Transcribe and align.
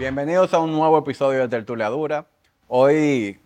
Bienvenidos 0.00 0.54
a 0.54 0.60
un 0.60 0.72
nuevo 0.72 0.96
episodio 0.96 1.40
de 1.40 1.48
Tertulia 1.48 1.90
Dura. 1.90 2.24
Hoy, 2.68 3.38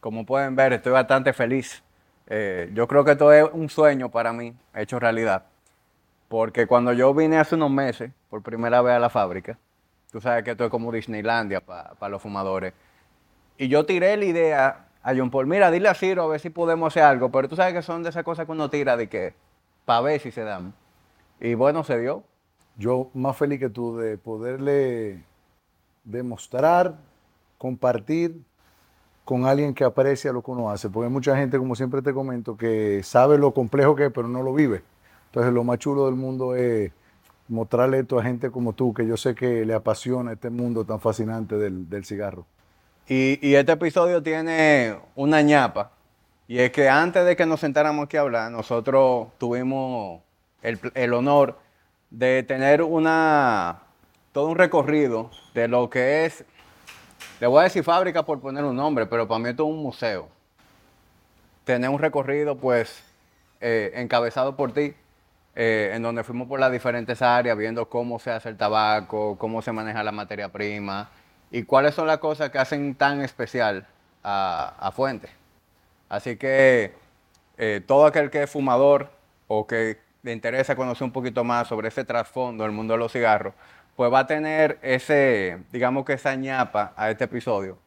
como 0.00 0.26
pueden 0.26 0.54
ver, 0.54 0.74
estoy 0.74 0.92
bastante 0.92 1.32
feliz. 1.32 1.82
Eh, 2.26 2.70
yo 2.74 2.86
creo 2.86 3.02
que 3.02 3.12
esto 3.12 3.32
es 3.32 3.48
un 3.50 3.70
sueño 3.70 4.10
para 4.10 4.34
mí, 4.34 4.54
hecho 4.74 4.98
realidad. 4.98 5.46
Porque 6.28 6.66
cuando 6.66 6.92
yo 6.92 7.14
vine 7.14 7.38
hace 7.38 7.54
unos 7.54 7.70
meses, 7.70 8.12
por 8.28 8.42
primera 8.42 8.82
vez 8.82 8.92
a 8.92 8.98
la 8.98 9.08
fábrica, 9.08 9.58
tú 10.12 10.20
sabes 10.20 10.44
que 10.44 10.50
esto 10.50 10.66
es 10.66 10.70
como 10.70 10.92
Disneylandia 10.92 11.62
para 11.62 12.10
los 12.10 12.20
fumadores. 12.20 12.74
Y 13.56 13.68
yo 13.68 13.86
tiré 13.86 14.18
la 14.18 14.24
idea 14.26 14.88
a 15.02 15.14
John 15.16 15.30
Paul, 15.30 15.46
mira, 15.46 15.70
dile 15.70 15.88
a 15.88 15.94
Ciro 15.94 16.24
a 16.24 16.26
ver 16.26 16.40
si 16.40 16.50
podemos 16.50 16.92
hacer 16.92 17.04
algo, 17.04 17.30
pero 17.30 17.48
tú 17.48 17.56
sabes 17.56 17.72
que 17.72 17.80
son 17.80 18.02
de 18.02 18.10
esas 18.10 18.22
cosas 18.22 18.44
que 18.44 18.52
uno 18.52 18.68
tira 18.68 18.98
de 18.98 19.08
que, 19.08 19.32
para 19.86 20.02
ver 20.02 20.20
si 20.20 20.30
se 20.30 20.42
dan. 20.42 20.74
Y 21.40 21.54
bueno, 21.54 21.84
se 21.84 21.98
dio. 21.98 22.22
Yo 22.76 23.08
más 23.14 23.34
feliz 23.34 23.58
que 23.58 23.70
tú 23.70 23.96
de 23.96 24.18
poderle 24.18 25.24
demostrar, 26.06 26.94
compartir 27.58 28.40
con 29.24 29.44
alguien 29.44 29.74
que 29.74 29.84
aprecia 29.84 30.32
lo 30.32 30.40
que 30.40 30.52
uno 30.52 30.70
hace, 30.70 30.88
porque 30.88 31.06
hay 31.08 31.12
mucha 31.12 31.36
gente, 31.36 31.58
como 31.58 31.74
siempre 31.74 32.00
te 32.00 32.14
comento, 32.14 32.56
que 32.56 33.02
sabe 33.02 33.36
lo 33.38 33.52
complejo 33.52 33.96
que 33.96 34.06
es, 34.06 34.12
pero 34.12 34.28
no 34.28 34.42
lo 34.42 34.54
vive. 34.54 34.82
Entonces 35.26 35.52
lo 35.52 35.64
más 35.64 35.78
chulo 35.78 36.06
del 36.06 36.14
mundo 36.14 36.54
es 36.54 36.92
mostrarle 37.48 37.98
esto 37.98 38.18
a 38.20 38.22
gente 38.22 38.50
como 38.50 38.72
tú, 38.72 38.94
que 38.94 39.04
yo 39.04 39.16
sé 39.16 39.34
que 39.34 39.66
le 39.66 39.74
apasiona 39.74 40.32
este 40.32 40.48
mundo 40.48 40.84
tan 40.84 41.00
fascinante 41.00 41.56
del, 41.56 42.04
cigarro. 42.04 42.46
Y, 43.08 43.54
este 43.54 43.72
episodio 43.72 44.22
tiene 44.22 44.96
una 45.16 45.42
ñapa, 45.42 45.90
y 46.46 46.58
es 46.58 46.70
que 46.70 46.88
antes 46.88 47.26
de 47.26 47.34
que 47.34 47.46
nos 47.46 47.60
sentáramos 47.60 48.04
aquí 48.04 48.16
a 48.16 48.20
hablar, 48.20 48.52
nosotros 48.52 49.28
tuvimos 49.38 50.20
el, 50.62 50.78
el 50.94 51.12
honor 51.14 51.58
de 52.10 52.44
tener 52.44 52.82
una, 52.82 53.85
todo 54.36 54.48
un 54.48 54.56
recorrido 54.56 55.30
de 55.54 55.66
lo 55.66 55.88
que 55.88 56.26
es, 56.26 56.44
le 57.40 57.46
voy 57.46 57.60
a 57.60 57.62
decir 57.62 57.82
fábrica 57.82 58.22
por 58.22 58.38
poner 58.38 58.64
un 58.64 58.76
nombre, 58.76 59.06
pero 59.06 59.26
para 59.26 59.38
mí 59.38 59.48
esto 59.48 59.64
es 59.64 59.70
un 59.70 59.82
museo. 59.82 60.28
Tener 61.64 61.88
un 61.88 61.98
recorrido, 61.98 62.54
pues, 62.54 63.02
eh, 63.62 63.92
encabezado 63.94 64.54
por 64.54 64.74
ti, 64.74 64.94
eh, 65.54 65.92
en 65.94 66.02
donde 66.02 66.22
fuimos 66.22 66.48
por 66.48 66.60
las 66.60 66.70
diferentes 66.70 67.22
áreas, 67.22 67.56
viendo 67.56 67.88
cómo 67.88 68.18
se 68.18 68.30
hace 68.30 68.50
el 68.50 68.58
tabaco, 68.58 69.38
cómo 69.38 69.62
se 69.62 69.72
maneja 69.72 70.04
la 70.04 70.12
materia 70.12 70.50
prima 70.50 71.08
y 71.50 71.62
cuáles 71.62 71.94
son 71.94 72.06
las 72.06 72.18
cosas 72.18 72.50
que 72.50 72.58
hacen 72.58 72.94
tan 72.94 73.22
especial 73.22 73.86
a, 74.22 74.92
Fuente. 74.94 75.30
Así 76.10 76.36
que 76.36 76.92
eh, 77.56 77.80
todo 77.86 78.04
aquel 78.04 78.28
que 78.28 78.42
es 78.42 78.50
fumador 78.50 79.08
o 79.48 79.66
que 79.66 79.98
le 80.22 80.32
interesa 80.32 80.76
conocer 80.76 81.04
un 81.04 81.12
poquito 81.12 81.42
más 81.42 81.68
sobre 81.68 81.88
ese 81.88 82.04
trasfondo 82.04 82.64
del 82.64 82.72
mundo 82.72 82.92
de 82.92 82.98
los 82.98 83.12
cigarros, 83.12 83.54
pues 83.96 84.12
va 84.12 84.20
a 84.20 84.26
tener 84.26 84.78
ese, 84.82 85.58
digamos 85.72 86.04
que 86.04 86.12
esa 86.12 86.34
ñapa 86.36 86.92
a 86.96 87.10
este 87.10 87.24
episodio, 87.24 87.78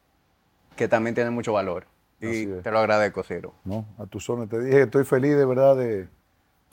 que 0.76 0.88
también 0.88 1.16
tiene 1.16 1.30
mucho 1.30 1.54
valor. 1.54 1.86
Y 2.20 2.48
te 2.48 2.72
lo 2.72 2.80
agradezco, 2.80 3.24
Ciro. 3.24 3.54
No, 3.64 3.86
a 3.98 4.06
tu 4.06 4.20
zona. 4.20 4.46
Te 4.46 4.60
dije, 4.60 4.82
estoy 4.82 5.06
feliz 5.06 5.38
de 5.38 5.46
verdad 5.46 5.78
de, 5.78 6.10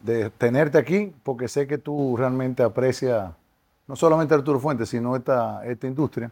de 0.03 0.31
tenerte 0.31 0.79
aquí, 0.79 1.13
porque 1.23 1.47
sé 1.47 1.69
que 1.69 1.79
tú 1.79 2.17
realmente 2.17 2.65
aprecias 2.65 3.31
no 3.87 3.97
solamente 3.97 4.35
Arturo 4.35 4.59
Fuentes, 4.59 4.89
sino 4.89 5.15
esta, 5.17 5.65
esta 5.65 5.87
industria. 5.87 6.31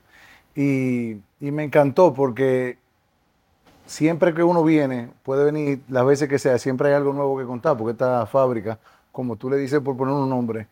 Y, 0.55 1.12
y, 1.41 1.50
me 1.50 1.64
encantó 1.64 2.14
porque 2.14 2.78
siempre 3.86 4.34
que 4.34 4.42
uno 4.42 4.62
viene, 4.64 5.10
puede 5.22 5.44
venir 5.44 5.80
las 5.88 6.05
veces 6.06 6.28
que 6.28 6.38
sea, 6.38 6.58
siempre 6.58 6.88
hay 6.88 6.94
algo 6.94 7.12
nuevo 7.12 7.38
que 7.38 7.44
contar, 7.44 7.77
porque 7.77 7.92
esta 7.92 8.27
fábrica, 8.27 8.78
como 9.12 9.36
tú 9.36 9.50
le 9.50 9.56
dices 9.56 9.80
por 9.80 9.97
poner 9.97 10.14
un 10.14 10.30
nombre, 10.30 10.69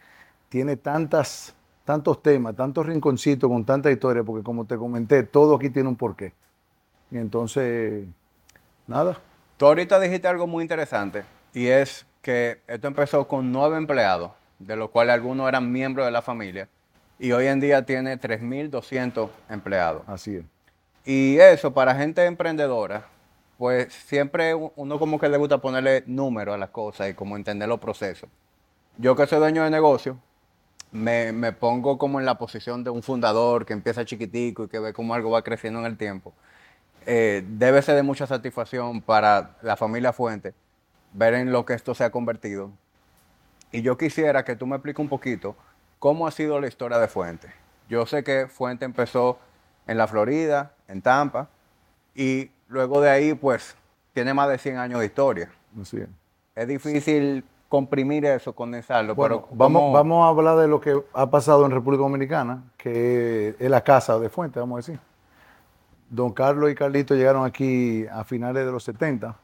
tiene 0.49 0.77
tantas, 0.77 1.55
tantos 1.85 2.23
temas, 2.23 2.55
tantos 2.55 2.87
rinconcitos 2.87 3.49
con 3.51 3.65
tanta 3.65 3.91
historia, 3.91 4.23
porque 4.23 4.45
como 4.45 4.65
te 4.65 4.77
comenté, 4.77 5.23
todo 5.23 5.57
aquí 5.57 5.71
tiene 5.71 5.89
un 5.89 5.97
porqué. 5.97 6.33
Y 7.11 7.19
entonces, 7.19 8.07
nada. 8.87 9.19
Tú 9.57 9.67
ahorita 9.67 10.01
dijiste 10.01 10.29
algo 10.29 10.47
muy 10.47 10.63
interesante, 10.63 11.25
y 11.53 11.67
es 11.67 12.07
que 12.21 12.61
esto 12.67 12.89
empezó 12.89 13.27
con 13.27 13.53
nueve 13.53 13.77
empleados, 13.77 14.33
de 14.59 14.77
los 14.77 14.91
cuales 14.91 15.15
algunos 15.15 15.49
eran 15.49 15.71
miembros 15.71 16.07
de 16.07 16.13
la 16.13 16.23
familia, 16.23 16.69
y 17.19 17.33
hoy 17.33 17.47
en 17.47 17.61
día 17.61 17.85
tiene 17.85 18.19
3.200 18.19 19.29
empleados. 19.49 20.03
Así 20.07 20.37
es. 20.37 20.45
Y 21.05 21.39
eso, 21.39 21.73
para 21.73 21.95
gente 21.95 22.25
emprendedora, 22.25 23.07
pues 23.59 23.93
siempre 23.93 24.55
uno 24.55 24.99
como 24.99 25.19
que 25.21 25.29
le 25.29 25.37
gusta 25.37 25.59
ponerle 25.59 26.03
número 26.07 26.53
a 26.53 26.59
las 26.59 26.71
cosas 26.71 27.11
y 27.11 27.15
como 27.15 27.37
entender 27.37 27.69
los 27.69 27.79
procesos. 27.79 28.29
Yo 28.99 29.15
que 29.15 29.27
soy 29.27 29.39
dueño 29.39 29.65
de 29.65 29.71
negocio, 29.71 30.19
me, 30.93 31.53
pongo 31.53 31.99
como 31.99 32.21
en 32.21 32.27
la 32.27 32.37
posición 32.39 32.85
de 32.85 32.91
un 32.91 33.03
fundador 33.03 33.67
que 33.67 33.73
empieza 33.73 34.05
chiquitico 34.05 34.65
y 34.65 34.69
que 34.69 34.79
ve 34.79 34.93
cómo 34.93 35.15
algo 35.15 35.31
va 35.31 35.43
creciendo 35.43 35.81
en 35.81 35.87
el 35.87 35.97
tiempo. 35.97 36.33
Eh, 37.07 37.43
debe 37.49 37.83
ser 37.83 37.97
de 37.97 38.03
mucha 38.03 38.27
satisfacción 38.27 39.01
para 39.01 39.57
la 39.63 39.77
familia 39.77 40.13
Fuente 40.13 40.55
ver 41.13 41.35
en 41.35 41.51
lo 41.51 41.65
que 41.65 41.75
esto 41.75 41.95
se 41.95 42.05
ha 42.05 42.11
convertido. 42.11 42.71
Y 43.73 43.83
yo 43.83 43.97
quisiera 43.97 44.45
que 44.45 44.55
tú 44.55 44.67
me 44.67 44.77
expliques 44.77 45.01
un 45.01 45.09
poquito 45.09 45.57
cómo 45.99 46.27
ha 46.27 46.31
sido 46.31 46.61
la 46.61 46.69
historia 46.69 46.99
de 46.99 47.09
Fuente. 47.09 47.49
Yo 47.89 48.07
sé 48.07 48.23
que 48.23 48.47
Fuente 48.47 48.85
empezó 48.85 49.39
en 49.87 49.99
la 49.99 50.07
Florida, 50.07 50.75
en 50.89 51.03
Tampa, 51.03 51.49
y 52.15 52.51
luego 52.69 53.01
de 53.01 53.11
ahí, 53.11 53.35
pues, 53.35 53.75
tiene 54.13 54.35
más 54.35 54.49
de 54.49 54.59
100 54.59 54.77
años 54.79 55.01
de 55.01 55.07
historia. 55.07 55.51
es 56.55 56.69
difícil 56.69 57.45
comprimir 57.73 58.27
eso, 58.27 58.55
condensarlo. 58.55 59.17
pero 59.17 59.49
vamos, 59.51 59.95
vamos 59.95 60.27
a 60.27 60.29
hablar 60.29 60.59
de 60.59 60.69
lo 60.69 60.79
que 60.79 61.03
ha 61.15 61.31
pasado 61.31 61.65
en 61.65 61.71
República 61.71 62.03
Dominicana, 62.03 62.65
que 62.77 63.57
es 63.59 63.71
la 63.71 63.83
casa 63.83 64.19
de 64.19 64.29
Fuente, 64.29 64.61
vamos 64.61 64.77
a 64.77 64.81
decir. 64.81 65.01
Don 66.11 66.35
Carlos 66.35 66.71
y 66.71 66.75
Carlito 66.75 67.15
llegaron 67.15 67.47
aquí 67.47 68.05
a 68.13 68.25
finales 68.25 68.67
de 68.67 68.73
los 68.73 68.85
70 68.85 69.35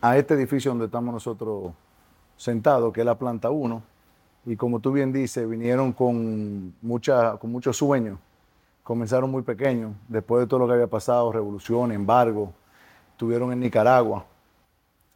a 0.00 0.18
este 0.18 0.34
edificio 0.34 0.72
donde 0.72 0.86
estamos 0.86 1.14
nosotros 1.14 1.74
sentados, 2.36 2.92
que 2.92 3.02
es 3.02 3.06
la 3.06 3.16
planta 3.16 3.48
1. 3.48 3.80
Y 4.46 4.56
como 4.56 4.80
tú 4.80 4.90
bien 4.90 5.12
dices, 5.12 5.48
vinieron 5.48 5.92
con, 5.92 6.74
mucha, 6.82 7.36
con 7.36 7.52
muchos 7.52 7.76
sueños. 7.76 8.18
Comenzaron 8.82 9.30
muy 9.30 9.42
pequeños, 9.42 9.92
después 10.08 10.40
de 10.40 10.48
todo 10.48 10.58
lo 10.58 10.66
que 10.66 10.72
había 10.72 10.88
pasado, 10.88 11.30
revolución, 11.30 11.92
embargo, 11.92 12.52
estuvieron 13.12 13.52
en 13.52 13.60
Nicaragua 13.60 14.24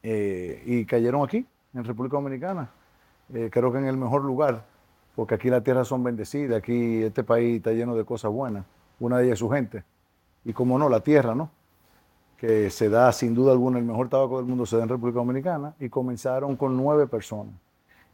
eh, 0.08 0.62
y 0.64 0.84
cayeron 0.84 1.24
aquí, 1.24 1.44
en 1.74 1.82
República 1.82 2.16
Dominicana. 2.16 2.70
Eh, 3.34 3.50
creo 3.52 3.72
que 3.72 3.78
en 3.78 3.86
el 3.86 3.96
mejor 3.96 4.22
lugar, 4.22 4.64
porque 5.16 5.34
aquí 5.34 5.50
las 5.50 5.64
tierras 5.64 5.88
son 5.88 6.04
bendecidas, 6.04 6.58
aquí 6.58 7.02
este 7.02 7.24
país 7.24 7.56
está 7.56 7.72
lleno 7.72 7.96
de 7.96 8.04
cosas 8.04 8.30
buenas, 8.30 8.64
una 9.00 9.18
de 9.18 9.24
ellas 9.24 9.32
es 9.32 9.38
su 9.40 9.50
gente. 9.50 9.82
Y 10.44 10.52
como 10.52 10.78
no, 10.78 10.88
la 10.88 11.00
tierra, 11.00 11.34
¿no? 11.34 11.50
que 12.36 12.70
se 12.70 12.88
da 12.88 13.10
sin 13.10 13.34
duda 13.34 13.50
alguna 13.50 13.80
el 13.80 13.84
mejor 13.84 14.08
tabaco 14.08 14.36
del 14.36 14.46
mundo, 14.46 14.64
se 14.64 14.76
da 14.76 14.84
en 14.84 14.90
República 14.90 15.18
Dominicana, 15.18 15.74
y 15.80 15.88
comenzaron 15.88 16.54
con 16.54 16.76
nueve 16.76 17.08
personas. 17.08 17.54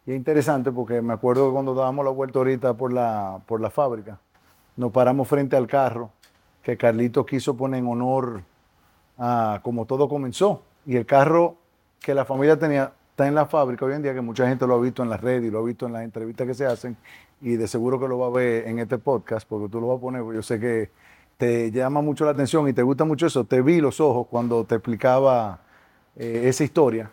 Y 0.06 0.12
es 0.12 0.16
interesante 0.16 0.72
porque 0.72 1.02
me 1.02 1.12
acuerdo 1.12 1.48
que 1.48 1.52
cuando 1.52 1.74
dábamos 1.74 2.06
la 2.06 2.10
vuelta 2.10 2.38
ahorita 2.38 2.72
por 2.72 2.90
la, 2.90 3.42
por 3.46 3.60
la 3.60 3.68
fábrica, 3.68 4.18
nos 4.76 4.92
paramos 4.92 5.28
frente 5.28 5.56
al 5.56 5.66
carro 5.66 6.08
que 6.62 6.78
Carlito 6.78 7.26
quiso 7.26 7.54
poner 7.54 7.80
en 7.80 7.86
honor 7.86 8.44
a 9.18 9.60
como 9.62 9.84
todo 9.84 10.08
comenzó. 10.08 10.62
Y 10.86 10.96
el 10.96 11.04
carro 11.04 11.58
que 12.02 12.14
la 12.14 12.24
familia 12.24 12.58
tenía 12.58 12.92
está 13.10 13.28
en 13.28 13.34
la 13.34 13.44
fábrica 13.44 13.84
hoy 13.84 13.92
en 13.92 14.02
día, 14.02 14.14
que 14.14 14.22
mucha 14.22 14.48
gente 14.48 14.66
lo 14.66 14.74
ha 14.74 14.80
visto 14.80 15.02
en 15.02 15.10
las 15.10 15.20
redes 15.20 15.44
y 15.44 15.50
lo 15.50 15.58
ha 15.58 15.62
visto 15.62 15.86
en 15.86 15.92
las 15.92 16.02
entrevistas 16.02 16.46
que 16.46 16.54
se 16.54 16.64
hacen, 16.64 16.96
y 17.42 17.56
de 17.56 17.68
seguro 17.68 18.00
que 18.00 18.08
lo 18.08 18.18
va 18.18 18.28
a 18.28 18.30
ver 18.30 18.66
en 18.66 18.78
este 18.78 18.96
podcast, 18.98 19.46
porque 19.46 19.68
tú 19.68 19.80
lo 19.80 19.88
vas 19.88 19.98
a 19.98 20.00
poner, 20.00 20.22
yo 20.34 20.42
sé 20.42 20.58
que 20.58 20.90
te 21.36 21.70
llama 21.70 22.00
mucho 22.00 22.24
la 22.24 22.30
atención 22.30 22.68
y 22.68 22.72
te 22.72 22.82
gusta 22.82 23.04
mucho 23.04 23.26
eso, 23.26 23.44
te 23.44 23.60
vi 23.60 23.80
los 23.80 24.00
ojos 24.00 24.26
cuando 24.30 24.64
te 24.64 24.76
explicaba 24.76 25.60
eh, 26.16 26.44
esa 26.44 26.64
historia. 26.64 27.10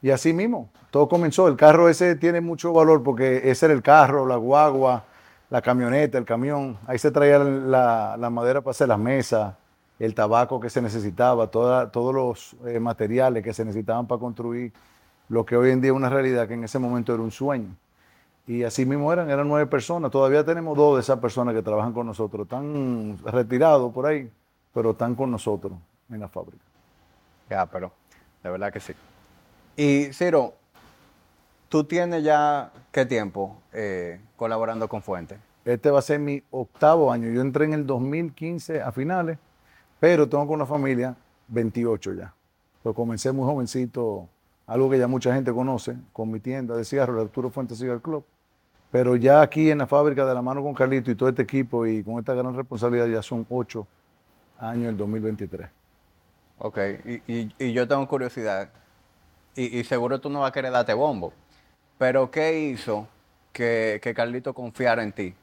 Y 0.00 0.10
así 0.10 0.32
mismo, 0.32 0.70
todo 0.90 1.08
comenzó. 1.08 1.48
El 1.48 1.56
carro 1.56 1.88
ese 1.88 2.16
tiene 2.16 2.40
mucho 2.40 2.72
valor 2.72 3.02
porque 3.02 3.50
ese 3.50 3.66
era 3.66 3.74
el 3.74 3.82
carro, 3.82 4.26
la 4.26 4.36
guagua, 4.36 5.04
la 5.50 5.62
camioneta, 5.62 6.18
el 6.18 6.24
camión. 6.24 6.78
Ahí 6.86 6.98
se 6.98 7.10
traía 7.10 7.38
la, 7.38 8.30
madera 8.30 8.60
para 8.60 8.72
hacer 8.72 8.88
las 8.88 8.98
mesas, 8.98 9.54
el 10.04 10.16
tabaco 10.16 10.58
que 10.58 10.68
se 10.68 10.82
necesitaba, 10.82 11.46
todos 11.48 12.12
los 12.12 12.56
eh, 12.66 12.80
materiales 12.80 13.44
que 13.44 13.54
se 13.54 13.64
necesitaban 13.64 14.08
para 14.08 14.18
construir 14.18 14.72
lo 15.28 15.46
que 15.46 15.56
hoy 15.56 15.70
en 15.70 15.80
día 15.80 15.92
es 15.92 15.96
una 15.96 16.08
realidad 16.08 16.48
que 16.48 16.54
en 16.54 16.64
ese 16.64 16.80
momento 16.80 17.14
era 17.14 17.22
un 17.22 17.30
sueño. 17.30 17.76
Y 18.44 18.64
así 18.64 18.84
mismo 18.84 19.12
eran, 19.12 19.30
eran 19.30 19.46
nueve 19.46 19.68
personas. 19.68 20.10
Todavía 20.10 20.44
tenemos 20.44 20.76
dos 20.76 20.96
de 20.96 21.02
esas 21.02 21.20
personas 21.20 21.54
que 21.54 21.62
trabajan 21.62 21.92
con 21.92 22.04
nosotros. 22.04 22.46
Están 22.46 23.16
retirados 23.24 23.92
por 23.92 24.06
ahí, 24.06 24.28
pero 24.74 24.90
están 24.90 25.14
con 25.14 25.30
nosotros 25.30 25.74
en 26.10 26.18
la 26.18 26.28
fábrica. 26.28 26.64
Ya, 27.48 27.64
pero 27.66 27.92
de 28.42 28.50
verdad 28.50 28.72
que 28.72 28.80
sí. 28.80 28.94
Y 29.76 30.12
Ciro, 30.12 30.54
¿tú 31.68 31.84
tienes 31.84 32.24
ya 32.24 32.72
qué 32.90 33.06
tiempo 33.06 33.56
eh, 33.72 34.20
colaborando 34.36 34.88
con 34.88 35.00
Fuente? 35.00 35.38
Este 35.64 35.92
va 35.92 36.00
a 36.00 36.02
ser 36.02 36.18
mi 36.18 36.42
octavo 36.50 37.12
año. 37.12 37.30
Yo 37.30 37.40
entré 37.40 37.66
en 37.66 37.74
el 37.74 37.86
2015 37.86 38.82
a 38.82 38.90
finales, 38.90 39.38
pero 40.02 40.28
tengo 40.28 40.46
con 40.48 40.56
una 40.56 40.66
familia 40.66 41.16
28 41.48 42.12
ya. 42.14 42.34
Lo 42.84 42.92
comencé 42.94 43.30
muy 43.32 43.46
jovencito, 43.46 44.28
algo 44.66 44.90
que 44.90 44.98
ya 44.98 45.06
mucha 45.08 45.32
gente 45.34 45.52
conoce, 45.54 45.96
con 46.12 46.30
mi 46.32 46.40
tienda 46.40 46.76
de 46.76 46.84
cigarros, 46.84 47.16
el 47.18 47.22
Arturo 47.28 47.50
Fuente 47.50 47.76
Cigar 47.76 48.02
Club 48.02 48.26
Pero 48.90 49.16
ya 49.16 49.42
aquí 49.42 49.70
en 49.70 49.78
la 49.78 49.86
fábrica 49.88 50.26
de 50.26 50.34
la 50.34 50.42
mano 50.42 50.62
con 50.62 50.74
Carlito 50.74 51.10
y 51.10 51.16
todo 51.16 51.28
este 51.30 51.42
equipo 51.42 51.86
y 51.86 52.04
con 52.04 52.18
esta 52.20 52.34
gran 52.34 52.56
responsabilidad 52.56 53.08
ya 53.08 53.22
son 53.22 53.46
ocho 53.50 53.88
años 54.58 54.90
el 54.90 54.98
2023. 54.98 55.70
Ok, 56.58 56.78
y, 57.04 57.52
y- 57.58 57.72
yo 57.72 57.88
tengo 57.88 58.06
curiosidad, 58.08 58.70
y, 59.56 59.78
y 59.80 59.84
seguro 59.84 60.20
tú 60.20 60.30
no 60.30 60.40
vas 60.40 60.50
a 60.50 60.52
querer 60.52 60.72
darte 60.72 60.94
bombo, 60.94 61.32
pero 61.98 62.30
¿qué 62.30 62.60
hizo 62.60 63.08
que, 63.52 64.00
que 64.02 64.14
Carlito 64.14 64.54
confiara 64.54 65.02
en 65.04 65.12
ti 65.12 65.34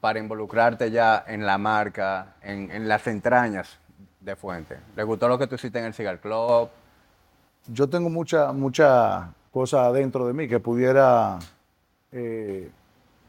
para 0.00 0.18
involucrarte 0.18 0.90
ya 0.90 1.24
en 1.26 1.46
la 1.46 1.58
marca, 1.58 2.34
en, 2.42 2.88
las 2.88 3.06
entrañas 3.06 3.78
de 4.20 4.36
Fuente? 4.36 4.78
¿Le 4.94 5.02
gustó 5.02 5.28
lo 5.28 5.38
que 5.38 5.46
tú 5.46 5.54
hiciste 5.54 5.78
en 5.78 5.86
el 5.86 5.94
Cigar 5.94 6.20
Club? 6.20 6.68
yo 7.68 7.88
tengo 7.88 8.10
mucha, 8.10 8.52
mucha 8.52 9.32
cosa 9.50 9.90
dentro 9.92 10.26
de 10.26 10.32
mí 10.32 10.48
que 10.48 10.60
pudiera 10.60 11.38
eh, 12.12 12.70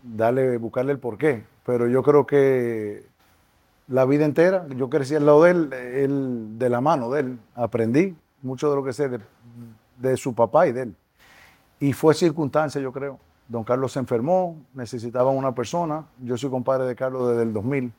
darle, 0.04 0.58
buscarle 0.58 0.92
el 0.92 1.00
porqué, 1.00 1.44
pero 1.66 1.88
yo 1.88 2.04
creo 2.04 2.25
que 2.25 3.06
la 3.88 4.06
vida 4.06 4.25
entera, 4.25 4.68
yo 4.75 4.90
crecí 4.90 5.16
al 5.16 5.25
lado 5.25 5.44
de 5.44 5.52
él, 5.52 5.74
él, 5.74 6.60
de 6.60 6.69
la 6.69 6.81
mano 6.81 7.10
de 7.10 7.22
él, 7.22 7.40
aprendí 7.56 8.16
mucho 8.42 8.69
de 8.69 8.75
lo 8.75 8.84
que 8.84 8.94
sé 8.94 9.10
de, 9.10 9.19
de 9.98 10.18
su 10.18 10.34
papá 10.34 10.68
y 10.68 10.72
de 10.72 10.81
él. 10.84 10.96
Y 11.80 11.94
fue 11.94 12.14
circunstancia, 12.14 12.81
yo 12.81 12.92
creo. 12.92 13.19
Don 13.47 13.63
Carlos 13.63 13.94
se 13.94 13.99
enfermó, 13.99 14.57
necesitaban 14.73 15.35
una 15.35 15.55
persona. 15.55 16.05
Yo 16.19 16.38
soy 16.38 16.49
compadre 16.49 16.85
de 16.85 16.95
Carlos 16.95 17.29
desde 17.29 17.44
el 17.44 17.53
2000, 17.53 17.91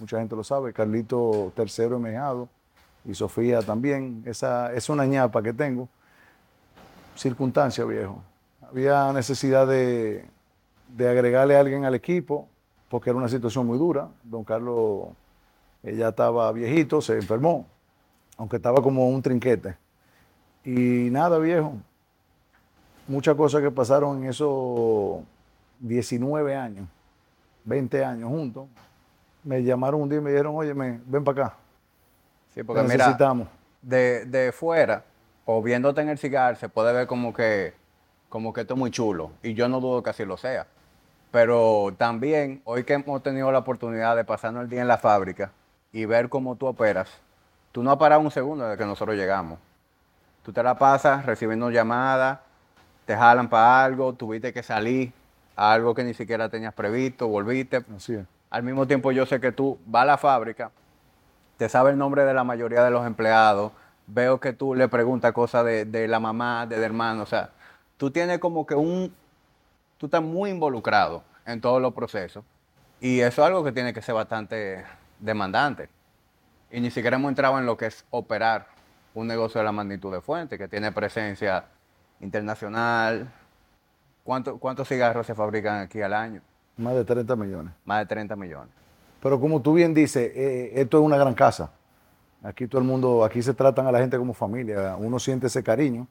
mucha 0.00 0.18
gente 0.18 0.34
lo 0.34 0.44
sabe. 0.44 0.72
Carlito 0.72 1.52
tercero 1.54 1.96
emejado 1.96 2.48
y 3.04 3.14
Sofía 3.14 3.60
también. 3.60 4.22
Esa 4.26 4.72
es 4.72 4.88
una 4.88 5.04
ñapa 5.04 5.42
que 5.42 5.52
tengo. 5.52 5.88
Circunstancia, 7.16 7.84
viejo. 7.84 8.22
Había 8.62 9.12
necesidad 9.12 9.66
de, 9.66 10.26
de 10.88 11.08
agregarle 11.08 11.56
a 11.56 11.60
alguien 11.60 11.84
al 11.84 11.94
equipo 11.94 12.48
porque 12.88 13.10
era 13.10 13.18
una 13.18 13.28
situación 13.28 13.66
muy 13.66 13.78
dura. 13.78 14.08
Don 14.22 14.42
Carlos 14.42 15.08
ya 15.82 16.08
estaba 16.08 16.50
viejito, 16.52 17.00
se 17.00 17.16
enfermó, 17.16 17.66
aunque 18.38 18.56
estaba 18.56 18.82
como 18.82 19.08
un 19.08 19.20
trinquete. 19.20 19.76
Y 20.64 21.10
nada, 21.10 21.38
viejo. 21.38 21.74
Muchas 23.06 23.34
cosas 23.34 23.60
que 23.62 23.70
pasaron 23.70 24.22
en 24.22 24.30
esos 24.30 25.20
19 25.80 26.56
años, 26.56 26.88
20 27.64 28.04
años 28.04 28.28
juntos. 28.30 28.66
Me 29.42 29.62
llamaron 29.62 30.02
un 30.02 30.08
día 30.08 30.18
y 30.18 30.22
me 30.22 30.30
dijeron, 30.30 30.54
oye, 30.56 30.72
ven 30.72 31.24
para 31.24 31.44
acá. 31.46 31.56
Sí, 32.54 32.62
Te 32.64 32.64
porque 32.64 32.82
mira, 32.82 33.06
necesitamos. 33.06 33.48
de, 33.82 34.24
de 34.26 34.52
fuera, 34.52 35.04
o 35.44 35.62
viéndote 35.62 36.00
en 36.00 36.08
el 36.08 36.18
cigar, 36.18 36.56
se 36.56 36.68
puede 36.70 36.92
ver 36.94 37.06
como 37.06 37.34
que, 37.34 37.74
como 38.30 38.52
que 38.54 38.62
esto 38.62 38.74
es 38.74 38.78
muy 38.80 38.90
chulo, 38.90 39.32
y 39.42 39.52
yo 39.54 39.68
no 39.68 39.80
dudo 39.80 40.02
que 40.02 40.10
así 40.10 40.24
lo 40.24 40.36
sea. 40.38 40.66
Pero 41.30 41.94
también, 41.98 42.62
hoy 42.64 42.84
que 42.84 42.94
hemos 42.94 43.22
tenido 43.22 43.50
la 43.52 43.58
oportunidad 43.58 44.16
de 44.16 44.24
pasarnos 44.24 44.62
el 44.64 44.70
día 44.70 44.80
en 44.80 44.88
la 44.88 44.98
fábrica 44.98 45.52
y 45.92 46.06
ver 46.06 46.28
cómo 46.28 46.56
tú 46.56 46.66
operas, 46.66 47.10
tú 47.72 47.82
no 47.82 47.90
has 47.90 47.98
parado 47.98 48.20
un 48.22 48.30
segundo 48.30 48.64
desde 48.64 48.78
que 48.78 48.86
nosotros 48.86 49.16
llegamos. 49.16 49.58
Tú 50.42 50.52
te 50.52 50.62
la 50.62 50.76
pasas 50.78 51.26
recibiendo 51.26 51.70
llamadas, 51.70 52.38
te 53.04 53.16
jalan 53.16 53.48
para 53.48 53.84
algo, 53.84 54.12
tuviste 54.12 54.52
que 54.52 54.62
salir 54.62 55.12
a 55.56 55.72
algo 55.72 55.94
que 55.94 56.04
ni 56.04 56.14
siquiera 56.14 56.48
tenías 56.48 56.74
previsto, 56.74 57.28
volviste. 57.28 57.84
Así 57.96 58.14
es. 58.14 58.26
Al 58.50 58.62
mismo 58.62 58.86
tiempo 58.86 59.12
yo 59.12 59.26
sé 59.26 59.40
que 59.40 59.52
tú 59.52 59.78
vas 59.86 60.02
a 60.02 60.06
la 60.06 60.18
fábrica, 60.18 60.70
te 61.56 61.68
sabe 61.68 61.90
el 61.90 61.98
nombre 61.98 62.24
de 62.24 62.34
la 62.34 62.44
mayoría 62.44 62.82
de 62.82 62.90
los 62.90 63.06
empleados, 63.06 63.72
veo 64.06 64.40
que 64.40 64.52
tú 64.52 64.74
le 64.74 64.88
preguntas 64.88 65.32
cosas 65.32 65.64
de, 65.64 65.84
de 65.84 66.08
la 66.08 66.20
mamá, 66.20 66.66
del 66.66 66.82
hermano, 66.82 67.22
o 67.22 67.26
sea, 67.26 67.50
tú 67.96 68.10
tienes 68.10 68.38
como 68.38 68.66
que 68.66 68.74
un, 68.74 69.14
tú 69.98 70.06
estás 70.06 70.22
muy 70.22 70.50
involucrado 70.50 71.22
en 71.46 71.60
todos 71.60 71.80
los 71.80 71.94
procesos 71.94 72.44
y 73.00 73.20
eso 73.20 73.42
es 73.42 73.46
algo 73.46 73.64
que 73.64 73.72
tiene 73.72 73.92
que 73.92 74.02
ser 74.02 74.14
bastante 74.14 74.84
demandante. 75.18 75.88
Y 76.70 76.80
ni 76.80 76.90
siquiera 76.90 77.16
hemos 77.16 77.28
entrado 77.28 77.58
en 77.58 77.66
lo 77.66 77.76
que 77.76 77.86
es 77.86 78.04
operar 78.10 78.66
un 79.14 79.26
negocio 79.26 79.60
de 79.60 79.64
la 79.64 79.72
magnitud 79.72 80.12
de 80.12 80.20
Fuente, 80.20 80.58
que 80.58 80.68
tiene 80.68 80.90
presencia 80.90 81.64
internacional. 82.24 83.30
¿Cuánto- 84.24 84.58
¿Cuántos 84.58 84.88
cigarros 84.88 85.26
se 85.26 85.34
fabrican 85.34 85.80
aquí 85.80 86.00
al 86.02 86.14
año? 86.14 86.40
Más 86.76 86.94
de 86.94 87.04
30 87.04 87.36
millones. 87.36 87.72
Más 87.84 88.00
de 88.00 88.06
30 88.06 88.34
millones. 88.36 88.70
Pero 89.22 89.40
como 89.40 89.60
tú 89.60 89.74
bien 89.74 89.94
dices, 89.94 90.32
eh, 90.34 90.72
esto 90.74 90.98
es 90.98 91.04
una 91.04 91.16
gran 91.16 91.34
casa. 91.34 91.70
Aquí 92.42 92.66
todo 92.66 92.80
el 92.80 92.86
mundo, 92.86 93.24
aquí 93.24 93.42
se 93.42 93.54
tratan 93.54 93.86
a 93.86 93.92
la 93.92 93.98
gente 94.00 94.18
como 94.18 94.34
familia. 94.34 94.96
Uno 94.98 95.18
siente 95.18 95.46
ese 95.46 95.62
cariño. 95.62 96.06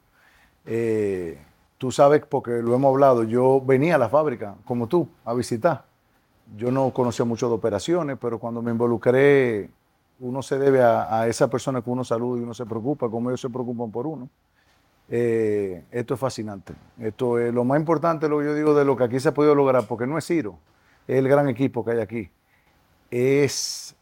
Eh, 0.66 1.38
tú 1.78 1.90
sabes, 1.92 2.22
porque 2.26 2.62
lo 2.62 2.74
hemos 2.74 2.90
hablado, 2.90 3.22
yo 3.24 3.60
venía 3.60 3.96
a 3.96 3.98
la 3.98 4.08
fábrica, 4.08 4.54
como 4.64 4.86
tú, 4.88 5.08
a 5.24 5.34
visitar. 5.34 5.84
Yo 6.56 6.70
no 6.70 6.90
conocía 6.90 7.24
mucho 7.24 7.48
de 7.48 7.54
operaciones, 7.54 8.16
pero 8.20 8.38
cuando 8.38 8.62
me 8.62 8.70
involucré, 8.70 9.70
uno 10.20 10.42
se 10.42 10.58
debe 10.58 10.82
a, 10.82 11.20
a 11.20 11.28
esa 11.28 11.48
persona 11.48 11.82
que 11.82 11.90
uno 11.90 12.04
saluda 12.04 12.40
y 12.40 12.42
uno 12.42 12.54
se 12.54 12.64
preocupa, 12.66 13.08
como 13.10 13.30
ellos 13.30 13.40
se 13.40 13.50
preocupan 13.50 13.90
por 13.90 14.06
uno. 14.06 14.28
Eh, 15.08 15.84
esto 15.90 16.14
es 16.14 16.20
fascinante. 16.20 16.74
Esto 16.98 17.38
es 17.38 17.52
lo 17.52 17.64
más 17.64 17.78
importante, 17.78 18.28
lo 18.28 18.38
que 18.38 18.46
yo 18.46 18.54
digo, 18.54 18.74
de 18.74 18.84
lo 18.84 18.96
que 18.96 19.04
aquí 19.04 19.20
se 19.20 19.28
ha 19.28 19.34
podido 19.34 19.54
lograr, 19.54 19.86
porque 19.86 20.06
no 20.06 20.16
es 20.18 20.26
Ciro, 20.26 20.58
es 21.06 21.18
el 21.18 21.28
gran 21.28 21.48
equipo 21.48 21.84
que 21.84 21.92
hay 21.92 22.00
aquí. 22.00 22.30
Es 23.10 23.94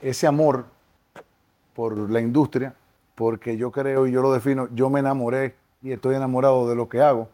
ese 0.00 0.26
amor 0.26 0.66
por 1.74 2.10
la 2.10 2.20
industria, 2.20 2.74
porque 3.14 3.56
yo 3.56 3.70
creo 3.70 4.06
y 4.06 4.12
yo 4.12 4.22
lo 4.22 4.32
defino, 4.32 4.68
yo 4.74 4.90
me 4.90 5.00
enamoré 5.00 5.54
y 5.82 5.92
estoy 5.92 6.16
enamorado 6.16 6.68
de 6.68 6.74
lo 6.74 6.88
que 6.88 7.00
hago. 7.00 7.28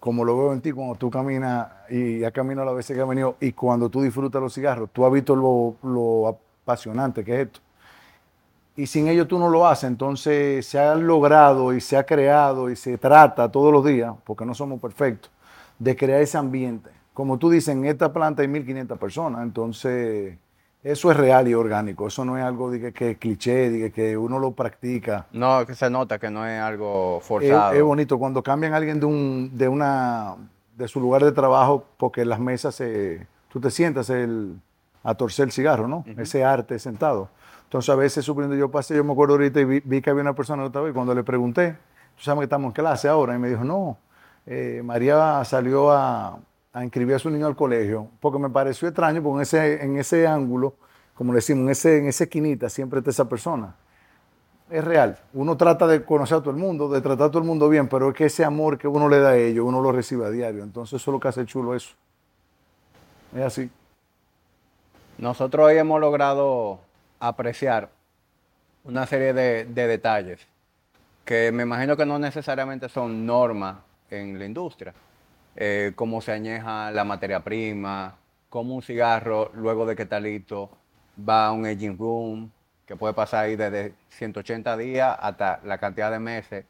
Como 0.00 0.24
lo 0.24 0.36
veo 0.36 0.52
en 0.52 0.60
ti 0.60 0.72
cuando 0.72 0.96
tú 0.96 1.10
caminas 1.10 1.68
y 1.88 2.24
has 2.24 2.32
caminado 2.32 2.66
las 2.66 2.74
veces 2.74 2.96
que 2.96 3.02
has 3.02 3.08
venido 3.08 3.36
y 3.40 3.52
cuando 3.52 3.88
tú 3.88 4.02
disfrutas 4.02 4.42
los 4.42 4.52
cigarros, 4.52 4.90
tú 4.92 5.06
has 5.06 5.12
visto 5.12 5.36
lo, 5.36 5.76
lo 5.88 6.26
apasionante 6.64 7.24
que 7.24 7.34
es 7.34 7.46
esto 7.46 7.60
y 8.76 8.86
sin 8.86 9.08
ello 9.08 9.26
tú 9.26 9.38
no 9.38 9.48
lo 9.48 9.66
haces. 9.66 9.84
Entonces 9.84 10.66
se 10.66 10.78
ha 10.78 10.94
logrado 10.94 11.74
y 11.74 11.80
se 11.80 11.96
ha 11.96 12.04
creado 12.04 12.70
y 12.70 12.76
se 12.76 12.98
trata 12.98 13.50
todos 13.50 13.72
los 13.72 13.84
días, 13.84 14.14
porque 14.24 14.44
no 14.44 14.54
somos 14.54 14.80
perfectos, 14.80 15.30
de 15.78 15.96
crear 15.96 16.20
ese 16.20 16.38
ambiente. 16.38 16.90
Como 17.12 17.38
tú 17.38 17.50
dices, 17.50 17.74
en 17.74 17.84
esta 17.84 18.12
planta 18.12 18.42
hay 18.42 18.48
1.500 18.48 18.98
personas, 18.98 19.42
entonces 19.42 20.38
eso 20.82 21.10
es 21.10 21.16
real 21.16 21.46
y 21.46 21.54
orgánico. 21.54 22.08
Eso 22.08 22.24
no 22.24 22.36
es 22.38 22.44
algo 22.44 22.70
de 22.70 22.80
que, 22.80 22.92
que 22.92 23.10
es 23.12 23.18
cliché, 23.18 23.70
de 23.70 23.78
que, 23.78 23.92
que 23.92 24.16
uno 24.16 24.38
lo 24.38 24.52
practica. 24.52 25.26
No, 25.32 25.64
que 25.66 25.74
se 25.74 25.88
nota 25.90 26.18
que 26.18 26.30
no 26.30 26.46
es 26.46 26.60
algo 26.60 27.20
forzado. 27.20 27.72
es 27.72 27.82
bonito 27.82 28.18
cuando 28.18 28.42
cambian 28.42 28.72
a 28.72 28.78
alguien 28.78 28.98
de, 28.98 29.06
un, 29.06 29.50
de, 29.52 29.68
una, 29.68 30.34
de 30.76 30.88
su 30.88 31.00
lugar 31.00 31.22
de 31.22 31.32
trabajo, 31.32 31.84
porque 31.98 32.24
las 32.24 32.40
mesas, 32.40 32.74
se, 32.74 33.26
tú 33.48 33.60
te 33.60 33.70
sientas 33.70 34.10
el, 34.10 34.56
a 35.04 35.14
torcer 35.14 35.44
el 35.44 35.52
cigarro, 35.52 35.86
¿no? 35.86 36.04
Ese 36.16 36.44
arte 36.44 36.78
sentado. 36.78 37.28
Entonces 37.72 37.88
a 37.88 37.96
veces, 37.96 38.22
suponiendo 38.22 38.54
yo 38.54 38.70
pasé, 38.70 38.94
yo 38.94 39.02
me 39.02 39.12
acuerdo 39.12 39.32
ahorita 39.32 39.58
y 39.58 39.64
vi, 39.64 40.02
que 40.02 40.10
había 40.10 40.20
una 40.20 40.34
persona 40.34 40.62
otra 40.62 40.82
vez, 40.82 40.92
cuando 40.92 41.14
le 41.14 41.24
pregunté, 41.24 41.78
tú 42.14 42.22
sabes 42.22 42.40
que 42.40 42.44
estamos 42.44 42.68
en 42.68 42.72
clase 42.72 43.08
ahora, 43.08 43.34
y 43.34 43.38
me 43.38 43.48
dijo, 43.48 43.64
no, 43.64 43.96
eh, 44.44 44.82
María 44.84 45.42
salió 45.46 45.90
a, 45.90 46.38
a 46.70 46.84
inscribir 46.84 47.14
a 47.14 47.18
su 47.18 47.30
niño 47.30 47.46
al 47.46 47.56
colegio, 47.56 48.08
porque 48.20 48.38
me 48.38 48.50
pareció 48.50 48.88
extraño, 48.88 49.22
porque 49.22 49.36
en 49.36 49.40
ese, 49.40 49.84
en 49.84 49.96
ese 49.96 50.26
ángulo, 50.26 50.74
como 51.14 51.32
le 51.32 51.36
decimos, 51.36 51.62
en, 51.62 51.70
ese, 51.70 51.96
en 51.96 52.08
esa 52.08 52.24
esquinita 52.24 52.68
siempre 52.68 52.98
está 52.98 53.08
esa 53.08 53.26
persona. 53.26 53.74
Es 54.68 54.84
real. 54.84 55.18
Uno 55.32 55.56
trata 55.56 55.86
de 55.86 56.04
conocer 56.04 56.36
a 56.36 56.40
todo 56.40 56.50
el 56.50 56.58
mundo, 56.58 56.90
de 56.90 57.00
tratar 57.00 57.28
a 57.28 57.30
todo 57.30 57.40
el 57.40 57.48
mundo 57.48 57.70
bien, 57.70 57.88
pero 57.88 58.10
es 58.10 58.14
que 58.14 58.26
ese 58.26 58.44
amor 58.44 58.76
que 58.76 58.86
uno 58.86 59.08
le 59.08 59.18
da 59.18 59.30
a 59.30 59.36
ellos, 59.38 59.64
uno 59.66 59.80
lo 59.80 59.92
recibe 59.92 60.26
a 60.26 60.30
diario. 60.30 60.62
Entonces 60.62 61.00
eso 61.00 61.10
es 61.10 61.12
lo 61.14 61.18
que 61.18 61.28
hace 61.28 61.46
chulo 61.46 61.74
eso. 61.74 61.94
Es 63.34 63.42
así. 63.44 63.70
Nosotros 65.16 65.68
hoy 65.68 65.78
hemos 65.78 65.98
logrado 65.98 66.80
apreciar 67.28 67.90
una 68.84 69.06
serie 69.06 69.32
de, 69.32 69.64
de 69.64 69.86
detalles 69.86 70.46
que 71.24 71.52
me 71.52 71.62
imagino 71.62 71.96
que 71.96 72.04
no 72.04 72.18
necesariamente 72.18 72.88
son 72.88 73.24
normas 73.24 73.76
en 74.10 74.38
la 74.38 74.44
industria. 74.44 74.92
Eh, 75.54 75.92
cómo 75.94 76.20
se 76.20 76.32
añeja 76.32 76.90
la 76.90 77.04
materia 77.04 77.40
prima, 77.40 78.16
cómo 78.48 78.74
un 78.74 78.82
cigarro, 78.82 79.50
luego 79.54 79.86
de 79.86 79.94
que 79.94 80.02
está 80.02 80.18
listo, 80.18 80.70
va 81.28 81.46
a 81.46 81.52
un 81.52 81.66
aging 81.66 81.96
room, 81.98 82.50
que 82.86 82.96
puede 82.96 83.14
pasar 83.14 83.44
ahí 83.44 83.56
desde 83.56 83.94
180 84.10 84.76
días 84.76 85.16
hasta 85.20 85.60
la 85.64 85.78
cantidad 85.78 86.10
de 86.10 86.18
meses 86.18 86.64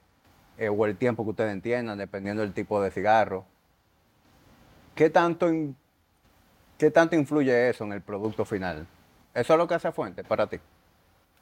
eh, 0.59 0.69
o 0.69 0.85
el 0.87 0.97
tiempo 0.97 1.25
que 1.25 1.31
ustedes 1.31 1.53
entiendan, 1.53 1.99
dependiendo 1.99 2.43
del 2.43 2.53
tipo 2.53 2.83
de 2.83 2.91
cigarro. 2.91 3.45
¿Qué 4.95 5.09
tanto, 5.09 5.51
¿Qué 6.77 6.91
tanto 6.91 7.17
influye 7.17 7.71
eso 7.71 7.85
en 7.85 7.93
el 7.93 8.03
producto 8.03 8.45
final? 8.45 8.87
¿Eso 9.35 9.53
es 9.55 9.59
lo 9.59 9.67
que 9.67 9.75
hace 9.75 9.93
Fuente 9.93 10.25
para 10.25 10.47
ti? 10.47 10.59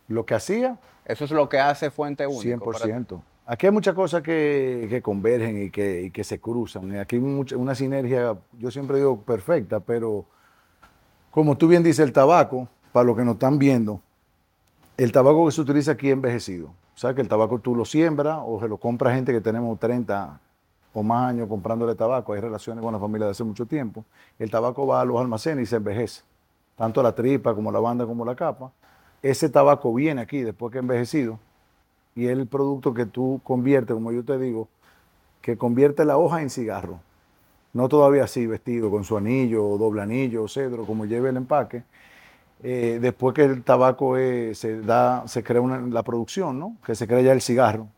Lo 0.09 0.25
que 0.27 0.35
hacía, 0.35 0.79
¿Eso 1.05 1.25
es 1.25 1.31
lo 1.31 1.49
que 1.49 1.59
hace 1.59 1.91
Fuente 1.91 2.27
único? 2.27 2.71
para 2.73 2.85
ti? 2.85 2.91
100%. 2.91 3.23
Aquí 3.47 3.67
hay 3.67 3.73
muchas 3.73 3.95
cosas 3.95 4.23
que, 4.23 4.87
que 4.89 5.03
convergen 5.03 5.65
y 5.65 5.71
que, 5.71 6.03
y 6.03 6.11
que 6.11 6.23
se 6.23 6.39
cruzan. 6.39 6.97
Aquí 6.99 7.17
hay 7.17 7.23
mucha- 7.23 7.57
una 7.57 7.75
sinergia, 7.75 8.37
yo 8.59 8.71
siempre 8.71 8.99
digo 8.99 9.21
perfecta, 9.23 9.81
pero 9.81 10.25
como 11.31 11.57
tú 11.57 11.67
bien 11.69 11.83
dices, 11.83 12.01
el 12.05 12.13
tabaco, 12.13 12.69
para 12.93 13.05
los 13.05 13.17
que 13.17 13.25
nos 13.25 13.35
están 13.35 13.59
viendo, 13.59 14.01
el 14.97 15.11
tabaco 15.11 15.47
que 15.47 15.53
se 15.53 15.61
utiliza 15.61 15.93
aquí 15.93 16.09
es 16.09 16.13
envejecido. 16.13 16.69
O 16.95 16.99
sea, 17.01 17.15
que 17.15 17.23
el 17.23 17.29
tabaco 17.29 17.59
tú 17.59 17.75
lo 17.75 17.85
siembras 17.85 18.39
o 18.45 18.61
se 18.61 18.69
lo 18.69 18.77
compra 18.77 19.15
gente 19.15 19.33
que 19.33 19.41
tenemos 19.41 19.79
30, 19.81 20.39
o 20.93 21.03
más 21.03 21.31
años 21.31 21.49
comprándole 21.49 21.95
tabaco, 21.95 22.33
hay 22.35 22.41
relaciones 22.41 22.83
con 22.85 22.93
la 22.93 23.01
familia 23.01 23.25
de 23.27 23.31
hace 23.33 23.43
mucho 23.45 23.65
tiempo, 23.67 24.05
el 24.39 24.51
tabaco 24.51 24.87
va 24.87 25.01
a 25.01 25.05
los 25.05 25.19
almacenes 25.21 25.63
y 25.63 25.67
se 25.67 25.77
envejece, 25.77 26.23
tanto 26.81 27.03
la 27.03 27.15
tripa 27.15 27.55
como 27.55 27.71
la 27.71 27.79
banda 27.79 28.07
como 28.07 28.25
la 28.25 28.35
capa. 28.35 28.73
Ese 29.21 29.51
tabaco 29.51 29.93
viene 29.93 30.23
aquí 30.23 30.41
después 30.41 30.73
que 30.73 30.79
ha 30.79 30.81
envejecido 30.81 31.39
y 32.15 32.27
el 32.27 32.47
producto 32.47 32.95
que 32.95 33.05
tú 33.05 33.39
conviertes, 33.45 33.93
como 33.93 34.13
yo 34.13 34.25
te 34.25 34.39
digo, 34.39 34.67
que 35.43 35.59
convierte 35.59 36.07
la 36.07 36.17
hoja 36.17 36.41
en 36.41 36.49
cigarro. 36.49 37.01
No 37.75 37.91
todavía 37.91 38.25
así, 38.25 38.47
vestido 38.47 38.91
con 38.91 39.05
su 39.05 39.19
anillo, 39.19 39.77
doble 39.77 40.01
anillo, 40.01 40.49
cedro, 40.49 40.87
como 40.87 41.05
lleve 41.05 41.29
el 41.29 41.37
empaque. 41.37 41.83
Eh, 42.63 42.99
después 42.99 43.35
que 43.35 43.45
el 43.45 43.63
tabaco 43.63 44.17
se 44.17 44.81
da, 44.81 45.29
se 45.29 45.43
crea 45.43 45.61
la 45.61 46.03
producción, 46.03 46.59
¿no? 46.59 46.79
Que 46.87 46.95
se 46.95 47.07
crea 47.07 47.21
ya 47.21 47.33
el 47.33 47.43
cigarro 47.43 47.89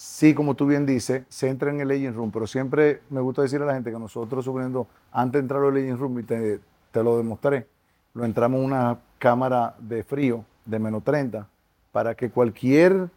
sí, 0.00 0.32
como 0.32 0.54
tú 0.54 0.66
bien 0.66 0.86
dices, 0.86 1.24
se 1.28 1.50
entra 1.50 1.70
en 1.70 1.80
el 1.82 1.90
aging 1.90 2.14
room, 2.14 2.30
pero 2.30 2.46
siempre 2.46 3.02
me 3.10 3.20
gusta 3.20 3.42
decir 3.42 3.60
a 3.60 3.66
la 3.66 3.74
gente 3.74 3.92
que 3.92 3.98
nosotros, 3.98 4.42
suponiendo, 4.42 4.86
antes 5.12 5.34
de 5.34 5.40
entrar 5.40 5.62
al 5.62 5.76
aging 5.76 5.98
room, 5.98 6.20
y 6.20 6.22
te, 6.22 6.58
lo 6.94 7.18
demostré, 7.18 7.66
lo 8.14 8.24
entramos 8.24 8.58
en 8.60 8.66
una 8.66 8.98
cámara 9.18 9.74
de 9.78 10.02
frío 10.02 10.44
de 10.64 10.78
menos 10.78 11.02
30 11.04 11.46
para 11.92 12.14
que 12.14 12.30
cualquier, 12.30 13.08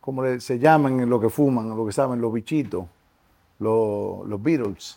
como 0.00 0.22
se 0.40 0.58
llaman, 0.58 1.08
lo 1.08 1.20
que 1.20 1.28
fuman, 1.28 1.68
lo 1.68 1.86
que 1.86 1.92
saben, 1.92 2.20
los 2.20 2.32
bichitos, 2.32 2.84
los, 3.58 4.26
los 4.26 4.42
Beatles, 4.42 4.96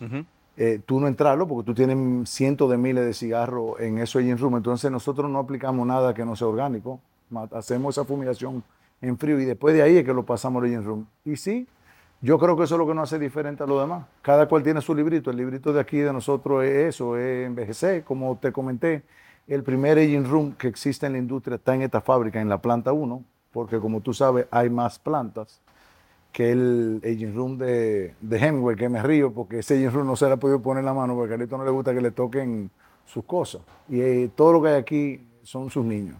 eh, 0.57 0.79
tú 0.85 0.99
no 1.01 1.07
entrarlo 1.07 1.47
porque 1.47 1.65
tú 1.65 1.73
tienes 1.73 2.29
cientos 2.29 2.69
de 2.69 2.77
miles 2.77 3.05
de 3.05 3.13
cigarros 3.13 3.79
en 3.79 3.97
ese 3.97 4.19
aging 4.19 4.37
room. 4.37 4.57
Entonces 4.57 4.89
nosotros 4.89 5.29
no 5.29 5.39
aplicamos 5.39 5.85
nada 5.85 6.13
que 6.13 6.25
no 6.25 6.35
sea 6.35 6.47
orgánico. 6.47 6.99
Hacemos 7.51 7.95
esa 7.95 8.05
fumigación 8.05 8.63
en 9.01 9.17
frío 9.17 9.39
y 9.39 9.45
después 9.45 9.75
de 9.75 9.81
ahí 9.81 9.97
es 9.97 10.05
que 10.05 10.13
lo 10.13 10.25
pasamos 10.25 10.61
al 10.61 10.69
engine 10.69 10.85
room. 10.85 11.05
Y 11.25 11.35
sí, 11.35 11.67
yo 12.21 12.39
creo 12.39 12.55
que 12.55 12.63
eso 12.63 12.75
es 12.75 12.79
lo 12.79 12.87
que 12.87 12.93
nos 12.93 13.11
hace 13.11 13.19
diferente 13.19 13.63
a 13.63 13.67
los 13.67 13.81
demás. 13.81 14.05
Cada 14.21 14.47
cual 14.47 14.63
tiene 14.63 14.79
su 14.81 14.95
librito. 14.95 15.29
El 15.29 15.37
librito 15.37 15.73
de 15.73 15.81
aquí 15.81 15.97
de 15.97 16.13
nosotros 16.13 16.63
es 16.63 16.95
eso, 16.95 17.17
es 17.17 17.45
envejecer. 17.45 18.03
Como 18.03 18.37
te 18.37 18.53
comenté, 18.53 19.03
el 19.47 19.63
primer 19.63 19.97
engine 19.97 20.27
room 20.27 20.53
que 20.53 20.67
existe 20.67 21.05
en 21.05 21.13
la 21.13 21.17
industria 21.19 21.55
está 21.55 21.75
en 21.75 21.83
esta 21.83 22.01
fábrica, 22.01 22.41
en 22.41 22.49
la 22.49 22.61
planta 22.61 22.93
1, 22.93 23.23
porque 23.51 23.79
como 23.79 24.01
tú 24.01 24.13
sabes, 24.13 24.47
hay 24.51 24.69
más 24.69 24.99
plantas 24.99 25.61
que 26.31 26.51
el 26.51 26.99
engine 27.03 27.33
room 27.33 27.57
de, 27.57 28.13
de 28.19 28.37
Hemingway, 28.37 28.75
que 28.75 28.89
me 28.89 29.01
río, 29.01 29.31
porque 29.33 29.59
ese 29.59 29.75
engine 29.75 29.91
room 29.91 30.07
no 30.07 30.15
se 30.15 30.25
le 30.25 30.33
ha 30.33 30.37
podido 30.37 30.61
poner 30.61 30.83
la 30.83 30.93
mano, 30.93 31.15
porque 31.15 31.33
a 31.33 31.37
Carlito 31.37 31.57
no 31.57 31.65
le 31.65 31.71
gusta 31.71 31.93
que 31.93 32.01
le 32.01 32.11
toquen 32.11 32.69
sus 33.05 33.23
cosas. 33.23 33.61
Y 33.87 34.01
eh, 34.01 34.31
todo 34.35 34.53
lo 34.53 34.61
que 34.61 34.69
hay 34.69 34.75
aquí 34.75 35.27
son 35.43 35.69
sus 35.69 35.85
niños 35.85 36.17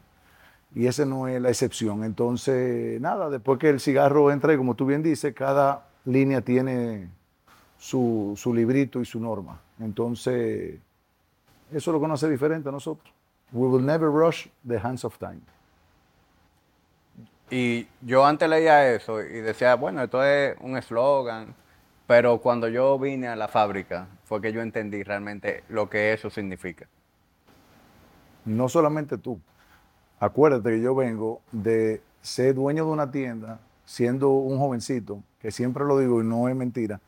y 0.76 0.88
esa 0.88 1.06
no 1.06 1.28
es 1.28 1.42
la 1.42 1.50
excepción. 1.50 2.04
Entonces, 2.04 3.00
nada, 3.00 3.30
después 3.30 3.58
que 3.58 3.70
el 3.70 3.80
cigarro 3.80 4.30
entra, 4.30 4.54
y 4.54 4.58
como 4.58 4.76
tú 4.76 4.86
bien 4.86 5.02
dices, 5.02 5.34
cada 5.34 5.88
línea 6.04 6.42
tiene 6.42 7.10
su, 7.80 8.38
librito 8.54 9.00
y 9.00 9.06
su 9.06 9.22
norma. 9.22 9.62
Entonces, 9.80 10.78
eso 11.72 11.92
es 11.92 11.94
lo 11.94 12.02
que 12.02 12.08
nos 12.08 12.22
hace 12.22 12.30
diferente 12.30 12.68
a 12.68 12.74
nosotros. 12.74 13.15
We 13.56 13.70
will 13.70 13.82
never 13.82 14.12
rush 14.12 14.48
the 14.68 14.78
hands 14.78 15.06
of 15.06 15.18
time. 15.18 15.40
Y 17.50 17.88
yo 18.02 18.26
antes 18.26 18.50
leía 18.50 18.94
eso 18.94 19.22
y 19.22 19.40
decía, 19.40 19.76
bueno, 19.76 20.04
esto 20.04 20.22
es 20.26 20.58
un 20.60 20.76
eslogan, 20.76 21.56
pero 22.06 22.42
cuando 22.42 22.68
yo 22.68 23.00
vine 23.00 23.30
a 23.30 23.36
la 23.38 23.48
fábrica 23.48 24.08
fue 24.26 24.42
que 24.42 24.52
yo 24.52 24.62
entendí 24.62 25.04
realmente 25.04 25.64
lo 25.70 25.90
que 25.90 26.12
eso 26.12 26.30
significa. 26.30 26.86
No 28.44 28.68
solamente 28.68 29.18
tú, 29.18 29.40
acuérdate 30.20 30.72
que 30.72 30.82
yo 30.82 30.94
vengo 30.94 31.42
de 31.54 32.02
ser 32.22 32.56
dueño 32.56 32.86
de 32.86 32.92
una 32.92 33.10
tienda, 33.10 33.60
siendo 33.86 34.32
un 34.32 34.60
jovencito, 34.60 35.24
que 35.40 35.50
siempre 35.50 35.86
lo 35.86 35.98
digo 35.98 36.22
y 36.22 36.26
no 36.26 36.50
es 36.50 36.56
mentira, 36.58 37.00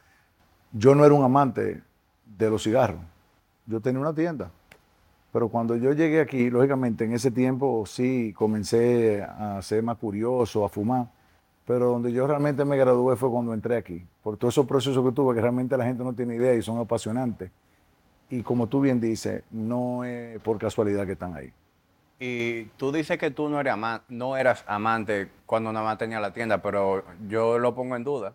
yo 0.72 0.96
no 0.96 1.04
era 1.04 1.14
un 1.14 1.26
amante 1.26 1.84
de 2.26 2.50
los 2.50 2.64
cigarros. 2.64 3.02
Yo 3.66 3.82
tenía 3.82 4.00
una 4.00 4.14
tienda. 4.14 4.50
Pero 5.38 5.50
cuando 5.50 5.76
yo 5.76 5.94
llegué 5.94 6.20
aquí, 6.20 6.50
lógicamente 6.50 7.06
en 7.06 7.14
ese 7.14 7.30
tiempo 7.30 7.86
sí 7.86 8.34
comencé 8.36 9.22
a 9.22 9.62
ser 9.62 9.84
más 9.84 9.96
curioso, 10.00 10.66
a 10.66 10.70
fumar. 10.70 11.10
Pero 11.64 11.90
donde 11.92 12.12
yo 12.12 12.26
realmente 12.26 12.66
me 12.66 12.76
gradué 12.76 13.16
fue 13.16 13.30
cuando 13.30 13.54
entré 13.54 13.78
aquí. 13.78 14.04
Por 14.24 14.36
todos 14.36 14.56
esos 14.56 14.66
procesos 14.66 15.06
que 15.06 15.12
tuve, 15.12 15.36
que 15.36 15.42
realmente 15.42 15.78
la 15.78 15.86
gente 15.86 16.04
no 16.04 16.14
tiene 16.14 16.38
idea 16.38 16.56
y 16.56 16.64
son 16.64 16.80
apasionantes. 16.80 17.52
Y 18.32 18.42
como 18.42 18.66
tú 18.66 18.82
bien 18.82 19.00
dices, 19.00 19.44
no 19.52 20.04
es 20.06 20.40
por 20.40 20.58
casualidad 20.58 21.06
que 21.06 21.12
están 21.12 21.36
ahí. 21.36 21.54
Y 22.20 22.64
tú 22.78 22.92
dices 22.92 23.20
que 23.20 23.30
tú 23.30 23.48
no, 23.48 23.60
eres 23.60 23.76
no 24.10 24.38
eras 24.38 24.66
amante 24.66 25.30
cuando 25.46 25.72
nada 25.72 25.86
más 25.86 26.00
tenía 26.00 26.20
la 26.20 26.34
tienda, 26.34 26.64
pero 26.64 27.04
yo 27.30 27.60
lo 27.60 27.76
pongo 27.76 27.96
en 27.96 28.04
duda. 28.04 28.34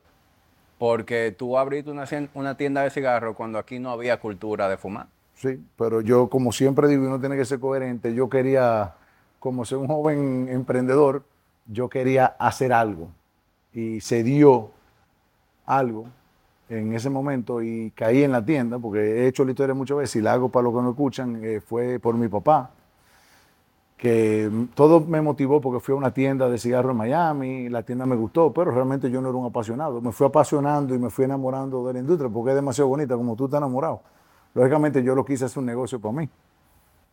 Porque 0.78 1.35
tú 1.37 1.59
abriste 1.59 1.90
una, 1.90 2.04
una 2.35 2.56
tienda 2.56 2.82
de 2.82 2.90
cigarros 2.90 3.35
cuando 3.35 3.59
aquí 3.59 3.80
no 3.80 3.90
había 3.90 4.21
cultura 4.21 4.68
de 4.68 4.76
fumar. 4.76 5.09
Sí, 5.34 5.60
pero 5.76 6.00
yo, 6.00 6.28
como 6.28 6.52
siempre 6.52 6.88
digo, 6.88 7.06
uno 7.06 7.18
tiene 7.20 7.36
que 7.36 7.44
ser 7.44 7.58
coherente. 7.60 8.14
Yo 8.14 8.28
quería, 8.28 8.94
como 9.40 9.64
ser 9.64 9.78
un 9.78 9.88
joven 9.88 10.48
emprendedor, 10.48 11.24
yo 11.66 11.88
quería 11.88 12.26
hacer 12.38 12.72
algo. 12.72 13.08
Y 13.72 14.00
se 14.00 14.22
dio 14.22 14.70
algo 15.66 16.06
en 16.68 16.94
ese 16.94 17.10
momento 17.10 17.62
y 17.62 17.90
caí 17.92 18.22
en 18.22 18.32
la 18.32 18.44
tienda, 18.44 18.78
porque 18.78 19.00
he 19.00 19.26
hecho 19.26 19.44
la 19.44 19.50
historia 19.52 19.74
muchas 19.74 19.98
veces 19.98 20.16
y 20.16 20.22
la 20.22 20.34
hago 20.34 20.48
para 20.48 20.64
los 20.64 20.74
que 20.74 20.82
no 20.82 20.90
escuchan, 20.90 21.40
eh, 21.44 21.60
fue 21.60 21.98
por 21.98 22.16
mi 22.16 22.28
papá 22.28 22.70
que 24.02 24.50
todo 24.74 25.00
me 25.00 25.22
motivó 25.22 25.60
porque 25.60 25.78
fui 25.78 25.94
a 25.94 25.96
una 25.96 26.12
tienda 26.12 26.48
de 26.48 26.58
cigarros 26.58 26.90
en 26.90 26.96
Miami, 26.96 27.68
la 27.68 27.84
tienda 27.84 28.04
me 28.04 28.16
gustó, 28.16 28.52
pero 28.52 28.72
realmente 28.72 29.08
yo 29.08 29.20
no 29.20 29.28
era 29.28 29.38
un 29.38 29.46
apasionado. 29.46 30.00
Me 30.00 30.10
fui 30.10 30.26
apasionando 30.26 30.92
y 30.92 30.98
me 30.98 31.08
fui 31.08 31.24
enamorando 31.24 31.86
de 31.86 31.92
la 31.92 31.98
industria 32.00 32.28
porque 32.28 32.50
es 32.50 32.56
demasiado 32.56 32.88
bonita 32.88 33.14
como 33.14 33.36
tú 33.36 33.44
estás 33.44 33.58
enamorado. 33.58 34.00
Lógicamente 34.54 35.02
yo 35.02 35.14
lo 35.14 35.25
quise 35.25 35.44
hacer 35.44 35.59
un 35.59 35.66
negocio 35.66 36.00
para 36.00 36.12
mí. 36.12 36.28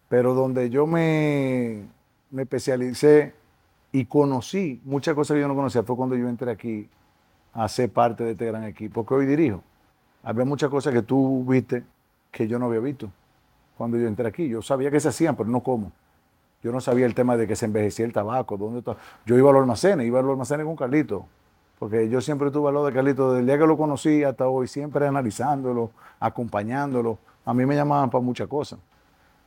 Pero 0.08 0.34
donde 0.34 0.69
yo 0.69 0.88
me, 0.88 1.86
me 2.31 2.43
especialicé 2.43 3.34
y 3.91 4.05
conocí 4.05 4.81
muchas 4.84 5.15
cosas 5.15 5.36
que 5.36 5.41
yo 5.41 5.48
no 5.48 5.55
conocía 5.55 5.84
fue 5.84 5.96
cuando 5.96 6.15
yo 6.15 6.27
entré 6.27 6.51
aquí 6.51 6.89
a 7.53 7.67
ser 7.67 7.91
parte 7.91 8.24
de 8.24 8.31
este 8.31 8.46
gran 8.46 8.63
equipo 8.63 9.05
que 9.05 9.13
hoy 9.13 9.25
dirijo. 9.25 9.63
Había 10.24 10.46
muchas 10.46 10.69
cosas 10.69 10.93
que 10.93 11.01
tú 11.01 11.46
viste 11.46 11.84
que 12.31 12.48
yo 12.48 12.60
no 12.60 12.65
había 12.65 12.79
visto 12.79 13.10
cuando 13.77 13.98
yo 13.98 14.08
entré 14.08 14.27
aquí. 14.27 14.48
Yo 14.48 14.62
sabía 14.62 14.91
que 14.91 15.00
se 15.00 15.10
hacían, 15.10 15.36
pero 15.36 15.50
no 15.50 15.62
cómo. 15.62 15.91
Yo 16.62 16.72
no 16.72 16.81
sabía 16.81 17.05
el 17.05 17.15
tema 17.15 17.38
de 17.38 17.48
que 17.48 17.55
se 17.55 17.65
envejecía 17.65 18.05
el 18.05 18.13
tabaco. 18.13 18.58
¿dónde 18.58 18.84
Yo 19.25 19.38
iba 19.38 19.50
a 19.50 19.53
los 19.53 19.62
almacenes, 19.62 20.05
iba 20.05 20.19
a 20.19 20.22
los 20.22 20.31
almacenes 20.31 20.65
con 20.65 20.75
Carlito. 20.75 21.25
Porque 21.79 22.10
yo 22.10 22.19
siempre 22.19 22.51
tuve 22.51 22.67
al 22.67 22.74
lado 22.74 22.88
de 22.88 22.93
Carlito, 22.93 23.29
desde 23.29 23.39
el 23.39 23.46
día 23.46 23.58
que 23.58 23.65
lo 23.65 23.77
conocí 23.77 24.24
hasta 24.24 24.50
hoy, 24.50 24.67
siempre 24.67 25.08
analizándolo, 25.08 25.91
acompañándolo. 26.19 27.17
A 27.50 27.53
mí 27.56 27.65
me 27.65 27.75
llamaban 27.75 28.12
para 28.12 28.24
muchas 28.24 28.48
cosas, 28.48 28.77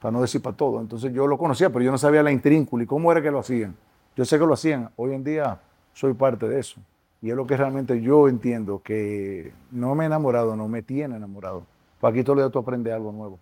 para 0.00 0.10
no 0.10 0.20
decir 0.20 0.42
para 0.42 0.56
todo. 0.56 0.80
Entonces 0.80 1.12
yo 1.12 1.28
lo 1.28 1.38
conocía, 1.38 1.70
pero 1.70 1.84
yo 1.84 1.92
no 1.92 1.98
sabía 1.98 2.20
la 2.20 2.32
intríncula 2.32 2.82
y 2.82 2.86
cómo 2.86 3.12
era 3.12 3.22
que 3.22 3.30
lo 3.30 3.38
hacían. 3.38 3.76
Yo 4.16 4.24
sé 4.24 4.40
que 4.40 4.44
lo 4.44 4.54
hacían. 4.54 4.90
Hoy 4.96 5.14
en 5.14 5.22
día 5.22 5.60
soy 5.92 6.12
parte 6.12 6.48
de 6.48 6.58
eso. 6.58 6.80
Y 7.20 7.30
es 7.30 7.36
lo 7.36 7.46
que 7.46 7.56
realmente 7.56 8.02
yo 8.02 8.26
entiendo, 8.26 8.82
que 8.82 9.52
no 9.70 9.94
me 9.94 10.02
he 10.02 10.06
enamorado, 10.08 10.56
no 10.56 10.66
me 10.66 10.82
tiene 10.82 11.14
enamorado. 11.14 11.64
Para 12.00 12.10
aquí 12.10 12.24
todo 12.24 12.34
día 12.34 12.50
tú 12.50 12.58
algo 12.92 13.12
nuevo. 13.12 13.38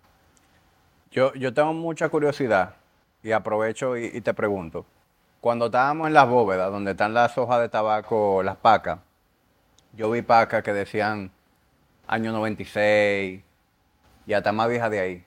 Yo, 1.09 1.33
yo 1.33 1.51
tengo 1.55 1.73
mucha 1.73 2.09
curiosidad 2.09 2.75
y 3.23 3.31
aprovecho 3.31 3.97
y, 3.97 4.21
te 4.21 4.35
pregunto, 4.35 4.85
cuando 5.39 5.65
estábamos 5.65 6.05
en 6.05 6.13
las 6.13 6.29
bóvedas, 6.29 6.71
donde 6.71 6.91
están 6.91 7.15
las 7.15 7.35
hojas 7.35 7.61
de 7.61 7.69
tabaco, 7.69 8.43
las 8.43 8.57
pacas, 8.57 8.99
yo 9.93 10.11
vi 10.11 10.21
pacas 10.21 10.61
que 10.61 10.71
decían 10.71 11.31
año 12.05 12.31
96 12.31 13.43
y 14.25 14.33
hasta 14.33 14.51
más 14.51 14.69
vieja 14.69 14.89
de 14.89 14.99
ahí. 14.99 15.25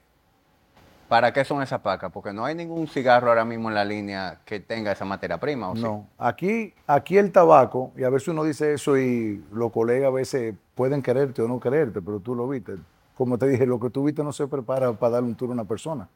¿Para 1.08 1.32
qué 1.32 1.44
son 1.44 1.62
esas 1.62 1.80
pacas? 1.80 2.10
Porque 2.10 2.32
no 2.32 2.44
hay 2.44 2.54
ningún 2.54 2.88
cigarro 2.88 3.28
ahora 3.28 3.44
mismo 3.44 3.68
en 3.68 3.74
la 3.74 3.84
línea 3.84 4.40
que 4.44 4.58
tenga 4.60 4.92
esa 4.92 5.04
materia 5.04 5.38
prima. 5.38 5.70
¿o 5.70 5.74
no, 5.74 6.06
aquí, 6.18 6.74
aquí 6.86 7.18
el 7.18 7.30
tabaco, 7.30 7.92
y 7.96 8.04
a 8.04 8.10
veces 8.10 8.28
uno 8.28 8.42
dice 8.42 8.72
eso 8.74 8.96
y 8.98 9.44
los 9.52 9.70
colegas 9.70 10.08
a 10.08 10.12
veces 10.12 10.54
pueden 10.74 11.02
quererte 11.02 11.42
o 11.42 11.48
no 11.48 11.60
quererte, 11.60 12.00
pero 12.00 12.20
tú 12.20 12.34
lo 12.34 12.48
viste. 12.48 12.76
Como 13.16 13.38
te 13.38 13.46
dije, 13.46 13.66
lo 13.66 13.78
que 13.78 13.90
tú 13.90 14.04
viste 14.04 14.24
no 14.24 14.32
se 14.32 14.46
prepara 14.48 14.92
para 14.92 15.14
darle 15.14 15.28
un 15.28 15.34
tour 15.34 15.50
a 15.50 15.52
una 15.52 15.64
persona 15.64 16.08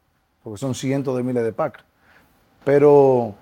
porque 0.43 0.57
son 0.57 0.73
cientos 0.73 1.15
de 1.15 1.23
miles 1.23 1.43
de 1.43 1.53
pacas. 1.53 1.83
Pero 2.63 3.35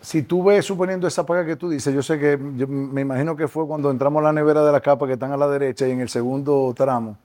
si 0.00 0.22
tú 0.22 0.44
ves, 0.44 0.64
suponiendo 0.64 1.06
esa 1.06 1.24
paca 1.24 1.44
que 1.44 1.56
tú 1.56 1.68
dices, 1.68 1.94
yo 1.94 2.02
sé 2.02 2.18
que, 2.18 2.36
me 2.36 3.00
imagino 3.00 3.36
que 3.36 3.48
fue 3.48 3.66
cuando 3.66 3.90
entramos 3.90 4.20
a 4.20 4.24
la 4.24 4.32
nevera 4.32 4.64
de 4.64 4.72
la 4.72 4.80
capa 4.80 5.06
que 5.06 5.14
están 5.14 5.32
a 5.32 5.36
la 5.36 5.48
derecha 5.48 5.86
y 5.86 5.90
en 5.90 6.00
el 6.00 6.08
segundo 6.08 6.72
tramo, 6.76 7.16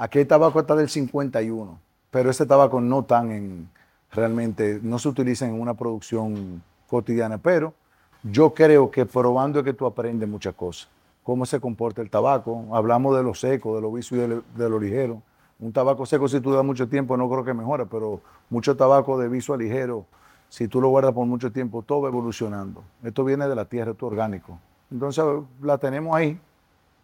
aquí 0.00 0.18
el 0.18 0.26
tabaco 0.26 0.58
está 0.58 0.74
del 0.74 0.88
51, 0.88 1.78
pero 2.10 2.30
ese 2.30 2.46
tabaco 2.46 2.80
no 2.80 3.04
tan 3.04 3.30
en, 3.30 3.68
realmente, 4.10 4.80
no 4.82 4.98
se 4.98 5.08
utiliza 5.10 5.46
en 5.46 5.60
una 5.60 5.74
producción 5.74 6.62
cotidiana, 6.88 7.36
pero 7.36 7.74
yo 8.22 8.54
creo 8.54 8.90
que 8.90 9.04
probando 9.04 9.58
es 9.58 9.64
que 9.64 9.74
tú 9.74 9.84
aprendes 9.84 10.26
muchas 10.26 10.54
cosas, 10.54 10.88
cómo 11.22 11.44
se 11.44 11.60
comporta 11.60 12.00
el 12.00 12.08
tabaco, 12.08 12.64
hablamos 12.72 13.14
de 13.14 13.22
lo 13.22 13.34
seco, 13.34 13.76
de 13.76 13.82
lo 13.82 13.92
vicio 13.92 14.16
y 14.16 14.42
de 14.58 14.68
lo 14.70 14.80
ligero, 14.80 15.22
un 15.58 15.70
tabaco 15.70 16.06
seco, 16.06 16.26
si 16.28 16.40
tú 16.40 16.50
das 16.50 16.64
mucho 16.64 16.88
tiempo, 16.88 17.18
no 17.18 17.28
creo 17.28 17.44
que 17.44 17.52
mejore, 17.52 17.84
pero 17.84 18.22
mucho 18.48 18.74
tabaco 18.78 19.18
de 19.18 19.28
viso 19.28 19.54
ligero, 19.54 20.06
si 20.48 20.66
tú 20.66 20.80
lo 20.80 20.88
guardas 20.88 21.12
por 21.12 21.26
mucho 21.26 21.52
tiempo, 21.52 21.82
todo 21.82 22.00
va 22.00 22.08
evolucionando. 22.08 22.82
Esto 23.04 23.22
viene 23.22 23.46
de 23.46 23.54
la 23.54 23.66
tierra, 23.66 23.90
esto 23.90 24.06
es 24.06 24.12
orgánico. 24.12 24.58
Entonces 24.90 25.22
la 25.60 25.76
tenemos 25.76 26.16
ahí, 26.16 26.40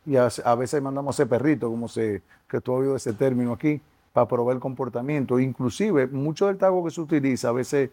y 0.07 0.17
a, 0.17 0.29
a 0.45 0.55
veces 0.55 0.81
mandamos 0.81 1.15
a 1.15 1.17
hacer 1.17 1.29
perrito, 1.29 1.69
como 1.69 1.89
se, 1.89 2.23
que 2.49 2.61
tú 2.61 2.75
has 2.75 2.81
oído 2.81 2.97
ese 2.97 3.13
término 3.13 3.53
aquí, 3.53 3.81
para 4.13 4.27
probar 4.27 4.55
el 4.55 4.61
comportamiento. 4.61 5.39
Inclusive, 5.39 6.07
mucho 6.07 6.47
del 6.47 6.57
tabaco 6.57 6.85
que 6.85 6.91
se 6.91 7.01
utiliza, 7.01 7.49
a 7.51 7.53
veces 7.53 7.91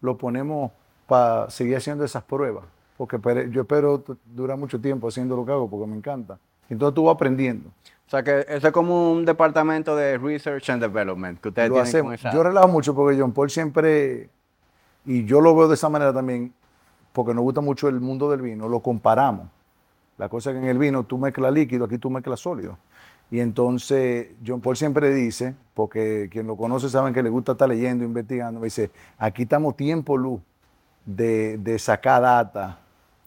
lo 0.00 0.16
ponemos 0.16 0.72
para 1.06 1.50
seguir 1.50 1.76
haciendo 1.76 2.04
esas 2.04 2.22
pruebas, 2.22 2.64
porque 2.96 3.18
yo 3.50 3.62
espero 3.62 4.02
durar 4.26 4.56
mucho 4.56 4.80
tiempo 4.80 5.08
haciendo 5.08 5.36
lo 5.36 5.44
que 5.44 5.52
hago, 5.52 5.68
porque 5.68 5.86
me 5.86 5.96
encanta. 5.96 6.38
Entonces 6.68 6.94
tú 6.94 7.04
vas 7.04 7.14
aprendiendo. 7.14 7.68
O 8.06 8.10
sea 8.10 8.22
que 8.22 8.44
eso 8.48 8.66
es 8.66 8.72
como 8.72 9.12
un 9.12 9.24
departamento 9.24 9.94
de 9.94 10.18
Research 10.18 10.70
and 10.70 10.82
Development 10.82 11.40
que 11.40 11.48
ustedes 11.48 11.68
Lo 11.68 11.74
tienen 11.74 11.88
hacemos. 11.88 12.06
con 12.06 12.14
esa... 12.14 12.32
Yo 12.32 12.42
relajo 12.42 12.68
mucho 12.68 12.94
porque 12.94 13.20
John 13.20 13.32
Paul 13.32 13.50
siempre, 13.50 14.28
y 15.04 15.24
yo 15.24 15.40
lo 15.40 15.54
veo 15.54 15.68
de 15.68 15.74
esa 15.74 15.88
manera 15.88 16.12
también, 16.12 16.52
porque 17.12 17.34
nos 17.34 17.42
gusta 17.42 17.60
mucho 17.60 17.88
el 17.88 18.00
mundo 18.00 18.30
del 18.30 18.42
vino, 18.42 18.68
lo 18.68 18.80
comparamos. 18.80 19.48
La 20.20 20.28
cosa 20.28 20.50
es 20.50 20.56
que 20.56 20.62
en 20.62 20.68
el 20.68 20.76
vino 20.76 21.04
tú 21.04 21.16
mezclas 21.16 21.50
líquido, 21.50 21.86
aquí 21.86 21.96
tú 21.96 22.10
mezclas 22.10 22.40
sólido. 22.40 22.76
Y 23.30 23.40
entonces 23.40 24.28
John 24.46 24.60
Paul 24.60 24.76
siempre 24.76 25.14
dice, 25.14 25.54
porque 25.72 26.28
quien 26.30 26.46
lo 26.46 26.58
conoce 26.58 26.90
saben 26.90 27.14
que 27.14 27.22
le 27.22 27.30
gusta 27.30 27.52
estar 27.52 27.66
leyendo, 27.66 28.04
investigando, 28.04 28.60
me 28.60 28.66
dice, 28.66 28.90
aquí 29.16 29.44
estamos 29.44 29.78
tiempo 29.78 30.18
luz 30.18 30.42
de, 31.06 31.74
sacar 31.78 32.20
data. 32.20 32.80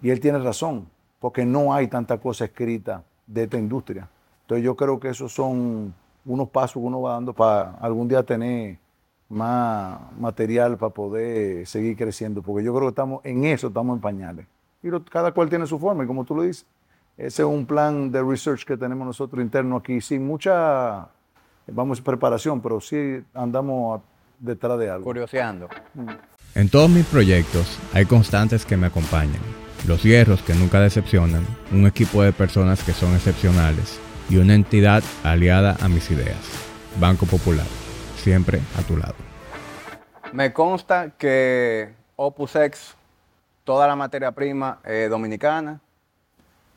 Y 0.04 0.12
él 0.12 0.20
tiene 0.20 0.38
razón, 0.38 0.88
porque 1.20 1.44
no 1.48 1.74
hay 1.74 1.88
tanta 1.88 2.20
cosa 2.20 2.46
escrita 2.46 3.04
de 3.26 3.46
esta 3.46 3.58
industria. 3.58 4.08
Entonces 4.42 4.64
yo 4.64 4.76
creo 4.76 5.00
que 5.00 5.10
esos 5.10 5.34
son 5.34 5.96
unos 6.26 6.50
pasos 6.50 6.74
que 6.74 6.86
uno 6.86 7.02
va 7.02 7.14
dando 7.14 7.34
para 7.34 7.72
algún 7.78 8.08
día 8.08 8.22
tener 8.22 8.78
más 9.30 10.00
material 10.20 10.78
para 10.78 10.94
poder 10.94 11.66
seguir 11.66 11.98
creciendo, 11.98 12.44
porque 12.44 12.64
yo 12.64 12.72
creo 12.72 12.84
que 12.84 12.90
estamos 12.90 13.26
en 13.26 13.46
eso, 13.46 13.70
estamos 13.70 13.96
en 13.96 14.02
pañales. 14.02 14.46
Y 14.84 14.92
cada 15.10 15.32
cual 15.32 15.50
tiene 15.50 15.66
su 15.66 15.80
forma, 15.80 16.04
y 16.04 16.08
como 16.08 16.24
tú 16.24 16.36
lo 16.36 16.44
dices, 16.44 16.68
ese 17.18 17.42
es 17.44 17.48
un 17.48 17.66
plan 17.66 18.12
de 18.12 18.22
research 18.24 18.64
que 18.66 18.78
tenemos 18.78 19.06
nosotros 19.06 19.42
interno 19.44 19.78
aquí, 19.78 20.02
sin 20.02 20.26
mucha, 20.26 21.08
vamos, 21.68 22.02
preparación, 22.02 22.62
pero 22.62 22.80
sí 22.82 23.24
andamos 23.34 24.00
a- 24.00 24.04
detrás 24.40 24.78
de 24.80 24.90
algo. 24.90 25.06
Curioseando. 25.06 25.70
En 26.56 26.70
todos 26.70 26.90
mis 26.90 27.06
proyectos 27.06 27.80
hay 27.94 28.06
constantes 28.06 28.66
que 28.66 28.76
me 28.78 28.88
acompañan, 28.88 29.42
los 29.88 30.04
hierros 30.04 30.42
que 30.42 30.54
nunca 30.54 30.80
decepcionan, 30.80 31.46
un 31.72 31.86
equipo 31.88 32.22
de 32.24 32.34
personas 32.34 32.84
que 32.84 32.92
son 32.94 33.14
excepcionales 33.14 34.00
y 34.30 34.38
una 34.38 34.54
entidad 34.54 35.04
aliada 35.24 35.78
a 35.82 35.88
mis 35.88 36.10
ideas. 36.12 36.38
Banco 37.00 37.26
Popular, 37.26 37.66
siempre 38.18 38.60
a 38.78 38.82
tu 38.84 38.98
lado. 38.98 39.16
Me 40.32 40.52
consta 40.54 41.12
que 41.18 41.94
Opus 42.16 42.56
X, 42.56 42.96
toda 43.64 43.88
la 43.88 43.96
materia 43.96 44.32
prima 44.32 44.80
es 44.84 45.10
dominicana. 45.10 45.80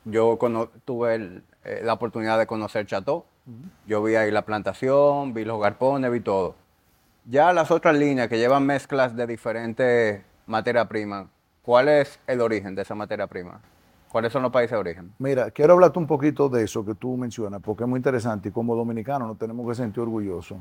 Yo 0.09 0.37
cono- 0.37 0.69
tuve 0.85 1.15
el- 1.15 1.43
eh, 1.63 1.81
la 1.83 1.93
oportunidad 1.93 2.37
de 2.37 2.47
conocer 2.47 2.85
Chateau. 2.85 3.25
Yo 3.85 4.03
vi 4.03 4.15
ahí 4.15 4.29
la 4.31 4.43
plantación, 4.43 5.33
vi 5.33 5.45
los 5.45 5.59
garpones, 5.61 6.11
vi 6.11 6.19
todo. 6.19 6.55
Ya 7.25 7.53
las 7.53 7.71
otras 7.71 7.95
líneas 7.97 8.27
que 8.27 8.37
llevan 8.37 8.65
mezclas 8.65 9.15
de 9.15 9.27
diferentes 9.27 10.21
materias 10.45 10.87
primas, 10.87 11.27
¿cuál 11.61 11.87
es 11.89 12.19
el 12.27 12.41
origen 12.41 12.75
de 12.75 12.81
esa 12.83 12.95
materia 12.95 13.27
prima? 13.27 13.59
¿Cuáles 14.11 14.31
son 14.31 14.41
los 14.43 14.51
países 14.51 14.71
de 14.71 14.77
origen? 14.77 15.13
Mira, 15.19 15.51
quiero 15.51 15.73
hablarte 15.73 15.99
un 15.99 16.07
poquito 16.07 16.47
de 16.47 16.63
eso 16.63 16.85
que 16.85 16.95
tú 16.95 17.17
mencionas, 17.17 17.61
porque 17.61 17.83
es 17.83 17.89
muy 17.89 17.97
interesante 17.97 18.49
y 18.49 18.51
como 18.51 18.75
dominicanos 18.75 19.27
nos 19.27 19.37
tenemos 19.37 19.67
que 19.67 19.75
sentir 19.75 20.01
orgullosos. 20.03 20.57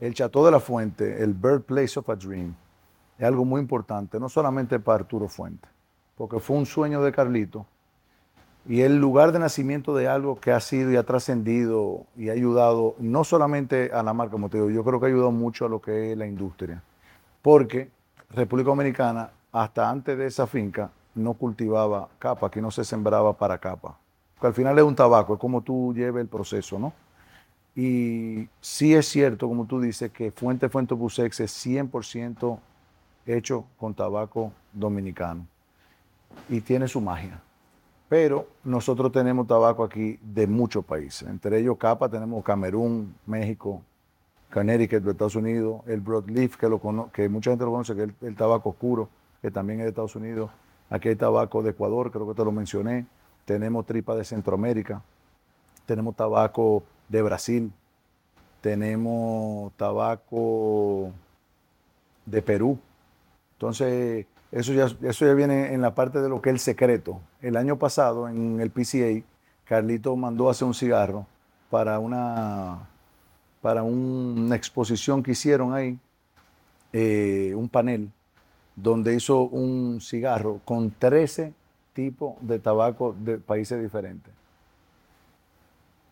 El 0.00 0.14
Chateau 0.14 0.44
de 0.46 0.50
la 0.50 0.60
Fuente, 0.60 1.22
el 1.22 1.34
Birthplace 1.34 1.98
of 1.98 2.08
a 2.08 2.16
Dream, 2.16 2.54
es 3.18 3.24
algo 3.26 3.44
muy 3.44 3.60
importante, 3.60 4.18
no 4.18 4.30
solamente 4.30 4.78
para 4.80 5.00
Arturo 5.00 5.28
Fuente, 5.28 5.68
porque 6.16 6.38
fue 6.40 6.56
un 6.56 6.64
sueño 6.64 7.02
de 7.02 7.12
Carlito 7.12 7.66
y 8.68 8.82
el 8.82 8.98
lugar 8.98 9.32
de 9.32 9.38
nacimiento 9.38 9.94
de 9.94 10.08
algo 10.08 10.38
que 10.38 10.52
ha 10.52 10.60
sido 10.60 10.92
y 10.92 10.96
ha 10.96 11.02
trascendido 11.02 12.04
y 12.16 12.28
ha 12.28 12.32
ayudado 12.32 12.94
no 12.98 13.24
solamente 13.24 13.90
a 13.92 14.02
la 14.02 14.12
marca, 14.12 14.32
como 14.32 14.48
te 14.48 14.58
digo, 14.58 14.70
yo 14.70 14.84
creo 14.84 15.00
que 15.00 15.06
ha 15.06 15.08
ayudado 15.08 15.32
mucho 15.32 15.66
a 15.66 15.68
lo 15.68 15.80
que 15.80 16.12
es 16.12 16.18
la 16.18 16.26
industria, 16.26 16.82
porque 17.42 17.90
República 18.30 18.68
Dominicana, 18.68 19.30
hasta 19.52 19.88
antes 19.88 20.16
de 20.16 20.26
esa 20.26 20.46
finca, 20.46 20.90
no 21.14 21.34
cultivaba 21.34 22.08
capa, 22.18 22.46
aquí 22.46 22.60
no 22.60 22.70
se 22.70 22.84
sembraba 22.84 23.32
para 23.32 23.58
capa. 23.58 23.98
Porque 24.34 24.46
al 24.46 24.54
final 24.54 24.78
es 24.78 24.84
un 24.84 24.94
tabaco, 24.94 25.34
es 25.34 25.40
como 25.40 25.62
tú 25.62 25.92
lleves 25.94 26.22
el 26.22 26.28
proceso, 26.28 26.78
¿no? 26.78 26.92
Y 27.74 28.48
sí 28.60 28.94
es 28.94 29.06
cierto, 29.08 29.48
como 29.48 29.66
tú 29.66 29.80
dices, 29.80 30.10
que 30.12 30.30
Fuente 30.30 30.68
Fuente 30.68 30.94
Busex 30.94 31.40
es 31.40 31.66
100% 31.66 32.58
hecho 33.26 33.64
con 33.78 33.94
tabaco 33.94 34.52
dominicano 34.72 35.46
y 36.48 36.60
tiene 36.60 36.88
su 36.88 37.00
magia. 37.00 37.40
Pero 38.10 38.48
nosotros 38.64 39.12
tenemos 39.12 39.46
tabaco 39.46 39.84
aquí 39.84 40.18
de 40.20 40.48
muchos 40.48 40.84
países, 40.84 41.28
entre 41.28 41.60
ellos 41.60 41.76
capa 41.78 42.08
tenemos 42.08 42.42
Camerún, 42.42 43.14
México, 43.24 43.82
Connecticut 44.52 45.04
de 45.04 45.12
Estados 45.12 45.36
Unidos, 45.36 45.82
el 45.86 46.00
broadleaf 46.00 46.56
que, 46.56 47.28
mucha 47.28 47.52
gente 47.52 47.64
lo 47.64 47.70
conoce, 47.70 47.94
que 47.94 48.02
es 48.02 48.08
el, 48.08 48.26
el 48.26 48.34
tabaco 48.34 48.70
oscuro, 48.70 49.08
que 49.40 49.52
también 49.52 49.78
es 49.78 49.84
de 49.84 49.90
Estados 49.90 50.16
Unidos. 50.16 50.50
Aquí 50.90 51.08
hay 51.08 51.14
tabaco 51.14 51.62
de 51.62 51.70
Ecuador, 51.70 52.10
creo 52.10 52.26
que 52.26 52.34
te 52.34 52.44
lo 52.44 52.50
mencioné. 52.50 53.06
Tenemos 53.44 53.86
tripa 53.86 54.16
de 54.16 54.24
Centroamérica. 54.24 55.02
Tenemos 55.86 56.16
tabaco 56.16 56.82
de 57.08 57.22
Brasil. 57.22 57.72
Tenemos 58.60 59.72
tabaco 59.76 61.12
de 62.26 62.42
Perú. 62.42 62.76
Entonces, 63.52 64.26
eso 64.52 64.72
ya, 64.72 64.86
eso 65.02 65.26
ya 65.26 65.34
viene 65.34 65.72
en 65.74 65.80
la 65.80 65.94
parte 65.94 66.20
de 66.20 66.28
lo 66.28 66.40
que 66.42 66.50
es 66.50 66.54
el 66.54 66.60
secreto. 66.60 67.20
El 67.40 67.56
año 67.56 67.78
pasado, 67.78 68.28
en 68.28 68.60
el 68.60 68.70
PCA, 68.70 69.22
Carlito 69.64 70.16
mandó 70.16 70.48
a 70.48 70.50
hacer 70.52 70.66
un 70.66 70.74
cigarro 70.74 71.26
para 71.70 71.98
una, 72.00 72.88
para 73.62 73.82
un- 73.84 74.44
una 74.46 74.56
exposición 74.56 75.22
que 75.22 75.32
hicieron 75.32 75.72
ahí, 75.74 75.98
eh, 76.92 77.52
un 77.56 77.68
panel, 77.68 78.10
donde 78.74 79.14
hizo 79.14 79.42
un 79.42 80.00
cigarro 80.00 80.60
con 80.64 80.90
13 80.90 81.52
tipos 81.92 82.34
de 82.40 82.58
tabaco 82.58 83.14
de 83.18 83.38
países 83.38 83.80
diferentes. 83.80 84.32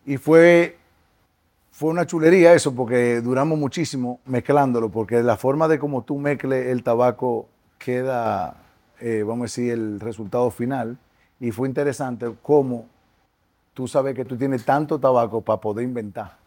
Y 0.05 0.17
fue, 0.17 0.77
fue 1.71 1.89
una 1.89 2.05
chulería 2.05 2.53
eso, 2.53 2.73
porque 2.73 3.21
duramos 3.21 3.59
muchísimo 3.59 4.19
mezclándolo, 4.25 4.89
porque 4.89 5.21
la 5.21 5.35
forma 5.37 5.67
de 5.67 5.79
como 5.79 6.03
tú 6.03 6.17
mezcles 6.17 6.67
el 6.67 6.83
tabaco 6.83 7.47
queda, 7.79 8.57
eh, 8.99 9.23
vamos 9.25 9.43
a 9.43 9.45
decir, 9.45 9.71
el 9.71 9.99
resultado 9.99 10.51
final. 10.51 10.97
Y 11.39 11.51
fue 11.51 11.67
interesante 11.67 12.31
cómo 12.43 12.85
tú 13.73 13.87
sabes 13.87 14.13
que 14.13 14.25
tú 14.25 14.37
tienes 14.37 14.65
tanto 14.65 14.99
tabaco 14.99 15.41
para 15.41 15.59
poder 15.59 15.85
inventar. 15.85 16.37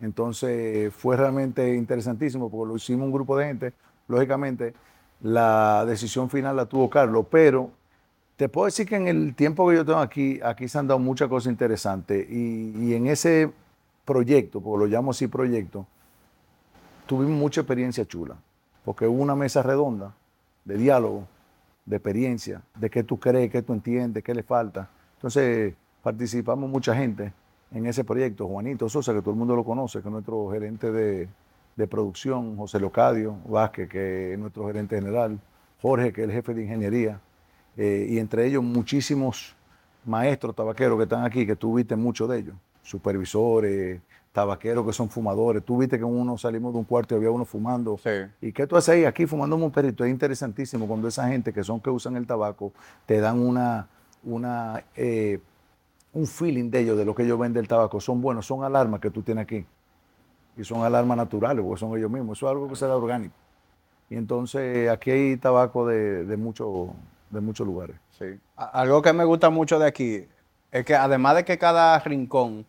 Entonces 0.00 0.94
fue 0.94 1.16
realmente 1.16 1.74
interesantísimo 1.74 2.50
porque 2.50 2.68
lo 2.68 2.76
hicimos 2.76 3.06
un 3.06 3.12
grupo 3.12 3.36
de 3.36 3.46
gente. 3.46 3.72
Lógicamente, 4.06 4.74
la 5.22 5.84
decisión 5.86 6.30
final 6.30 6.54
la 6.54 6.66
tuvo 6.66 6.88
Carlos, 6.88 7.26
pero 7.30 7.70
te 8.36 8.48
puedo 8.48 8.66
decir 8.66 8.86
que 8.86 8.96
en 8.96 9.08
el 9.08 9.34
tiempo 9.34 9.68
que 9.68 9.76
yo 9.76 9.84
tengo 9.84 9.98
aquí, 9.98 10.38
aquí 10.44 10.68
se 10.68 10.78
han 10.78 10.86
dado 10.86 11.00
muchas 11.00 11.28
cosas 11.28 11.50
interesantes. 11.50 12.28
Y, 12.30 12.74
y 12.78 12.94
en 12.94 13.06
ese 13.06 13.50
proyecto, 14.04 14.60
porque 14.60 14.84
lo 14.84 14.86
llamo 14.86 15.10
así 15.10 15.26
proyecto, 15.26 15.86
tuvimos 17.06 17.36
mucha 17.36 17.62
experiencia 17.62 18.06
chula, 18.06 18.36
porque 18.84 19.06
hubo 19.06 19.22
una 19.22 19.34
mesa 19.34 19.62
redonda 19.62 20.14
de 20.68 20.76
diálogo, 20.76 21.26
de 21.86 21.96
experiencia, 21.96 22.62
de 22.78 22.90
qué 22.90 23.02
tú 23.02 23.18
crees, 23.18 23.50
qué 23.50 23.62
tú 23.62 23.72
entiendes, 23.72 24.22
qué 24.22 24.34
le 24.34 24.42
falta. 24.42 24.90
Entonces 25.14 25.74
participamos 26.02 26.68
mucha 26.68 26.94
gente 26.94 27.32
en 27.72 27.86
ese 27.86 28.04
proyecto. 28.04 28.46
Juanito 28.46 28.86
Sosa, 28.86 29.14
que 29.14 29.20
todo 29.20 29.30
el 29.30 29.38
mundo 29.38 29.56
lo 29.56 29.64
conoce, 29.64 30.02
que 30.02 30.08
es 30.08 30.12
nuestro 30.12 30.50
gerente 30.50 30.92
de, 30.92 31.26
de 31.74 31.86
producción, 31.86 32.54
José 32.58 32.78
Locadio 32.78 33.38
Vázquez, 33.48 33.88
que 33.88 34.34
es 34.34 34.38
nuestro 34.38 34.66
gerente 34.66 34.96
general, 34.96 35.40
Jorge, 35.80 36.12
que 36.12 36.20
es 36.20 36.28
el 36.28 36.34
jefe 36.34 36.52
de 36.52 36.64
ingeniería, 36.64 37.18
eh, 37.78 38.06
y 38.10 38.18
entre 38.18 38.46
ellos 38.46 38.62
muchísimos 38.62 39.56
maestros 40.04 40.54
tabaqueros 40.54 40.98
que 40.98 41.04
están 41.04 41.24
aquí, 41.24 41.46
que 41.46 41.56
tú 41.56 41.76
viste 41.76 41.96
muchos 41.96 42.28
de 42.28 42.40
ellos, 42.40 42.54
supervisores, 42.82 44.02
tabaqueros 44.38 44.86
que 44.86 44.92
son 44.92 45.08
fumadores. 45.10 45.64
Tú 45.64 45.78
viste 45.78 45.98
que 45.98 46.04
uno 46.04 46.38
salimos 46.38 46.72
de 46.72 46.78
un 46.78 46.84
cuarto 46.84 47.14
y 47.14 47.18
había 47.18 47.30
uno 47.30 47.44
fumando. 47.44 47.98
Sí. 47.98 48.10
¿Y 48.40 48.52
qué 48.52 48.66
tú 48.66 48.76
haces 48.76 48.90
ahí? 48.90 49.04
Aquí 49.04 49.26
fumando 49.26 49.56
un 49.56 49.70
perrito. 49.72 50.04
Es 50.04 50.10
interesantísimo 50.10 50.86
cuando 50.86 51.08
esa 51.08 51.26
gente 51.28 51.52
que 51.52 51.64
son 51.64 51.80
que 51.80 51.90
usan 51.90 52.16
el 52.16 52.26
tabaco 52.26 52.72
te 53.06 53.20
dan 53.20 53.40
una, 53.40 53.88
una, 54.22 54.84
eh, 54.94 55.40
un 56.12 56.26
feeling 56.26 56.70
de 56.70 56.80
ellos, 56.80 56.96
de 56.96 57.04
lo 57.04 57.14
que 57.14 57.24
ellos 57.24 57.38
ven 57.38 57.52
del 57.52 57.66
tabaco. 57.66 58.00
Son 58.00 58.20
buenos, 58.20 58.46
son 58.46 58.62
alarmas 58.62 59.00
que 59.00 59.10
tú 59.10 59.22
tienes 59.22 59.42
aquí. 59.42 59.66
Y 60.56 60.64
son 60.64 60.82
alarmas 60.84 61.16
naturales, 61.16 61.64
porque 61.64 61.80
son 61.80 61.96
ellos 61.98 62.10
mismos. 62.10 62.38
Eso 62.38 62.46
es 62.46 62.52
algo 62.52 62.68
que 62.68 62.76
será 62.76 62.96
orgánico. 62.96 63.34
Y 64.10 64.16
entonces 64.16 64.88
aquí 64.88 65.10
hay 65.10 65.36
tabaco 65.36 65.84
de, 65.86 66.24
de, 66.24 66.36
mucho- 66.36 66.94
de 67.30 67.40
muchos 67.40 67.66
lugares. 67.66 67.96
Sí. 68.18 68.26
Algo 68.56 69.02
que 69.02 69.12
me 69.12 69.24
gusta 69.24 69.50
mucho 69.50 69.78
de 69.78 69.86
aquí 69.86 70.24
es 70.70 70.84
que 70.84 70.94
además 70.94 71.34
de 71.36 71.44
que 71.44 71.58
cada 71.58 71.98
rincón 72.00 72.64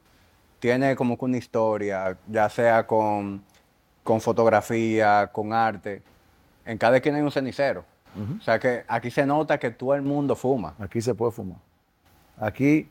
tiene 0.59 0.95
como 0.95 1.17
que 1.17 1.25
una 1.25 1.37
historia, 1.37 2.17
ya 2.27 2.49
sea 2.49 2.85
con, 2.85 3.41
con 4.03 4.21
fotografía, 4.21 5.29
con 5.31 5.53
arte, 5.53 6.01
en 6.65 6.77
cada 6.77 6.97
esquina 6.97 7.17
hay 7.17 7.23
un 7.23 7.31
cenicero. 7.31 7.83
O 8.37 8.41
sea 8.41 8.59
que 8.59 8.83
aquí 8.87 9.11
se 9.11 9.25
nota 9.25 9.57
que 9.57 9.69
todo 9.69 9.95
el 9.95 10.01
mundo 10.01 10.35
fuma. 10.35 10.73
Aquí 10.79 10.99
se 10.99 11.13
puede 11.13 11.31
fumar. 11.31 11.59
Aquí 12.37 12.89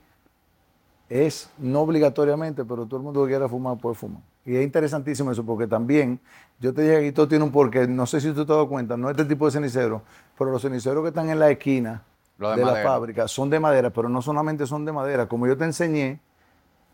es 1.08 1.50
no 1.58 1.80
obligatoriamente, 1.80 2.64
pero 2.64 2.86
todo 2.86 2.96
el 2.96 3.02
mundo 3.02 3.24
que 3.24 3.30
quiera 3.30 3.48
fumar 3.48 3.76
puede 3.76 3.94
fumar. 3.94 4.22
Y 4.44 4.56
es 4.56 4.64
interesantísimo 4.64 5.30
eso, 5.30 5.44
porque 5.44 5.66
también, 5.66 6.18
yo 6.58 6.72
te 6.72 6.82
dije 6.82 7.00
que 7.02 7.12
todo 7.12 7.28
tiene 7.28 7.44
un 7.44 7.52
porqué, 7.52 7.86
no 7.86 8.06
sé 8.06 8.20
si 8.20 8.28
tú 8.28 8.36
te 8.36 8.40
has 8.40 8.48
dado 8.48 8.68
cuenta, 8.68 8.96
no 8.96 9.10
este 9.10 9.26
tipo 9.26 9.44
de 9.44 9.52
cenicero, 9.52 10.02
pero 10.38 10.50
los 10.50 10.62
ceniceros 10.62 11.02
que 11.02 11.08
están 11.08 11.28
en 11.28 11.38
la 11.38 11.50
esquina 11.50 12.02
Lo 12.38 12.50
de 12.50 12.56
de, 12.56 12.64
la 12.64 12.82
fábrica 12.82 13.28
son 13.28 13.50
de 13.50 13.60
madera, 13.60 13.90
pero 13.90 14.08
no 14.08 14.22
solamente 14.22 14.66
son 14.66 14.86
de 14.86 14.92
madera, 14.92 15.26
como 15.26 15.46
yo 15.46 15.56
te 15.58 15.64
enseñé, 15.64 16.20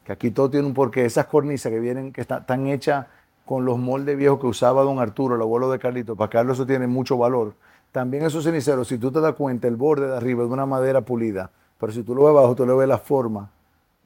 que 0.05 0.12
aquí 0.12 0.31
todo 0.31 0.51
tiene 0.51 0.67
un 0.67 0.75
porqué, 0.75 1.05
esas 1.05 1.27
cornisas 1.27 1.73
que 1.73 1.81
vienen, 1.81 2.12
que 2.12 2.21
están, 2.21 2.40
están 2.40 2.67
hechas 2.67 3.07
con 3.45 3.64
los 3.64 3.79
moldes 3.79 4.17
viejos 4.17 4.40
que 4.40 4.47
usaba 4.47 4.83
don 4.83 4.99
Arturo, 4.99 5.37
el 5.37 5.43
abuelo 5.43 5.71
de 5.71 5.79
Carlito, 5.79 6.17
para 6.17 6.31
Carlos 6.31 6.59
eso 6.59 6.67
tiene 6.67 6.87
mucho 6.87 7.17
valor. 7.17 7.55
También 7.93 8.25
esos 8.25 8.45
ceniceros, 8.45 8.88
si 8.88 8.99
tú 8.99 9.12
te 9.12 9.21
das 9.21 9.35
cuenta, 9.35 9.69
el 9.69 9.77
borde 9.77 10.09
de 10.09 10.17
arriba 10.17 10.43
es 10.43 10.49
de 10.49 10.55
una 10.55 10.67
madera 10.67 11.03
pulida, 11.03 11.51
pero 11.79 11.93
si 11.93 12.03
tú 12.03 12.14
lo 12.14 12.25
ves 12.25 12.31
abajo, 12.31 12.55
tú 12.55 12.67
le 12.67 12.75
ves 12.75 12.88
la 12.88 12.99
forma 12.99 13.51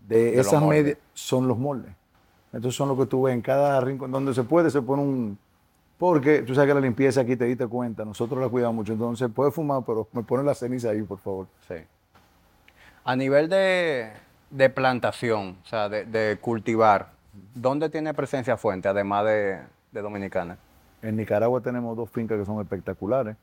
de, 0.06 0.38
esas 0.38 0.62
medias, 0.62 0.98
son 1.14 1.48
los 1.48 1.58
moldes. 1.58 1.92
Entonces 2.52 2.76
son 2.76 2.88
lo 2.88 2.96
que 2.96 3.06
tú 3.06 3.22
ves 3.22 3.34
en 3.34 3.42
cada 3.42 3.80
rincón 3.80 4.10
donde 4.10 4.34
se 4.34 4.42
puede, 4.42 4.70
se 4.70 4.82
pone 4.82 5.02
un... 5.02 5.38
Porque 5.98 6.42
tú 6.42 6.54
sabes 6.54 6.68
que 6.68 6.74
la 6.74 6.80
limpieza 6.80 7.22
aquí 7.22 7.36
te 7.36 7.44
diste 7.44 7.66
cuenta, 7.66 8.04
nosotros 8.04 8.40
la 8.40 8.48
cuidamos 8.48 8.76
mucho, 8.76 8.92
entonces 8.92 9.28
puedes 9.34 9.52
fumar, 9.52 9.82
pero 9.84 10.06
me 10.12 10.22
pone 10.22 10.44
la 10.44 10.54
ceniza 10.54 10.90
ahí, 10.90 11.02
por 11.02 11.18
favor. 11.18 11.46
Sí. 11.66 11.74
A 13.04 13.16
nivel 13.16 13.48
de, 13.48 14.12
de 14.50 14.70
plantación, 14.70 15.56
o 15.62 15.66
sea, 15.66 15.88
de, 15.88 16.04
de 16.04 16.38
cultivar, 16.40 17.10
¿dónde 17.54 17.88
tiene 17.90 18.14
presencia 18.14 18.56
fuente, 18.56 18.88
además 18.88 19.24
de, 19.26 19.58
de 19.92 20.02
Dominicana? 20.02 20.56
En 21.02 21.16
Nicaragua 21.16 21.60
tenemos 21.60 21.96
dos 21.96 22.10
fincas 22.10 22.38
que 22.38 22.44
son 22.44 22.60
espectaculares 22.60 23.36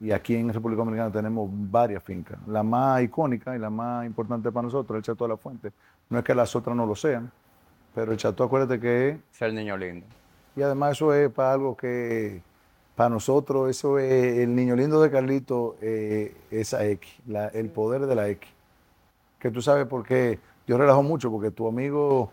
y 0.00 0.12
aquí 0.12 0.36
en 0.36 0.52
República 0.52 0.78
Dominicana 0.80 1.10
tenemos 1.10 1.48
varias 1.50 2.02
fincas. 2.02 2.38
La 2.46 2.62
más 2.62 3.02
icónica 3.02 3.56
y 3.56 3.58
la 3.58 3.70
más 3.70 4.04
importante 4.06 4.52
para 4.52 4.64
nosotros 4.64 4.96
es 4.96 4.98
el 4.98 5.04
Chateau 5.04 5.26
de 5.28 5.32
la 5.34 5.36
Fuente. 5.38 5.72
No 6.10 6.18
es 6.18 6.24
que 6.24 6.34
las 6.34 6.54
otras 6.54 6.76
no 6.76 6.84
lo 6.86 6.94
sean, 6.94 7.30
pero 7.94 8.12
el 8.12 8.18
Chateau, 8.18 8.46
acuérdate 8.46 8.78
que 8.78 9.08
es, 9.10 9.16
Es 9.34 9.42
el 9.42 9.54
niño 9.54 9.76
lindo. 9.76 10.06
y 10.56 10.62
además 10.62 10.92
eso 10.92 11.12
es 11.14 11.30
para 11.32 11.52
algo 11.52 11.76
que 11.76 12.42
para 12.94 13.08
nosotros, 13.08 13.70
eso 13.70 13.98
es 13.98 14.38
el 14.38 14.54
niño 14.54 14.76
lindo 14.76 15.00
de 15.02 15.10
Carlito, 15.10 15.74
eh, 15.80 16.36
esa 16.52 16.84
X, 16.84 17.12
la- 17.26 17.48
el 17.48 17.68
poder 17.70 18.06
de 18.06 18.14
la 18.14 18.28
X. 18.28 18.48
Que 19.44 19.50
tú 19.50 19.60
sabes 19.60 19.84
por 19.84 20.06
qué 20.06 20.38
yo 20.66 20.78
relajo 20.78 21.02
mucho, 21.02 21.30
porque 21.30 21.50
tu 21.50 21.68
amigo 21.68 22.32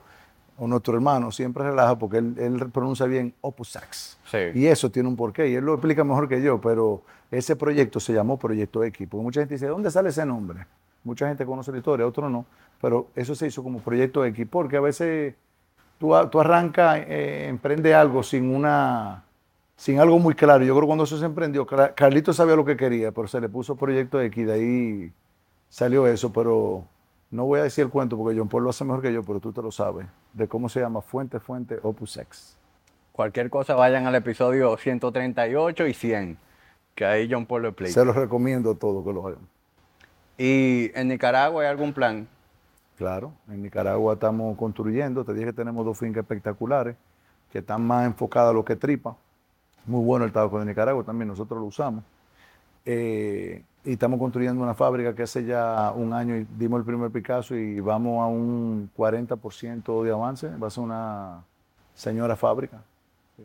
o 0.58 0.66
nuestro 0.66 0.94
hermano 0.94 1.30
siempre 1.30 1.62
relaja 1.62 1.98
porque 2.00 2.20
él, 2.20 2.36
él 2.38 2.70
pronuncia 2.72 3.06
bien 3.06 3.34
Opus 3.42 3.72
Sax. 3.72 4.18
Sí. 4.24 4.38
Y 4.54 4.68
eso 4.68 4.90
tiene 4.90 5.10
un 5.10 5.18
porqué, 5.18 5.50
y 5.50 5.56
él 5.56 5.66
lo 5.66 5.74
explica 5.74 6.06
mejor 6.06 6.30
que 6.30 6.42
yo, 6.42 6.62
pero 6.62 7.02
ese 7.30 7.58
proyecto 7.58 8.00
se 8.00 8.14
llamó 8.14 8.40
Proyecto 8.40 8.82
X, 8.86 9.10
porque 9.12 9.24
mucha 9.26 9.42
gente 9.42 9.56
dice, 9.56 9.66
¿de 9.66 9.72
dónde 9.72 9.92
sale 9.92 10.08
ese 10.08 10.26
nombre? 10.26 10.66
Mucha 11.04 11.28
gente 11.28 11.46
conoce 11.46 11.74
la 11.74 11.80
historia, 11.80 12.08
otros 12.08 12.32
no, 12.32 12.46
pero 12.80 13.08
eso 13.14 13.36
se 13.36 13.48
hizo 13.48 13.62
como 13.62 13.80
Proyecto 13.80 14.24
X, 14.24 14.48
porque 14.50 14.78
a 14.78 14.82
veces 14.82 15.36
tú, 15.98 16.14
tú 16.32 16.40
arrancas, 16.40 17.00
eh, 17.10 17.48
emprende 17.50 17.94
algo 17.94 18.24
sin 18.24 18.56
una, 18.56 19.26
sin 19.76 20.00
algo 20.00 20.18
muy 20.18 20.34
claro. 20.34 20.64
Yo 20.64 20.74
creo 20.76 20.84
que 20.84 20.88
cuando 20.88 21.04
eso 21.04 21.18
se 21.18 21.26
emprendió, 21.26 21.66
Carlito 21.66 22.32
sabía 22.32 22.56
lo 22.56 22.64
que 22.64 22.78
quería, 22.78 23.12
pero 23.12 23.28
se 23.28 23.42
le 23.42 23.50
puso 23.50 23.76
Proyecto 23.76 24.22
X, 24.22 24.48
de 24.48 24.54
ahí 24.54 25.14
salió 25.68 26.08
eso, 26.08 26.32
pero 26.32 26.86
no 27.32 27.46
voy 27.46 27.62
a 27.62 27.64
decir 27.64 27.86
el 27.86 27.90
cuento 27.90 28.18
porque 28.18 28.38
John 28.38 28.50
Paul 28.50 28.66
lo 28.66 28.70
hace 28.70 28.84
mejor 28.84 29.02
que 29.02 29.14
yo, 29.14 29.24
pero 29.24 29.40
tú 29.40 29.54
te 29.54 29.62
lo 29.62 29.72
sabes, 29.72 30.06
de 30.34 30.48
cómo 30.48 30.68
se 30.68 30.82
llama 30.82 31.02
Fuente, 31.02 31.40
Fuente, 31.40 31.80
Opus 31.82 32.18
X. 32.18 32.58
Cualquier 33.14 33.50
cosa 33.50 33.74
vayan 33.76 34.06
al 34.06 34.16
episodio 34.16 34.76
138 34.78 35.88
y 35.88 35.94
100, 35.94 36.38
que 36.94 37.06
ahí 37.06 37.30
John 37.32 37.46
Paul 37.46 37.64
lo 37.64 37.68
explica. 37.70 37.94
Se 37.94 38.06
los 38.06 38.16
recomiendo 38.16 38.76
todo 38.76 39.04
que 39.04 39.14
lo 39.14 39.28
hagan. 39.28 39.48
¿Y 40.38 40.92
en 40.94 41.08
Nicaragua 41.08 41.64
hay 41.64 41.70
algún 41.70 41.94
plan? 41.94 42.28
Claro, 42.98 43.34
en 43.50 43.64
Nicaragua 43.64 44.14
estamos 44.14 44.58
construyendo, 44.58 45.24
te 45.24 45.34
dije 45.34 45.48
que 45.48 45.54
tenemos 45.54 45.86
dos 45.86 45.98
fincas 45.98 46.22
espectaculares 46.24 46.96
que 47.52 47.60
están 47.60 47.82
más 47.86 48.06
enfocadas 48.06 48.52
a 48.52 48.54
lo 48.54 48.66
que 48.66 48.76
tripa. 48.76 49.16
Muy 49.86 50.04
bueno 50.04 50.26
el 50.26 50.32
tabaco 50.32 50.60
de 50.60 50.66
Nicaragua, 50.66 51.04
también 51.04 51.28
nosotros 51.28 51.60
lo 51.60 51.66
usamos. 51.66 52.04
Eh, 52.86 53.64
y 53.84 53.94
estamos 53.94 54.20
construyendo 54.20 54.62
una 54.62 54.74
fábrica 54.74 55.16
que 55.16 55.24
hace 55.24 55.44
ya 55.44 55.92
un 55.96 56.14
año 56.14 56.36
y 56.38 56.48
dimos 56.58 56.80
el 56.80 56.86
primer 56.86 57.10
Picasso 57.12 57.56
y 57.56 57.80
vamos 57.80 58.22
a 58.22 58.28
un 58.28 58.90
40% 58.96 60.04
de 60.04 60.12
avance. 60.12 60.48
Va 60.58 60.68
a 60.68 60.70
ser 60.70 60.84
una 60.84 61.44
señora 61.94 62.36
fábrica. 62.36 62.82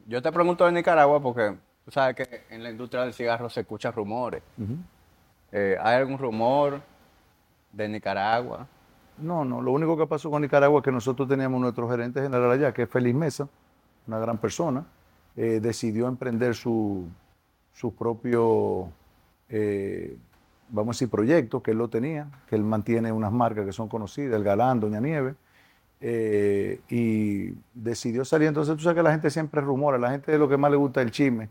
Yo 0.06 0.20
te 0.20 0.30
pregunto 0.30 0.66
de 0.66 0.72
Nicaragua 0.72 1.20
porque 1.20 1.56
tú 1.84 1.90
sabes 1.90 2.16
que 2.16 2.44
en 2.50 2.62
la 2.62 2.70
industria 2.70 3.02
del 3.02 3.14
cigarro 3.14 3.48
se 3.48 3.60
escuchan 3.60 3.92
rumores. 3.92 4.42
Eh, 5.52 5.76
¿Hay 5.80 5.96
algún 5.96 6.18
rumor 6.18 6.80
de 7.72 7.88
Nicaragua? 7.88 8.66
No, 9.18 9.44
no, 9.44 9.62
lo 9.62 9.72
único 9.72 9.96
que 9.96 10.06
pasó 10.06 10.30
con 10.30 10.42
Nicaragua 10.42 10.80
es 10.80 10.84
que 10.84 10.92
nosotros 10.92 11.26
teníamos 11.26 11.60
nuestro 11.60 11.88
gerente 11.88 12.20
general 12.20 12.50
allá, 12.50 12.72
que 12.72 12.82
es 12.82 12.90
Félix 12.90 13.14
Mesa, 13.14 13.48
una 14.06 14.18
gran 14.18 14.36
persona, 14.36 14.84
eh, 15.36 15.60
decidió 15.60 16.06
emprender 16.06 16.54
su, 16.54 17.08
su 17.72 17.94
propio, 17.94 18.90
eh, 19.48 20.16
vamos 20.68 20.96
a 20.96 20.98
decir, 20.98 21.10
proyecto, 21.10 21.62
que 21.62 21.72
él 21.72 21.78
lo 21.78 21.88
tenía, 21.88 22.28
que 22.48 22.56
él 22.56 22.62
mantiene 22.62 23.12
unas 23.12 23.32
marcas 23.32 23.64
que 23.66 23.72
son 23.72 23.88
conocidas, 23.88 24.34
el 24.34 24.44
Galán, 24.44 24.80
Doña 24.80 25.00
Nieve, 25.00 25.34
eh, 26.00 26.80
y 26.88 27.54
decidió 27.74 28.24
salir. 28.24 28.48
Entonces 28.48 28.76
tú 28.76 28.82
sabes 28.82 28.96
que 28.96 29.02
la 29.02 29.12
gente 29.12 29.30
siempre 29.30 29.60
rumora, 29.60 29.98
la 29.98 30.10
gente 30.10 30.36
lo 30.38 30.48
que 30.48 30.56
más 30.56 30.70
le 30.70 30.76
gusta 30.76 31.02
el 31.02 31.10
chisme, 31.10 31.48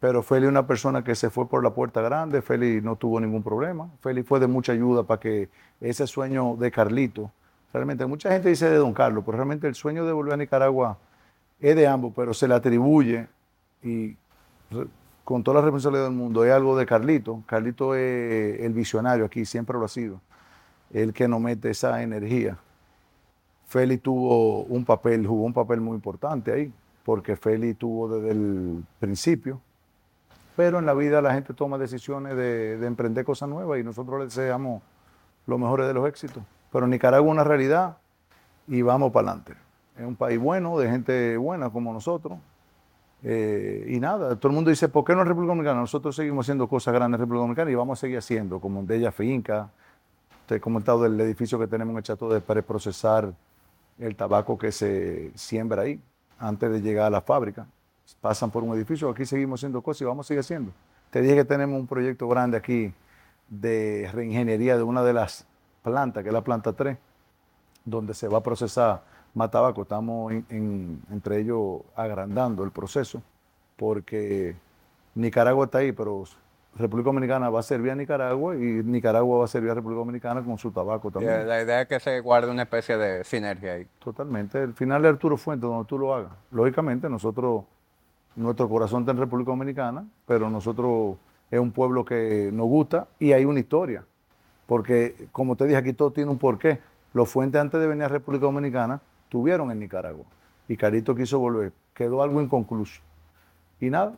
pero 0.00 0.22
Félix 0.22 0.46
es 0.46 0.50
una 0.50 0.66
persona 0.66 1.04
que 1.04 1.14
se 1.14 1.30
fue 1.30 1.48
por 1.48 1.62
la 1.62 1.70
puerta 1.70 2.00
grande, 2.02 2.42
Félix 2.42 2.82
no 2.82 2.96
tuvo 2.96 3.20
ningún 3.20 3.42
problema, 3.42 3.88
Félix 4.00 4.28
fue 4.28 4.40
de 4.40 4.46
mucha 4.46 4.72
ayuda 4.72 5.04
para 5.04 5.20
que 5.20 5.48
ese 5.80 6.06
sueño 6.06 6.56
de 6.56 6.70
Carlito, 6.70 7.30
realmente 7.72 8.06
mucha 8.06 8.30
gente 8.30 8.48
dice 8.48 8.68
de 8.68 8.76
Don 8.76 8.92
Carlos, 8.92 9.24
pero 9.24 9.36
realmente 9.38 9.66
el 9.66 9.74
sueño 9.74 10.04
de 10.04 10.12
volver 10.12 10.34
a 10.34 10.36
Nicaragua 10.36 10.98
es 11.60 11.76
de 11.76 11.86
ambos, 11.86 12.12
pero 12.14 12.34
se 12.34 12.48
le 12.48 12.54
atribuye 12.54 13.28
y 13.82 14.16
con 15.24 15.42
toda 15.42 15.56
la 15.56 15.60
responsabilidad 15.62 16.04
del 16.04 16.14
mundo 16.14 16.44
es 16.44 16.52
algo 16.52 16.76
de 16.76 16.86
Carlito. 16.86 17.42
Carlito 17.46 17.94
es 17.94 18.60
el 18.60 18.72
visionario 18.72 19.24
aquí, 19.24 19.44
siempre 19.44 19.78
lo 19.78 19.84
ha 19.86 19.88
sido, 19.88 20.20
el 20.92 21.12
que 21.12 21.26
nos 21.26 21.40
mete 21.40 21.70
esa 21.70 22.02
energía. 22.02 22.58
Félix 23.66 24.02
tuvo 24.02 24.62
un 24.64 24.84
papel, 24.84 25.26
jugó 25.26 25.44
un 25.44 25.54
papel 25.54 25.80
muy 25.80 25.94
importante 25.94 26.52
ahí, 26.52 26.72
porque 27.04 27.36
Félix 27.36 27.78
tuvo 27.78 28.08
desde 28.08 28.30
el 28.30 28.84
principio. 29.00 29.60
Pero 30.56 30.78
en 30.78 30.86
la 30.86 30.94
vida 30.94 31.20
la 31.20 31.34
gente 31.34 31.52
toma 31.54 31.78
decisiones 31.78 32.36
de, 32.36 32.78
de 32.78 32.86
emprender 32.86 33.24
cosas 33.24 33.48
nuevas 33.48 33.80
y 33.80 33.82
nosotros 33.82 34.18
le 34.20 34.26
deseamos 34.26 34.82
los 35.46 35.58
mejores 35.58 35.88
de 35.88 35.94
los 35.94 36.06
éxitos. 36.06 36.42
Pero 36.70 36.86
Nicaragua 36.86 37.26
es 37.28 37.32
una 37.32 37.44
realidad 37.44 37.96
y 38.68 38.82
vamos 38.82 39.10
para 39.10 39.30
adelante. 39.30 39.54
Es 39.98 40.04
un 40.04 40.16
país 40.16 40.38
bueno, 40.38 40.78
de 40.78 40.90
gente 40.90 41.36
buena 41.36 41.70
como 41.70 41.92
nosotros. 41.92 42.38
Eh, 43.26 43.86
y 43.88 44.00
nada, 44.00 44.36
todo 44.36 44.50
el 44.50 44.54
mundo 44.54 44.68
dice, 44.68 44.90
¿por 44.90 45.02
qué 45.02 45.14
no 45.14 45.22
en 45.22 45.28
República 45.28 45.52
Dominicana? 45.52 45.80
Nosotros 45.80 46.14
seguimos 46.14 46.44
haciendo 46.44 46.68
cosas 46.68 46.92
grandes 46.92 47.16
en 47.16 47.20
República 47.22 47.40
Dominicana 47.40 47.70
y 47.70 47.74
vamos 47.74 47.98
a 47.98 48.00
seguir 48.00 48.18
haciendo, 48.18 48.60
como 48.60 48.80
en 48.80 48.86
Bella 48.86 49.10
Finca. 49.12 49.70
Te 50.46 50.56
he 50.56 50.60
comentado 50.60 51.02
del 51.02 51.18
edificio 51.18 51.58
que 51.58 51.66
tenemos 51.66 51.92
en 51.92 51.96
el 51.96 52.02
Chateau 52.02 52.28
de 52.28 52.42
preprocesar 52.42 53.32
el 53.98 54.14
tabaco 54.14 54.58
que 54.58 54.70
se 54.70 55.32
siembra 55.34 55.82
ahí 55.82 55.98
antes 56.38 56.70
de 56.70 56.82
llegar 56.82 57.06
a 57.06 57.10
la 57.10 57.22
fábrica. 57.22 57.66
Pasan 58.20 58.50
por 58.50 58.62
un 58.62 58.76
edificio, 58.76 59.08
aquí 59.08 59.24
seguimos 59.24 59.60
haciendo 59.60 59.80
cosas 59.80 60.02
y 60.02 60.04
vamos 60.04 60.26
a 60.26 60.28
seguir 60.28 60.40
haciendo. 60.40 60.72
Te 61.08 61.22
dije 61.22 61.34
que 61.34 61.44
tenemos 61.46 61.80
un 61.80 61.86
proyecto 61.86 62.28
grande 62.28 62.58
aquí 62.58 62.92
de 63.48 64.10
reingeniería 64.12 64.76
de 64.76 64.82
una 64.82 65.02
de 65.02 65.14
las 65.14 65.46
plantas, 65.82 66.22
que 66.22 66.28
es 66.28 66.32
la 66.32 66.44
planta 66.44 66.74
3, 66.74 66.98
donde 67.86 68.12
se 68.12 68.28
va 68.28 68.38
a 68.38 68.42
procesar 68.42 69.02
más 69.34 69.50
tabaco. 69.50 69.82
Estamos 69.82 70.32
en- 70.32 70.46
en- 70.48 71.02
entre 71.10 71.40
ellos 71.40 71.82
agrandando 71.96 72.64
el 72.64 72.70
proceso, 72.70 73.22
porque 73.76 74.54
Nicaragua 75.14 75.66
está 75.66 75.78
ahí, 75.78 75.92
pero 75.92 76.24
República 76.76 77.06
Dominicana 77.08 77.50
va 77.50 77.60
a 77.60 77.62
servir 77.62 77.92
a 77.92 77.94
Nicaragua 77.94 78.56
y 78.56 78.58
Nicaragua 78.58 79.38
va 79.38 79.44
a 79.44 79.48
servir 79.48 79.70
a 79.70 79.74
República 79.74 79.98
Dominicana 80.00 80.42
con 80.42 80.58
su 80.58 80.70
tabaco 80.72 81.10
también. 81.10 81.46
La 81.46 81.62
idea 81.62 81.82
es 81.82 81.88
que 81.88 82.00
se 82.00 82.18
guarde 82.20 82.50
una 82.50 82.62
especie 82.62 82.96
de 82.96 83.22
sinergia 83.24 83.74
ahí. 83.74 83.86
Totalmente. 83.98 84.60
El 84.62 84.74
final 84.74 85.02
de 85.02 85.08
Arturo 85.08 85.36
Fuentes, 85.36 85.68
donde 85.68 85.86
tú 85.86 85.98
lo 85.98 86.14
hagas. 86.14 86.32
Lógicamente, 86.50 87.08
nosotros, 87.08 87.64
nuestro 88.34 88.68
corazón 88.68 89.02
está 89.02 89.12
en 89.12 89.18
República 89.18 89.52
Dominicana, 89.52 90.04
pero 90.26 90.50
nosotros 90.50 91.16
es 91.50 91.60
un 91.60 91.70
pueblo 91.70 92.04
que 92.04 92.50
nos 92.52 92.66
gusta 92.66 93.06
y 93.20 93.32
hay 93.32 93.44
una 93.44 93.60
historia. 93.60 94.04
Porque, 94.66 95.28
como 95.30 95.54
te 95.56 95.64
dije, 95.66 95.76
aquí 95.76 95.92
todo 95.92 96.10
tiene 96.10 96.30
un 96.30 96.38
porqué. 96.38 96.80
Los 97.12 97.28
Fuentes, 97.28 97.60
antes 97.60 97.80
de 97.80 97.86
venir 97.86 98.04
a 98.04 98.08
República 98.08 98.46
Dominicana, 98.46 99.00
tuvieron 99.34 99.68
en 99.72 99.80
Nicaragua. 99.80 100.24
Y 100.68 100.76
Carito 100.76 101.12
quiso 101.12 101.40
volver. 101.40 101.72
Quedó 101.92 102.22
algo 102.22 102.40
inconcluso. 102.40 103.00
Y 103.80 103.90
nada, 103.90 104.12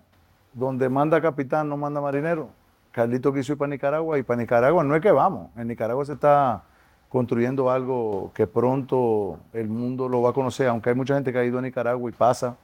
donde 0.53 0.91
manda 0.91 1.23
capitán 1.23 1.71
no 1.71 1.79
manda 1.79 2.03
marinero. 2.03 2.51
Carlito 2.93 3.33
quiso 3.33 3.53
ir 3.53 3.59
para 3.59 3.71
Nicaragua 3.71 4.19
y 4.19 4.23
para 4.23 4.43
Nicaragua 4.43 4.85
no 4.85 4.95
es 4.95 5.01
que 5.01 5.11
vamos. 5.11 5.49
En 5.57 5.69
Nicaragua 5.69 6.05
se 6.05 6.13
está 6.13 6.65
construyendo 7.09 7.71
algo 7.71 8.31
que 8.35 8.47
pronto 8.47 9.39
el 9.55 9.69
mundo 9.69 10.07
lo 10.07 10.21
va 10.21 10.31
a 10.31 10.33
conocer, 10.35 10.69
aunque 10.69 10.91
hay 10.91 10.95
mucha 10.95 11.15
gente 11.15 11.33
que 11.33 11.39
ha 11.39 11.45
ido 11.45 11.61
a 11.61 11.63
Nicaragua 11.63 12.11
y 12.11 12.13
pasa 12.13 12.55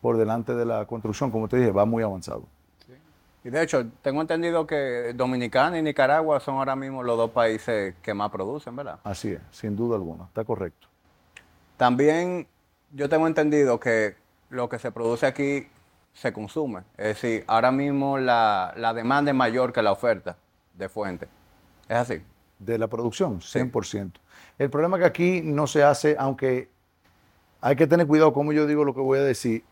por 0.00 0.16
delante 0.16 0.54
de 0.54 0.64
la 0.64 0.86
construcción, 0.86 1.30
como 1.30 1.46
te 1.46 1.58
dije, 1.58 1.72
va 1.72 1.84
muy 1.84 2.02
avanzado. 2.02 2.44
Y 3.44 3.50
de 3.50 3.62
hecho, 3.62 3.84
tengo 4.00 4.22
entendido 4.22 4.66
que 4.66 5.12
Dominicana 5.14 5.78
y 5.78 5.82
Nicaragua 5.82 6.40
son 6.40 6.54
ahora 6.54 6.74
mismo 6.74 7.02
los 7.02 7.18
dos 7.18 7.30
países 7.32 7.94
que 8.00 8.14
más 8.14 8.30
producen, 8.30 8.74
¿verdad? 8.74 8.98
Así 9.04 9.32
es, 9.32 9.40
sin 9.50 9.76
duda 9.76 9.96
alguna, 9.96 10.24
está 10.24 10.42
correcto. 10.42 10.87
También 11.78 12.48
yo 12.92 13.08
tengo 13.08 13.26
entendido 13.26 13.78
que 13.80 14.16
lo 14.50 14.68
que 14.68 14.78
se 14.78 14.90
produce 14.92 15.26
aquí 15.26 15.68
se 16.12 16.32
consume. 16.32 16.80
Es 16.96 17.06
decir, 17.06 17.44
ahora 17.46 17.70
mismo 17.70 18.18
la, 18.18 18.74
la 18.76 18.92
demanda 18.92 19.30
es 19.30 19.36
mayor 19.36 19.72
que 19.72 19.80
la 19.80 19.92
oferta 19.92 20.36
de 20.74 20.88
fuente. 20.88 21.28
¿Es 21.88 21.96
así? 21.96 22.22
De 22.58 22.78
la 22.78 22.88
producción, 22.88 23.40
100%. 23.40 24.12
El 24.58 24.70
problema 24.70 24.96
es 24.96 25.02
que 25.02 25.06
aquí 25.06 25.40
no 25.42 25.68
se 25.68 25.84
hace, 25.84 26.16
aunque 26.18 26.68
hay 27.60 27.76
que 27.76 27.86
tener 27.86 28.08
cuidado 28.08 28.32
como 28.32 28.52
yo 28.52 28.66
digo 28.66 28.84
lo 28.84 28.92
que 28.92 29.00
voy 29.00 29.20
a 29.20 29.22
decir, 29.22 29.62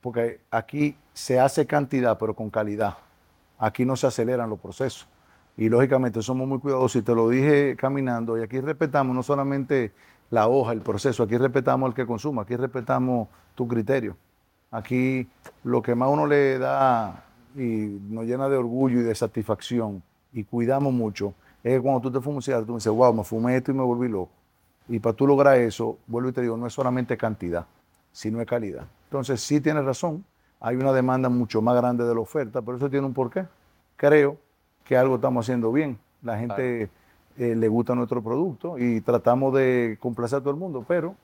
porque 0.00 0.40
aquí 0.50 0.96
se 1.12 1.38
hace 1.38 1.66
cantidad, 1.66 2.18
pero 2.18 2.34
con 2.34 2.50
calidad. 2.50 2.98
Aquí 3.58 3.84
no 3.84 3.94
se 3.94 4.08
aceleran 4.08 4.50
los 4.50 4.58
procesos. 4.58 5.06
Y 5.56 5.68
lógicamente 5.68 6.20
somos 6.20 6.48
muy 6.48 6.58
cuidadosos, 6.58 6.96
y 6.96 7.02
te 7.02 7.14
lo 7.14 7.28
dije 7.28 7.76
caminando, 7.76 8.36
y 8.36 8.42
aquí 8.42 8.60
respetamos 8.60 9.14
no 9.14 9.22
solamente 9.22 9.92
la 10.30 10.48
hoja, 10.48 10.72
el 10.72 10.80
proceso, 10.80 11.22
aquí 11.22 11.36
respetamos 11.36 11.88
al 11.88 11.94
que 11.94 12.06
consuma, 12.06 12.42
aquí 12.42 12.56
respetamos 12.56 13.28
tu 13.54 13.68
criterio. 13.68 14.16
Aquí 14.70 15.28
lo 15.62 15.80
que 15.82 15.94
más 15.94 16.08
uno 16.08 16.26
le 16.26 16.58
da 16.58 17.24
y 17.54 18.00
nos 18.08 18.24
llena 18.24 18.48
de 18.48 18.56
orgullo 18.56 19.00
y 19.00 19.02
de 19.04 19.14
satisfacción 19.14 20.02
y 20.32 20.42
cuidamos 20.44 20.92
mucho 20.92 21.34
es 21.62 21.80
cuando 21.80 22.00
tú 22.00 22.10
te 22.10 22.20
fumas 22.20 22.46
un 22.48 22.66
tú 22.66 22.74
dices, 22.74 22.92
wow, 22.92 23.14
me 23.14 23.24
fumé 23.24 23.56
esto 23.56 23.70
y 23.70 23.74
me 23.74 23.82
volví 23.82 24.08
loco. 24.08 24.32
Y 24.88 24.98
para 24.98 25.14
tú 25.14 25.26
lograr 25.26 25.56
eso, 25.58 25.98
vuelvo 26.06 26.28
y 26.28 26.32
te 26.32 26.42
digo, 26.42 26.56
no 26.56 26.66
es 26.66 26.72
solamente 26.72 27.16
cantidad, 27.16 27.66
sino 28.12 28.40
es 28.40 28.46
calidad. 28.46 28.84
Entonces, 29.04 29.40
sí 29.40 29.60
tienes 29.60 29.84
razón, 29.84 30.24
hay 30.60 30.76
una 30.76 30.92
demanda 30.92 31.28
mucho 31.28 31.62
más 31.62 31.74
grande 31.76 32.04
de 32.04 32.14
la 32.14 32.20
oferta, 32.20 32.60
pero 32.60 32.76
eso 32.76 32.90
tiene 32.90 33.06
un 33.06 33.14
porqué. 33.14 33.46
Creo 33.96 34.36
que 34.84 34.96
algo 34.96 35.14
estamos 35.14 35.44
haciendo 35.46 35.72
bien. 35.72 35.98
La 36.22 36.38
gente 36.38 36.90
eh, 37.38 37.54
le 37.54 37.68
gusta 37.68 37.94
nuestro 37.94 38.22
producto 38.22 38.78
y 38.78 39.00
tratamos 39.00 39.54
de 39.54 39.96
complacer 40.00 40.38
a 40.38 40.40
todo 40.40 40.50
el 40.50 40.56
mundo, 40.56 40.84
pero 40.86 41.14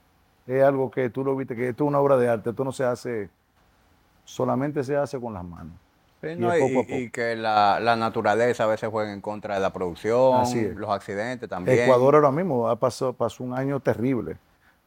es 0.46 0.62
algo 0.62 0.90
que 0.90 1.11
tú 1.11 1.25
lo 1.25 1.37
viste, 1.37 1.55
que 1.55 1.68
esto 1.68 1.85
es 1.85 1.88
una 1.88 2.01
obra 2.01 2.16
de 2.16 2.29
arte, 2.29 2.51
esto 2.51 2.64
no 2.64 2.73
se 2.73 2.85
hace 2.85 3.31
solamente 4.31 4.85
se 4.85 4.96
hace 4.96 5.18
con 5.20 5.35
las 5.35 5.44
manos. 5.44 5.75
y, 6.23 7.11
que 7.11 7.35
la, 7.35 7.96
naturaleza 7.96 8.64
a 8.64 8.66
veces 8.66 8.88
juega 8.90 9.12
en 9.12 9.20
contra 9.20 9.55
de 9.55 9.61
la 9.61 9.73
producción, 9.73 10.44
los 10.77 10.90
accidentes 10.90 11.49
también. 11.49 11.81
Ecuador 11.81 12.14
ahora 12.14 12.31
mismo 12.31 12.75
pasó, 12.77 13.12
pasó 13.12 13.42
un 13.42 13.55
año 13.55 13.81
terrible 13.81 14.37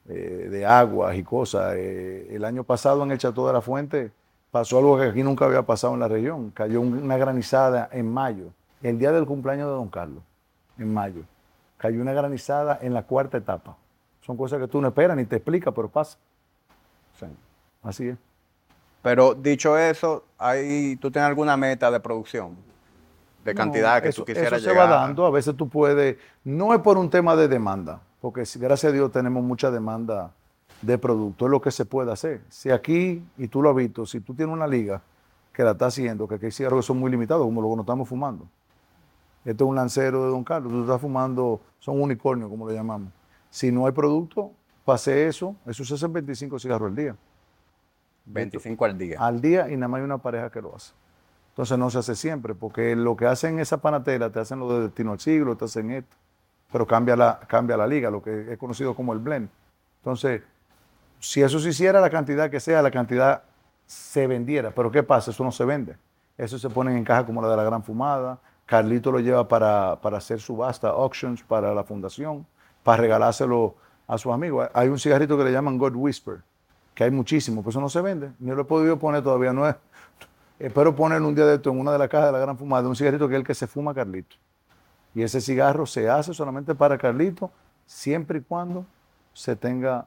eh, 0.08 0.48
de 0.50 0.66
aguas 0.66 1.16
y 1.18 1.24
cosas. 1.24 1.74
Eh, 1.76 2.28
el 2.32 2.46
año 2.46 2.64
pasado 2.64 3.04
en 3.04 3.12
el 3.12 3.18
Chateau 3.18 3.48
de 3.48 3.54
la 3.54 3.62
Fuente 3.62 4.12
pasó 4.52 4.78
algo 4.78 4.98
que 4.98 5.06
aquí 5.06 5.24
nunca 5.24 5.46
había 5.46 5.64
pasado 5.64 5.94
en 5.94 6.00
la 6.00 6.08
región. 6.08 6.52
Cayó 6.52 6.82
una 6.82 7.18
granizada 7.18 7.90
en 7.92 8.12
mayo, 8.12 8.48
el 8.82 9.00
día 9.00 9.12
del 9.12 9.26
cumpleaños 9.26 9.68
de 9.68 9.74
Don 9.74 9.90
Carlos, 9.90 10.24
en 10.78 10.94
mayo. 10.94 11.24
Cayó 11.78 12.02
una 12.02 12.14
granizada 12.14 12.80
en 12.82 12.94
la 12.94 13.04
cuarta 13.04 13.38
etapa. 13.38 13.76
Son 14.22 14.38
cosas 14.38 14.60
que 14.60 14.68
tú 14.68 14.80
no 14.82 14.88
esperas 14.88 15.18
ni 15.18 15.26
te 15.26 15.38
explicas, 15.38 15.74
pero 15.76 15.90
pasa. 15.90 16.18
así 17.84 18.10
es. 18.10 18.18
Pero 19.02 19.36
dicho 19.36 19.78
eso, 19.78 20.24
ahí 20.38 20.96
¿tú 20.96 21.12
tienes 21.12 21.28
alguna 21.28 21.58
meta 21.58 21.92
de 21.92 22.00
producción? 22.00 22.56
De 23.44 23.54
cantidad 23.54 24.02
que 24.02 24.14
tú 24.14 24.24
quisieras 24.24 24.62
eso 24.62 24.70
se 24.70 24.76
va 24.76 24.88
dando, 24.88 25.26
a 25.26 25.30
veces 25.30 25.58
tú 25.58 25.68
puedes, 25.68 26.16
no 26.46 26.74
es 26.74 26.80
por 26.80 26.98
un 26.98 27.10
tema 27.10 27.36
de 27.36 27.50
demanda, 27.50 28.00
porque 28.22 28.46
gracias 28.56 28.90
a 28.90 28.94
Dios 28.94 29.12
tenemos 29.12 29.44
mucha 29.44 29.70
demanda 29.70 30.32
de 30.82 30.98
producto, 30.98 31.46
es 31.46 31.52
lo 31.52 31.62
que 31.62 31.72
se 31.72 31.84
puede 31.84 32.14
hacer. 32.14 32.40
Si 32.48 32.72
aquí, 32.72 33.22
y 33.38 33.50
tú 33.50 33.62
lo 33.62 33.72
has 33.72 33.76
visto, 33.76 34.06
si 34.06 34.22
tú 34.22 34.34
tienes 34.34 34.54
una 34.54 34.68
liga 34.68 35.02
que 35.52 35.64
la 35.64 35.72
está 35.72 35.88
haciendo, 35.88 36.26
que 36.26 36.36
aquí 36.36 36.46
hay 36.46 36.52
cigarros 36.54 36.80
que 36.80 36.88
son 36.88 37.00
muy 37.00 37.12
limitados, 37.12 37.44
como 37.44 37.62
lo 37.62 37.70
que 37.70 37.76
no 37.76 37.82
estamos 37.82 38.08
fumando. 38.08 38.48
Esto 39.46 39.66
es 39.66 39.70
un 39.70 39.76
lancero 39.76 40.24
de 40.24 40.30
Don 40.30 40.44
Carlos, 40.44 40.72
tú 40.72 40.82
estás 40.82 41.02
fumando, 41.02 41.60
son 41.80 42.02
unicornios, 42.02 42.50
como 42.50 42.68
lo 42.68 42.74
llamamos. 42.74 43.12
Si 43.50 43.72
no 43.72 43.86
hay 43.86 43.92
producto, 43.92 44.52
pase 44.86 45.28
eso, 45.28 45.56
eso 45.66 45.84
se 45.84 45.96
hacen 45.96 46.14
25 46.14 46.60
cigarros 46.60 46.90
al 46.90 46.96
día. 46.96 47.16
25 48.26 48.86
al 48.86 48.98
día. 48.98 49.18
Al 49.20 49.42
día 49.42 49.70
y 49.70 49.76
nada 49.76 49.88
más 49.90 50.00
hay 50.00 50.06
una 50.06 50.18
pareja 50.18 50.50
que 50.50 50.62
lo 50.62 50.76
hace. 50.76 50.94
Entonces 51.50 51.78
no 51.78 51.90
se 51.90 52.00
hace 52.00 52.16
siempre, 52.16 52.56
porque 52.56 52.96
lo 52.96 53.16
que 53.16 53.28
hacen 53.28 53.60
esa 53.60 53.78
panatela, 53.78 54.32
te 54.32 54.40
hacen 54.40 54.60
lo 54.60 54.74
de 54.74 54.86
destino 54.86 55.12
al 55.12 55.20
siglo, 55.20 55.56
te 55.56 55.66
hacen 55.66 55.92
esto, 55.92 56.16
pero 56.72 56.88
cambia 56.88 57.16
la, 57.16 57.40
cambia 57.48 57.78
la 57.78 57.86
liga, 57.86 58.10
lo 58.10 58.24
que 58.24 58.54
es 58.54 58.58
conocido 58.58 58.96
como 58.96 59.14
el 59.14 59.20
blend. 59.20 59.50
Entonces, 60.00 60.42
si 61.20 61.42
eso 61.42 61.60
se 61.60 61.70
hiciera, 61.70 62.02
la 62.02 62.10
cantidad 62.10 62.50
que 62.50 62.60
sea, 62.60 62.82
la 62.82 62.92
cantidad 62.92 63.44
se 63.86 64.26
vendiera. 64.26 64.72
Pero 64.72 64.90
¿qué 64.92 65.04
pasa? 65.04 65.32
Eso 65.32 65.44
no 65.44 65.52
se 65.52 65.64
vende. 65.64 65.96
Eso 66.38 66.58
se 66.58 66.70
pone 66.70 66.98
en 66.98 67.04
caja 67.04 67.26
como 67.26 67.42
la 67.42 67.50
de 67.50 67.58
la 67.58 67.64
Gran 67.64 67.84
Fumada. 67.84 68.40
Carlito 68.66 69.12
lo 69.12 69.20
lleva 69.20 69.48
para, 69.48 70.00
para 70.02 70.18
hacer 70.18 70.40
subasta, 70.40 70.90
auctions 70.90 71.44
para 71.44 71.74
la 71.74 71.84
fundación, 71.84 72.46
para 72.84 73.02
regalárselo 73.02 73.76
a 74.08 74.18
sus 74.18 74.32
amigos. 74.32 74.70
Hay 74.74 74.90
un 74.90 75.00
cigarrito 75.00 75.38
que 75.38 75.44
le 75.44 75.52
llaman 75.52 75.78
God 75.78 75.96
Whisper 75.96 76.42
que 76.94 77.04
hay 77.04 77.12
muchísimo, 77.12 77.64
pues 77.64 77.74
eso 77.74 77.82
no 77.82 77.90
se 77.90 78.02
vende. 78.02 78.32
Ni 78.40 78.52
lo 78.52 78.62
he 78.62 78.66
podido 78.66 78.98
poner 79.00 79.24
todavía, 79.24 79.54
no 79.54 79.68
es. 79.68 79.76
Espero 80.60 80.96
poner 80.96 81.22
un 81.22 81.34
día 81.34 81.46
de 81.46 81.56
esto 81.56 81.72
en 81.72 81.80
una 81.80 81.92
de 81.92 81.98
las 81.98 82.08
cajas 82.08 82.28
de 82.28 82.34
la 82.34 82.40
gran 82.40 82.58
fumada 82.58 82.88
un 82.88 82.96
cigarrito 82.96 83.28
que 83.28 83.36
es 83.36 83.40
el 83.40 83.46
que 83.46 83.56
se 83.56 83.68
fuma 83.68 83.94
Carlito. 83.94 84.36
Y 85.16 85.24
ese 85.24 85.42
cigarro 85.42 85.86
se 85.86 86.10
hace 86.10 86.34
solamente 86.34 86.74
para 86.76 86.98
Carlito, 86.98 87.52
siempre 87.86 88.40
y 88.40 88.42
cuando 88.42 88.86
se 89.34 89.56
tenga 89.56 90.06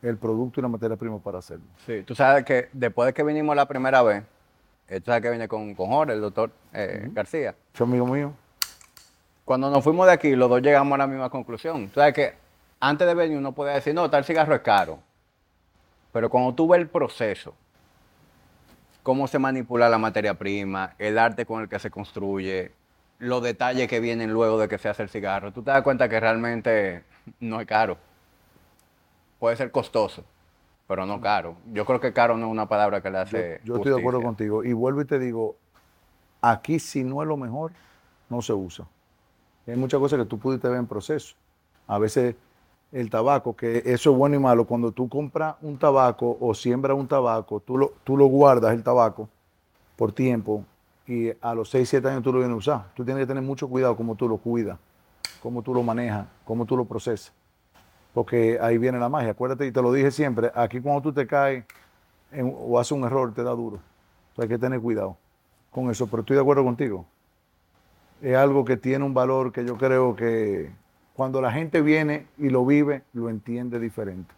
el 0.00 0.16
producto 0.16 0.60
y 0.60 0.62
la 0.62 0.68
materia 0.68 0.96
prima 0.96 1.18
para 1.18 1.38
hacerlo. 1.38 1.64
Sí, 1.84 2.02
tú 2.02 2.14
sabes 2.14 2.44
que 2.44 2.68
después 2.72 3.06
de 3.06 3.14
que 3.14 3.22
vinimos 3.24 3.54
la 3.56 3.66
primera 3.66 4.02
vez, 4.02 4.22
tú 4.88 5.04
sabes 5.04 5.22
que 5.22 5.30
vine 5.30 5.48
con, 5.48 5.74
con 5.74 5.88
Jorge, 5.88 6.14
el 6.14 6.20
doctor 6.20 6.50
eh, 6.72 7.08
García. 7.12 7.54
Yo 7.74 7.84
amigo 7.84 8.06
mío. 8.06 8.32
Cuando 9.44 9.70
nos 9.70 9.84
fuimos 9.84 10.06
de 10.06 10.12
aquí, 10.12 10.34
los 10.34 10.48
dos 10.48 10.62
llegamos 10.62 10.94
a 10.94 10.98
la 10.98 11.06
misma 11.06 11.30
conclusión. 11.30 11.88
Tú 11.88 12.00
sabes 12.00 12.14
que 12.14 12.34
antes 12.80 13.06
de 13.06 13.14
venir 13.14 13.36
uno 13.36 13.52
podía 13.52 13.74
decir, 13.74 13.94
no, 13.94 14.08
tal 14.08 14.24
cigarro 14.24 14.54
es 14.54 14.60
caro. 14.62 14.98
Pero 16.12 16.30
cuando 16.30 16.54
tú 16.54 16.68
ves 16.68 16.80
el 16.80 16.88
proceso, 16.88 17.54
cómo 19.02 19.26
se 19.26 19.38
manipula 19.38 19.88
la 19.88 19.98
materia 19.98 20.34
prima, 20.34 20.94
el 20.98 21.18
arte 21.18 21.46
con 21.46 21.62
el 21.62 21.68
que 21.68 21.78
se 21.78 21.90
construye, 21.90 22.72
los 23.18 23.42
detalles 23.42 23.88
que 23.88 24.00
vienen 24.00 24.32
luego 24.32 24.58
de 24.58 24.68
que 24.68 24.78
se 24.78 24.88
hace 24.88 25.02
el 25.02 25.08
cigarro, 25.08 25.52
tú 25.52 25.62
te 25.62 25.70
das 25.70 25.82
cuenta 25.82 26.08
que 26.08 26.20
realmente 26.20 27.04
no 27.40 27.60
es 27.60 27.66
caro. 27.66 27.98
Puede 29.38 29.56
ser 29.56 29.70
costoso, 29.70 30.24
pero 30.88 31.04
no 31.04 31.20
caro. 31.20 31.54
Yo 31.72 31.84
creo 31.84 32.00
que 32.00 32.12
caro 32.12 32.36
no 32.36 32.46
es 32.46 32.50
una 32.50 32.66
palabra 32.66 33.02
que 33.02 33.10
le 33.10 33.18
hace. 33.18 33.60
Yo, 33.62 33.74
yo 33.74 33.76
estoy 33.76 33.92
de 33.92 34.00
acuerdo 34.00 34.22
contigo. 34.22 34.64
Y 34.64 34.72
vuelvo 34.72 35.02
y 35.02 35.04
te 35.04 35.18
digo, 35.18 35.54
aquí 36.40 36.80
si 36.80 37.04
no 37.04 37.22
es 37.22 37.28
lo 37.28 37.36
mejor, 37.36 37.72
no 38.30 38.40
se 38.40 38.54
usa. 38.54 38.86
Hay 39.66 39.76
muchas 39.76 40.00
cosas 40.00 40.18
que 40.18 40.24
tú 40.24 40.38
pudiste 40.38 40.66
ver 40.66 40.78
en 40.78 40.86
proceso. 40.86 41.36
A 41.86 41.98
veces 41.98 42.34
el 42.90 43.10
tabaco, 43.10 43.54
que 43.54 43.82
eso 43.84 44.12
es 44.12 44.16
bueno 44.16 44.36
y 44.36 44.38
malo. 44.38 44.64
Cuando 44.64 44.90
tú 44.90 45.10
compras 45.10 45.56
un 45.60 45.78
tabaco 45.78 46.38
o 46.40 46.54
siembras 46.54 46.96
un 46.96 47.06
tabaco, 47.06 47.60
tú 47.60 47.76
lo, 47.76 47.92
tú 48.02 48.16
lo 48.16 48.24
guardas 48.24 48.72
el 48.72 48.82
tabaco 48.82 49.28
por 49.94 50.12
tiempo 50.12 50.64
y 51.06 51.32
a 51.42 51.54
los 51.54 51.68
6, 51.68 51.86
7 51.86 52.08
años 52.08 52.22
tú 52.22 52.32
lo 52.32 52.38
vienes 52.38 52.54
a 52.54 52.58
usar. 52.58 52.94
Tú 52.94 53.04
tienes 53.04 53.22
que 53.22 53.26
tener 53.26 53.42
mucho 53.42 53.68
cuidado 53.68 53.94
cómo 53.94 54.14
tú 54.14 54.26
lo 54.26 54.38
cuidas, 54.38 54.78
cómo 55.42 55.60
tú 55.60 55.74
lo 55.74 55.82
manejas, 55.82 56.26
cómo 56.46 56.64
tú 56.64 56.78
lo 56.78 56.86
procesas. 56.86 57.34
Porque 58.14 58.58
ahí 58.60 58.78
viene 58.78 58.98
la 58.98 59.08
magia. 59.08 59.30
Acuérdate, 59.30 59.66
y 59.66 59.72
te 59.72 59.82
lo 59.82 59.92
dije 59.92 60.10
siempre, 60.10 60.50
aquí 60.54 60.80
cuando 60.80 61.02
tú 61.02 61.12
te 61.12 61.26
caes 61.26 61.64
o 62.40 62.78
haces 62.78 62.92
un 62.92 63.04
error, 63.04 63.32
te 63.32 63.42
da 63.42 63.50
duro. 63.50 63.78
Entonces 64.30 64.42
hay 64.42 64.48
que 64.48 64.58
tener 64.58 64.80
cuidado 64.80 65.16
con 65.70 65.90
eso. 65.90 66.06
Pero 66.06 66.20
estoy 66.20 66.36
de 66.36 66.42
acuerdo 66.42 66.64
contigo. 66.64 67.04
Es 68.20 68.36
algo 68.36 68.64
que 68.64 68.76
tiene 68.76 69.04
un 69.04 69.14
valor 69.14 69.52
que 69.52 69.64
yo 69.64 69.76
creo 69.76 70.16
que 70.16 70.70
cuando 71.14 71.40
la 71.40 71.52
gente 71.52 71.82
viene 71.82 72.26
y 72.38 72.48
lo 72.48 72.64
vive, 72.64 73.02
lo 73.12 73.28
entiende 73.28 73.78
diferente. 73.78 74.32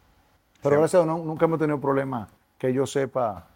Pero 0.63 0.79
gracias 0.79 1.03
a 1.03 1.05
Dios 1.05 1.25
nunca 1.25 1.47
hemos 1.47 1.59
tenido 1.59 1.81
problemas 1.81 2.29
que 2.59 2.73
yo 2.73 2.87
sepa. 2.87 3.47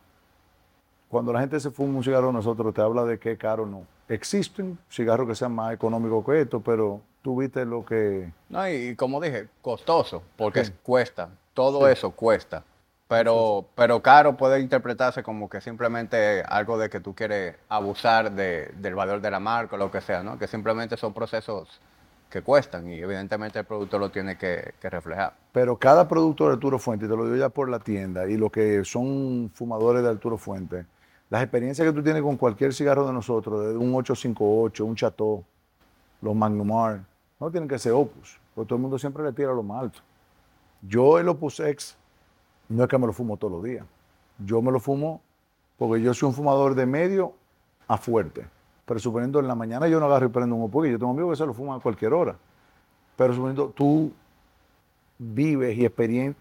Cuando 1.09 1.33
la 1.33 1.41
gente 1.41 1.61
se 1.61 1.71
fuma 1.71 1.99
un 1.99 2.05
cigarro, 2.05 2.33
nosotros 2.33 2.73
te 2.75 2.81
habla 2.81 3.05
de 3.05 3.19
qué 3.19 3.37
caro 3.37 3.67
no. 3.67 3.83
Existen 4.09 4.79
cigarros 4.91 5.29
que 5.29 5.35
sean 5.35 5.55
más 5.55 5.73
económicos 5.73 6.25
que 6.25 6.41
esto, 6.41 6.61
pero 6.61 7.01
tú 7.25 7.41
viste 7.41 7.65
lo 7.65 7.85
que. 7.87 8.31
No, 8.51 8.69
y 8.69 8.95
como 8.95 9.19
dije, 9.19 9.49
costoso, 9.63 10.23
porque 10.37 10.63
cuesta. 10.83 11.31
Todo 11.55 11.89
eso 11.89 12.11
cuesta. 12.11 12.63
Pero, 13.09 13.67
pero 13.75 14.03
caro 14.03 14.37
puede 14.37 14.61
interpretarse 14.61 15.23
como 15.23 15.49
que 15.49 15.61
simplemente 15.61 16.43
algo 16.43 16.79
de 16.79 16.91
que 16.91 17.01
tú 17.01 17.15
quieres 17.15 17.57
abusar 17.69 18.33
del 18.33 18.95
valor 18.95 19.21
de 19.21 19.31
la 19.31 19.41
marca 19.41 19.77
o 19.77 19.79
lo 19.79 19.91
que 19.91 20.01
sea, 20.01 20.23
¿no? 20.23 20.39
Que 20.39 20.47
simplemente 20.47 20.97
son 20.97 21.15
procesos 21.15 21.81
que 22.29 22.43
cuestan 22.43 22.89
y 22.89 22.99
evidentemente 22.99 23.61
el 23.61 23.65
producto 23.65 23.99
lo 23.99 24.11
tiene 24.11 24.37
que, 24.37 24.75
reflejar. 24.83 25.35
Pero 25.53 25.79
cada 25.79 26.07
producto 26.09 26.47
de 26.47 26.55
Arturo 26.55 26.79
Fuente, 26.79 27.07
te 27.07 27.17
lo 27.17 27.25
digo 27.25 27.37
ya 27.37 27.49
por 27.49 27.69
la 27.69 27.79
tienda, 27.79 28.27
y 28.27 28.37
los 28.37 28.51
que 28.51 28.85
son 28.85 29.51
fumadores 29.55 30.03
de 30.03 30.09
Arturo 30.09 30.37
Fuente, 30.37 30.85
las 31.31 31.43
experiencias 31.43 31.87
que 31.87 31.95
tú 31.95 32.03
tienes 32.03 32.23
con 32.23 32.37
cualquier 32.37 32.75
cigarro 32.75 33.07
de 33.07 33.13
nosotros, 33.13 33.67
de 33.67 33.77
un 33.77 33.95
858, 33.95 34.85
un 34.85 34.97
Chateau, 34.97 35.45
los 36.25 36.35
Magnumar, 36.35 37.03
no 37.41 37.51
tienen 37.51 37.69
que 37.69 37.79
ser 37.79 37.93
Opus, 37.93 38.41
porque 38.55 38.69
todo 38.69 38.77
el 38.77 38.83
mundo 38.83 38.99
siempre 38.99 39.23
le 39.23 39.33
tira 39.33 39.53
lo 39.53 39.63
más 39.63 39.83
alto. 39.83 40.01
Yo 40.83 41.19
el 41.19 41.29
Opus 41.29 41.61
X 41.61 41.97
no 42.69 42.83
es 42.83 42.89
que 42.89 42.99
me 42.99 43.07
lo 43.07 43.13
fumo 43.13 43.37
todos 43.37 43.53
los 43.53 43.65
días. 43.65 43.85
Yo 44.39 44.61
me 44.63 44.71
lo 44.71 44.81
fumo 44.81 45.21
porque 45.79 46.03
yo 46.03 46.15
soy 46.15 46.29
un 46.29 46.35
fumador 46.35 46.75
de 46.75 46.87
medio 46.87 47.35
a 47.89 47.97
fuerte. 47.97 48.47
Pero 48.85 49.01
suponiendo 49.01 49.41
en 49.41 49.49
la 49.49 49.55
mañana 49.55 49.89
yo 49.89 49.99
no 49.99 50.07
agarro 50.07 50.27
y 50.27 50.29
prendo 50.29 50.55
un 50.55 50.71
porque 50.71 50.91
yo 50.91 50.99
tengo 50.99 51.13
amigos 51.13 51.33
que 51.33 51.43
se 51.43 51.47
lo 51.47 51.55
fuman 51.55 51.79
a 51.79 51.83
cualquier 51.83 52.13
hora. 52.13 52.37
Pero 53.17 53.33
suponiendo 53.33 53.69
tú 53.69 54.13
vives 55.19 55.79
y 55.79 55.89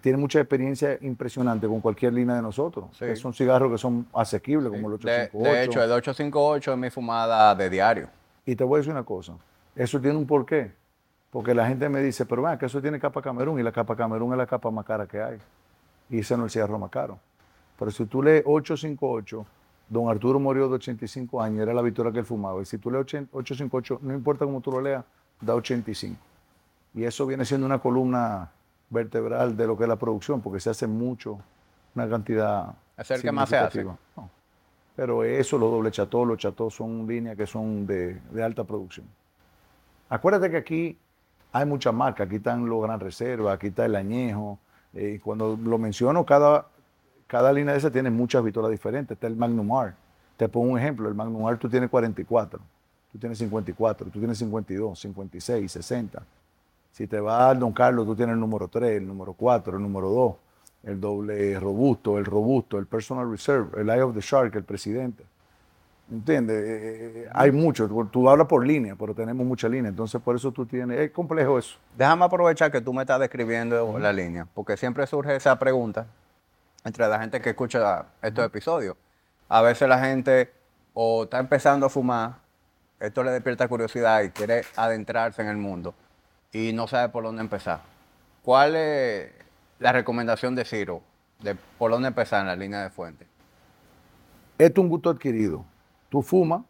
tienes 0.01 0.19
mucha 0.19 0.39
experiencia 0.39 0.97
impresionante 1.01 1.67
con 1.67 1.79
cualquier 1.79 2.13
línea 2.13 2.35
de 2.35 2.41
nosotros. 2.41 2.85
son 3.15 3.33
cigarros 3.33 3.71
que 3.71 3.77
son 3.77 4.05
asequibles, 4.13 4.69
como 4.69 4.87
el 4.87 4.95
858. 4.95 5.37
De, 5.37 5.63
hecho, 5.63 5.83
el 5.83 5.91
858 5.91 6.73
es 6.73 6.77
mi 6.77 6.89
fumada 6.89 7.55
de 7.55 7.69
diario. 7.69 8.09
Y 8.45 8.55
te 8.55 8.63
voy 8.63 8.77
a 8.77 8.79
decir 8.79 8.91
una 8.91 9.03
cosa, 9.03 9.33
eso 9.75 10.01
tiene 10.01 10.17
un 10.17 10.25
porqué. 10.25 10.71
Porque 11.33 11.55
la 11.55 11.67
gente 11.67 11.89
me 11.89 11.99
dice, 12.01 12.27
pero 12.27 12.43
vean 12.43 12.59
que 12.59 12.67
eso 12.67 12.79
tiene 12.79 12.99
capa 12.99 13.21
Camerún 13.21 13.59
y 13.59 13.63
la 13.63 13.71
capa 13.71 13.95
Camerún 13.95 14.31
es 14.33 14.37
la 14.37 14.45
capa 14.45 14.69
más 14.69 14.85
cara 14.85 15.07
que 15.07 15.19
hay. 15.19 15.39
Y 16.09 16.19
ese 16.19 16.37
no 16.37 16.45
es 16.45 16.55
el 16.55 16.61
cigarro 16.61 16.77
más 16.77 16.91
caro. 16.91 17.17
Pero 17.79 17.89
si 17.89 18.05
tú 18.05 18.21
lees 18.21 18.43
858, 18.45 19.45
don 19.89 20.09
Arturo 20.09 20.39
murió 20.39 20.69
de 20.69 20.75
85 20.75 21.41
años, 21.41 21.63
era 21.63 21.73
la 21.73 21.81
victoria 21.81 22.11
que 22.11 22.19
él 22.19 22.25
fumaba. 22.25 22.61
Y 22.61 22.65
si 22.65 22.77
tú 22.77 22.91
lees 22.91 23.01
858, 23.01 23.99
no 24.03 24.13
importa 24.13 24.45
cómo 24.45 24.61
tú 24.61 24.71
lo 24.71 24.79
leas, 24.79 25.03
da 25.41 25.55
85. 25.55 26.15
Y 26.93 27.03
eso 27.03 27.25
viene 27.25 27.45
siendo 27.45 27.65
una 27.65 27.79
columna 27.79 28.51
vertebral 28.91 29.57
de 29.57 29.65
lo 29.65 29.75
que 29.75 29.85
es 29.85 29.89
la 29.89 29.95
producción, 29.95 30.39
porque 30.39 30.59
se 30.59 30.69
hace 30.69 30.85
mucho, 30.85 31.39
una 31.95 32.07
cantidad. 32.07 32.75
Es 32.95 33.09
el 33.09 33.23
que 33.23 33.31
más 33.31 33.49
se 33.49 33.57
hace. 33.57 33.85
Pero 34.95 35.23
eso, 35.23 35.57
los 35.57 35.71
doble 35.71 35.89
cható, 35.89 36.23
los 36.23 36.37
cható 36.37 36.69
son 36.69 37.07
líneas 37.07 37.35
que 37.35 37.47
son 37.47 37.87
de, 37.87 38.21
alta 38.39 38.63
producción. 38.63 39.07
Acuérdate 40.09 40.51
que 40.51 40.57
aquí 40.57 40.97
hay 41.53 41.67
muchas 41.67 41.93
marcas, 41.93 42.25
aquí 42.25 42.37
están 42.37 42.65
los 42.65 42.81
Gran 42.81 42.99
Reserva, 42.99 43.53
aquí 43.53 43.67
está 43.67 43.85
el 43.85 43.95
Añejo. 43.95 44.57
Eh, 44.95 45.19
cuando 45.23 45.55
lo 45.55 45.77
menciono, 45.77 46.25
cada, 46.25 46.67
cada 47.27 47.53
línea 47.53 47.73
de 47.73 47.77
esas 47.77 47.91
tiene 47.91 48.09
muchas 48.09 48.43
victorias 48.43 48.71
diferentes. 48.71 49.15
Está 49.15 49.27
el 49.27 49.35
Magnum 49.35 49.69
R. 49.85 49.93
Te 50.35 50.49
pongo 50.49 50.71
un 50.73 50.79
ejemplo, 50.79 51.07
el 51.07 51.13
Magnum 51.13 51.47
R 51.47 51.57
tú 51.57 51.69
tienes 51.69 51.91
44, 51.91 52.59
tú 53.11 53.19
tienes 53.19 53.37
54, 53.37 54.09
tú 54.09 54.17
tienes 54.17 54.37
52, 54.39 54.99
56, 54.99 55.71
60. 55.71 56.23
Si 56.91 57.05
te 57.05 57.19
vas 57.19 57.41
al 57.51 57.59
Don 57.59 57.71
Carlos, 57.71 58.07
tú 58.07 58.15
tienes 58.15 58.33
el 58.33 58.39
número 58.39 58.67
3, 58.67 58.97
el 58.97 59.07
número 59.07 59.33
4, 59.33 59.77
el 59.77 59.83
número 59.83 60.09
2, 60.09 60.35
el 60.83 60.99
doble 60.99 61.59
robusto, 61.59 62.17
el 62.17 62.25
robusto, 62.25 62.79
el 62.79 62.87
personal 62.87 63.29
reserve, 63.29 63.79
el 63.79 63.89
eye 63.89 64.01
of 64.01 64.15
the 64.15 64.21
shark, 64.21 64.55
el 64.55 64.63
presidente. 64.63 65.23
¿Entiendes? 66.13 66.55
Eh, 66.55 66.67
eh, 66.67 67.11
eh, 67.15 67.29
hay 67.33 67.51
mucho. 67.51 67.87
Tú 68.11 68.29
hablas 68.29 68.45
por 68.47 68.63
línea, 68.65 68.95
pero 68.95 69.15
tenemos 69.15 69.47
mucha 69.47 69.67
línea. 69.67 69.89
Entonces, 69.89 70.21
por 70.21 70.35
eso 70.35 70.51
tú 70.51 70.63
tienes. 70.63 70.99
Es 70.99 71.09
complejo 71.09 71.57
eso. 71.57 71.77
Déjame 71.97 72.23
aprovechar 72.25 72.71
que 72.71 72.81
tú 72.81 72.93
me 72.93 73.01
estás 73.01 73.19
describiendo 73.19 73.97
la 73.97 74.13
línea, 74.13 74.45
porque 74.53 74.77
siempre 74.77 75.07
surge 75.07 75.35
esa 75.35 75.57
pregunta 75.57 76.05
entre 76.83 77.07
la 77.07 77.19
gente 77.19 77.41
que 77.41 77.49
escucha 77.49 78.05
estos 78.21 78.45
episodios. 78.45 78.95
A 79.49 79.63
veces 79.63 79.89
la 79.89 79.97
gente 79.97 80.53
o 80.93 81.23
está 81.23 81.39
empezando 81.39 81.87
a 81.87 81.89
fumar, 81.89 82.35
esto 82.99 83.23
le 83.23 83.31
despierta 83.31 83.67
curiosidad 83.67 84.21
y 84.21 84.29
quiere 84.29 84.61
adentrarse 84.75 85.41
en 85.41 85.47
el 85.47 85.57
mundo 85.57 85.95
y 86.51 86.73
no 86.73 86.87
sabe 86.87 87.09
por 87.09 87.23
dónde 87.23 87.41
empezar. 87.41 87.81
¿Cuál 88.43 88.75
es 88.75 89.31
la 89.79 89.91
recomendación 89.91 90.53
de 90.53 90.63
Ciro 90.63 91.01
de 91.39 91.55
por 91.55 91.89
dónde 91.89 92.09
empezar 92.09 92.41
en 92.41 92.47
la 92.47 92.55
línea 92.55 92.83
de 92.83 92.91
fuente? 92.91 93.25
Esto 94.59 94.81
es 94.81 94.83
un 94.83 94.89
gusto 94.89 95.09
adquirido. 95.09 95.65
Tú 96.13 96.21
fumas, 96.21 96.61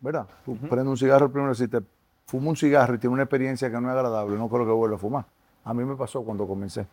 ¿verdad? 0.00 0.28
Tú 0.44 0.56
prendes 0.56 0.86
un 0.86 0.96
cigarro 0.96 1.28
primero, 1.28 1.52
si 1.56 1.66
te 1.66 1.80
fumas 2.24 2.50
un 2.50 2.56
cigarro 2.56 2.94
y 2.94 2.98
tienes 2.98 3.14
una 3.14 3.24
experiencia 3.24 3.68
que 3.68 3.80
no 3.80 3.90
es 3.90 3.96
agradable, 3.96 4.36
no 4.38 4.48
creo 4.48 4.64
que 4.64 4.70
vuelva 4.70 4.94
a 4.94 4.98
fumar. 5.00 5.24
A 5.64 5.74
mí 5.74 5.84
me 5.84 5.96
pasó 5.96 6.22
cuando 6.22 6.46
comencé. 6.46 6.86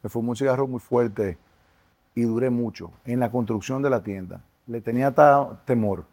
Me 0.00 0.08
fumé 0.08 0.28
un 0.28 0.36
cigarro 0.36 0.68
muy 0.68 0.78
fuerte 0.78 1.36
y 2.14 2.22
duré 2.22 2.50
mucho 2.50 2.92
en 3.04 3.18
la 3.18 3.32
construcción 3.32 3.82
de 3.82 3.90
la 3.90 4.00
tienda. 4.00 4.42
Le 4.68 4.80
tenía 4.80 5.12
temor. 5.64 6.04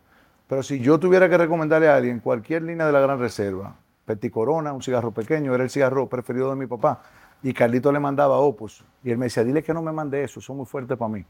Pero 0.47 0.63
si 0.63 0.79
yo 0.79 0.99
tuviera 0.99 1.29
que 1.29 1.37
recomendarle 1.37 1.87
a 1.87 1.97
alguien 1.97 2.19
cualquier 2.19 2.63
línea 2.63 2.87
de 2.87 2.91
la 2.91 3.01
Gran 3.01 3.19
Reserva, 3.19 3.75
Petit 4.05 4.33
Corona, 4.33 4.73
un 4.73 4.81
cigarro 4.81 5.11
pequeño, 5.11 5.53
era 5.53 5.63
el 5.63 5.69
cigarro 5.69 6.09
preferido 6.09 6.49
de 6.49 6.55
mi 6.55 6.65
papá. 6.65 7.03
Y 7.43 7.53
Carlito 7.53 7.91
le 7.91 7.99
mandaba 7.99 8.39
Opus. 8.39 8.83
Y 9.03 9.11
él 9.11 9.19
me 9.19 9.27
decía, 9.27 9.43
dile 9.43 9.61
que 9.61 9.71
no 9.71 9.83
me 9.83 9.91
mande 9.91 10.23
eso, 10.23 10.41
son 10.41 10.57
muy 10.57 10.65
fuertes 10.65 10.97
para 10.97 11.09
mí. 11.09 11.23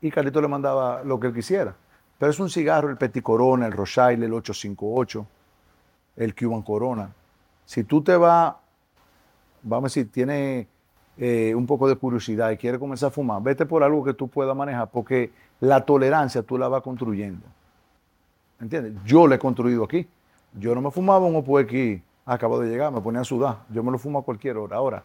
Y 0.00 0.10
Carlito 0.10 0.40
le 0.40 0.48
mandaba 0.48 1.04
lo 1.04 1.20
que 1.20 1.28
él 1.28 1.34
quisiera. 1.34 1.76
Pero 2.20 2.32
es 2.32 2.38
un 2.38 2.50
cigarro, 2.50 2.90
el 2.90 2.98
Petit 2.98 3.22
Corona, 3.22 3.64
el 3.64 3.72
Rochelle, 3.72 4.26
el 4.26 4.34
858, 4.34 5.26
el 6.16 6.34
Cuban 6.34 6.60
Corona. 6.60 7.10
Si 7.64 7.82
tú 7.84 8.02
te 8.02 8.14
vas, 8.14 8.56
vamos 9.62 9.84
a 9.84 9.88
decir, 9.88 10.12
tienes 10.12 10.66
eh, 11.16 11.54
un 11.54 11.64
poco 11.64 11.88
de 11.88 11.96
curiosidad 11.96 12.50
y 12.50 12.58
quieres 12.58 12.78
comenzar 12.78 13.06
a 13.06 13.10
fumar, 13.10 13.42
vete 13.42 13.64
por 13.64 13.82
algo 13.82 14.04
que 14.04 14.12
tú 14.12 14.28
puedas 14.28 14.54
manejar, 14.54 14.90
porque 14.90 15.32
la 15.60 15.82
tolerancia 15.86 16.42
tú 16.42 16.58
la 16.58 16.68
vas 16.68 16.82
construyendo. 16.82 17.46
¿Entiendes? 18.60 19.02
Yo 19.06 19.26
la 19.26 19.36
he 19.36 19.38
construido 19.38 19.82
aquí. 19.82 20.06
Yo 20.52 20.74
no 20.74 20.82
me 20.82 20.90
fumaba 20.90 21.24
un 21.24 21.36
Opus 21.36 21.62
X 21.62 22.02
acabo 22.26 22.60
de 22.60 22.68
llegar, 22.68 22.92
me 22.92 23.00
ponía 23.00 23.22
a 23.22 23.24
sudar. 23.24 23.60
Yo 23.70 23.82
me 23.82 23.90
lo 23.90 23.96
fumo 23.96 24.18
a 24.18 24.22
cualquier 24.22 24.58
hora. 24.58 24.76
Ahora, 24.76 25.04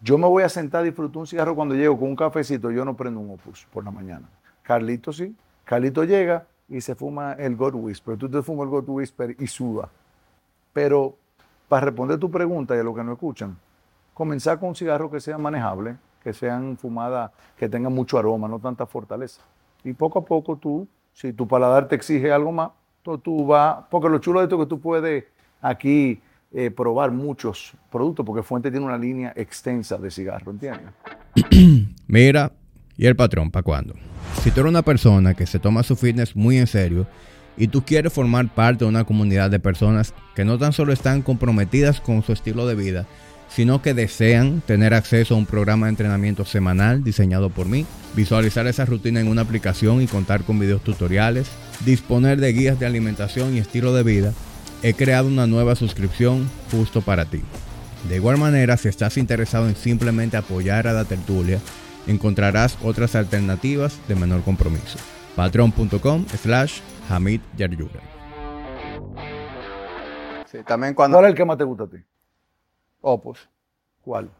yo 0.00 0.16
me 0.16 0.28
voy 0.28 0.44
a 0.44 0.48
sentar 0.48 0.82
a 0.82 0.84
disfrutar 0.84 1.16
un 1.16 1.26
cigarro 1.26 1.56
cuando 1.56 1.74
llego 1.74 1.98
con 1.98 2.10
un 2.10 2.14
cafecito, 2.14 2.70
yo 2.70 2.84
no 2.84 2.96
prendo 2.96 3.18
un 3.18 3.32
opus 3.32 3.66
por 3.72 3.82
la 3.82 3.90
mañana. 3.90 4.28
Carlito 4.62 5.12
sí. 5.12 5.34
Carlito 5.64 6.04
llega 6.04 6.46
y 6.72 6.80
se 6.80 6.94
fuma 6.94 7.34
el 7.34 7.54
God 7.54 7.74
Whisper. 7.74 8.16
Tú 8.16 8.28
te 8.28 8.42
fumas 8.42 8.64
el 8.64 8.70
God 8.70 8.88
Whisper 8.88 9.36
y 9.38 9.46
suda. 9.46 9.88
Pero 10.72 11.16
para 11.68 11.86
responder 11.86 12.18
tu 12.18 12.30
pregunta 12.30 12.74
y 12.74 12.78
a 12.78 12.82
lo 12.82 12.94
que 12.94 13.04
no 13.04 13.12
escuchan, 13.12 13.56
comenzar 14.14 14.58
con 14.58 14.70
un 14.70 14.74
cigarro 14.74 15.10
que 15.10 15.20
sea 15.20 15.36
manejable, 15.38 15.96
que 16.22 16.32
sean 16.32 16.76
fumadas, 16.76 17.30
que 17.56 17.68
tengan 17.68 17.92
mucho 17.92 18.18
aroma, 18.18 18.48
no 18.48 18.58
tanta 18.58 18.86
fortaleza. 18.86 19.42
Y 19.84 19.92
poco 19.92 20.20
a 20.20 20.24
poco 20.24 20.56
tú, 20.56 20.88
si 21.12 21.32
tu 21.32 21.46
paladar 21.46 21.88
te 21.88 21.94
exige 21.94 22.32
algo 22.32 22.52
más, 22.52 22.70
tú 23.22 23.46
vas, 23.46 23.84
porque 23.90 24.08
lo 24.08 24.18
chulo 24.18 24.40
de 24.40 24.46
esto 24.46 24.56
es 24.56 24.62
que 24.62 24.68
tú 24.68 24.80
puedes 24.80 25.24
aquí 25.60 26.20
eh, 26.52 26.70
probar 26.70 27.10
muchos 27.10 27.74
productos, 27.90 28.24
porque 28.24 28.42
Fuente 28.42 28.70
tiene 28.70 28.86
una 28.86 28.98
línea 28.98 29.32
extensa 29.36 29.98
de 29.98 30.10
cigarros, 30.10 30.54
¿entiendes? 30.54 30.90
Mira, 32.06 32.52
¿y 32.96 33.06
el 33.06 33.16
patrón 33.16 33.50
para 33.50 33.62
cuándo? 33.62 33.94
Si 34.42 34.50
tú 34.50 34.60
eres 34.60 34.70
una 34.70 34.82
persona 34.82 35.34
que 35.34 35.46
se 35.46 35.58
toma 35.58 35.82
su 35.82 35.96
fitness 35.96 36.34
muy 36.36 36.58
en 36.58 36.66
serio 36.66 37.06
y 37.56 37.68
tú 37.68 37.84
quieres 37.84 38.12
formar 38.12 38.52
parte 38.52 38.84
de 38.84 38.88
una 38.88 39.04
comunidad 39.04 39.50
de 39.50 39.60
personas 39.60 40.14
que 40.34 40.44
no 40.44 40.58
tan 40.58 40.72
solo 40.72 40.92
están 40.92 41.22
comprometidas 41.22 42.00
con 42.00 42.22
su 42.22 42.32
estilo 42.32 42.66
de 42.66 42.74
vida, 42.74 43.06
sino 43.54 43.82
que 43.82 43.92
desean 43.92 44.62
tener 44.66 44.94
acceso 44.94 45.34
a 45.34 45.38
un 45.38 45.46
programa 45.46 45.86
de 45.86 45.90
entrenamiento 45.90 46.44
semanal 46.44 47.04
diseñado 47.04 47.50
por 47.50 47.66
mí, 47.66 47.84
visualizar 48.16 48.66
esa 48.66 48.86
rutina 48.86 49.20
en 49.20 49.28
una 49.28 49.42
aplicación 49.42 50.00
y 50.00 50.06
contar 50.06 50.42
con 50.44 50.58
videos 50.58 50.82
tutoriales, 50.82 51.48
disponer 51.84 52.40
de 52.40 52.52
guías 52.52 52.80
de 52.80 52.86
alimentación 52.86 53.54
y 53.54 53.58
estilo 53.58 53.92
de 53.92 54.02
vida, 54.02 54.32
he 54.82 54.94
creado 54.94 55.28
una 55.28 55.46
nueva 55.46 55.76
suscripción 55.76 56.48
justo 56.70 57.02
para 57.02 57.26
ti. 57.26 57.42
De 58.08 58.16
igual 58.16 58.38
manera, 58.38 58.76
si 58.76 58.88
estás 58.88 59.16
interesado 59.16 59.68
en 59.68 59.76
simplemente 59.76 60.36
apoyar 60.36 60.88
a 60.88 60.92
la 60.92 61.04
tertulia, 61.04 61.60
encontrarás 62.06 62.78
otras 62.82 63.14
alternativas 63.14 64.00
de 64.08 64.14
menor 64.14 64.42
compromiso. 64.42 64.98
patreon.com 65.36 66.26
slash 66.26 66.80
Hamid 67.08 67.40
Yaryura. 67.56 68.00
Sí, 70.46 70.58
también 70.64 70.94
cuando... 70.94 71.16
¿Cuál 71.16 71.26
es 71.26 71.30
el 71.30 71.36
que 71.36 71.44
más 71.44 71.58
te 71.58 71.64
gusta 71.64 71.84
a 71.84 71.88
ti? 71.88 71.96
Opus. 73.00 73.48
¿Cuál? 74.02 74.30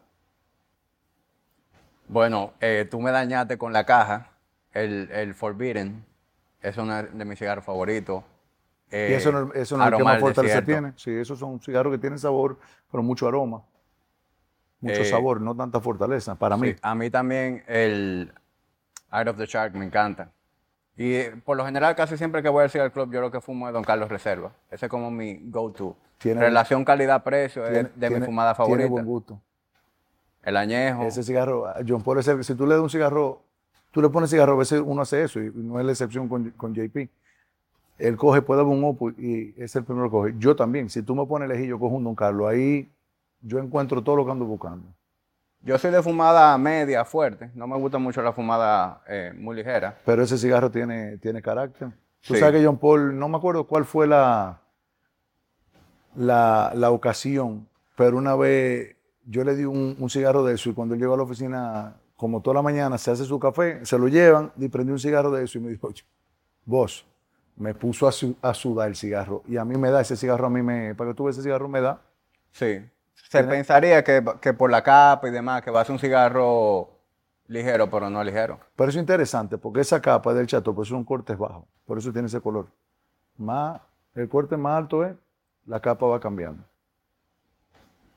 Bueno, 2.09 2.53
eh, 2.61 2.87
tú 2.90 3.01
me 3.01 3.11
dañaste 3.11 3.57
con 3.57 3.72
la 3.72 3.87
caja, 3.87 4.33
el, 4.72 5.11
el 5.11 5.35
Forbidden, 5.35 6.05
es 6.61 6.77
uno 6.77 7.03
de 7.03 7.25
mis 7.25 7.38
cigarros 7.38 7.64
favoritos 7.64 8.22
y 8.90 9.14
eso 9.14 9.33
no, 9.33 9.53
eso 9.55 9.79
no 9.79 9.85
es 9.85 9.92
el 9.92 9.96
que 9.96 10.05
más 10.05 10.20
fortaleza 10.20 10.62
tiene. 10.62 10.92
Sí, 10.96 11.11
esos 11.11 11.38
son 11.38 11.59
cigarros 11.61 11.92
que 11.92 11.98
tienen 11.98 12.18
sabor, 12.18 12.59
pero 12.90 13.03
mucho 13.03 13.27
aroma. 13.27 13.62
Mucho 14.83 15.01
eh, 15.01 15.05
sabor, 15.07 15.40
no 15.40 15.57
tanta 15.57 15.81
fortaleza, 15.81 16.35
para 16.35 16.57
mí. 16.57 16.75
A 16.83 16.95
mí 16.95 17.09
también 17.09 17.64
el 17.66 18.33
Eye 19.11 19.31
of 19.31 19.37
the 19.38 19.47
Shark 19.47 19.75
me 19.75 19.87
encanta. 19.87 20.31
Y 20.97 21.14
eh, 21.14 21.35
por 21.42 21.57
lo 21.57 21.64
general, 21.64 21.97
casi 21.97 22.18
siempre 22.18 22.42
que 22.42 22.51
voy 22.51 22.64
al 22.64 22.71
cigar 22.71 22.92
club, 22.92 23.11
yo 23.11 23.21
lo 23.21 23.31
que 23.31 23.41
fumo 23.41 23.68
es 23.68 23.72
Don 23.72 23.85
Carlos 23.85 24.11
Reserva. 24.11 24.53
Ese 24.70 24.87
es 24.87 24.91
como 24.91 25.11
mi 25.11 25.41
go-to. 25.45 25.97
Relación 26.22 26.85
calidad-precio 26.85 27.66
es 27.66 27.89
de 27.99 28.11
mi 28.11 28.20
fumada 28.20 28.55
favorita. 28.55 28.78
Tiene 28.78 28.91
buen 28.91 29.07
gusto. 29.07 29.41
El 30.43 30.57
añejo. 30.57 31.05
Ese 31.05 31.22
cigarro, 31.22 31.72
John 31.87 32.03
Paul, 32.03 32.22
si 32.22 32.55
tú 32.55 32.66
le 32.66 32.74
das 32.74 32.83
un 32.83 32.91
cigarro, 32.91 33.43
tú 33.91 34.03
le 34.03 34.09
pones 34.09 34.30
cigarro, 34.30 34.53
a 34.53 34.57
veces 34.57 34.83
uno 34.85 35.03
hace 35.03 35.22
eso, 35.22 35.41
y 35.41 35.51
no 35.55 35.80
es 35.80 35.87
la 35.87 35.93
excepción 35.93 36.28
con, 36.28 36.51
con 36.51 36.74
JP 36.74 37.09
él 38.03 38.16
coge, 38.16 38.43
puede 38.43 38.61
haber 38.61 38.72
un 38.72 38.85
Opus 38.85 39.14
y 39.18 39.55
es 39.57 39.74
el 39.76 39.85
primero 39.85 40.07
que 40.07 40.11
coge. 40.11 40.35
Yo 40.39 40.57
también, 40.57 40.91
si 40.91 41.03
tú 41.03 41.14
me 41.14 41.24
pones 41.26 41.51
el 41.51 41.66
yo 41.66 41.78
cojo 41.78 41.97
un 41.97 42.05
Don 42.05 42.14
Carlos, 42.14 42.49
ahí 42.49 42.91
yo 43.43 43.59
encuentro 43.59 44.03
todo 44.03 44.16
lo 44.16 44.24
que 44.24 44.32
ando 44.32 44.45
buscando. 44.45 44.86
Yo 45.61 45.78
soy 45.78 45.93
de 45.93 46.03
fumada 46.03 46.57
media, 46.59 47.05
fuerte. 47.05 47.51
No 47.55 47.66
me 47.68 47.76
gusta 47.76 47.99
mucho 47.99 48.20
la 48.22 48.32
fumada 48.32 49.03
eh, 49.07 49.32
muy 49.36 49.55
ligera. 49.55 49.97
Pero 50.05 50.22
ese 50.22 50.36
cigarro 50.36 50.70
tiene, 50.70 51.18
tiene 51.18 51.40
carácter. 51.40 51.88
Tú 52.20 52.34
sabes 52.40 52.61
que 52.61 52.66
John 52.66 52.78
Paul, 52.78 53.16
no 53.18 53.28
me 53.28 53.36
acuerdo 53.36 53.64
cuál 53.66 53.84
fue 53.84 54.07
la, 54.07 54.61
la, 56.14 56.72
la 56.74 56.90
ocasión, 56.90 57.68
pero 57.97 58.16
una 58.16 58.34
vez 58.36 58.97
yo 59.24 59.45
le 59.45 59.55
di 59.55 59.64
un, 59.64 59.97
un, 59.99 60.11
cigarro 60.11 60.45
de 60.45 60.55
eso 60.55 60.70
y 60.70 60.74
cuando 60.74 60.95
él 60.95 61.01
llegó 61.01 61.14
a 61.14 61.16
la 61.16 61.22
oficina, 61.22 61.95
como 62.16 62.40
toda 62.43 62.55
la 62.55 62.62
mañana, 62.62 62.99
se 62.99 63.11
hace 63.11 63.24
su 63.24 63.38
café, 63.38 63.84
se 63.86 63.99
lo 63.99 64.09
llevan 64.09 64.53
y 64.57 64.68
prendí 64.68 64.93
un 64.93 64.99
cigarro 64.99 65.30
de 65.30 65.45
eso 65.45 65.59
y 65.59 65.61
me 65.62 65.70
dijo, 65.70 65.90
vos, 66.64 67.07
me 67.57 67.74
puso 67.74 68.07
a, 68.09 68.12
su- 68.12 68.36
a 68.43 68.55
sudar 68.55 68.88
el 68.88 68.97
cigarro. 68.97 69.43
Y 69.47 69.57
a 69.57 69.64
mí 69.64 69.76
me 69.76 69.90
da 69.90 70.01
ese 70.01 70.16
cigarro, 70.16 70.47
a 70.47 70.51
mí 70.51 70.62
me, 70.62 70.95
para 70.95 71.11
que 71.11 71.14
tú 71.14 71.24
veas 71.24 71.36
ese 71.36 71.45
cigarro 71.45 71.68
me 71.68 71.80
da. 71.80 72.01
Sí. 72.53 72.80
Se 73.23 73.43
pensaría 73.45 74.05
que, 74.05 74.23
que 74.41 74.53
por 74.53 74.70
la 74.70 74.83
capa 74.83 75.27
y 75.29 75.31
demás, 75.31 75.62
que 75.62 75.70
va 75.70 75.81
a 75.81 75.85
ser 75.85 75.93
un 75.95 75.99
cigarro 75.99 76.91
ligero, 77.47 77.89
pero 77.89 78.11
no 78.11 78.23
ligero. 78.23 78.59
Pero 78.77 78.91
eso 78.91 78.99
es 78.99 79.03
interesante 79.03 79.59
porque 79.59 79.81
esa 79.81 80.01
capa 80.01 80.35
del 80.35 80.47
chato, 80.47 80.75
pues 80.75 80.89
son 80.89 81.05
cortes 81.05 81.39
bajos, 81.39 81.64
por 81.87 81.99
eso 81.99 82.12
tiene 82.12 82.27
ese 82.27 82.41
color. 82.41 82.66
Más, 83.37 83.81
el 84.14 84.29
corte 84.29 84.57
más 84.57 84.79
alto 84.79 85.05
es, 85.05 85.14
la 85.66 85.81
capa 85.81 86.07
va 86.07 86.20
cambiando. 86.20 86.62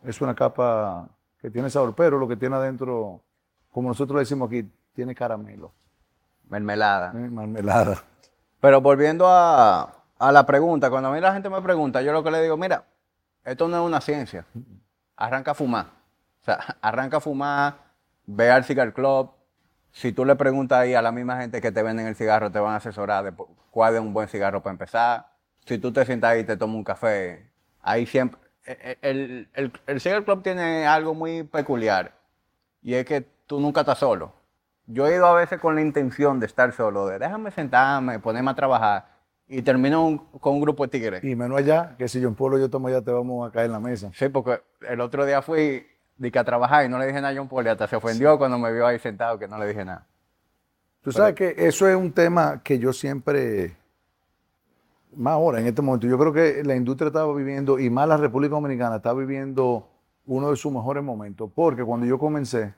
Es 0.04 0.20
una 0.22 0.36
capa 0.36 1.08
que 1.40 1.50
tiene 1.50 1.70
sabor, 1.70 1.96
pero 1.96 2.18
lo 2.18 2.28
que 2.28 2.36
tiene 2.36 2.56
adentro, 2.56 3.22
como 3.72 3.90
nosotros 3.90 4.16
le 4.16 4.22
decimos 4.22 4.48
aquí, 4.48 4.70
tiene 4.94 5.16
caramelo, 5.16 5.72
Mermelada. 6.50 7.12
¿eh? 7.12 7.30
mermelada. 7.30 8.04
Pero 8.60 8.82
volviendo 8.82 9.28
a, 9.28 9.94
a 10.20 10.32
la 10.32 10.46
pregunta, 10.46 10.90
cuando 10.90 11.10
a 11.10 11.12
mí 11.14 11.20
la 11.20 11.34
gente 11.34 11.50
me 11.50 11.62
pregunta, 11.62 12.02
yo 12.02 12.14
lo 12.14 12.24
que 12.24 12.32
le 12.32 12.42
digo, 12.42 12.56
mira, 12.58 12.86
esto 13.44 13.68
no 13.68 13.78
es 13.78 13.84
una 13.84 14.02
ciencia. 14.02 14.46
Arranca 15.18 15.52
a 15.52 15.54
fumar. 15.56 15.86
O 16.42 16.46
sea, 16.46 16.60
arranca 16.82 17.18
a 17.18 17.22
fumar, 17.22 17.76
ve 18.26 18.52
al 18.52 18.64
cigar 18.64 18.94
club. 18.94 19.32
Si 19.92 20.12
tú 20.12 20.26
le 20.26 20.36
preguntas 20.36 20.80
ahí 20.80 20.94
a 20.94 21.02
la 21.02 21.12
misma 21.12 21.38
gente 21.40 21.62
que 21.62 21.72
te 21.72 21.82
venden 21.84 22.08
el 22.08 22.16
cigarro, 22.16 22.52
te 22.52 22.60
van 22.60 22.74
a 22.74 22.78
asesorar 22.78 23.24
de 23.24 23.34
cuál 23.72 23.96
es 23.96 24.02
un 24.02 24.14
buen 24.14 24.28
cigarro 24.28 24.62
para 24.62 24.74
empezar. 24.74 25.28
Si 25.66 25.78
tú 25.78 25.92
te 25.94 26.06
sientas 26.06 26.32
ahí 26.32 26.42
y 26.42 26.44
te 26.44 26.58
tomas 26.58 26.76
un 26.76 26.84
café, 26.84 27.50
ahí 27.82 28.06
siempre... 28.06 28.40
e- 28.66 28.78
e- 28.82 28.98
El, 29.02 29.50
el, 29.54 29.72
el 29.88 30.02
cigar 30.02 30.24
club 30.26 30.44
tiene 30.44 30.86
algo 30.86 31.14
muy 31.14 31.44
peculiar 31.44 32.14
y 32.82 32.96
es 32.96 33.06
que 33.06 33.22
tú 33.48 33.60
nunca 33.60 33.82
estás 33.82 34.00
solo. 34.00 34.34
Yo 34.88 35.08
he 35.08 35.16
ido 35.16 35.26
a 35.28 35.34
veces 35.36 35.60
con 35.60 35.76
la 35.76 35.82
intención 35.82 36.40
de 36.40 36.46
estar 36.46 36.72
solo, 36.74 37.08
de 37.08 37.20
déjame 37.20 37.52
sentarme, 37.52 38.20
ponerme 38.20 38.52
a 38.52 38.56
trabajar 38.56 39.08
y 39.48 39.62
termino 39.62 40.06
un- 40.08 40.18
con 40.18 40.54
un 40.56 40.62
grupo 40.62 40.84
de 40.84 40.90
tigres. 40.90 41.24
Y 41.24 41.36
menos 41.36 41.58
allá, 41.58 41.96
que 41.98 42.08
si 42.08 42.20
yo 42.20 42.28
en 42.28 42.36
Polo 42.36 42.58
yo 42.58 42.70
tomo 42.70 42.90
ya 42.90 43.02
te 43.02 43.12
vamos 43.12 43.48
a 43.48 43.52
caer 43.52 43.68
en 43.68 43.72
la 43.74 43.80
mesa. 43.80 44.12
Sí, 44.14 44.30
porque 44.30 44.62
el 44.88 45.00
otro 45.02 45.26
día 45.26 45.42
fui 45.42 45.86
de 46.18 46.32
que 46.32 46.40
a 46.40 46.44
trabajar 46.44 46.86
y 46.86 46.90
no 46.90 46.98
le 46.98 47.08
dije 47.08 47.22
nada 47.22 47.34
a 47.34 47.38
John 47.38 47.48
Paul 47.48 47.66
y 47.66 47.70
hasta 47.70 47.88
se 47.88 47.96
ofendió 47.96 48.38
cuando 48.38 48.58
me 48.58 48.72
vio 48.72 48.88
ahí 48.88 48.98
sentado 49.00 49.38
que 49.38 49.48
no 49.48 49.58
le 49.58 49.68
dije 49.68 49.84
nada. 49.86 50.08
Tú 51.02 51.12
sabes 51.12 51.36
que 51.36 51.54
eso 51.58 51.88
es 51.88 51.96
un 51.96 52.12
tema 52.12 52.62
que 52.64 52.80
yo 52.80 52.92
siempre, 52.92 53.76
más 55.16 55.34
ahora, 55.34 55.60
en 55.60 55.68
este 55.68 55.82
momento, 55.82 56.08
yo 56.08 56.18
creo 56.18 56.34
que 56.34 56.64
la 56.64 56.76
industria 56.76 57.08
estaba 57.08 57.32
viviendo, 57.36 57.78
y 57.80 57.90
más 57.92 58.08
la 58.08 58.18
República 58.18 58.56
Dominicana, 58.56 58.96
está 58.96 59.14
viviendo 59.14 59.88
uno 60.26 60.50
de 60.50 60.56
sus 60.56 60.72
mejores 60.72 61.04
momentos, 61.04 61.52
porque 61.54 61.84
cuando 61.84 62.08
yo 62.08 62.18
comencé, 62.18 62.74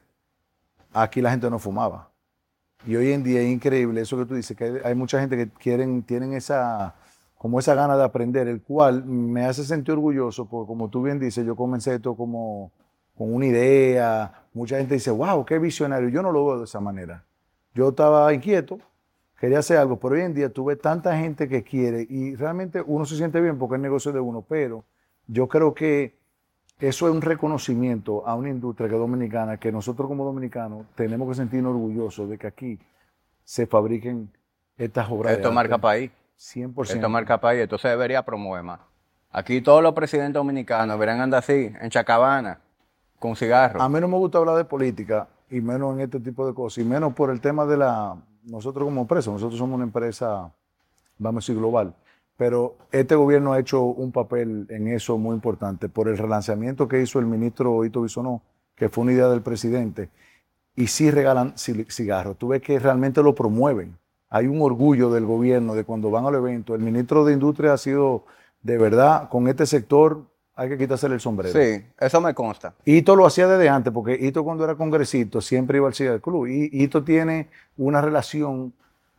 aquí 0.91 1.21
la 1.21 1.31
gente 1.31 1.49
no 1.49 1.57
fumaba. 1.59 2.09
Y 2.85 2.95
hoy 2.95 3.11
en 3.11 3.23
día 3.23 3.41
es 3.41 3.49
increíble 3.49 4.01
eso 4.01 4.17
que 4.17 4.25
tú 4.25 4.35
dices, 4.35 4.55
que 4.55 4.81
hay, 4.83 4.95
mucha 4.95 5.19
gente 5.19 5.35
que 5.35 5.49
quieren, 5.49 6.03
tienen 6.03 6.33
esa, 6.33 6.95
como 7.37 7.59
esa 7.59 7.75
gana 7.75 7.97
de 7.97 8.03
aprender, 8.03 8.47
el 8.47 8.61
cual 8.61 9.03
me 9.05 9.45
hace 9.45 9.63
sentir 9.63 9.93
orgulloso, 9.93 10.45
porque 10.47 10.67
como 10.67 10.89
tú 10.89 11.01
bien 11.01 11.19
dices, 11.19 11.45
yo 11.45 11.55
comencé 11.55 11.95
esto 11.95 12.15
como 12.15 12.71
con 13.17 13.33
una 13.33 13.47
idea, 13.47 14.45
mucha 14.53 14.77
gente 14.77 14.93
dice, 14.93 15.11
wow, 15.11 15.43
qué 15.43 15.57
visionario, 15.57 16.09
yo 16.09 16.21
no 16.21 16.31
lo 16.31 16.45
veo 16.45 16.59
de 16.59 16.65
esa 16.65 16.79
manera. 16.79 17.25
Yo 17.73 17.89
estaba 17.89 18.31
inquieto, 18.33 18.79
quería 19.39 19.59
hacer 19.59 19.77
algo, 19.77 19.99
pero 19.99 20.15
hoy 20.15 20.21
en 20.21 20.33
día 20.33 20.49
tuve 20.49 20.75
tanta 20.75 21.17
gente 21.17 21.49
que 21.49 21.63
quiere 21.63 22.05
y 22.09 22.35
realmente 22.35 22.81
uno 22.85 23.05
se 23.05 23.17
siente 23.17 23.41
bien 23.41 23.57
porque 23.57 23.75
es 23.75 23.81
negocio 23.81 24.11
de 24.11 24.19
uno, 24.19 24.45
pero 24.47 24.85
yo 25.27 25.47
creo 25.47 25.73
que 25.73 26.15
eso 26.79 27.07
es 27.07 27.13
un 27.13 27.21
reconocimiento 27.21 28.27
a 28.27 28.35
una 28.35 28.49
industria 28.49 28.87
que 28.87 28.95
es 28.95 28.99
dominicana, 28.99 29.57
que 29.57 29.71
nosotros 29.71 30.07
como 30.07 30.23
dominicanos 30.23 30.85
tenemos 30.95 31.27
que 31.29 31.35
sentirnos 31.35 31.71
orgullosos 31.71 32.29
de 32.29 32.37
que 32.37 32.47
aquí 32.47 32.79
se 33.43 33.65
fabriquen 33.65 34.31
estas 34.77 35.09
obras. 35.09 35.31
de 35.31 35.37
Esto 35.37 35.47
arte. 35.47 35.55
marca 35.55 35.77
país. 35.77 36.11
100%. 36.37 36.93
Esto 36.93 37.09
marca 37.09 37.39
país, 37.39 37.61
esto 37.61 37.77
se 37.79 37.87
debería 37.87 38.23
promover 38.23 38.61
más. 38.61 38.79
Aquí 39.31 39.61
todos 39.61 39.81
los 39.81 39.93
presidentes 39.93 40.35
dominicanos 40.35 40.95
deberían 40.95 41.19
andar 41.19 41.39
así, 41.39 41.73
en 41.81 41.89
Chacabana, 41.89 42.59
con 43.17 43.35
cigarros. 43.35 43.81
A 43.81 43.89
mí 43.89 43.99
no 43.99 44.07
me 44.07 44.17
gusta 44.17 44.37
hablar 44.37 44.55
de 44.55 44.65
política 44.65 45.27
y 45.49 45.61
menos 45.61 45.95
en 45.95 46.01
este 46.01 46.19
tipo 46.19 46.45
de 46.45 46.53
cosas, 46.53 46.83
y 46.83 46.87
menos 46.87 47.13
por 47.13 47.31
el 47.31 47.41
tema 47.41 47.65
de 47.65 47.77
la... 47.77 48.15
Nosotros 48.43 48.85
como 48.85 49.01
empresa, 49.01 49.31
nosotros 49.31 49.57
somos 49.57 49.75
una 49.75 49.83
empresa, 49.83 50.51
vamos 51.17 51.43
a 51.43 51.43
decir, 51.43 51.55
global, 51.57 51.93
pero 52.37 52.75
este 52.91 53.15
gobierno 53.15 53.53
ha 53.53 53.59
hecho 53.59 53.81
un 53.83 54.11
papel 54.11 54.67
en 54.69 54.87
eso 54.87 55.17
muy 55.17 55.33
importante 55.35 55.89
por 55.89 56.07
el 56.07 56.17
relanzamiento 56.17 56.87
que 56.87 57.01
hizo 57.01 57.19
el 57.19 57.25
ministro 57.25 57.83
Ito 57.83 58.01
Bisonó, 58.03 58.41
que 58.75 58.89
fue 58.89 59.03
una 59.03 59.13
idea 59.13 59.27
del 59.27 59.41
presidente, 59.41 60.09
y 60.75 60.87
sí 60.87 61.09
regalan 61.09 61.55
ci- 61.55 61.89
cigarros. 61.91 62.37
Tú 62.37 62.49
ves 62.49 62.61
que 62.61 62.77
realmente 62.77 63.23
lo 63.23 63.33
promueven. 63.33 63.97
Hay 64.29 64.45
un 64.45 64.61
orgullo 64.61 65.09
del 65.09 65.25
gobierno 65.25 65.73
de 65.73 65.83
cuando 65.83 66.11
van 66.11 66.25
al 66.25 66.35
evento. 66.35 66.75
El 66.75 66.81
ministro 66.81 67.25
de 67.25 67.33
Industria 67.33 67.73
ha 67.73 67.77
sido, 67.77 68.25
de 68.61 68.77
verdad, 68.77 69.29
con 69.29 69.47
este 69.47 69.65
sector 69.65 70.21
hay 70.55 70.69
que 70.69 70.77
quitársele 70.77 71.15
el 71.15 71.21
sombrero. 71.21 71.53
Sí, 71.59 71.83
eso 71.99 72.19
me 72.19 72.33
consta. 72.33 72.73
Hito 72.83 73.15
lo 73.15 73.25
hacía 73.25 73.47
desde 73.47 73.69
antes, 73.69 73.93
porque 73.93 74.17
Hito 74.19 74.43
cuando 74.43 74.63
era 74.63 74.75
congresito 74.75 75.39
siempre 75.39 75.77
iba 75.77 75.87
al 75.87 75.93
Cigar 75.93 76.19
Club. 76.19 76.47
Y 76.47 76.69
Hito 76.71 77.03
tiene 77.03 77.47
una 77.77 78.01
relación 78.01 78.73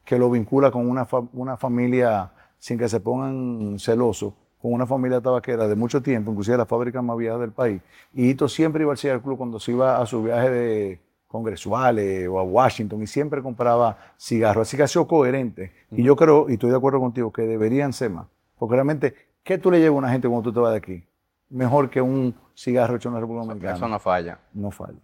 que 0.04 0.18
lo 0.18 0.30
vincula 0.30 0.70
con 0.70 0.88
una, 0.88 1.04
fa- 1.06 1.22
una 1.32 1.56
familia, 1.56 2.30
sin 2.58 2.78
que 2.78 2.88
se 2.88 3.00
pongan 3.00 3.78
celosos, 3.78 4.34
con 4.60 4.72
una 4.72 4.86
familia 4.86 5.20
tabaquera 5.20 5.68
de 5.68 5.76
mucho 5.76 6.02
tiempo, 6.02 6.30
inclusive 6.32 6.56
la 6.56 6.66
fábrica 6.66 7.00
más 7.00 7.16
vieja 7.16 7.38
del 7.38 7.52
país. 7.52 7.80
Y 8.12 8.30
Hito 8.30 8.48
siempre 8.48 8.82
iba 8.82 8.92
al 8.92 9.22
Club 9.22 9.38
cuando 9.38 9.60
se 9.60 9.72
iba 9.72 10.00
a 10.00 10.06
su 10.06 10.22
viaje 10.22 10.50
de 10.50 11.00
congresuales 11.28 12.26
o 12.28 12.38
a 12.38 12.42
Washington 12.42 13.02
y 13.02 13.06
siempre 13.06 13.42
compraba 13.42 13.96
cigarros. 14.18 14.66
Así 14.66 14.76
que 14.76 14.82
ha 14.82 14.88
sido 14.88 15.06
coherente. 15.06 15.72
Y 15.90 16.02
yo 16.02 16.16
creo, 16.16 16.48
y 16.48 16.54
estoy 16.54 16.70
de 16.70 16.76
acuerdo 16.76 16.98
contigo, 16.98 17.32
que 17.32 17.42
deberían 17.42 17.92
ser 17.92 18.10
más. 18.10 18.26
Porque 18.58 18.74
realmente, 18.74 19.14
¿qué 19.44 19.58
tú 19.58 19.70
le 19.70 19.78
llevas 19.78 19.96
a 19.96 19.98
una 19.98 20.10
gente 20.10 20.28
cuando 20.28 20.50
tú 20.50 20.54
te 20.54 20.60
vas 20.60 20.72
de 20.72 20.78
aquí? 20.78 21.04
Mejor 21.50 21.88
que 21.88 22.00
un 22.02 22.34
cigarro 22.54 22.96
hecho 22.96 23.08
en 23.08 23.14
la 23.14 23.20
República 23.20 23.46
Dominicana 23.46 23.76
Eso 23.76 23.88
no 23.88 23.98
falla. 24.00 24.38
no 24.52 24.70
falla. 24.70 24.98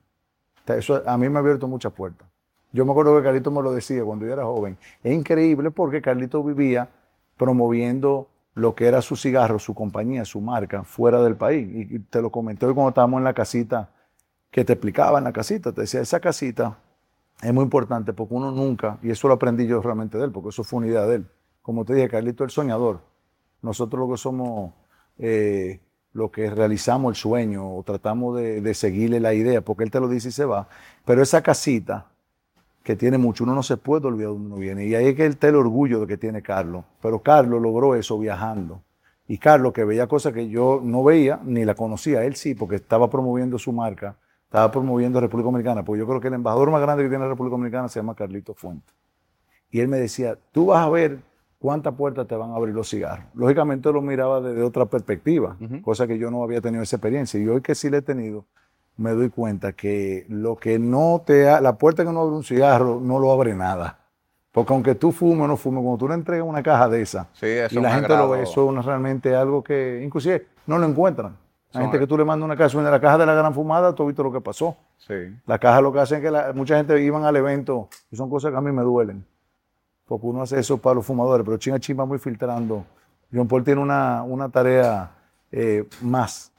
Eso 0.66 1.02
a 1.06 1.16
mí 1.16 1.28
me 1.28 1.36
ha 1.36 1.40
abierto 1.40 1.68
muchas 1.68 1.92
puertas. 1.92 2.26
Yo 2.72 2.84
me 2.84 2.90
acuerdo 2.90 3.16
que 3.16 3.22
Carlito 3.22 3.50
me 3.50 3.62
lo 3.62 3.72
decía 3.72 4.02
cuando 4.02 4.26
yo 4.26 4.32
era 4.32 4.44
joven. 4.44 4.76
Es 5.02 5.12
increíble 5.12 5.70
porque 5.70 6.02
Carlito 6.02 6.42
vivía 6.42 6.88
promoviendo 7.36 8.28
lo 8.54 8.74
que 8.74 8.86
era 8.86 9.02
su 9.02 9.16
cigarro, 9.16 9.58
su 9.58 9.74
compañía, 9.74 10.24
su 10.24 10.40
marca, 10.40 10.84
fuera 10.84 11.22
del 11.22 11.36
país. 11.36 11.68
Y 11.90 11.98
te 11.98 12.22
lo 12.22 12.30
comenté 12.30 12.66
hoy 12.66 12.74
cuando 12.74 12.90
estábamos 12.90 13.18
en 13.18 13.24
la 13.24 13.34
casita, 13.34 13.90
que 14.50 14.64
te 14.64 14.74
explicaba 14.74 15.18
en 15.18 15.24
la 15.24 15.32
casita. 15.32 15.72
Te 15.72 15.82
decía, 15.82 16.00
esa 16.00 16.20
casita 16.20 16.78
es 17.42 17.52
muy 17.52 17.64
importante 17.64 18.12
porque 18.12 18.34
uno 18.34 18.52
nunca, 18.52 18.98
y 19.02 19.10
eso 19.10 19.26
lo 19.26 19.34
aprendí 19.34 19.66
yo 19.66 19.82
realmente 19.82 20.16
de 20.16 20.24
él, 20.24 20.30
porque 20.30 20.50
eso 20.50 20.62
fue 20.62 20.78
una 20.78 20.86
idea 20.86 21.06
de 21.06 21.16
él. 21.16 21.26
Como 21.62 21.84
te 21.84 21.94
dije, 21.94 22.08
Carlito 22.08 22.44
el 22.44 22.50
soñador. 22.50 23.00
Nosotros 23.62 24.00
lo 24.00 24.14
que 24.14 24.18
somos, 24.18 24.72
eh, 25.18 25.80
lo 26.12 26.30
que 26.30 26.50
realizamos 26.50 27.10
el 27.10 27.16
sueño 27.16 27.74
o 27.74 27.82
tratamos 27.82 28.36
de 28.38 28.74
seguirle 28.74 29.18
la 29.18 29.34
idea, 29.34 29.62
porque 29.62 29.82
él 29.82 29.90
te 29.90 29.98
lo 29.98 30.08
dice 30.08 30.28
y 30.28 30.32
se 30.32 30.44
va. 30.44 30.68
Pero 31.04 31.22
esa 31.22 31.42
casita 31.42 32.06
que 32.84 32.96
tiene 32.96 33.16
mucho, 33.16 33.44
uno 33.44 33.54
no 33.54 33.62
se 33.62 33.78
puede 33.78 34.06
olvidar 34.06 34.28
de 34.28 34.34
donde 34.34 34.46
uno 34.46 34.56
viene. 34.56 34.86
Y 34.86 34.94
ahí 34.94 35.06
es 35.06 35.14
que 35.14 35.24
él 35.24 35.32
está 35.32 35.48
el 35.48 35.56
orgullo 35.56 36.00
de 36.00 36.06
que 36.06 36.18
tiene 36.18 36.42
Carlos. 36.42 36.84
Pero 37.00 37.18
Carlos 37.20 37.60
logró 37.60 37.94
eso 37.94 38.18
viajando. 38.18 38.82
Y 39.26 39.38
Carlos, 39.38 39.72
que 39.72 39.84
veía 39.84 40.06
cosas 40.06 40.34
que 40.34 40.50
yo 40.50 40.82
no 40.84 41.02
veía, 41.02 41.40
ni 41.44 41.64
la 41.64 41.74
conocía, 41.74 42.24
él 42.24 42.36
sí, 42.36 42.54
porque 42.54 42.76
estaba 42.76 43.08
promoviendo 43.08 43.58
su 43.58 43.72
marca, 43.72 44.16
estaba 44.44 44.70
promoviendo 44.70 45.18
República 45.18 45.46
Dominicana, 45.46 45.82
porque 45.82 46.00
yo 46.00 46.06
creo 46.06 46.20
que 46.20 46.28
el 46.28 46.34
embajador 46.34 46.70
más 46.70 46.82
grande 46.82 47.04
que 47.04 47.08
tiene 47.08 47.24
la 47.24 47.30
República 47.30 47.52
Dominicana 47.52 47.88
se 47.88 48.00
llama 48.00 48.14
Carlito 48.14 48.52
Fuentes. 48.52 48.94
Y 49.70 49.80
él 49.80 49.88
me 49.88 49.96
decía, 49.96 50.36
tú 50.52 50.66
vas 50.66 50.86
a 50.86 50.90
ver 50.90 51.20
cuántas 51.58 51.94
puertas 51.94 52.26
te 52.28 52.36
van 52.36 52.50
a 52.50 52.56
abrir 52.56 52.74
los 52.74 52.90
cigarros. 52.90 53.24
Lógicamente 53.32 53.90
lo 53.90 54.02
miraba 54.02 54.42
desde 54.42 54.62
otra 54.62 54.84
perspectiva, 54.84 55.56
cosa 55.80 56.06
que 56.06 56.18
yo 56.18 56.30
no 56.30 56.44
había 56.44 56.60
tenido 56.60 56.82
esa 56.82 56.96
experiencia. 56.96 57.40
Y 57.40 57.48
hoy 57.48 57.62
que 57.62 57.74
sí 57.74 57.88
la 57.88 57.96
he 57.96 58.02
tenido, 58.02 58.44
me 58.96 59.10
doy 59.12 59.28
cuenta 59.30 59.72
que 59.72 60.24
lo 60.28 60.56
que 60.56 60.78
no 60.78 61.22
te 61.26 61.48
ha, 61.48 61.60
la 61.60 61.76
puerta 61.76 62.04
que 62.04 62.12
no 62.12 62.20
abre 62.20 62.36
un 62.36 62.44
cigarro 62.44 63.00
no 63.00 63.18
lo 63.18 63.32
abre 63.32 63.54
nada. 63.54 63.98
Porque 64.52 64.72
aunque 64.72 64.94
tú 64.94 65.10
fumes 65.10 65.40
o 65.44 65.48
no 65.48 65.56
fumes, 65.56 65.82
cuando 65.82 65.98
tú 65.98 66.06
le 66.08 66.14
entregas 66.14 66.46
una 66.46 66.62
caja 66.62 66.88
de 66.88 67.02
esa 67.02 67.26
Sí, 67.32 67.46
y 67.70 67.80
la 67.80 67.92
gente 67.94 68.16
lo 68.16 68.30
ve, 68.30 68.42
eso 68.42 68.78
es 68.78 68.84
realmente 68.84 69.34
algo 69.34 69.64
que 69.64 70.00
inclusive 70.04 70.46
no 70.66 70.78
lo 70.78 70.86
encuentran. 70.86 71.36
La 71.72 71.80
gente 71.80 71.98
que 71.98 72.06
tú 72.06 72.16
le 72.16 72.24
mandas 72.24 72.44
una 72.46 72.56
caja, 72.56 72.68
suena 72.68 72.88
la 72.88 73.00
caja 73.00 73.18
de 73.18 73.26
la 73.26 73.34
gran 73.34 73.52
fumada, 73.52 73.92
tú 73.96 74.04
has 74.04 74.06
visto 74.06 74.22
lo 74.22 74.30
que 74.30 74.40
pasó. 74.40 74.76
Sí. 74.96 75.14
La 75.44 75.58
caja 75.58 75.80
lo 75.80 75.92
que 75.92 75.98
hacen 75.98 76.18
es 76.18 76.22
que 76.24 76.30
la- 76.30 76.52
mucha 76.52 76.76
gente 76.76 77.02
iban 77.02 77.24
al 77.24 77.34
evento 77.34 77.88
y 78.12 78.16
son 78.16 78.30
cosas 78.30 78.52
que 78.52 78.56
a 78.56 78.60
mí 78.60 78.70
me 78.70 78.82
duelen. 78.82 79.26
Porque 80.06 80.24
uno 80.24 80.42
hace 80.42 80.60
eso 80.60 80.78
para 80.78 80.94
los 80.94 81.04
fumadores, 81.04 81.44
pero 81.44 81.56
China 81.56 81.80
Chimba 81.80 82.04
muy 82.04 82.20
filtrando. 82.20 82.84
John 83.32 83.48
Paul 83.48 83.64
tiene 83.64 83.80
una, 83.80 84.22
una 84.22 84.48
tarea 84.48 85.10
eh, 85.50 85.84
más, 86.02 86.52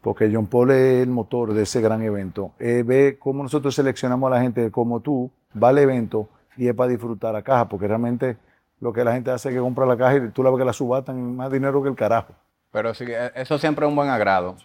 porque 0.00 0.30
John 0.32 0.46
Paul 0.46 0.70
es 0.70 1.02
el 1.02 1.10
motor 1.10 1.52
de 1.52 1.62
ese 1.62 1.80
gran 1.80 2.02
evento. 2.02 2.52
Eh, 2.58 2.82
ve 2.86 3.16
cómo 3.18 3.42
nosotros 3.42 3.74
seleccionamos 3.74 4.30
a 4.30 4.36
la 4.36 4.40
gente 4.42 4.70
como 4.70 5.00
tú, 5.00 5.30
va 5.60 5.68
al 5.70 5.78
evento 5.78 6.28
y 6.56 6.68
es 6.68 6.74
para 6.74 6.90
disfrutar 6.90 7.32
la 7.32 7.42
caja, 7.42 7.68
porque 7.68 7.86
realmente 7.88 8.36
lo 8.80 8.92
que 8.92 9.02
la 9.04 9.12
gente 9.12 9.30
hace 9.30 9.48
es 9.48 9.54
que 9.54 9.60
compra 9.60 9.86
la 9.86 9.96
caja 9.96 10.16
y 10.16 10.28
tú 10.30 10.42
la 10.42 10.50
ves 10.50 10.58
que 10.60 10.64
la 10.64 10.72
subatan 10.72 11.16
en 11.18 11.36
más 11.36 11.50
dinero 11.50 11.82
que 11.82 11.88
el 11.88 11.96
carajo. 11.96 12.32
Pero 12.70 12.94
sí, 12.94 13.04
e- 13.08 13.32
eso 13.34 13.58
siempre 13.58 13.84
es 13.86 13.88
un 13.90 13.96
buen 13.96 14.08
agrado. 14.08 14.56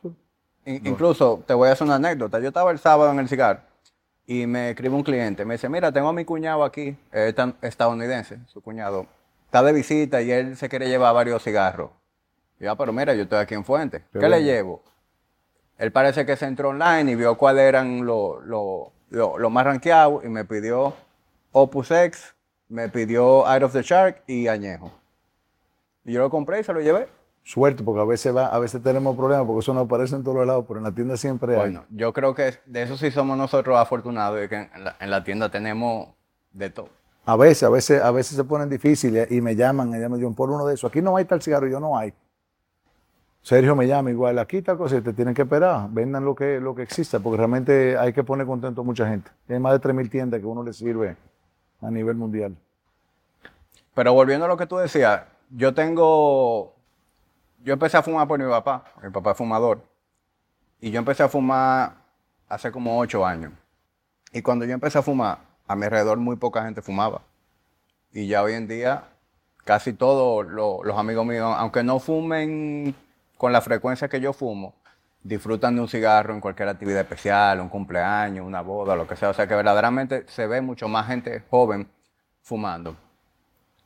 In- 0.66 0.86
Incluso, 0.86 1.44
te 1.48 1.54
voy 1.54 1.70
a 1.70 1.72
hacer 1.74 1.86
una 1.86 1.96
anécdota. 1.96 2.40
Yo 2.40 2.48
estaba 2.50 2.72
el 2.72 2.80
sábado 2.80 3.12
en 3.12 3.20
el 3.20 3.28
cigar 3.28 3.66
y 4.26 4.46
me 4.46 4.70
escribe 4.70 4.96
un 4.96 5.04
cliente. 5.04 5.46
Me 5.46 5.56
dice, 5.56 5.68
mira, 5.68 5.92
tengo 5.92 6.10
a 6.10 6.14
mi 6.14 6.26
cuñado 6.26 6.64
aquí, 6.64 6.96
es 7.12 7.34
tan- 7.36 7.56
estadounidense, 7.62 8.40
su 8.48 8.62
cuñado. 8.62 9.06
está 9.46 9.62
de 9.64 9.74
visita 9.74 10.22
y 10.22 10.32
él 10.32 10.58
se 10.58 10.68
quiere 10.70 10.88
llevar 10.90 11.14
varios 11.14 11.44
cigarros. 11.44 11.92
Y 12.60 12.64
yo, 12.66 12.72
ah, 12.72 12.76
pero 12.78 12.92
mira, 12.94 13.14
yo 13.14 13.24
estoy 13.24 13.40
aquí 13.40 13.54
en 13.56 13.64
Fuente. 13.66 14.04
¿Qué, 14.12 14.20
Qué 14.20 14.30
le 14.30 14.44
llevo? 14.44 14.82
Él 15.78 15.92
parece 15.92 16.26
que 16.26 16.36
se 16.38 16.46
entró 16.46 16.70
online 16.70 17.12
y 17.12 17.16
vio 17.16 17.36
cuáles 17.38 17.64
eran 17.64 18.06
los 18.06 18.44
lo, 18.46 18.92
lo- 19.10 19.38
lo 19.38 19.50
más 19.50 19.66
rankeados 19.66 20.24
y 20.24 20.30
me 20.30 20.46
pidió 20.46 20.94
Opus 21.52 21.92
X, 21.92 22.36
me 22.70 22.90
pidió 22.90 23.46
Out 23.48 23.64
of 23.64 23.74
the 23.74 23.82
Shark 23.82 24.24
y 24.28 24.48
Añejo. 24.48 24.92
Y 26.06 26.14
yo 26.14 26.20
lo 26.22 26.30
compré 26.30 26.60
y 26.60 26.64
se 26.64 26.74
lo 26.74 26.82
llevé. 26.82 27.08
Suerte, 27.46 27.84
porque 27.84 28.00
a 28.02 28.06
veces 28.06 28.34
va, 28.36 28.48
a 28.48 28.58
veces 28.60 28.82
tenemos 28.82 29.18
problemas 29.18 29.46
porque 29.46 29.60
eso 29.60 29.74
no 29.74 29.82
aparece 29.82 30.16
en 30.16 30.24
todos 30.24 30.38
los 30.38 30.48
lados, 30.48 30.64
pero 30.66 30.78
en 30.80 30.86
la 30.86 30.92
tienda 30.94 31.18
siempre 31.18 31.54
hay. 31.56 31.60
Bueno, 31.60 31.84
yo 31.90 32.14
creo 32.14 32.34
que 32.34 32.54
de 32.66 32.84
eso 32.84 32.96
sí 32.96 33.12
somos 33.12 33.38
nosotros 33.38 33.78
afortunados, 33.78 34.40
de 34.40 34.48
que 34.48 34.56
en 34.74 34.84
la, 34.84 34.96
en 35.00 35.10
la 35.12 35.24
tienda 35.26 35.52
tenemos 35.52 36.08
de 36.54 36.70
todo. 36.70 36.88
A 37.26 37.36
veces, 37.36 37.64
a 37.64 37.70
veces, 37.70 38.02
a 38.02 38.12
veces 38.12 38.38
se 38.38 38.44
ponen 38.46 38.70
difíciles 38.70 39.30
y 39.30 39.42
me 39.42 39.56
llaman, 39.58 39.90
y 39.90 40.08
me 40.10 40.18
dicen, 40.18 40.34
por 40.36 40.50
uno 40.52 40.66
de 40.66 40.76
esos. 40.76 40.90
Aquí 40.90 41.02
no 41.02 41.18
hay 41.18 41.26
tal 41.26 41.42
cigarro, 41.42 41.68
yo 41.68 41.82
no 41.82 41.98
hay. 41.98 42.14
Sergio 43.44 43.76
me 43.76 43.86
llama 43.88 44.10
igual, 44.10 44.40
aquí 44.40 44.62
tal 44.62 44.78
cosa, 44.78 45.02
te 45.02 45.12
tienen 45.12 45.34
que 45.34 45.42
esperar, 45.42 45.88
vendan 45.90 46.24
lo 46.24 46.34
que, 46.34 46.62
lo 46.62 46.74
que 46.74 46.82
exista, 46.84 47.20
porque 47.20 47.38
realmente 47.38 47.98
hay 47.98 48.14
que 48.14 48.24
poner 48.24 48.48
contento 48.48 48.82
a 48.82 48.84
mucha 48.86 49.06
gente. 49.08 49.30
Hay 49.50 49.60
más 49.60 49.74
de 49.74 49.80
3.000 49.82 50.10
tiendas 50.10 50.40
que 50.40 50.46
uno 50.46 50.64
le 50.64 50.72
sirve 50.72 51.18
a 51.82 51.92
nivel 51.92 52.16
mundial. 52.16 52.56
Pero 53.94 54.14
volviendo 54.14 54.46
a 54.46 54.48
lo 54.48 54.56
que 54.56 54.66
tú 54.66 54.78
decías, 54.78 55.24
yo 55.50 55.74
tengo, 55.74 56.74
yo 57.64 57.74
empecé 57.74 57.98
a 57.98 58.02
fumar 58.02 58.28
por 58.30 58.40
mi 58.40 58.50
papá, 58.50 58.86
mi 59.04 59.10
papá 59.10 59.32
es 59.32 59.38
fumador, 59.38 59.82
y 60.80 60.90
yo 60.92 61.00
empecé 61.00 61.24
a 61.24 61.28
fumar 61.30 61.96
hace 62.48 62.72
como 62.72 62.98
ocho 62.98 63.26
años. 63.26 63.52
Y 64.32 64.42
cuando 64.42 64.64
yo 64.64 64.74
empecé 64.74 65.00
a 65.00 65.02
fumar, 65.02 65.40
a 65.68 65.76
mi 65.76 65.84
alrededor 65.84 66.18
muy 66.18 66.38
poca 66.38 66.64
gente 66.64 66.82
fumaba. 66.82 67.22
Y 68.14 68.28
ya 68.28 68.42
hoy 68.42 68.54
en 68.54 68.68
día, 68.70 69.04
casi 69.66 69.92
todos 69.92 70.48
lo- 70.48 70.82
los 70.84 70.98
amigos 70.98 71.26
míos, 71.26 71.54
aunque 71.58 71.84
no 71.84 72.00
fumen 72.00 72.96
con 73.38 73.52
la 73.52 73.62
frecuencia 73.62 74.08
que 74.08 74.20
yo 74.22 74.34
fumo, 74.34 74.76
disfrutan 75.24 75.76
de 75.76 75.82
un 75.82 75.88
cigarro 75.88 76.34
en 76.34 76.42
cualquier 76.42 76.70
actividad 76.70 77.02
especial, 77.02 77.62
un 77.62 77.70
cumpleaños, 77.70 78.46
una 78.46 78.62
boda, 78.62 78.96
lo 78.96 79.08
que 79.08 79.16
sea. 79.16 79.30
O 79.30 79.34
sea 79.34 79.48
que 79.48 79.56
verdaderamente 79.56 80.26
se 80.28 80.48
ve 80.48 80.62
mucho 80.62 80.88
más 80.88 81.08
gente 81.08 81.44
joven 81.50 81.88
fumando. 82.42 82.96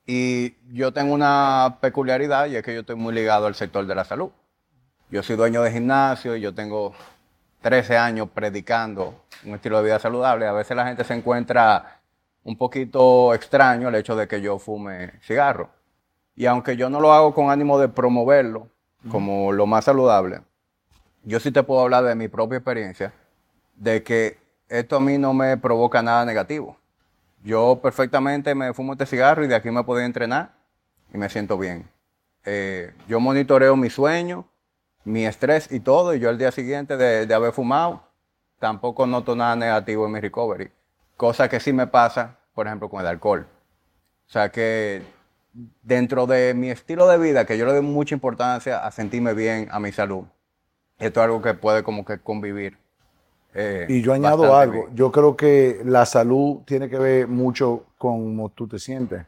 Y 0.05 0.55
yo 0.73 0.91
tengo 0.93 1.13
una 1.13 1.77
peculiaridad 1.81 2.47
y 2.47 2.55
es 2.55 2.63
que 2.63 2.73
yo 2.73 2.81
estoy 2.81 2.95
muy 2.95 3.13
ligado 3.13 3.45
al 3.45 3.55
sector 3.55 3.85
de 3.85 3.95
la 3.95 4.05
salud. 4.05 4.31
Yo 5.09 5.21
soy 5.21 5.35
dueño 5.35 5.61
de 5.61 5.71
gimnasio 5.71 6.35
y 6.35 6.41
yo 6.41 6.53
tengo 6.53 6.93
13 7.61 7.97
años 7.97 8.29
predicando 8.33 9.25
un 9.45 9.55
estilo 9.55 9.77
de 9.77 9.83
vida 9.83 9.99
saludable. 9.99 10.47
A 10.47 10.53
veces 10.53 10.75
la 10.75 10.85
gente 10.85 11.03
se 11.03 11.13
encuentra 11.13 12.01
un 12.43 12.57
poquito 12.57 13.33
extraño 13.33 13.89
el 13.89 13.95
hecho 13.95 14.15
de 14.15 14.27
que 14.27 14.41
yo 14.41 14.57
fume 14.57 15.19
cigarro. 15.21 15.69
Y 16.35 16.45
aunque 16.45 16.77
yo 16.77 16.89
no 16.89 17.01
lo 17.01 17.11
hago 17.13 17.33
con 17.33 17.49
ánimo 17.49 17.77
de 17.79 17.89
promoverlo 17.89 18.69
como 19.09 19.51
lo 19.51 19.65
más 19.65 19.85
saludable, 19.85 20.41
yo 21.23 21.39
sí 21.39 21.51
te 21.51 21.63
puedo 21.63 21.81
hablar 21.81 22.03
de 22.03 22.15
mi 22.15 22.27
propia 22.27 22.57
experiencia, 22.57 23.13
de 23.75 24.03
que 24.03 24.37
esto 24.69 24.97
a 24.97 24.99
mí 24.99 25.17
no 25.17 25.33
me 25.33 25.57
provoca 25.57 26.01
nada 26.01 26.25
negativo. 26.25 26.77
Yo 27.43 27.79
perfectamente 27.81 28.55
me 28.55 28.73
fumo 28.73 28.93
este 28.93 29.05
cigarro 29.05 29.45
y 29.45 29.47
de 29.47 29.55
aquí 29.55 29.69
me 29.71 29.83
puedo 29.83 30.01
entrenar 30.01 30.53
y 31.13 31.17
me 31.17 31.29
siento 31.29 31.57
bien. 31.57 31.89
Eh, 32.45 32.93
yo 33.07 33.19
monitoreo 33.19 33.75
mi 33.75 33.89
sueño, 33.89 34.45
mi 35.03 35.25
estrés 35.25 35.71
y 35.71 35.79
todo, 35.79 36.15
y 36.15 36.19
yo 36.19 36.29
al 36.29 36.37
día 36.37 36.51
siguiente 36.51 36.97
de, 36.97 37.25
de 37.25 37.33
haber 37.33 37.53
fumado, 37.53 38.03
tampoco 38.59 39.05
noto 39.05 39.35
nada 39.35 39.55
negativo 39.55 40.05
en 40.05 40.13
mi 40.13 40.19
recovery. 40.19 40.71
Cosa 41.15 41.49
que 41.49 41.59
sí 41.59 41.73
me 41.73 41.87
pasa, 41.87 42.37
por 42.53 42.67
ejemplo, 42.67 42.89
con 42.89 43.01
el 43.01 43.07
alcohol. 43.07 43.47
O 44.27 44.29
sea 44.29 44.49
que 44.49 45.01
dentro 45.81 46.27
de 46.27 46.53
mi 46.53 46.69
estilo 46.69 47.07
de 47.07 47.17
vida, 47.17 47.45
que 47.45 47.57
yo 47.57 47.65
le 47.65 47.73
doy 47.73 47.81
mucha 47.81 48.13
importancia 48.15 48.85
a 48.85 48.91
sentirme 48.91 49.33
bien, 49.33 49.67
a 49.71 49.79
mi 49.79 49.91
salud, 49.91 50.25
esto 50.99 51.19
es 51.19 51.25
algo 51.25 51.41
que 51.41 51.53
puede 51.53 51.83
como 51.83 52.05
que 52.05 52.19
convivir. 52.19 52.77
eh, 53.53 53.85
Y 53.89 54.01
yo 54.01 54.13
añado 54.13 54.55
algo, 54.55 54.83
bien. 54.85 54.95
yo 54.95 55.11
creo 55.11 55.35
que 55.35 55.81
la 55.85 56.05
salud 56.05 56.59
tiene 56.65 56.89
que 56.89 56.97
ver 56.99 57.27
mucho 57.27 57.85
con 57.97 58.19
cómo 58.35 58.49
tú 58.49 58.67
te 58.67 58.77
sientes 58.79 59.25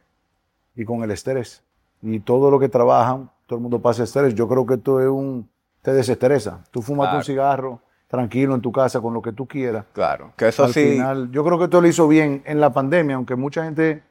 y 0.76 0.86
con 0.86 1.04
el 1.04 1.12
estrés. 1.12 1.64
Y 2.02 2.20
todo 2.20 2.50
lo 2.52 2.60
que 2.60 2.70
trabajan, 2.70 3.30
todo 3.48 3.58
el 3.58 3.62
mundo 3.64 3.82
pasa 3.82 4.04
estrés. 4.04 4.34
Yo 4.36 4.48
creo 4.48 4.66
que 4.66 4.76
esto 4.76 5.00
es 5.02 5.08
un, 5.08 5.50
te 5.82 5.94
desestresa. 5.94 6.64
Tú 6.72 6.82
fumas 6.82 7.06
Claro. 7.08 7.18
un 7.18 7.24
cigarro 7.24 7.82
tranquilo 8.08 8.56
en 8.56 8.62
tu 8.62 8.72
casa 8.72 9.02
con 9.02 9.14
lo 9.14 9.22
que 9.22 9.32
tú 9.34 9.48
quieras. 9.48 9.86
Claro, 9.94 10.34
que 10.38 10.48
eso 10.48 10.64
Al 10.64 10.74
sí, 10.74 10.92
final, 10.92 11.32
yo 11.32 11.44
creo 11.44 11.58
que 11.58 11.66
esto 11.66 11.82
lo 11.82 11.88
hizo 11.88 12.08
bien 12.08 12.42
en 12.46 12.60
la 12.60 12.72
pandemia, 12.72 13.16
aunque 13.16 13.36
mucha 13.36 13.64
gente, 13.64 14.02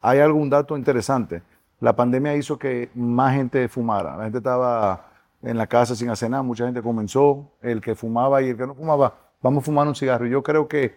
hay 0.00 0.18
algún 0.20 0.48
dato 0.50 0.76
interesante. 0.76 1.42
La 1.80 1.94
pandemia 1.96 2.34
hizo 2.36 2.58
que 2.58 2.90
más 2.94 3.34
gente 3.34 3.68
fumara. 3.68 4.16
La 4.16 4.24
gente 4.24 4.38
estaba 4.38 5.06
en 5.42 5.56
la 5.56 5.66
casa 5.66 5.94
sin 5.96 6.10
hacer 6.10 6.30
nada, 6.30 6.42
mucha 6.42 6.66
gente 6.66 6.82
comenzó, 6.82 7.50
el 7.62 7.80
que 7.80 7.94
fumaba 7.94 8.42
y 8.42 8.50
el 8.50 8.56
que 8.56 8.66
no 8.66 8.74
fumaba, 8.74 9.14
vamos 9.42 9.62
a 9.62 9.64
fumar 9.64 9.86
un 9.88 9.94
cigarro. 9.94 10.26
Y 10.26 10.30
yo 10.30 10.42
creo 10.42 10.68
que 10.68 10.94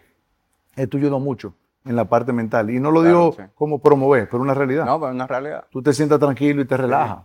esto 0.76 0.97
ayudó 0.97 1.20
mucho 1.20 1.54
en 1.86 1.95
la 1.95 2.06
parte 2.06 2.34
mental. 2.34 2.70
Y 2.70 2.80
no 2.80 2.91
lo 2.91 3.01
Claro, 3.01 3.18
digo 3.18 3.34
sí. 3.38 3.43
como 3.56 3.80
promover, 3.80 4.28
pero 4.30 4.41
una 4.43 4.54
realidad. 4.54 4.86
no, 4.86 4.99
pero 4.99 5.12
es 5.12 5.16
una 5.16 5.28
realidad. 5.28 5.66
Tú 5.70 5.82
te 5.82 5.93
sientas 5.93 6.20
tranquilo 6.20 6.62
y 6.62 6.66
te 6.66 6.76
relajas. 6.76 7.20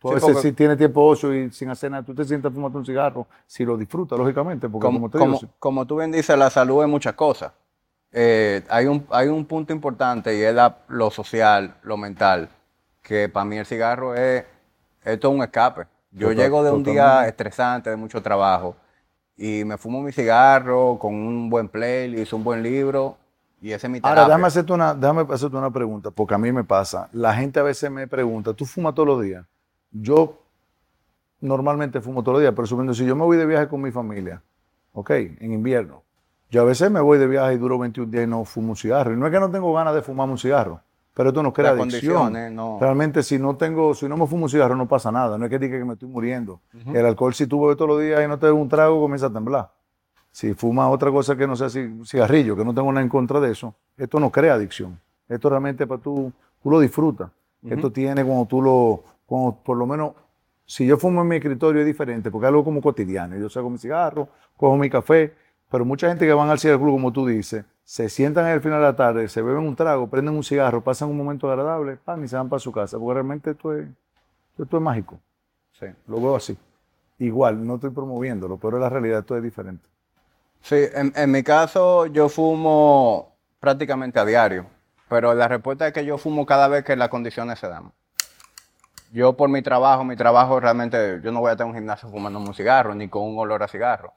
Tú 0.00 0.08
a 0.08 0.10
Sí, 0.10 0.14
veces 0.16 0.32
porque- 0.34 0.48
si 0.48 0.54
tienes 0.54 0.76
tiempo 0.76 1.02
ocio 1.06 1.32
y 1.34 1.50
sin 1.50 1.70
hacer 1.70 1.90
nada, 1.90 2.02
tú 2.02 2.14
te 2.14 2.24
sientas 2.24 2.52
fumando 2.52 2.78
un 2.78 2.84
cigarro, 2.84 3.26
si 3.46 3.64
lo 3.64 3.76
disfrutas, 3.76 4.18
lógicamente, 4.18 4.68
porque 4.68 4.84
como, 4.86 4.98
como, 4.98 5.10
te 5.10 5.18
digo, 5.18 5.26
como- 5.26 5.38
si- 5.38 5.48
como 5.58 5.86
tú 5.86 5.96
bien 5.98 6.10
dices, 6.12 6.36
la 6.36 6.50
salud 6.50 6.82
es 6.82 6.88
muchas 6.88 7.14
cosas. 7.14 7.52
Eh, 8.16 8.62
hay, 8.68 8.86
un, 8.86 9.04
hay 9.10 9.26
un 9.26 9.44
punto 9.44 9.72
importante 9.72 10.38
y 10.38 10.40
es 10.42 10.54
la- 10.54 10.78
lo 10.86 11.10
social, 11.10 11.74
lo 11.82 11.96
mental, 11.96 12.48
que 13.02 13.28
para 13.28 13.44
mí 13.44 13.58
el 13.58 13.66
cigarro 13.66 14.14
es, 14.14 14.44
esto 15.04 15.28
es 15.28 15.34
un 15.34 15.42
escape. 15.42 15.82
Yo 16.12 16.28
Total- 16.28 16.36
llego 16.36 16.62
de 16.62 16.70
un 16.70 16.84
día 16.84 17.26
estresante, 17.26 17.90
de 17.90 17.96
mucho 17.96 18.22
trabajo, 18.22 18.76
y 19.36 19.64
me 19.64 19.76
fumo 19.76 20.00
mi 20.00 20.12
cigarro 20.12 20.96
con 21.00 21.12
un 21.12 21.50
buen 21.50 21.68
playlist, 21.68 22.32
un 22.34 22.44
buen 22.44 22.62
libro, 22.62 23.16
y 23.60 23.72
ese 23.72 23.88
es 23.88 23.90
mi 23.90 24.00
terapia. 24.00 24.22
Ahora, 24.22 24.28
déjame 24.28 24.46
hacerte, 24.46 24.72
una, 24.72 24.94
déjame 24.94 25.26
hacerte 25.34 25.56
una 25.56 25.72
pregunta, 25.72 26.12
porque 26.12 26.34
a 26.34 26.38
mí 26.38 26.52
me 26.52 26.62
pasa. 26.62 27.08
La 27.12 27.34
gente 27.34 27.58
a 27.58 27.64
veces 27.64 27.90
me 27.90 28.06
pregunta, 28.06 28.54
¿tú 28.54 28.64
fumas 28.64 28.94
todos 28.94 29.08
los 29.08 29.22
días? 29.22 29.44
Yo 29.90 30.38
normalmente 31.40 32.00
fumo 32.00 32.22
todos 32.22 32.34
los 32.34 32.42
días, 32.42 32.54
pero 32.54 32.66
subiendo, 32.66 32.94
si 32.94 33.04
yo 33.04 33.16
me 33.16 33.24
voy 33.24 33.36
de 33.36 33.46
viaje 33.46 33.66
con 33.66 33.82
mi 33.82 33.90
familia, 33.90 34.40
ok, 34.92 35.10
en 35.10 35.52
invierno, 35.52 36.03
yo 36.54 36.62
a 36.62 36.64
veces 36.64 36.90
me 36.90 37.00
voy 37.00 37.18
de 37.18 37.26
viaje 37.26 37.54
y 37.54 37.58
duro 37.58 37.78
21 37.78 38.10
días 38.10 38.24
y 38.24 38.26
no 38.26 38.44
fumo 38.44 38.70
un 38.70 38.76
cigarro. 38.76 39.12
Y 39.12 39.16
no 39.16 39.26
es 39.26 39.32
que 39.32 39.40
no 39.40 39.50
tengo 39.50 39.72
ganas 39.74 39.94
de 39.94 40.02
fumar 40.02 40.28
un 40.28 40.38
cigarro, 40.38 40.80
pero 41.12 41.30
esto 41.30 41.42
no 41.42 41.52
crea 41.52 41.72
Las 41.72 41.80
adicción. 41.94 42.32
no. 42.54 42.78
Realmente, 42.80 43.22
si 43.22 43.38
no 43.38 43.56
tengo, 43.56 43.94
si 43.94 44.08
no 44.08 44.16
me 44.16 44.26
fumo 44.26 44.44
un 44.44 44.50
cigarro, 44.50 44.74
no 44.76 44.86
pasa 44.86 45.10
nada. 45.12 45.36
No 45.36 45.44
es 45.46 45.50
que 45.50 45.58
diga 45.58 45.78
que 45.78 45.84
me 45.84 45.94
estoy 45.94 46.08
muriendo. 46.08 46.60
El 46.94 47.06
alcohol, 47.06 47.34
si 47.34 47.46
tú 47.46 47.60
bebes 47.62 47.76
todos 47.76 47.90
los 47.90 48.00
días 48.00 48.22
y 48.24 48.28
no 48.28 48.38
te 48.38 48.46
bebes 48.46 48.60
un 48.62 48.68
trago, 48.68 49.00
comienza 49.00 49.26
a 49.26 49.32
temblar. 49.32 49.70
Si 50.30 50.54
fumas 50.54 50.90
otra 50.92 51.10
cosa 51.10 51.36
que 51.36 51.46
no 51.46 51.54
sea 51.56 51.68
ci- 51.68 52.04
cigarrillo, 52.06 52.56
que 52.56 52.64
no 52.64 52.74
tengo 52.74 52.90
nada 52.92 53.02
en 53.02 53.08
contra 53.08 53.38
de 53.40 53.52
eso, 53.52 53.74
esto 53.96 54.18
no 54.18 54.30
crea 54.30 54.54
adicción. 54.54 54.98
Esto 55.28 55.48
realmente 55.48 55.86
para 55.86 56.00
tú, 56.00 56.32
tú 56.62 56.70
lo 56.70 56.80
disfrutas. 56.80 57.30
Esto 57.62 57.90
tiene 57.90 58.24
cuando 58.24 58.44
tú 58.46 58.60
lo, 58.60 59.02
cuando 59.26 59.56
por 59.64 59.76
lo 59.76 59.86
menos, 59.86 60.12
si 60.66 60.86
yo 60.86 60.96
fumo 60.98 61.22
en 61.22 61.28
mi 61.28 61.36
escritorio 61.36 61.80
es 61.80 61.86
diferente, 61.86 62.30
porque 62.30 62.46
es 62.46 62.48
algo 62.48 62.64
como 62.64 62.80
cotidiano. 62.82 63.36
Yo 63.36 63.48
saco 63.48 63.70
mi 63.70 63.78
cigarro, 63.78 64.28
cojo 64.56 64.76
mi 64.76 64.90
café, 64.90 65.34
pero 65.74 65.84
mucha 65.84 66.06
gente 66.06 66.24
que 66.24 66.32
van 66.32 66.48
al 66.50 66.60
club, 66.60 66.92
como 66.92 67.12
tú 67.12 67.26
dices, 67.26 67.64
se 67.82 68.08
sientan 68.08 68.46
al 68.46 68.60
final 68.60 68.78
de 68.78 68.84
la 68.84 68.94
tarde, 68.94 69.26
se 69.26 69.42
beben 69.42 69.66
un 69.66 69.74
trago, 69.74 70.06
prenden 70.06 70.36
un 70.36 70.44
cigarro, 70.44 70.84
pasan 70.84 71.08
un 71.08 71.16
momento 71.16 71.50
agradable, 71.50 71.96
pan, 71.96 72.22
y 72.22 72.28
se 72.28 72.36
van 72.36 72.48
para 72.48 72.60
su 72.60 72.70
casa, 72.70 72.96
porque 72.96 73.14
realmente 73.14 73.50
esto 73.50 73.76
es, 73.76 73.88
esto 74.56 74.76
es 74.76 74.80
mágico. 74.80 75.18
Sí. 75.72 75.86
Lo 76.06 76.20
veo 76.20 76.36
así. 76.36 76.56
Igual, 77.18 77.66
no 77.66 77.74
estoy 77.74 77.90
promoviéndolo, 77.90 78.56
pero 78.56 78.78
la 78.78 78.88
realidad 78.88 79.18
esto 79.18 79.36
es 79.36 79.42
diferente. 79.42 79.84
Sí, 80.60 80.76
en, 80.94 81.12
en 81.16 81.32
mi 81.32 81.42
caso 81.42 82.06
yo 82.06 82.28
fumo 82.28 83.34
prácticamente 83.58 84.20
a 84.20 84.24
diario, 84.24 84.66
pero 85.08 85.34
la 85.34 85.48
respuesta 85.48 85.88
es 85.88 85.92
que 85.92 86.04
yo 86.04 86.18
fumo 86.18 86.46
cada 86.46 86.68
vez 86.68 86.84
que 86.84 86.94
las 86.94 87.08
condiciones 87.08 87.58
se 87.58 87.66
dan. 87.66 87.90
Yo 89.12 89.32
por 89.32 89.48
mi 89.48 89.60
trabajo, 89.60 90.04
mi 90.04 90.14
trabajo 90.14 90.60
realmente, 90.60 91.20
yo 91.20 91.32
no 91.32 91.40
voy 91.40 91.50
a 91.50 91.56
tener 91.56 91.72
un 91.72 91.76
gimnasio 91.76 92.08
fumando 92.08 92.38
un 92.38 92.54
cigarro, 92.54 92.94
ni 92.94 93.08
con 93.08 93.24
un 93.24 93.36
olor 93.40 93.64
a 93.64 93.66
cigarro. 93.66 94.12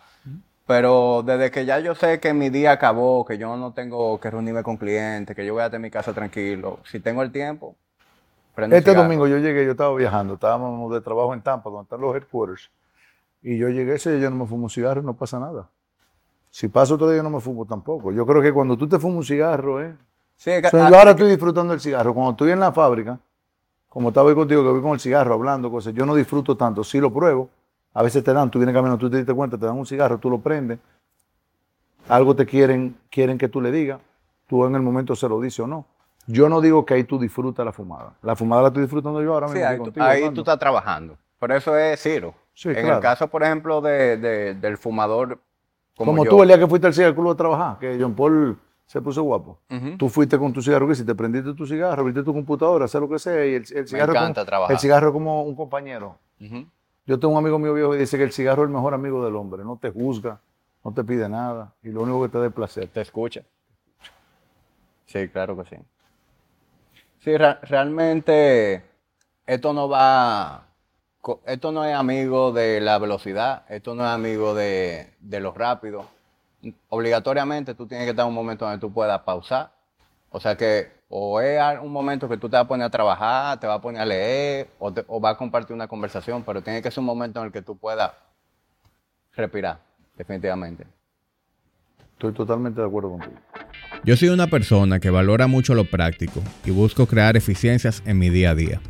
Pero 0.68 1.24
desde 1.26 1.50
que 1.50 1.66
ya 1.66 1.80
yo 1.80 1.96
sé 1.96 2.20
que 2.20 2.34
mi 2.34 2.50
día 2.50 2.74
acabó, 2.74 3.26
que 3.26 3.38
yo 3.38 3.56
no 3.56 3.72
tengo 3.72 4.20
que 4.20 4.30
reunirme 4.30 4.64
con 4.64 4.76
clientes, 4.76 5.34
que 5.34 5.46
yo 5.46 5.54
voy 5.54 5.64
a 5.64 5.68
en 5.68 5.82
mi 5.82 5.90
casa 5.90 6.12
tranquilo, 6.14 6.80
si 6.84 7.00
tengo 7.00 7.24
el 7.24 7.32
tiempo, 7.32 7.76
prendo 8.54 8.76
Este 8.76 8.94
domingo 8.94 9.28
yo 9.28 9.38
llegué, 9.38 9.64
yo 9.66 9.72
estaba 9.72 9.96
viajando, 9.96 10.34
estábamos 10.34 10.94
de 10.94 11.00
trabajo 11.00 11.34
en 11.34 11.42
Tampa, 11.42 11.70
donde 11.70 11.84
están 11.84 12.02
los 12.02 12.14
headquarters. 12.14 12.70
Y 13.42 13.58
yo 13.58 13.70
llegué 13.70 13.96
ese 13.96 14.12
día, 14.12 14.24
yo 14.24 14.30
no 14.30 14.36
me 14.36 14.46
fumo 14.46 14.66
un 14.66 14.70
cigarro 14.70 15.02
y 15.02 15.06
no 15.06 15.14
pasa 15.14 15.40
nada. 15.40 15.70
Si 16.50 16.68
paso 16.68 16.96
otro 16.96 17.10
día, 17.10 17.24
no 17.24 17.30
me 17.30 17.40
fumo 17.40 17.66
tampoco. 17.66 18.12
Yo 18.12 18.26
creo 18.26 18.42
que 18.42 18.52
cuando 18.52 18.76
tú 18.78 18.90
te 18.90 19.00
fumas 19.00 19.18
un 19.20 19.24
cigarro, 19.24 19.82
¿eh? 19.82 19.96
Sí, 20.36 20.50
es 20.52 20.62
que- 20.62 20.68
O 20.68 20.72
sea, 20.72 20.88
ah, 20.88 20.90
yo 20.90 20.98
ahora 20.98 21.12
estoy 21.12 21.30
disfrutando 21.30 21.72
del 21.72 21.80
cigarro. 21.80 22.14
Cuando 22.14 22.32
estoy 22.32 22.52
en 22.52 22.60
la 22.60 22.74
fábrica, 22.74 23.18
como 23.88 24.10
estaba 24.10 24.28
hoy 24.28 24.36
contigo, 24.36 24.64
que 24.64 24.70
voy 24.70 24.82
con 24.82 24.92
el 24.94 25.00
cigarro 25.00 25.34
hablando 25.36 25.72
cosas, 25.72 25.94
yo 25.94 26.06
no 26.06 26.14
disfruto 26.14 26.58
tanto. 26.58 26.84
Sí 26.84 27.00
lo 27.00 27.14
pruebo. 27.14 27.50
A 27.98 28.04
veces 28.04 28.24
te 28.24 28.32
dan, 28.32 28.52
tú 28.52 28.60
vienes 28.60 28.76
caminando, 28.76 29.00
tú 29.00 29.10
te 29.10 29.18
diste 29.18 29.34
cuenta, 29.34 29.58
te 29.58 29.66
dan 29.66 29.76
un 29.76 29.86
cigarro, 29.86 30.20
tú 30.20 30.30
lo 30.30 30.38
prendes. 30.40 30.78
Algo 32.08 32.36
te 32.36 32.46
quieren, 32.46 32.96
quieren 33.10 33.38
que 33.40 33.48
tú 33.50 33.60
le 33.60 33.72
digas. 33.72 34.00
Tú 34.46 34.66
en 34.66 34.76
el 34.76 34.82
momento 34.82 35.16
se 35.16 35.28
lo 35.28 35.42
dices 35.42 35.60
o 35.62 35.68
no. 35.68 35.86
Yo 36.28 36.48
no 36.48 36.62
digo 36.62 36.86
que 36.86 36.94
ahí 36.94 37.04
tú 37.06 37.18
disfrutas 37.18 37.66
la 37.66 37.72
fumada. 37.72 38.14
La 38.22 38.36
fumada 38.36 38.62
la 38.62 38.68
estoy 38.68 38.84
disfrutando 38.84 39.22
yo 39.24 39.34
ahora 39.34 39.48
Sí, 39.48 39.56
mismo. 39.56 39.68
ahí, 39.70 39.78
tú, 39.78 39.84
contigo, 39.86 40.06
ahí 40.06 40.18
hablando. 40.18 40.36
tú 40.36 40.42
estás 40.42 40.60
trabajando. 40.60 41.18
Por 41.40 41.52
eso 41.52 41.76
es 41.78 42.00
Ciro. 42.02 42.36
Sí, 42.54 42.70
en 42.70 42.76
claro. 42.76 42.96
el 42.98 43.02
caso, 43.02 43.28
por 43.30 43.44
ejemplo, 43.44 43.82
de, 43.82 44.18
de- 44.18 44.54
del 44.54 44.78
fumador 44.78 45.40
como, 45.96 46.12
Como, 46.12 46.24
yo. 46.26 46.30
tú 46.30 46.42
el 46.44 46.48
día 46.50 46.60
que 46.60 46.68
fuiste 46.68 46.86
al 46.88 46.94
cigarro 46.94 47.16
club 47.16 47.32
a 47.32 47.36
trabajar, 47.36 47.80
que 47.80 47.98
John 48.00 48.14
Paul 48.14 48.58
se 48.86 49.02
puso 49.02 49.24
guapo. 49.24 49.60
Tú 49.98 50.10
fuiste 50.10 50.38
con 50.38 50.54
tu 50.54 50.62
cigarro, 50.62 50.88
que 50.88 50.94
si 50.96 51.04
te 51.04 51.16
prendiste 51.16 51.54
tu 51.56 51.66
cigarro, 51.66 52.02
abriste 52.02 52.22
tu 52.24 52.32
computadora, 52.34 52.86
hacer 52.86 53.02
lo 53.02 53.10
que 53.10 53.18
sea, 53.20 53.44
y 53.46 53.56
el, 53.56 53.66
el 53.76 53.88
cigarro, 53.88 54.12
es 54.14 54.18
encanta 54.20 54.42
como, 54.42 54.46
trabajar. 54.46 54.74
el 54.76 54.80
cigarro 54.80 55.08
es 55.08 55.14
como 55.14 55.44
un 55.44 55.56
compañero. 55.56 56.18
Ujú. 56.40 56.68
Yo 57.08 57.18
tengo 57.18 57.34
un 57.34 57.40
amigo 57.40 57.58
mío 57.58 57.74
viejo 57.74 57.92
que 57.92 58.00
dice 58.00 58.18
que 58.18 58.26
el 58.26 58.34
cigarro 58.34 58.64
es 58.64 58.68
el 58.68 58.74
mejor 58.74 58.94
amigo 58.94 59.24
del 59.24 59.34
hombre, 59.38 59.64
no 59.64 59.78
te 59.78 59.90
juzga, 59.90 60.42
no 60.84 60.94
te 60.94 61.06
pide 61.06 61.30
nada, 61.30 61.74
y 61.82 61.90
lo 61.90 62.02
único 62.02 62.22
que 62.24 62.30
te 62.30 62.38
da 62.38 62.48
es 62.48 62.54
placer. 62.54 62.90
Te 62.90 63.00
escucha. 63.00 63.44
Sí, 65.06 65.30
claro 65.30 65.56
que 65.58 65.70
sí. 65.70 65.82
Sí, 67.20 67.38
realmente 67.38 68.84
esto 69.46 69.72
no 69.72 69.88
va, 69.88 70.68
esto 71.46 71.72
no 71.72 71.86
es 71.86 71.96
amigo 71.96 72.52
de 72.52 72.82
la 72.82 73.00
velocidad, 73.00 73.64
esto 73.70 73.96
no 73.96 74.04
es 74.04 74.10
amigo 74.10 74.54
de, 74.54 75.14
de 75.22 75.40
lo 75.40 75.54
rápido. 75.54 76.06
Obligatoriamente 76.90 77.74
tú 77.74 77.88
tienes 77.88 78.06
que 78.06 78.12
estar 78.12 78.26
en 78.26 78.30
un 78.30 78.36
momento 78.36 78.66
donde 78.66 78.82
tú 78.82 78.92
puedas 78.92 79.22
pausar. 79.22 79.77
O 80.30 80.40
sea 80.40 80.56
que 80.58 80.92
o 81.10 81.40
es 81.40 81.60
a- 81.60 81.80
un 81.82 81.92
momento 81.92 82.28
que 82.28 82.38
tú 82.38 82.50
te 82.50 82.58
vas 82.58 82.66
a 82.66 82.68
poner 82.68 82.86
a 82.86 82.90
trabajar, 82.90 83.60
te 83.60 83.68
vas 83.68 83.78
a 83.78 83.82
poner 83.82 84.02
a 84.02 84.06
leer 84.06 84.68
o, 84.80 84.92
te- 84.94 85.06
o 85.08 85.20
vas 85.20 85.36
a 85.36 85.38
compartir 85.38 85.74
una 85.74 85.88
conversación, 85.88 86.44
pero 86.44 86.62
tiene 86.62 86.82
que 86.82 86.92
ser 86.92 87.00
un 87.00 87.06
momento 87.06 87.40
en 87.40 87.46
el 87.48 87.52
que 87.52 87.62
tú 87.62 87.78
puedas 87.78 88.12
respirar, 89.36 89.80
definitivamente. 90.18 90.86
Estoy 92.14 92.34
totalmente 92.34 92.82
de 92.82 92.88
acuerdo 92.88 93.12
contigo. 93.12 93.34
Yo 94.04 94.18
soy 94.18 94.30
una 94.30 94.48
persona 94.48 95.00
que 95.00 95.10
valora 95.10 95.48
mucho 95.48 95.76
lo 95.76 95.86
práctico 95.90 96.42
y 96.66 96.72
busco 96.72 97.06
crear 97.06 97.38
eficiencias 97.38 98.02
en 98.06 98.18
mi 98.18 98.30
día 98.30 98.52
a 98.52 98.56
día. 98.56 98.82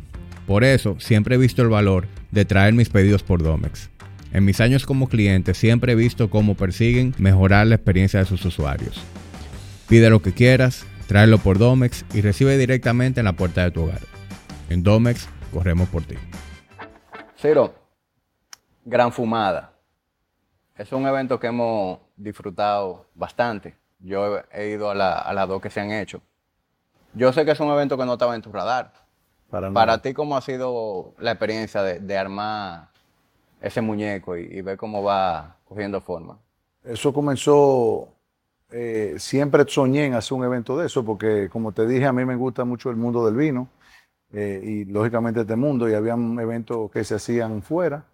Por 0.46 0.64
eso 0.64 0.96
siempre 0.98 1.34
he 1.34 1.38
visto 1.38 1.60
el 1.62 1.68
valor 1.68 2.06
de 2.30 2.44
traer 2.46 2.72
mis 2.72 2.88
pedidos 2.88 3.22
por 3.22 3.42
Domex. 3.42 3.90
En 4.32 4.44
mis 4.44 4.60
años 4.60 4.86
como 4.86 5.08
cliente 5.08 5.52
siempre 5.54 5.92
he 5.92 5.96
visto 5.96 6.30
cómo 6.30 6.54
persiguen 6.54 7.14
mejorar 7.18 7.66
la 7.66 7.74
experiencia 7.76 8.20
de 8.20 8.26
sus 8.26 8.44
usuarios. 8.44 9.02
Pide 9.88 10.08
lo 10.10 10.20
que 10.22 10.32
quieras, 10.32 10.86
tráelo 11.08 11.38
por 11.38 11.58
Domex 11.58 12.04
y 12.14 12.20
recibe 12.20 12.56
directamente 12.56 13.20
en 13.20 13.24
la 13.24 13.32
puerta 13.32 13.64
de 13.64 13.70
tu 13.72 13.82
hogar. 13.82 14.00
En 14.68 14.82
Domex 14.82 15.28
corremos 15.52 15.88
por 15.88 16.04
ti. 16.04 16.14
Ciro, 17.36 17.74
Gran 18.84 19.12
Fumada. 19.12 19.72
Es 20.76 20.92
un 20.92 21.06
evento 21.06 21.40
que 21.40 21.48
hemos 21.48 21.98
disfrutado 22.16 23.06
bastante. 23.14 23.76
Yo 24.00 24.38
he, 24.52 24.68
ido 24.68 24.90
a, 24.90 24.94
la- 24.94 25.18
a 25.18 25.32
las 25.32 25.48
dos 25.48 25.60
que 25.60 25.70
se 25.70 25.80
han 25.80 25.90
hecho. 25.90 26.20
Yo 27.14 27.32
sé 27.32 27.44
que 27.44 27.50
es 27.52 27.60
un 27.60 27.68
evento 27.70 27.96
que 27.98 28.04
no 28.04 28.12
estaba 28.12 28.34
en 28.36 28.42
tu 28.42 28.52
radar. 28.52 28.92
Para, 29.50 29.72
Para 29.72 30.02
ti, 30.02 30.12
¿cómo 30.12 30.36
ha 30.36 30.42
sido 30.42 31.14
la 31.18 31.32
experiencia 31.32 31.82
de, 31.82 32.00
de 32.00 32.18
armar 32.18 32.90
ese 33.62 33.80
muñeco 33.80 34.36
y, 34.36 34.42
y 34.42 34.60
ver 34.60 34.76
cómo 34.76 35.02
va 35.02 35.56
cogiendo 35.64 36.00
forma? 36.02 36.38
Eso 36.84 37.12
comenzó, 37.12 38.14
eh, 38.70 39.14
siempre 39.18 39.64
soñé 39.66 40.06
en 40.06 40.14
hacer 40.14 40.36
un 40.36 40.44
evento 40.44 40.76
de 40.78 40.86
eso, 40.86 41.04
porque 41.04 41.48
como 41.50 41.72
te 41.72 41.86
dije, 41.86 42.06
a 42.06 42.12
mí 42.12 42.24
me 42.24 42.36
gusta 42.36 42.64
mucho 42.64 42.90
el 42.90 42.96
mundo 42.96 43.24
del 43.24 43.34
vino 43.34 43.68
eh, 44.32 44.60
y 44.62 44.84
lógicamente 44.84 45.40
este 45.40 45.56
mundo, 45.56 45.88
y 45.88 45.94
había 45.94 46.14
eventos 46.14 46.90
que 46.90 47.04
se 47.04 47.14
hacían 47.14 47.62
fuera. 47.62 48.04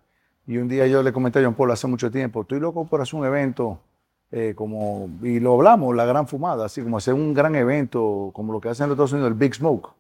Y 0.47 0.59
un 0.59 0.69
día 0.69 0.87
yo 0.87 1.03
le 1.03 1.13
comenté 1.13 1.41
a 1.41 1.45
John 1.45 1.55
Paul 1.55 1.71
hace 1.73 1.87
mucho 1.87 2.11
tiempo, 2.11 2.43
estoy 2.43 2.61
loco 2.61 2.87
por 2.87 3.01
hacer 3.01 3.19
un 3.19 3.27
evento 3.27 3.81
eh, 4.31 4.55
como, 4.55 5.09
y 5.23 5.41
lo 5.41 5.55
hablamos, 5.55 5.95
la 5.95 6.05
gran 6.05 6.29
fumada, 6.29 6.67
así 6.67 6.83
como 6.83 6.99
hacer 6.99 7.15
un 7.15 7.35
gran 7.35 7.55
evento, 7.55 8.31
como 8.33 8.53
lo 8.53 8.61
que 8.61 8.69
hacen 8.69 8.85
en 8.85 8.91
los 8.91 8.97
Estados 8.97 9.13
Unidos, 9.13 9.31
el 9.31 9.39
Big 9.39 9.55
Smoke. 9.55 9.91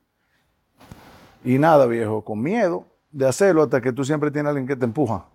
Y 1.44 1.58
nada, 1.58 1.86
viejo, 1.86 2.22
con 2.22 2.42
miedo 2.42 2.86
de 3.10 3.28
hacerlo 3.28 3.62
hasta 3.62 3.80
que 3.80 3.92
tú 3.92 4.04
siempre 4.04 4.30
tienes 4.30 4.48
a 4.48 4.50
alguien 4.50 4.66
que 4.66 4.76
te 4.76 4.84
empuja. 4.84 5.26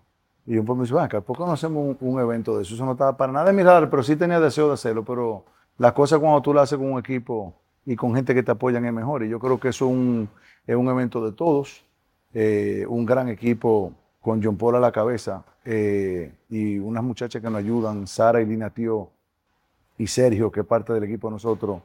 Y 0.46 0.54
yo 0.56 0.64
pues 0.64 0.76
me 0.76 0.82
dice, 0.84 0.94
"Ven 0.94 1.04
acá, 1.04 1.20
¿por 1.20 1.36
qué 1.36 1.44
no 1.44 1.52
hacemos 1.52 1.96
un, 2.00 2.08
un 2.08 2.20
evento 2.20 2.56
de 2.56 2.62
eso? 2.62 2.74
Eso 2.74 2.84
no 2.84 2.92
estaba 2.92 3.16
para 3.16 3.32
nada 3.32 3.46
de 3.46 3.52
mi 3.52 3.62
radar, 3.62 3.88
pero 3.90 4.02
sí 4.02 4.16
tenía 4.16 4.40
deseo 4.40 4.68
de 4.68 4.74
hacerlo. 4.74 5.04
Pero 5.04 5.44
la 5.78 5.94
cosa 5.94 6.18
cuando 6.18 6.40
tú 6.42 6.52
lo 6.54 6.60
haces 6.60 6.78
con 6.78 6.92
un 6.92 6.98
equipo 6.98 7.54
y 7.86 7.96
con 7.96 8.14
gente 8.14 8.34
que 8.34 8.42
te 8.42 8.50
apoyan 8.52 8.84
es 8.84 8.92
mejor. 8.92 9.22
Y 9.24 9.28
yo 9.28 9.38
creo 9.38 9.58
que 9.60 9.68
eso 9.68 9.86
es 9.86 9.92
un, 9.92 10.28
es 10.66 10.76
un 10.76 10.88
evento 10.88 11.24
de 11.24 11.32
todos. 11.32 11.84
eh, 12.32 12.84
un 12.88 13.04
gran 13.06 13.28
equipo 13.28 13.92
con 14.20 14.42
John 14.42 14.56
Paul 14.56 14.76
a 14.76 14.80
la 14.80 14.92
cabeza 14.92 15.44
eh, 15.64 16.32
y 16.48 16.78
unas 16.78 17.02
muchachas 17.02 17.42
que 17.42 17.50
nos 17.50 17.58
ayudan, 17.58 18.06
Sara 18.06 18.40
y 18.40 18.46
Lina 18.46 18.70
Tío 18.70 19.10
y 19.98 20.06
Sergio, 20.06 20.50
que 20.50 20.60
es 20.60 20.66
parte 20.66 20.92
del 20.92 21.04
equipo 21.04 21.28
de 21.28 21.32
nosotros. 21.32 21.82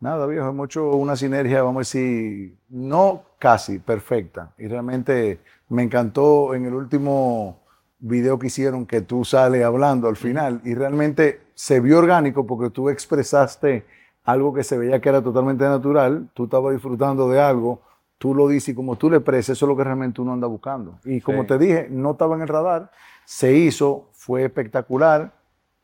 Nada, 0.00 0.26
viejo, 0.26 0.48
hemos 0.48 0.66
hecho 0.66 0.90
una 0.96 1.16
sinergia, 1.16 1.62
vamos 1.62 1.76
a 1.78 1.80
decir, 1.80 2.56
no 2.68 3.22
casi 3.38 3.78
perfecta. 3.78 4.52
Y 4.58 4.68
realmente 4.68 5.40
me 5.70 5.82
encantó 5.84 6.54
en 6.54 6.66
el 6.66 6.74
último 6.74 7.60
video 7.98 8.38
que 8.38 8.48
hicieron 8.48 8.86
que 8.86 9.00
tú 9.00 9.24
sales 9.24 9.64
hablando 9.64 10.08
al 10.08 10.16
final. 10.16 10.60
Y 10.64 10.74
realmente 10.74 11.40
se 11.54 11.80
vio 11.80 11.98
orgánico 11.98 12.46
porque 12.46 12.70
tú 12.70 12.88
expresaste 12.90 13.84
algo 14.24 14.52
que 14.52 14.64
se 14.64 14.76
veía 14.76 15.00
que 15.00 15.08
era 15.08 15.22
totalmente 15.22 15.64
natural. 15.64 16.28
Tú 16.34 16.44
estabas 16.44 16.72
disfrutando 16.74 17.28
de 17.30 17.40
algo, 17.40 17.80
tú 18.18 18.34
lo 18.34 18.48
dices 18.48 18.70
y 18.70 18.74
como 18.74 18.96
tú 18.96 19.08
le 19.10 19.18
expresas, 19.18 19.56
eso 19.56 19.66
es 19.66 19.68
lo 19.68 19.76
que 19.76 19.84
realmente 19.84 20.20
uno 20.20 20.32
anda 20.32 20.46
buscando. 20.46 20.98
Y 21.04 21.20
como 21.20 21.42
Sí. 21.42 21.48
te 21.48 21.58
dije, 21.58 21.88
no 21.90 22.12
estaba 22.12 22.34
en 22.36 22.42
el 22.42 22.48
radar, 22.48 22.90
se 23.24 23.52
hizo, 23.54 24.08
fue 24.12 24.44
espectacular, 24.44 25.32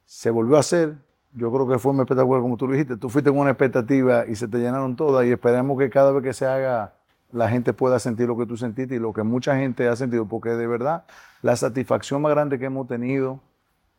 se 0.04 0.30
volvió 0.30 0.56
a 0.56 0.60
hacer. 0.60 0.94
Yo 1.34 1.50
creo 1.50 1.66
que 1.66 1.78
fue 1.78 1.92
muy 1.94 2.02
espectacular, 2.02 2.42
como 2.42 2.56
tú 2.58 2.66
lo 2.66 2.72
dijiste. 2.74 2.96
Tú 2.98 3.08
fuiste 3.08 3.30
con 3.30 3.38
una 3.40 3.50
expectativa 3.50 4.26
y 4.26 4.34
se 4.34 4.46
te 4.48 4.58
llenaron 4.58 4.96
todas. 4.96 5.24
Y 5.24 5.30
esperemos 5.32 5.78
que 5.78 5.88
cada 5.88 6.12
vez 6.12 6.22
que 6.22 6.34
se 6.34 6.44
haga, 6.46 6.92
la 7.32 7.48
gente 7.48 7.72
pueda 7.72 7.98
sentir 7.98 8.28
lo 8.28 8.36
que 8.36 8.46
tú 8.46 8.56
sentiste 8.56 8.94
y 8.94 8.98
lo 8.98 9.12
que 9.12 9.22
mucha 9.22 9.56
gente 9.56 9.88
ha 9.88 9.96
sentido. 9.96 10.26
Porque 10.26 10.50
de 10.50 10.66
verdad, 10.66 11.04
la 11.42 11.56
satisfacción 11.56 12.22
más 12.22 12.32
grande 12.32 12.58
que 12.58 12.66
hemos 12.66 12.86
tenido 12.86 13.40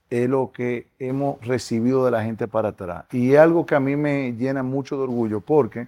es 0.09 0.29
lo 0.29 0.51
que 0.51 0.87
hemos 0.99 1.43
recibido 1.45 2.05
de 2.05 2.11
la 2.11 2.23
gente 2.23 2.47
para 2.47 2.69
atrás. 2.69 3.05
Y 3.11 3.33
es 3.33 3.39
algo 3.39 3.65
que 3.65 3.75
a 3.75 3.79
mí 3.79 3.95
me 3.95 4.33
llena 4.33 4.61
mucho 4.61 4.95
de 4.97 5.03
orgullo 5.03 5.41
porque 5.41 5.87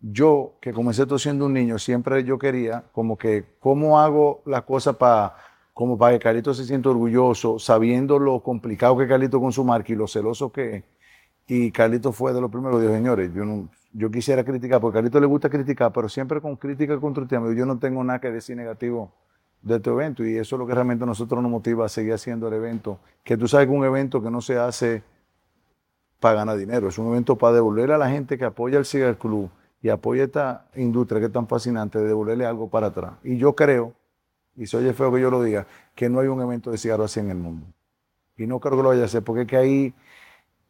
yo, 0.00 0.54
que 0.60 0.72
comencé 0.72 1.02
esto 1.02 1.18
siendo 1.18 1.46
un 1.46 1.52
niño, 1.54 1.78
siempre 1.78 2.24
yo 2.24 2.38
quería 2.38 2.84
como 2.92 3.16
que, 3.16 3.44
¿cómo 3.60 3.98
hago 4.00 4.42
las 4.46 4.62
cosas 4.62 4.96
para 4.96 5.34
como 5.74 5.98
para 5.98 6.12
que 6.12 6.20
Carlito 6.20 6.54
se 6.54 6.64
sienta 6.64 6.88
orgulloso, 6.88 7.58
sabiendo 7.58 8.18
lo 8.18 8.40
complicado 8.40 8.96
que 8.96 9.06
Carlito 9.06 9.38
con 9.40 9.52
su 9.52 9.62
marca 9.62 9.92
y 9.92 9.96
lo 9.96 10.06
celoso 10.06 10.50
que 10.50 10.76
es? 10.76 10.84
Y 11.48 11.70
Carlito 11.70 12.12
fue 12.12 12.32
de 12.32 12.40
los 12.40 12.50
primeros, 12.50 12.80
dijo, 12.80 12.94
señores, 12.94 13.30
yo, 13.34 13.44
no, 13.44 13.68
yo 13.96 14.10
quisiera 14.10 14.44
criticar, 14.44 14.78
porque 14.78 14.98
a 14.98 15.00
Carlito 15.00 15.18
le 15.18 15.26
gusta 15.26 15.48
criticar, 15.48 15.90
pero 15.90 16.08
siempre 16.08 16.40
con 16.42 16.56
crítica 16.56 16.98
constructiva. 16.98 17.50
Yo 17.54 17.64
no 17.64 17.78
tengo 17.78 18.04
nada 18.04 18.20
que 18.20 18.30
decir 18.30 18.54
negativo 18.54 19.10
de 19.62 19.76
este 19.76 19.88
evento 19.88 20.24
y 20.24 20.36
eso 20.36 20.56
es 20.56 20.60
lo 20.60 20.66
que 20.66 20.74
realmente 20.74 21.04
a 21.04 21.06
nosotros 21.06 21.42
nos 21.42 21.50
motiva 21.50 21.86
a 21.86 21.88
seguir 21.88 22.12
haciendo 22.12 22.48
el 22.48 22.54
evento. 22.54 22.98
Que 23.24 23.38
tú 23.38 23.48
sabes 23.48 23.68
que 23.68 23.72
un 23.72 23.84
evento 23.84 24.22
que 24.22 24.30
no 24.30 24.42
se 24.42 24.58
hace 24.58 25.02
para 26.20 26.36
ganar 26.36 26.58
dinero, 26.58 26.88
es 26.88 26.98
un 26.98 27.08
evento 27.08 27.36
para 27.36 27.54
devolverle 27.54 27.94
a 27.94 27.98
la 27.98 28.10
gente 28.10 28.36
que 28.36 28.44
apoya 28.44 28.78
el 28.78 28.84
Cigar 28.84 29.16
Club 29.16 29.48
y 29.80 29.88
apoya 29.88 30.24
esta 30.24 30.66
industria 30.76 31.20
que 31.20 31.26
es 31.26 31.32
tan 31.32 31.46
fascinante, 31.46 31.98
de 31.98 32.06
devolverle 32.06 32.44
algo 32.44 32.68
para 32.68 32.88
atrás. 32.88 33.12
Y 33.24 33.38
yo 33.38 33.54
creo, 33.54 33.94
y 34.56 34.66
se 34.66 34.76
oye 34.76 34.92
feo 34.92 35.12
que 35.12 35.20
yo 35.20 35.30
lo 35.30 35.42
diga, 35.42 35.66
que 35.94 36.10
no 36.10 36.20
hay 36.20 36.28
un 36.28 36.40
evento 36.42 36.70
de 36.70 36.76
cigarro 36.76 37.04
así 37.04 37.20
en 37.20 37.30
el 37.30 37.38
mundo. 37.38 37.66
Y 38.36 38.46
no 38.46 38.60
creo 38.60 38.76
que 38.76 38.82
lo 38.82 38.88
vaya 38.90 39.02
a 39.02 39.04
hacer, 39.06 39.22
porque 39.22 39.42
es 39.42 39.48
que 39.48 39.56
ahí 39.56 39.94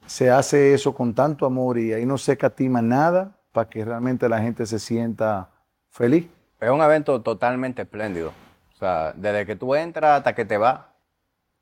se 0.06 0.30
hace 0.30 0.74
eso 0.74 0.94
con 0.94 1.14
tanto 1.14 1.46
amor 1.46 1.78
y 1.78 1.92
ahí 1.92 2.06
no 2.06 2.18
se 2.18 2.36
catima 2.36 2.80
nada 2.80 3.36
para 3.52 3.68
que 3.68 3.84
realmente 3.84 4.28
la 4.28 4.40
gente 4.40 4.66
se 4.66 4.78
sienta 4.78 5.50
feliz. 5.90 6.28
Es 6.60 6.70
un 6.70 6.80
evento 6.80 7.20
totalmente 7.22 7.82
espléndido. 7.82 8.32
O 8.74 8.78
sea, 8.78 9.12
desde 9.14 9.46
que 9.46 9.56
tú 9.56 9.74
entras 9.74 10.18
hasta 10.18 10.34
que 10.34 10.44
te 10.44 10.56
vas. 10.58 10.80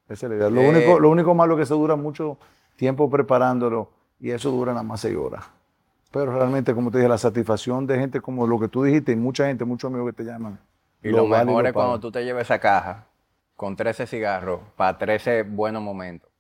Esa 0.09 0.27
es 0.27 0.31
la 0.31 0.37
idea. 0.37 0.51
Lo, 0.51 0.61
Eh, 0.61 0.69
único, 0.69 1.01
lo 1.01 1.11
único 1.11 1.35
malo 1.35 1.55
es 1.55 1.61
que 1.61 1.67
se 1.67 1.75
dura 1.75 1.97
mucho 1.97 2.39
tiempo 2.77 3.09
preparándolo 3.09 3.91
y 4.21 4.31
eso 4.31 4.51
dura 4.51 4.73
nada 4.73 4.83
más 4.83 5.01
seis 5.01 5.17
horas. 5.17 5.45
Pero 6.11 6.33
realmente, 6.33 6.75
como 6.75 6.91
te 6.91 6.99
dije, 6.99 7.09
la 7.09 7.19
satisfacción 7.19 7.87
de 7.87 7.99
gente 7.99 8.21
como 8.21 8.47
lo 8.47 8.59
que 8.61 8.69
tú 8.69 8.85
dijiste 8.85 9.13
y 9.13 9.17
mucha 9.17 9.47
gente, 9.47 9.65
muchos 9.65 9.91
amigos 9.91 10.11
que 10.13 10.23
te 10.23 10.25
llaman. 10.25 10.59
Y 11.03 11.11
lo, 11.11 11.29
vale 11.29 11.47
mejor 11.47 11.63
lo 11.63 11.69
es 11.69 11.73
cuando 11.75 12.01
tú 12.01 12.11
te 12.11 12.25
lleves 12.25 12.43
esa 12.45 12.59
caja 12.59 13.07
con 13.57 13.77
13 13.77 14.07
cigarros 14.07 14.61
para 14.77 14.97
13 14.99 15.43
buenos 15.43 15.83
momentos. 15.83 16.31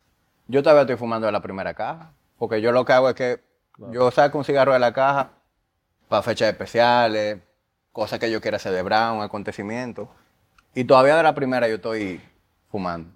Yo 0.46 0.62
todavía 0.62 0.82
estoy 0.82 0.96
fumando 0.96 1.26
de 1.26 1.32
la 1.32 1.40
primera 1.40 1.74
caja, 1.74 2.12
porque 2.38 2.60
yo 2.60 2.70
lo 2.70 2.84
que 2.84 2.92
hago 2.92 3.08
es 3.08 3.14
que 3.14 3.40
yo 3.90 4.10
saco 4.10 4.38
un 4.38 4.44
cigarro 4.44 4.72
de 4.72 4.78
la 4.78 4.92
caja 4.92 5.30
para 6.08 6.22
fechas 6.22 6.48
especiales, 6.48 7.38
cosas 7.92 8.18
que 8.18 8.30
yo 8.30 8.40
quiera 8.40 8.58
celebrar, 8.58 9.12
un 9.12 9.22
acontecimiento. 9.22 10.08
Y 10.74 10.84
todavía 10.84 11.16
de 11.16 11.22
la 11.22 11.34
primera 11.34 11.66
yo 11.68 11.76
estoy 11.76 12.20
fumando. 12.70 13.10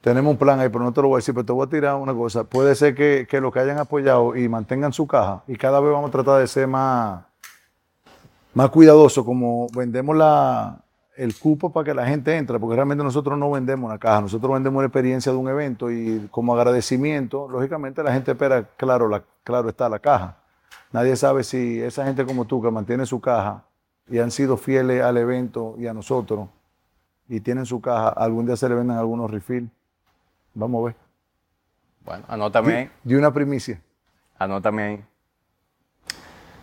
Tenemos 0.00 0.32
un 0.32 0.38
plan 0.38 0.58
ahí, 0.58 0.70
pero 0.70 0.82
no 0.82 0.92
te 0.92 1.02
lo 1.02 1.08
voy 1.08 1.16
a 1.16 1.18
decir, 1.18 1.34
pero 1.34 1.44
te 1.44 1.52
voy 1.52 1.66
a 1.66 1.70
tirar 1.70 1.94
una 1.96 2.14
cosa. 2.14 2.42
Puede 2.42 2.74
ser 2.74 2.94
que, 2.94 3.26
que 3.28 3.40
los 3.40 3.52
que 3.52 3.60
hayan 3.60 3.78
apoyado 3.78 4.34
y 4.34 4.48
mantengan 4.48 4.92
su 4.92 5.06
caja 5.06 5.42
y 5.46 5.56
cada 5.56 5.78
vez 5.80 5.92
vamos 5.92 6.08
a 6.08 6.12
tratar 6.12 6.40
de 6.40 6.46
ser 6.46 6.66
más, 6.66 7.22
más 8.54 8.70
cuidadosos, 8.70 9.24
como 9.24 9.68
vendemos 9.74 10.16
la, 10.16 10.82
el 11.16 11.36
cupo 11.38 11.72
para 11.72 11.84
que 11.84 11.94
la 11.94 12.06
gente 12.06 12.36
entre, 12.36 12.58
porque 12.58 12.76
realmente 12.76 13.04
nosotros 13.04 13.38
no 13.38 13.50
vendemos 13.50 13.88
una 13.88 13.98
caja, 13.98 14.20
nosotros 14.20 14.52
vendemos 14.52 14.82
la 14.82 14.86
experiencia 14.86 15.32
de 15.32 15.38
un 15.38 15.48
evento 15.48 15.90
y 15.90 16.28
como 16.30 16.54
agradecimiento, 16.54 17.48
lógicamente 17.48 18.02
la 18.02 18.12
gente 18.12 18.30
espera, 18.30 18.64
claro, 18.76 19.08
la, 19.08 19.22
claro 19.44 19.68
está 19.68 19.88
la 19.88 19.98
caja. 19.98 20.36
Nadie 20.92 21.14
sabe 21.16 21.44
si 21.44 21.80
esa 21.80 22.04
gente 22.04 22.24
como 22.24 22.46
tú 22.46 22.60
que 22.62 22.70
mantiene 22.70 23.06
su 23.06 23.20
caja 23.20 23.64
y 24.08 24.18
han 24.18 24.30
sido 24.30 24.56
fieles 24.56 25.02
al 25.02 25.16
evento 25.18 25.74
y 25.78 25.86
a 25.86 25.94
nosotros 25.94 26.48
y 27.28 27.40
tienen 27.40 27.64
su 27.64 27.80
caja, 27.80 28.08
algún 28.08 28.44
día 28.44 28.56
se 28.56 28.68
le 28.68 28.74
venden 28.74 28.96
algunos 28.96 29.30
refill. 29.30 29.70
Vamos 30.52 30.82
a 30.82 30.84
ver. 30.86 30.96
Bueno, 32.04 32.24
anótame 32.26 32.74
ahí. 32.74 32.90
De 33.04 33.16
una 33.16 33.32
primicia. 33.32 33.80
Anótame 34.36 34.82
ahí. 34.82 35.04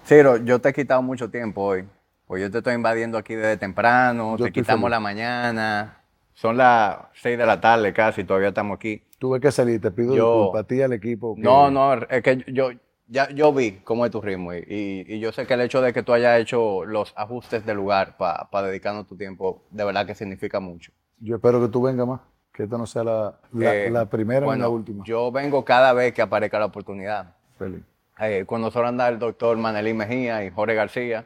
Ciro, 0.05 0.37
yo 0.37 0.59
te 0.59 0.69
he 0.69 0.73
quitado 0.73 1.01
mucho 1.01 1.29
tiempo 1.29 1.61
hoy. 1.61 1.87
Pues 2.27 2.41
yo 2.41 2.51
te 2.51 2.57
estoy 2.59 2.73
invadiendo 2.73 3.17
aquí 3.17 3.35
desde 3.35 3.57
temprano, 3.57 4.35
Yo 4.37 4.45
te 4.45 4.51
quitamos 4.51 4.81
feliz. 4.83 4.91
la 4.91 4.99
mañana. 4.99 5.97
Son 6.33 6.57
las 6.57 6.97
6 7.15 7.37
de 7.37 7.45
la 7.45 7.59
tarde 7.59 7.93
casi, 7.93 8.23
todavía 8.23 8.49
estamos 8.49 8.75
aquí. 8.75 9.01
Tuve 9.17 9.39
que 9.39 9.51
salir, 9.51 9.81
te 9.81 9.89
pido 9.91 10.13
Yo- 10.15 10.33
disculpas 10.39 10.63
a 10.63 10.67
ti 10.67 10.75
y 10.75 10.81
al 10.81 10.93
equipo. 10.93 11.35
que- 11.35 11.41
No, 11.41 11.71
no, 11.71 11.93
es 11.93 12.21
que 12.21 12.43
yo 12.47 12.69
ya 13.07 13.29
yo 13.29 13.53
vi 13.53 13.79
cómo 13.85 14.05
es 14.05 14.11
tu 14.11 14.19
ritmo 14.21 14.53
y, 14.53 14.57
y- 14.67 15.05
y 15.15 15.19
yo 15.19 15.31
sé 15.31 15.47
que 15.47 15.53
el 15.53 15.61
hecho 15.61 15.81
de 15.81 15.93
que 15.93 16.03
tú 16.03 16.11
hayas 16.13 16.39
hecho 16.41 16.83
los 16.85 17.13
ajustes 17.15 17.65
del 17.65 17.77
lugar 17.77 18.17
para 18.17 18.67
dedicarnos 18.67 19.07
tu 19.07 19.15
tiempo, 19.15 19.63
de 19.71 19.85
verdad 19.85 20.05
que 20.05 20.13
significa 20.13 20.59
mucho. 20.59 20.91
Yo 21.19 21.37
espero 21.37 21.61
que 21.61 21.69
tú 21.69 21.81
vengas 21.81 22.05
más, 22.05 22.19
que 22.53 22.63
esta 22.63 22.77
no 22.77 22.85
sea 22.85 23.05
la, 23.05 23.39
la- 23.53 23.75
Eh, 23.75 23.89
la 23.89 24.05
primera 24.07 24.41
ni 24.41 24.45
bueno, 24.47 24.63
la 24.63 24.69
última. 24.69 25.05
Yo 25.05 25.31
vengo 25.31 25.63
cada 25.63 25.93
vez 25.93 26.13
que 26.13 26.21
aparezca 26.21 26.59
la 26.59 26.65
oportunidad. 26.65 27.33
Feliz. 27.57 27.81
Eh, 28.19 28.43
con 28.45 28.61
nosotros 28.61 28.89
anda 28.89 29.07
el 29.07 29.17
doctor 29.17 29.55
Manelí 29.57 29.93
Mejía 29.93 30.43
y 30.43 30.51
Jorge 30.51 30.75
García. 30.75 31.25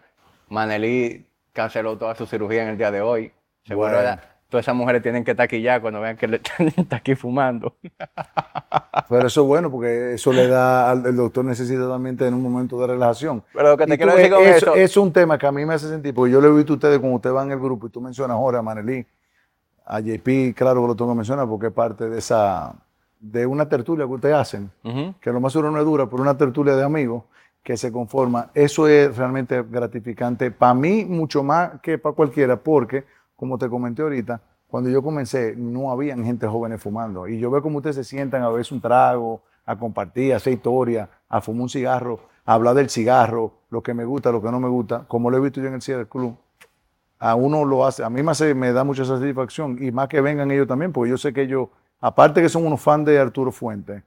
Manelí 0.51 1.25
canceló 1.53 1.97
toda 1.97 2.13
su 2.15 2.25
cirugía 2.25 2.63
en 2.63 2.69
el 2.69 2.77
día 2.77 2.91
de 2.91 3.01
hoy. 3.01 3.31
Seguro 3.63 3.93
Bueno. 3.93 4.17
todas 4.49 4.65
esas 4.65 4.75
mujeres 4.75 5.01
tienen 5.01 5.23
que 5.23 5.61
ya 5.61 5.79
cuando 5.79 6.01
vean 6.01 6.17
que 6.17 6.27
le 6.27 6.41
está 6.77 6.97
aquí 6.97 7.15
fumando. 7.15 7.75
Pero 9.09 9.27
eso 9.27 9.41
es 9.41 9.47
bueno 9.47 9.71
porque 9.71 10.13
eso 10.15 10.33
le 10.33 10.47
da 10.47 10.91
al 10.91 11.05
el 11.05 11.15
doctor 11.15 11.45
necesita 11.45 11.87
también 11.87 12.17
tener 12.17 12.33
un 12.33 12.41
momento 12.43 12.79
de 12.81 12.87
relajación. 12.87 13.43
Pero 13.53 13.69
lo 13.69 13.77
que 13.77 13.85
te 13.85 13.97
quiero 13.97 14.13
decir 14.15 14.31
con 14.31 14.43
eso, 14.43 14.55
eso- 14.57 14.75
es 14.75 14.97
un 14.97 15.13
tema 15.13 15.37
que 15.37 15.47
a 15.47 15.51
mí 15.53 15.65
me 15.65 15.73
hace 15.73 15.87
sentir, 15.87 16.13
porque 16.13 16.31
yo 16.33 16.41
lo 16.41 16.49
he 16.49 16.55
visto 16.57 16.73
a 16.73 16.75
ustedes 16.75 16.99
cuando 16.99 17.15
ustedes 17.15 17.33
van 17.33 17.47
en 17.47 17.53
el 17.53 17.59
grupo 17.59 17.87
y 17.87 17.89
tú 17.89 18.01
mencionas 18.01 18.35
a 18.35 18.39
Jorge, 18.39 18.59
a 18.59 18.61
Manelí, 18.61 19.05
a 19.85 19.99
JP, 20.01 20.53
claro 20.55 20.81
que 20.81 20.87
lo 20.87 20.95
tengo 20.95 21.11
que 21.11 21.15
mencionar 21.17 21.47
porque 21.47 21.67
es 21.67 21.73
parte 21.73 22.09
de 22.09 22.17
esa, 22.19 22.73
de 23.19 23.45
una 23.45 23.67
tertulia 23.69 24.05
que 24.05 24.11
ustedes 24.11 24.35
hacen, 24.35 24.69
Ujú. 24.83 25.13
que 25.21 25.31
lo 25.31 25.39
más 25.39 25.53
seguro 25.53 25.71
no 25.71 25.79
es 25.79 25.85
dura, 25.85 26.07
pero 26.09 26.21
una 26.21 26.35
tertulia 26.37 26.75
de 26.75 26.83
amigos 26.83 27.23
que 27.63 27.77
se 27.77 27.91
conforma. 27.91 28.49
Eso 28.53 28.87
es 28.87 29.15
realmente 29.15 29.61
gratificante 29.63 30.51
para 30.51 30.73
mí 30.73 31.05
mucho 31.05 31.43
más 31.43 31.79
que 31.81 31.97
para 31.97 32.15
cualquiera, 32.15 32.57
porque, 32.57 33.05
como 33.35 33.57
te 33.57 33.69
comenté 33.69 34.01
ahorita, 34.01 34.41
cuando 34.67 34.89
yo 34.89 35.03
comencé 35.03 35.55
no 35.57 35.91
habían 35.91 36.23
gente 36.23 36.47
jóvenes 36.47 36.81
fumando. 36.81 37.27
Y 37.27 37.39
yo 37.39 37.51
veo 37.51 37.61
como 37.61 37.77
ustedes 37.77 37.97
se 37.97 38.03
sientan 38.03 38.41
a 38.41 38.49
beberse 38.49 38.73
un 38.73 38.81
trago, 38.81 39.43
a 39.65 39.77
compartir, 39.77 40.33
a 40.33 40.37
hacer 40.37 40.53
historia, 40.53 41.09
a 41.29 41.41
fumar 41.41 41.63
un 41.63 41.69
cigarro, 41.69 42.19
a 42.45 42.53
hablar 42.53 42.75
del 42.75 42.89
cigarro, 42.89 43.53
lo 43.69 43.83
que 43.83 43.93
me 43.93 44.05
gusta, 44.05 44.31
lo 44.31 44.41
que 44.41 44.49
no 44.49 44.59
me 44.59 44.69
gusta, 44.69 45.05
como 45.07 45.29
lo 45.29 45.37
he 45.37 45.39
visto 45.39 45.61
yo 45.61 45.67
en 45.67 45.75
el 45.75 45.81
Cierre 45.81 46.07
Club. 46.07 46.35
A 47.19 47.35
uno 47.35 47.65
lo 47.65 47.85
hace, 47.85 48.03
a 48.03 48.09
mí 48.09 48.23
me, 48.23 48.53
me 48.55 48.71
da 48.71 48.83
mucha 48.83 49.05
satisfacción 49.05 49.77
y 49.79 49.91
más 49.91 50.07
que 50.07 50.21
vengan 50.21 50.49
ellos 50.49 50.67
también, 50.67 50.91
porque 50.91 51.11
yo 51.11 51.17
sé 51.17 51.33
que 51.33 51.43
ellos, 51.43 51.67
aparte 51.99 52.41
que 52.41 52.49
son 52.49 52.65
unos 52.65 52.81
fans 52.81 53.05
de 53.05 53.19
Arturo 53.19 53.51
Fuentes, 53.51 54.03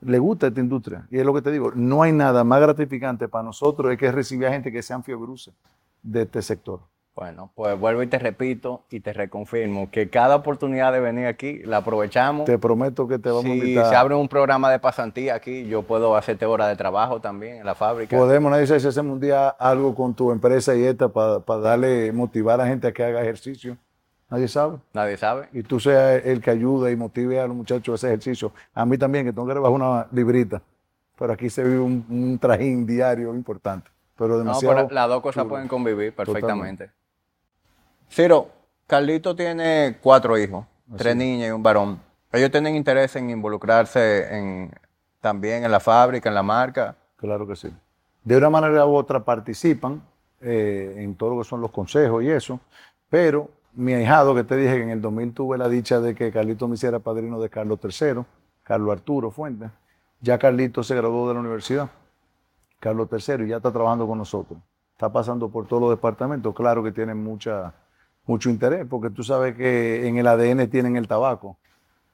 le 0.00 0.18
gusta 0.18 0.48
esta 0.48 0.60
industria. 0.60 1.06
Y 1.10 1.18
es 1.18 1.26
lo 1.26 1.34
que 1.34 1.42
te 1.42 1.50
digo, 1.50 1.72
no 1.74 2.02
hay 2.02 2.12
nada 2.12 2.44
más 2.44 2.60
gratificante 2.60 3.28
para 3.28 3.44
nosotros 3.44 3.92
es 3.92 3.98
que 3.98 4.10
recibir 4.12 4.46
a 4.46 4.52
gente 4.52 4.72
que 4.72 4.82
sean 4.82 5.02
fiebruces 5.02 5.54
de 6.02 6.22
este 6.22 6.42
sector. 6.42 6.80
Bueno, 7.14 7.50
pues 7.56 7.76
vuelvo 7.76 8.00
y 8.04 8.06
te 8.06 8.16
repito 8.20 8.84
y 8.90 9.00
te 9.00 9.12
reconfirmo 9.12 9.90
que 9.90 10.08
cada 10.08 10.36
oportunidad 10.36 10.92
de 10.92 11.00
venir 11.00 11.26
aquí 11.26 11.58
la 11.64 11.78
aprovechamos. 11.78 12.44
Te 12.44 12.58
prometo 12.58 13.08
que 13.08 13.18
te 13.18 13.28
vamos 13.28 13.46
a 13.46 13.48
si 13.48 13.54
invitar. 13.54 13.88
se 13.88 13.96
abre 13.96 14.14
un 14.14 14.28
programa 14.28 14.70
de 14.70 14.78
pasantía 14.78 15.34
aquí, 15.34 15.66
yo 15.66 15.82
puedo 15.82 16.14
hacerte 16.14 16.46
hora 16.46 16.68
de 16.68 16.76
trabajo 16.76 17.20
también 17.20 17.56
en 17.56 17.66
la 17.66 17.74
fábrica. 17.74 18.16
Podemos, 18.16 18.52
nadie 18.52 18.68
sabe 18.68 18.78
si 18.78 18.86
hacemos 18.86 19.14
un 19.14 19.20
día 19.20 19.48
algo 19.48 19.96
con 19.96 20.14
tu 20.14 20.30
empresa 20.30 20.76
y 20.76 20.84
esta 20.84 21.08
para 21.08 21.40
darle, 21.58 22.12
motivar 22.12 22.60
a 22.60 22.62
la 22.62 22.68
gente 22.68 22.86
a 22.86 22.92
que 22.92 23.02
haga 23.02 23.20
ejercicio. 23.20 23.76
Nadie 24.30 24.48
sabe. 24.48 24.78
Nadie 24.92 25.16
sabe. 25.16 25.48
Y 25.52 25.62
tú 25.62 25.80
seas 25.80 26.22
el 26.24 26.40
que 26.42 26.50
ayuda 26.50 26.90
y 26.90 26.96
motive 26.96 27.40
a 27.40 27.46
los 27.46 27.56
muchachos 27.56 27.92
a 27.92 27.94
hacer 27.94 28.10
ejercicio. 28.10 28.52
A 28.74 28.84
mí 28.84 28.98
también, 28.98 29.24
que 29.24 29.32
tengo 29.32 29.46
que 29.46 29.54
rebajar 29.54 29.74
una 29.74 30.06
librita. 30.12 30.60
Pero 31.18 31.32
aquí 31.32 31.48
se 31.50 31.64
vive 31.64 31.78
un, 31.80 32.04
un 32.08 32.38
trajín 32.38 32.86
diario 32.86 33.34
importante. 33.34 33.90
Pero 34.16 34.30
No, 34.34 34.38
demasiado. 34.38 34.74
pero 34.74 34.88
las 34.94 35.08
dos 35.08 35.22
cosas 35.22 35.46
pueden 35.46 35.66
convivir 35.68 36.12
perfectamente. 36.14 36.90
Ciro, 38.10 38.48
Carlito 38.86 39.34
tiene 39.34 39.98
cuatro 40.00 40.36
hijos, 40.38 40.64
tres 40.96 41.14
niñas 41.16 41.48
y 41.48 41.50
un 41.52 41.62
varón. 41.62 42.00
Ellos 42.32 42.50
tienen 42.50 42.74
interés 42.76 43.16
en 43.16 43.30
involucrarse 43.30 44.36
en, 44.36 44.70
también 45.20 45.64
en 45.64 45.70
la 45.70 45.80
fábrica, 45.80 46.28
en 46.28 46.34
la 46.34 46.42
marca. 46.42 46.96
Claro 47.16 47.46
que 47.46 47.56
sí. 47.56 47.70
De 48.24 48.36
una 48.36 48.50
manera 48.50 48.86
u 48.86 48.94
otra 48.94 49.24
participan 49.24 50.02
eh, 50.40 50.94
en 50.98 51.14
todo 51.14 51.34
lo 51.34 51.42
que 51.42 51.48
son 51.48 51.60
los 51.60 51.70
consejos 51.70 52.22
y 52.22 52.30
eso, 52.30 52.60
pero 53.08 53.48
mi 53.78 53.94
ahijado, 53.94 54.34
que 54.34 54.42
te 54.42 54.56
dije 54.56 54.74
que 54.76 54.82
en 54.82 54.90
el 54.90 55.00
2000 55.00 55.34
tuve 55.34 55.56
la 55.56 55.68
dicha 55.68 56.00
de 56.00 56.14
que 56.14 56.32
Carlito 56.32 56.66
me 56.66 56.74
hiciera 56.74 56.98
padrino 56.98 57.40
de 57.40 57.48
Carlos 57.48 57.78
III, 57.82 58.24
Carlos 58.64 58.90
Arturo 58.90 59.30
Fuentes, 59.30 59.70
ya 60.20 60.36
Carlito 60.36 60.82
se 60.82 60.96
graduó 60.96 61.28
de 61.28 61.34
la 61.34 61.40
universidad, 61.40 61.88
Carlos 62.80 63.08
III, 63.10 63.44
y 63.44 63.48
ya 63.48 63.58
está 63.58 63.72
trabajando 63.72 64.06
con 64.06 64.18
nosotros. 64.18 64.58
Está 64.92 65.12
pasando 65.12 65.48
por 65.48 65.68
todos 65.68 65.80
los 65.80 65.90
departamentos, 65.90 66.52
claro 66.54 66.82
que 66.82 66.90
tienen 66.90 67.22
mucha, 67.22 67.72
mucho 68.26 68.50
interés, 68.50 68.84
porque 68.90 69.10
tú 69.10 69.22
sabes 69.22 69.54
que 69.54 70.08
en 70.08 70.16
el 70.16 70.26
ADN 70.26 70.68
tienen 70.68 70.96
el 70.96 71.06
tabaco 71.06 71.56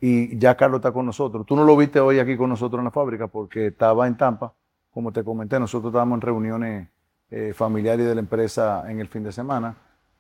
y 0.01 0.37
ya 0.39 0.55
Carlos 0.55 0.81
está 0.81 0.93
con 0.93 1.07
nosotros. 1.07 1.47
Tú 1.47 1.57
no 1.57 1.65
lo 1.65 1.79
viste 1.79 1.99
hoy 1.99 2.19
aquí 2.19 2.37
con 2.37 2.51
nosotros 2.51 2.79
en 2.79 2.85
la 2.85 2.91
fábrica 2.91 3.27
porque 3.27 3.69
estaba 3.69 4.07
en 4.07 4.19
Tampa. 4.19 4.53
Como 4.93 5.13
te 5.13 5.25
comenté, 5.25 5.59
nosotros 5.59 5.91
estábamos 5.91 6.19
en 6.19 6.21
reuniones 6.21 6.89
eh, 7.31 7.55
familiares 7.55 8.07
de 8.07 8.15
la 8.15 8.21
empresa 8.21 8.85
en 8.91 9.01
el 9.01 9.09
fin 9.09 9.23
de 9.23 9.33
semana, 9.33 9.77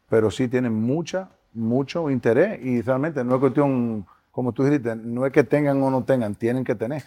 pero 0.09 0.31
sí 0.31 0.49
tienen 0.49 0.73
mucha, 0.73 1.29
mucho 1.55 2.11
interés 2.11 2.61
y 2.63 2.83
realmente 2.83 3.25
no 3.25 3.35
es 3.35 3.41
cuestión, 3.41 4.07
como 4.31 4.53
tú 4.53 4.65
dijiste, 4.65 4.95
no 4.97 5.25
es 5.25 5.33
que 5.33 5.45
tengan 5.45 5.83
o 5.83 5.91
no 5.91 6.05
tengan, 6.05 6.35
tienen 6.35 6.65
que 6.65 6.75
tener. 6.75 7.03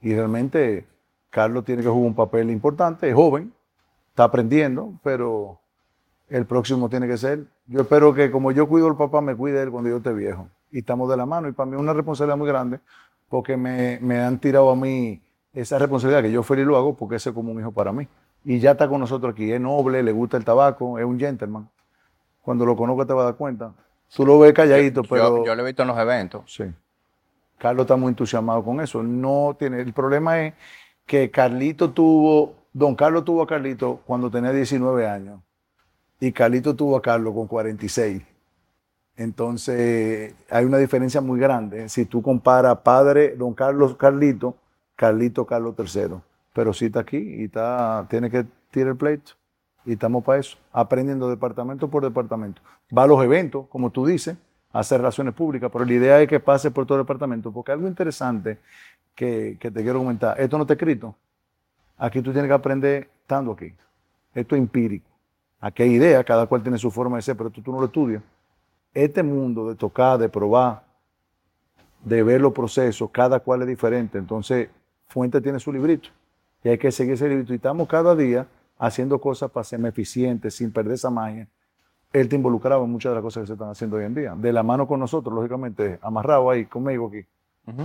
Y 0.00 0.14
realmente 0.14 0.86
Carlos 1.30 1.64
tiene 1.64 1.82
que 1.82 1.88
jugar 1.88 2.06
un 2.06 2.14
papel 2.14 2.50
importante, 2.50 3.08
es 3.08 3.14
joven, 3.14 3.52
está 4.10 4.24
aprendiendo, 4.24 4.92
pero 5.02 5.58
el 6.28 6.46
próximo 6.46 6.88
tiene 6.88 7.06
que 7.06 7.16
ser. 7.16 7.46
Yo 7.66 7.82
espero 7.82 8.12
que 8.14 8.30
como 8.30 8.52
yo 8.52 8.68
cuido 8.68 8.88
al 8.88 8.96
papá, 8.96 9.20
me 9.20 9.36
cuide 9.36 9.62
él 9.62 9.70
cuando 9.70 9.90
yo 9.90 9.98
esté 9.98 10.12
viejo. 10.12 10.48
Y 10.70 10.78
estamos 10.78 11.08
de 11.08 11.16
la 11.16 11.26
mano. 11.26 11.48
Y 11.48 11.52
para 11.52 11.70
mí 11.70 11.76
es 11.76 11.80
una 11.80 11.92
responsabilidad 11.92 12.36
muy 12.36 12.48
grande 12.48 12.80
porque 13.28 13.56
me, 13.56 13.98
me 14.00 14.20
han 14.20 14.38
tirado 14.38 14.70
a 14.70 14.76
mí 14.76 15.20
esa 15.52 15.78
responsabilidad 15.78 16.22
que 16.22 16.32
yo 16.32 16.42
feliz 16.42 16.66
lo 16.66 16.76
hago 16.76 16.94
porque 16.94 17.16
ese 17.16 17.30
es 17.30 17.34
como 17.34 17.52
un 17.52 17.60
hijo 17.60 17.72
para 17.72 17.92
mí. 17.92 18.08
Y 18.44 18.58
ya 18.58 18.72
está 18.72 18.88
con 18.88 19.00
nosotros 19.00 19.32
aquí. 19.32 19.52
Es 19.52 19.60
noble, 19.60 20.02
le 20.02 20.12
gusta 20.12 20.36
el 20.36 20.44
tabaco, 20.44 20.98
es 20.98 21.04
un 21.04 21.18
gentleman. 21.18 21.68
Cuando 22.40 22.66
lo 22.66 22.76
conozco 22.76 23.06
te 23.06 23.12
vas 23.12 23.22
a 23.22 23.26
dar 23.26 23.36
cuenta. 23.36 23.72
Tú 24.14 24.26
lo 24.26 24.38
ves 24.38 24.52
calladito, 24.52 25.02
pero... 25.02 25.38
Yo, 25.38 25.46
yo 25.46 25.54
lo 25.54 25.62
he 25.62 25.66
visto 25.66 25.82
en 25.82 25.88
los 25.88 25.98
eventos. 25.98 26.42
Sí. 26.52 26.64
Carlos 27.58 27.84
está 27.84 27.96
muy 27.96 28.08
entusiasmado 28.08 28.62
con 28.64 28.80
eso. 28.80 29.02
No 29.02 29.56
tiene, 29.58 29.80
el 29.80 29.92
problema 29.92 30.42
es 30.42 30.54
que 31.06 31.30
Carlito 31.30 31.90
tuvo, 31.90 32.54
don 32.72 32.94
Carlos 32.94 33.24
tuvo 33.24 33.42
a 33.42 33.46
Carlito 33.46 34.00
cuando 34.04 34.30
tenía 34.30 34.52
19 34.52 35.06
años 35.06 35.40
y 36.18 36.32
Carlito 36.32 36.74
tuvo 36.74 36.96
a 36.96 37.02
Carlos 37.02 37.34
con 37.34 37.46
46. 37.46 38.22
Entonces 39.16 40.34
hay 40.50 40.64
una 40.64 40.78
diferencia 40.78 41.20
muy 41.20 41.38
grande. 41.38 41.88
Si 41.88 42.04
tú 42.04 42.22
comparas 42.22 42.78
padre, 42.78 43.36
don 43.36 43.54
Carlos 43.54 43.96
Carlito, 43.96 44.56
Carlito 44.96 45.46
Carlos 45.46 45.74
III. 45.78 46.16
Pero 46.52 46.72
sí 46.72 46.86
está 46.86 47.00
aquí 47.00 47.16
y 47.16 47.44
está, 47.44 48.06
tiene 48.10 48.30
que 48.30 48.44
tirar 48.70 48.90
el 48.90 48.96
pleito. 48.96 49.32
Y 49.84 49.92
estamos 49.92 50.22
para 50.22 50.38
eso, 50.38 50.56
aprendiendo 50.72 51.28
departamento 51.28 51.88
por 51.88 52.02
departamento. 52.02 52.62
Va 52.96 53.02
a 53.02 53.06
los 53.06 53.22
eventos, 53.24 53.66
como 53.68 53.90
tú 53.90 54.06
dices, 54.06 54.36
a 54.72 54.80
hacer 54.80 54.98
relaciones 54.98 55.34
públicas, 55.34 55.70
pero 55.72 55.84
la 55.84 55.92
idea 55.92 56.20
es 56.20 56.28
que 56.28 56.40
pase 56.40 56.70
por 56.70 56.86
todo 56.86 56.98
el 56.98 57.04
departamento, 57.04 57.52
porque 57.52 57.72
algo 57.72 57.88
interesante 57.88 58.58
que, 59.14 59.56
que 59.60 59.70
te 59.70 59.82
quiero 59.82 59.98
comentar, 59.98 60.40
esto 60.40 60.56
no 60.56 60.62
está 60.62 60.74
escrito. 60.74 61.14
Aquí 61.98 62.22
tú 62.22 62.32
tienes 62.32 62.48
que 62.48 62.54
aprender 62.54 63.10
estando 63.20 63.52
aquí. 63.52 63.72
Esto 64.34 64.54
es 64.54 64.60
empírico. 64.60 65.06
Aquí 65.60 65.82
hay 65.82 65.90
ideas, 65.90 66.24
cada 66.24 66.46
cual 66.46 66.62
tiene 66.62 66.78
su 66.78 66.90
forma 66.90 67.16
de 67.16 67.22
ser, 67.22 67.36
pero 67.36 67.50
tú, 67.50 67.62
tú 67.62 67.70
no 67.70 67.78
lo 67.78 67.86
estudias. 67.86 68.22
Este 68.94 69.22
mundo 69.22 69.68
de 69.68 69.74
tocar, 69.74 70.18
de 70.18 70.28
probar, 70.28 70.82
de 72.04 72.22
ver 72.22 72.40
los 72.40 72.52
procesos, 72.52 73.10
cada 73.10 73.40
cual 73.40 73.62
es 73.62 73.68
diferente. 73.68 74.18
Entonces, 74.18 74.68
Fuente 75.08 75.40
tiene 75.40 75.60
su 75.60 75.72
librito 75.72 76.08
y 76.64 76.70
hay 76.70 76.78
que 76.78 76.90
seguir 76.90 77.14
ese 77.14 77.28
librito. 77.28 77.52
Y 77.52 77.56
estamos 77.56 77.86
cada 77.86 78.16
día 78.16 78.46
haciendo 78.78 79.20
cosas 79.20 79.50
para 79.50 79.64
ser 79.64 79.78
más 79.78 79.90
eficientes, 79.90 80.54
sin 80.54 80.72
perder 80.72 80.94
esa 80.94 81.10
magia. 81.10 81.46
Él 82.12 82.28
te 82.28 82.36
involucraba 82.36 82.84
en 82.84 82.90
muchas 82.90 83.10
de 83.10 83.14
las 83.16 83.22
cosas 83.22 83.42
que 83.42 83.46
se 83.48 83.52
están 83.54 83.70
haciendo 83.70 83.96
hoy 83.96 84.04
en 84.04 84.14
día. 84.14 84.34
De 84.36 84.52
la 84.52 84.62
mano 84.62 84.86
con 84.86 85.00
nosotros, 85.00 85.34
lógicamente, 85.34 85.98
amarrado 86.02 86.50
ahí 86.50 86.66
conmigo 86.66 87.08
aquí, 87.08 87.24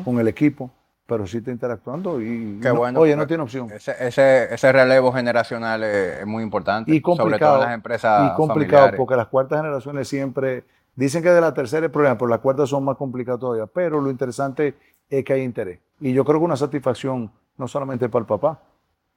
con 0.03 0.19
el 0.19 0.27
equipo, 0.27 0.69
pero 1.05 1.25
sí 1.25 1.38
está 1.38 1.51
interactuando 1.51 2.19
y 2.21 2.59
Qué 2.61 2.67
no- 2.69 2.75
bueno. 2.75 2.99
oye, 2.99 3.15
no 3.15 3.25
tiene 3.25 3.43
opción. 3.43 3.71
Ese, 3.71 3.93
ese, 4.05 4.53
ese 4.53 4.71
relevo 4.73 5.13
generacional 5.13 5.81
es, 5.83 6.19
es 6.19 6.25
muy 6.27 6.43
importante. 6.43 6.93
Y 6.93 6.99
complicado. 6.99 7.29
Sobre 7.29 7.39
todo 7.39 7.55
en 7.55 7.61
las 7.69 7.73
empresas 7.75 8.25
y 8.25 8.35
complicado 8.35 8.77
familiares. 8.81 8.97
porque 8.97 9.15
las 9.15 9.27
cuartas 9.27 9.59
generaciones 9.61 10.07
siempre 10.09 10.65
dicen 10.95 11.23
que 11.23 11.29
de 11.29 11.39
la 11.39 11.53
tercera 11.53 11.85
es 11.85 11.91
problema, 11.91 12.17
pero 12.17 12.27
las 12.27 12.39
cuartas 12.39 12.67
son 12.69 12.83
más 12.83 12.97
complicadas 12.97 13.39
todavía. 13.39 13.67
Pero 13.67 14.01
lo 14.01 14.09
interesante 14.09 14.75
es 15.09 15.23
que 15.23 15.31
hay 15.31 15.43
interés. 15.43 15.79
Y 16.01 16.11
yo 16.11 16.25
creo 16.25 16.39
que 16.39 16.45
una 16.45 16.57
satisfacción 16.57 17.31
no 17.55 17.67
solamente 17.69 18.09
para 18.09 18.21
el 18.23 18.27
papá, 18.27 18.59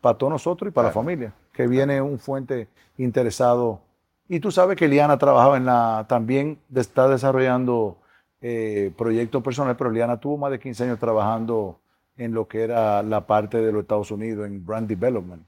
para 0.00 0.16
todos 0.16 0.30
nosotros 0.32 0.68
y 0.68 0.72
para 0.72 0.88
la 0.88 0.92
familia. 0.94 1.32
Que 1.52 1.66
viene 1.66 2.00
un 2.00 2.18
fuente 2.18 2.68
interesado. 2.98 3.80
Y 4.28 4.40
tú 4.40 4.50
sabes 4.50 4.76
que 4.76 4.88
Liana 4.88 5.18
trabajaba 5.18 5.56
en 5.56 5.66
la, 5.66 6.06
también 6.08 6.58
está 6.74 7.08
desarrollando 7.08 7.98
eh, 8.40 8.92
proyectos 8.96 9.42
personales, 9.42 9.76
pero 9.76 9.90
Liana 9.90 10.18
tuvo 10.18 10.38
más 10.38 10.50
de 10.50 10.58
15 10.58 10.84
años 10.84 10.98
trabajando 10.98 11.78
en 12.16 12.32
lo 12.32 12.46
que 12.46 12.62
era 12.62 13.02
la 13.02 13.26
parte 13.26 13.58
de 13.58 13.72
los 13.72 13.82
Estados 13.82 14.10
Unidos, 14.10 14.46
en 14.46 14.64
brand 14.64 14.88
development. 14.88 15.42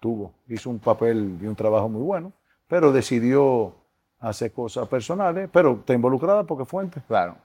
Tuvo, 0.00 0.32
hizo 0.48 0.68
un 0.70 0.78
papel 0.78 1.38
y 1.40 1.46
un 1.46 1.56
trabajo 1.56 1.88
muy 1.88 2.02
bueno, 2.02 2.32
pero 2.68 2.92
decidió 2.92 3.74
hacer 4.20 4.52
cosas 4.52 4.88
personales, 4.88 5.48
pero 5.52 5.78
está 5.80 5.94
involucrada 5.94 6.44
porque 6.44 6.64
fuente. 6.64 7.00
Claro. 7.06 7.36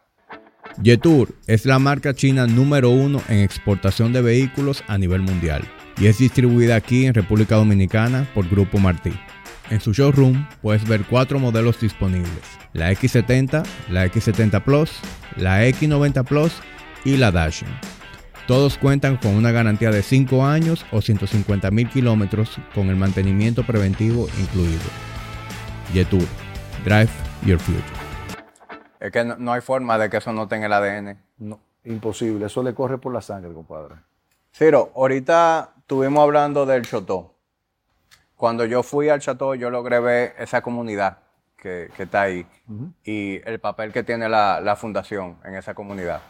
Jetour 0.84 1.30
es 1.48 1.66
la 1.66 1.80
marca 1.80 2.14
china 2.14 2.48
número 2.48 2.90
uno 2.90 3.22
en 3.30 3.40
exportación 3.40 4.14
de 4.14 4.22
vehículos 4.22 4.84
a 4.88 4.98
nivel 4.98 5.22
mundial 5.22 5.64
y 5.98 6.08
es 6.08 6.18
distribuida 6.18 6.76
aquí 6.76 7.06
en 7.06 7.14
República 7.14 7.56
Dominicana 7.56 8.28
por 8.34 8.48
Grupo 8.48 8.78
Martí. 8.78 9.14
En 9.70 9.80
su 9.80 9.94
showroom 9.94 10.48
puedes 10.62 10.88
ver 10.88 11.06
cuatro 11.10 11.40
modelos 11.40 11.80
disponibles, 11.80 12.44
la 12.74 12.92
X70, 12.92 13.66
la 13.90 14.06
X70 14.06 14.64
Plus, 14.64 14.92
la 15.38 15.66
X90 15.66 16.26
Plus 16.26 16.54
y 17.06 17.18
la 17.18 17.32
Dashing. 17.32 17.70
Todos 18.48 18.78
cuentan 18.78 19.18
con 19.18 19.36
una 19.36 19.52
garantía 19.52 19.92
de 19.92 20.04
5 20.04 20.46
años 20.46 20.86
o 20.92 21.02
150 21.02 21.72
mil 21.72 21.90
kilómetros 21.90 22.58
con 22.76 22.90
el 22.90 22.98
mantenimiento 22.98 23.64
preventivo 23.64 24.28
incluido. 24.40 24.82
Jetour, 25.94 26.28
drive 26.84 27.10
your 27.46 27.60
future. 27.60 27.84
Es 29.00 29.12
que 29.12 29.24
no, 29.24 29.38
no 29.38 29.54
hay 29.54 29.62
forma 29.62 29.98
de 29.98 30.10
que 30.10 30.18
eso 30.18 30.34
no 30.34 30.48
tenga 30.48 30.66
el 30.66 30.74
ADN. 30.74 31.18
No, 31.38 31.60
imposible, 31.86 32.48
eso 32.48 32.62
le 32.62 32.74
corre 32.74 32.98
por 32.98 33.14
la 33.14 33.22
sangre, 33.22 33.54
compadre. 33.54 33.96
Ciro, 34.54 34.92
ahorita 34.96 35.76
estuvimos 35.92 36.24
hablando 36.24 36.66
del 36.66 36.84
Chotó. 36.84 37.36
Cuando 38.38 38.64
yo 38.64 38.82
fui 38.82 39.10
al 39.10 39.20
Chateau, 39.20 39.56
yo 39.56 39.70
logré 39.70 40.00
ver 40.00 40.36
esa 40.40 40.62
comunidad 40.62 41.18
que, 41.58 41.92
que 41.98 42.04
está 42.04 42.22
ahí 42.22 42.48
y 43.04 43.42
el 43.44 43.60
papel 43.60 43.92
que 43.92 44.02
tiene 44.02 44.30
la, 44.30 44.62
la 44.62 44.78
fundación 44.78 45.40
en 45.44 45.56
esa 45.56 45.74
comunidad. 45.74 46.22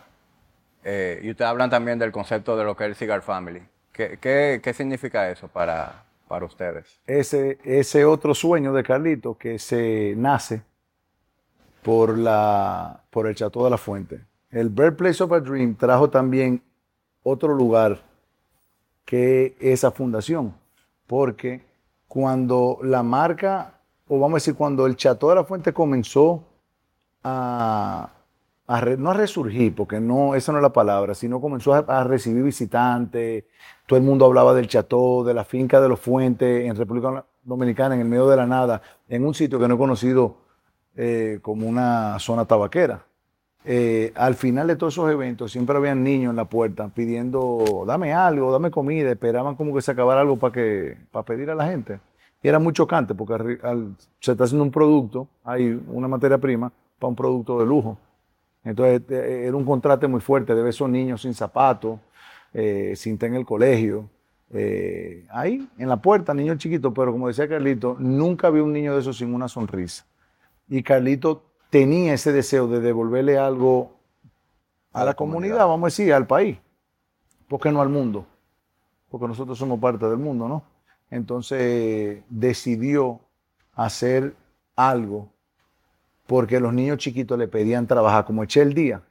Eh, 0.83 1.19
y 1.21 1.29
ustedes 1.29 1.47
hablan 1.47 1.69
también 1.69 1.99
del 1.99 2.11
concepto 2.11 2.57
de 2.57 2.63
lo 2.63 2.75
que 2.75 2.85
es 2.85 2.89
el 2.89 2.95
Cigar 2.95 3.21
Family. 3.21 3.61
¿Qué, 3.93 4.17
qué, 4.19 4.61
qué 4.63 4.73
significa 4.73 5.29
eso 5.29 5.47
para, 5.47 6.05
para 6.27 6.43
ustedes? 6.43 6.99
Ese, 7.05 7.59
ese 7.63 8.03
otro 8.03 8.33
sueño 8.33 8.73
de 8.73 8.81
Carlito 8.81 9.37
que 9.37 9.59
se 9.59 10.15
nace 10.17 10.63
por, 11.83 12.17
la, 12.17 13.03
por 13.11 13.27
el 13.27 13.35
Chateau 13.35 13.65
de 13.65 13.69
la 13.69 13.77
Fuente. 13.77 14.21
El 14.49 14.69
Birthplace 14.69 15.21
of 15.21 15.31
a 15.33 15.39
Dream 15.39 15.75
trajo 15.75 16.09
también 16.09 16.63
otro 17.21 17.53
lugar 17.53 18.09
que 19.05 19.55
esa 19.59 19.91
fundación, 19.91 20.53
porque 21.07 21.63
cuando 22.07 22.79
la 22.83 23.03
marca, 23.03 23.79
o 24.07 24.19
vamos 24.19 24.33
a 24.33 24.37
decir, 24.37 24.55
cuando 24.55 24.85
el 24.85 24.95
Chateau 24.95 25.29
de 25.29 25.35
la 25.35 25.43
Fuente 25.43 25.73
comenzó 25.73 26.43
a, 27.23 28.09
no 28.97 29.11
a 29.11 29.13
resurgir, 29.13 29.75
porque 29.75 29.99
no, 29.99 30.35
esa 30.35 30.51
no 30.51 30.57
es 30.57 30.61
la 30.61 30.73
palabra, 30.73 31.13
sino 31.13 31.39
comenzó 31.41 31.73
a, 31.73 31.79
a 31.79 32.03
recibir 32.03 32.43
visitantes, 32.43 33.45
todo 33.85 33.97
el 33.97 34.03
mundo 34.05 34.25
hablaba 34.25 34.53
del 34.53 34.67
Chateau, 34.67 35.23
de 35.23 35.33
la 35.33 35.43
finca 35.43 35.81
de 35.81 35.89
los 35.89 35.99
Fuentes 35.99 36.65
en 36.65 36.75
República 36.75 37.25
Dominicana, 37.43 37.95
en 37.95 38.01
el 38.01 38.07
medio 38.07 38.27
de 38.27 38.37
la 38.37 38.45
nada, 38.45 38.81
en 39.09 39.25
un 39.25 39.33
sitio 39.33 39.59
que 39.59 39.67
no 39.67 39.75
he 39.75 39.77
conocido 39.77 40.37
eh, 40.95 41.39
como 41.41 41.67
una 41.67 42.19
zona 42.19 42.45
tabaquera. 42.45 43.05
Eh, 43.63 44.11
al 44.15 44.33
final 44.33 44.67
de 44.67 44.75
todos 44.75 44.95
esos 44.95 45.11
eventos 45.11 45.51
siempre 45.51 45.77
habían 45.77 46.03
niños 46.03 46.31
en 46.31 46.35
la 46.35 46.45
puerta 46.45 46.89
pidiendo, 46.89 47.83
dame 47.85 48.11
algo, 48.11 48.51
dame 48.51 48.71
comida, 48.71 49.11
esperaban 49.11 49.55
como 49.55 49.75
que 49.75 49.81
se 49.83 49.91
acabara 49.91 50.21
algo 50.21 50.37
para 50.37 50.51
que 50.53 50.97
para 51.11 51.25
pedir 51.25 51.49
a 51.51 51.55
la 51.55 51.67
gente. 51.67 51.99
Y 52.41 52.47
era 52.47 52.57
muy 52.57 52.73
chocante 52.73 53.13
porque 53.13 53.59
se 54.19 54.31
está 54.31 54.45
haciendo 54.45 54.63
un 54.63 54.71
producto, 54.71 55.27
hay 55.43 55.79
una 55.87 56.07
materia 56.07 56.39
prima 56.39 56.71
para 56.97 57.09
un 57.09 57.15
producto 57.15 57.59
de 57.59 57.65
lujo. 57.67 57.97
Entonces 58.63 59.03
eh, 59.11 59.45
era 59.47 59.55
un 59.55 59.65
contraste 59.65 60.07
muy 60.07 60.21
fuerte 60.21 60.55
de 60.55 60.61
ver 60.61 60.69
esos 60.69 60.89
niños 60.89 61.21
sin 61.21 61.35
zapatos, 61.35 61.99
eh, 62.53 62.93
sin 62.95 63.17
tener 63.17 63.39
el 63.39 63.45
colegio. 63.45 64.09
ahí, 65.29 65.67
en 65.77 65.87
la 65.87 65.97
puerta, 65.97 66.33
niños 66.33 66.57
chiquitos, 66.57 66.91
pero 66.95 67.11
como 67.11 67.27
decía 67.27 67.47
Carlito, 67.47 67.95
nunca 67.99 68.49
vi 68.49 68.59
un 68.59 68.73
niño 68.73 68.93
de 68.95 69.01
esos 69.01 69.17
sin 69.17 69.33
una 69.33 69.47
sonrisa. 69.47 70.05
Y 70.67 70.83
Carlito 70.83 71.50
tenía 71.71 72.13
ese 72.13 72.31
deseo 72.33 72.67
de 72.67 72.81
devolverle 72.81 73.39
algo 73.39 73.93
a, 74.91 75.05
la, 75.05 75.15
comunidad, 75.15 75.65
vamos 75.65 75.83
a 75.83 75.87
decir, 75.87 76.13
al 76.13 76.27
país. 76.27 76.57
¿Por 77.47 77.59
qué 77.59 77.71
no 77.71 77.81
al 77.81 77.89
mundo? 77.89 78.25
Porque 79.09 79.27
nosotros 79.27 79.57
somos 79.57 79.79
parte 79.79 80.05
del 80.05 80.17
mundo, 80.17 80.47
¿no? 80.47 80.63
Entonces 81.09 82.23
decidió 82.29 83.19
hacer 83.73 84.35
algo 84.75 85.29
porque 86.27 86.59
los 86.59 86.73
niños 86.73 86.97
chiquitos 86.97 87.39
le 87.39 87.47
pedían 87.47 87.87
trabajar, 87.87 88.25
como 88.25 88.43
eché 88.43 88.61
el 88.61 88.73
día. 88.73 89.01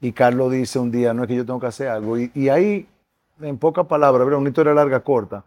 Y 0.00 0.12
Carlos 0.12 0.52
dice 0.52 0.78
un 0.78 0.90
día, 0.90 1.12
no 1.14 1.22
es 1.22 1.28
que 1.28 1.36
yo 1.36 1.44
tengo 1.44 1.60
que 1.60 1.66
hacer 1.66 1.88
algo. 1.88 2.16
Y, 2.18 2.30
y 2.34 2.48
ahí, 2.48 2.88
en 3.40 3.58
pocas 3.58 3.86
palabras, 3.86 4.26
una 4.28 4.48
historia 4.48 4.72
larga, 4.72 5.00
corta, 5.00 5.44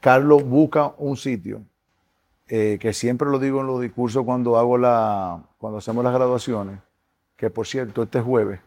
Carlos 0.00 0.44
busca 0.44 0.94
un 0.96 1.16
sitio, 1.16 1.62
eh, 2.48 2.78
que 2.80 2.94
siempre 2.94 3.28
lo 3.28 3.38
digo 3.38 3.60
en 3.60 3.66
los 3.66 3.80
discursos 3.80 4.24
cuando 4.24 4.58
hago 4.58 4.78
la, 4.78 5.42
cuando 5.60 5.76
hacemos 5.76 6.02
las 6.02 6.14
graduaciones, 6.14 6.80
que 7.36 7.50
por 7.50 7.66
cierto, 7.66 8.02
este 8.02 8.22
jueves 8.22 8.60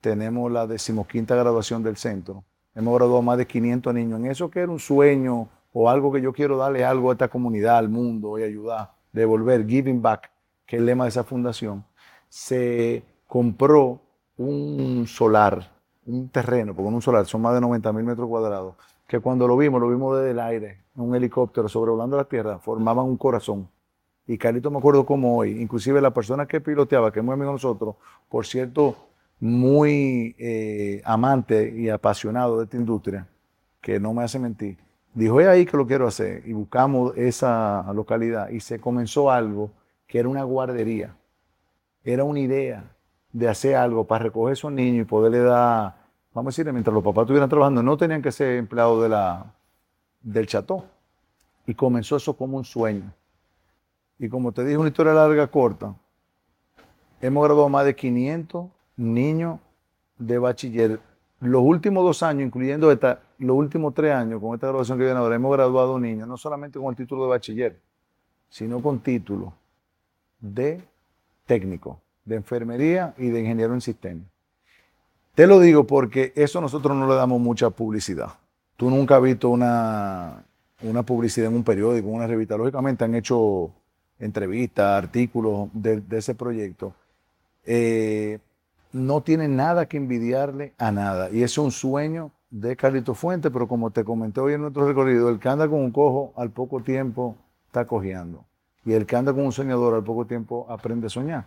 tenemos 0.00 0.50
la 0.50 0.66
decimoquinta 0.66 1.36
graduación 1.36 1.84
del 1.84 1.96
centro. 1.96 2.42
Hemos 2.74 2.92
graduado 2.96 3.22
más 3.22 3.38
de 3.38 3.46
500 3.46 3.94
niños. 3.94 4.18
En 4.18 4.26
eso 4.26 4.50
que 4.50 4.58
era 4.58 4.72
un 4.72 4.80
sueño 4.80 5.48
o 5.72 5.88
algo 5.88 6.10
que 6.10 6.20
yo 6.20 6.32
quiero 6.32 6.56
darle 6.56 6.84
algo 6.84 7.10
a 7.10 7.12
esta 7.12 7.28
comunidad, 7.28 7.78
al 7.78 7.88
mundo 7.88 8.36
y 8.36 8.42
ayudar, 8.42 8.90
devolver, 9.12 9.64
giving 9.64 10.02
back, 10.02 10.32
que 10.66 10.74
es 10.74 10.80
el 10.80 10.86
lema 10.86 11.04
de 11.04 11.10
esa 11.10 11.22
fundación, 11.22 11.84
se 12.28 13.04
compró 13.28 14.00
un 14.36 15.04
solar, 15.06 15.70
un 16.04 16.30
terreno, 16.30 16.74
porque 16.74 16.88
un 16.88 17.00
solar, 17.00 17.26
son 17.26 17.42
más 17.42 17.54
de 17.54 17.60
90 17.60 17.92
mil 17.92 18.02
metros 18.02 18.28
cuadrados, 18.28 18.74
que 19.06 19.20
cuando 19.20 19.46
lo 19.46 19.56
vimos, 19.56 19.80
lo 19.80 19.88
vimos 19.88 20.18
desde 20.18 20.32
el 20.32 20.40
aire, 20.40 20.80
un 20.96 21.14
helicóptero 21.14 21.68
sobrevolando 21.68 22.16
la 22.16 22.24
tierra, 22.24 22.58
formaban 22.58 23.04
un 23.04 23.16
corazón. 23.16 23.68
Y 24.30 24.38
Carlito 24.38 24.70
me 24.70 24.78
acuerdo 24.78 25.04
como 25.04 25.38
hoy, 25.38 25.60
inclusive 25.60 26.00
la 26.00 26.12
persona 26.12 26.46
que 26.46 26.60
piloteaba, 26.60 27.10
que 27.10 27.18
es 27.18 27.24
muy 27.24 27.32
amigo 27.32 27.48
de 27.48 27.54
nosotros, 27.54 27.96
por 28.28 28.46
cierto, 28.46 28.96
muy 29.40 30.36
eh, 30.38 31.02
amante 31.04 31.74
y 31.76 31.88
apasionado 31.88 32.58
de 32.58 32.64
esta 32.66 32.76
industria, 32.76 33.26
que 33.80 33.98
no 33.98 34.14
me 34.14 34.22
hace 34.22 34.38
mentir, 34.38 34.78
dijo, 35.14 35.40
es 35.40 35.48
ahí 35.48 35.66
que 35.66 35.76
lo 35.76 35.84
quiero 35.84 36.06
hacer. 36.06 36.44
Y 36.46 36.52
buscamos 36.52 37.16
esa 37.16 37.92
localidad 37.92 38.50
y 38.50 38.60
se 38.60 38.78
comenzó 38.78 39.32
algo 39.32 39.72
que 40.06 40.20
era 40.20 40.28
una 40.28 40.44
guardería. 40.44 41.16
Era 42.04 42.22
una 42.22 42.38
idea 42.38 42.84
de 43.32 43.48
hacer 43.48 43.74
algo 43.74 44.06
para 44.06 44.26
recoger 44.26 44.50
a 44.50 44.52
esos 44.52 44.70
niños 44.70 45.06
y 45.06 45.08
poderle 45.08 45.40
dar, 45.40 45.96
vamos 46.32 46.54
a 46.54 46.62
decir, 46.62 46.72
mientras 46.72 46.94
los 46.94 47.02
papás 47.02 47.22
estuvieran 47.22 47.48
trabajando, 47.48 47.82
no 47.82 47.96
tenían 47.96 48.22
que 48.22 48.30
ser 48.30 48.58
empleados 48.58 49.02
de 49.02 49.08
la, 49.08 49.52
del 50.20 50.46
cható. 50.46 50.84
Y 51.66 51.74
comenzó 51.74 52.14
eso 52.14 52.36
como 52.36 52.58
un 52.58 52.64
sueño. 52.64 53.12
Y 54.20 54.28
como 54.28 54.52
te 54.52 54.62
dije, 54.62 54.76
una 54.76 54.90
historia 54.90 55.14
larga, 55.14 55.46
corta, 55.46 55.94
hemos 57.22 57.42
graduado 57.42 57.70
más 57.70 57.86
de 57.86 57.96
500 57.96 58.66
niños 58.98 59.58
de 60.18 60.38
bachiller. 60.38 61.00
Los 61.40 61.62
últimos 61.62 62.04
dos 62.04 62.22
años, 62.22 62.42
incluyendo 62.42 62.92
esta, 62.92 63.22
los 63.38 63.56
últimos 63.56 63.94
tres 63.94 64.12
años, 64.12 64.38
con 64.38 64.52
esta 64.52 64.66
graduación 64.66 64.98
que 64.98 65.04
viene 65.04 65.18
ahora, 65.18 65.36
hemos 65.36 65.50
graduado 65.50 65.98
niños, 65.98 66.28
no 66.28 66.36
solamente 66.36 66.78
con 66.78 66.90
el 66.90 66.96
título 66.96 67.22
de 67.22 67.28
bachiller, 67.30 67.80
sino 68.50 68.82
con 68.82 68.98
título 68.98 69.54
de 70.38 70.82
técnico, 71.46 71.98
de 72.26 72.36
enfermería 72.36 73.14
y 73.16 73.28
de 73.28 73.40
ingeniero 73.40 73.72
en 73.72 73.80
sistemas. 73.80 74.26
Te 75.34 75.46
lo 75.46 75.60
digo 75.60 75.86
porque 75.86 76.34
eso 76.36 76.60
nosotros 76.60 76.94
no 76.94 77.08
le 77.08 77.14
damos 77.14 77.40
mucha 77.40 77.70
publicidad. 77.70 78.34
Tú 78.76 78.90
nunca 78.90 79.16
has 79.16 79.22
visto 79.22 79.48
una, 79.48 80.44
una 80.82 81.02
publicidad 81.04 81.48
en 81.48 81.56
un 81.56 81.64
periódico, 81.64 82.06
en 82.08 82.14
una 82.16 82.26
revista. 82.26 82.58
Lógicamente 82.58 83.04
han 83.04 83.14
hecho 83.14 83.72
entrevistas, 84.20 85.02
artículos 85.02 85.68
de, 85.72 86.02
ese 86.10 86.34
proyecto. 86.34 86.94
Eh, 87.64 88.38
no 88.92 89.22
tiene 89.22 89.48
nada 89.48 89.86
que 89.86 89.96
envidiarle 89.96 90.74
a 90.78 90.92
nada. 90.92 91.30
Y 91.30 91.42
es 91.42 91.58
un 91.58 91.70
sueño 91.70 92.30
de 92.50 92.76
Carlito 92.76 93.14
Fuente, 93.14 93.50
pero 93.50 93.68
como 93.68 93.90
te 93.90 94.04
comenté 94.04 94.40
hoy 94.40 94.54
en 94.54 94.62
nuestro 94.62 94.86
recorrido, 94.86 95.28
el 95.28 95.38
que 95.38 95.48
anda 95.48 95.68
con 95.68 95.80
un 95.80 95.90
cojo 95.90 96.32
al 96.36 96.50
poco 96.50 96.80
tiempo 96.82 97.36
está 97.66 97.86
cojeando. 97.86 98.44
Y 98.84 98.92
el 98.92 99.06
que 99.06 99.16
anda 99.16 99.32
con 99.32 99.44
un 99.44 99.52
soñador 99.52 99.94
al 99.94 100.04
poco 100.04 100.26
tiempo 100.26 100.66
aprende 100.68 101.06
a 101.06 101.10
soñar. 101.10 101.46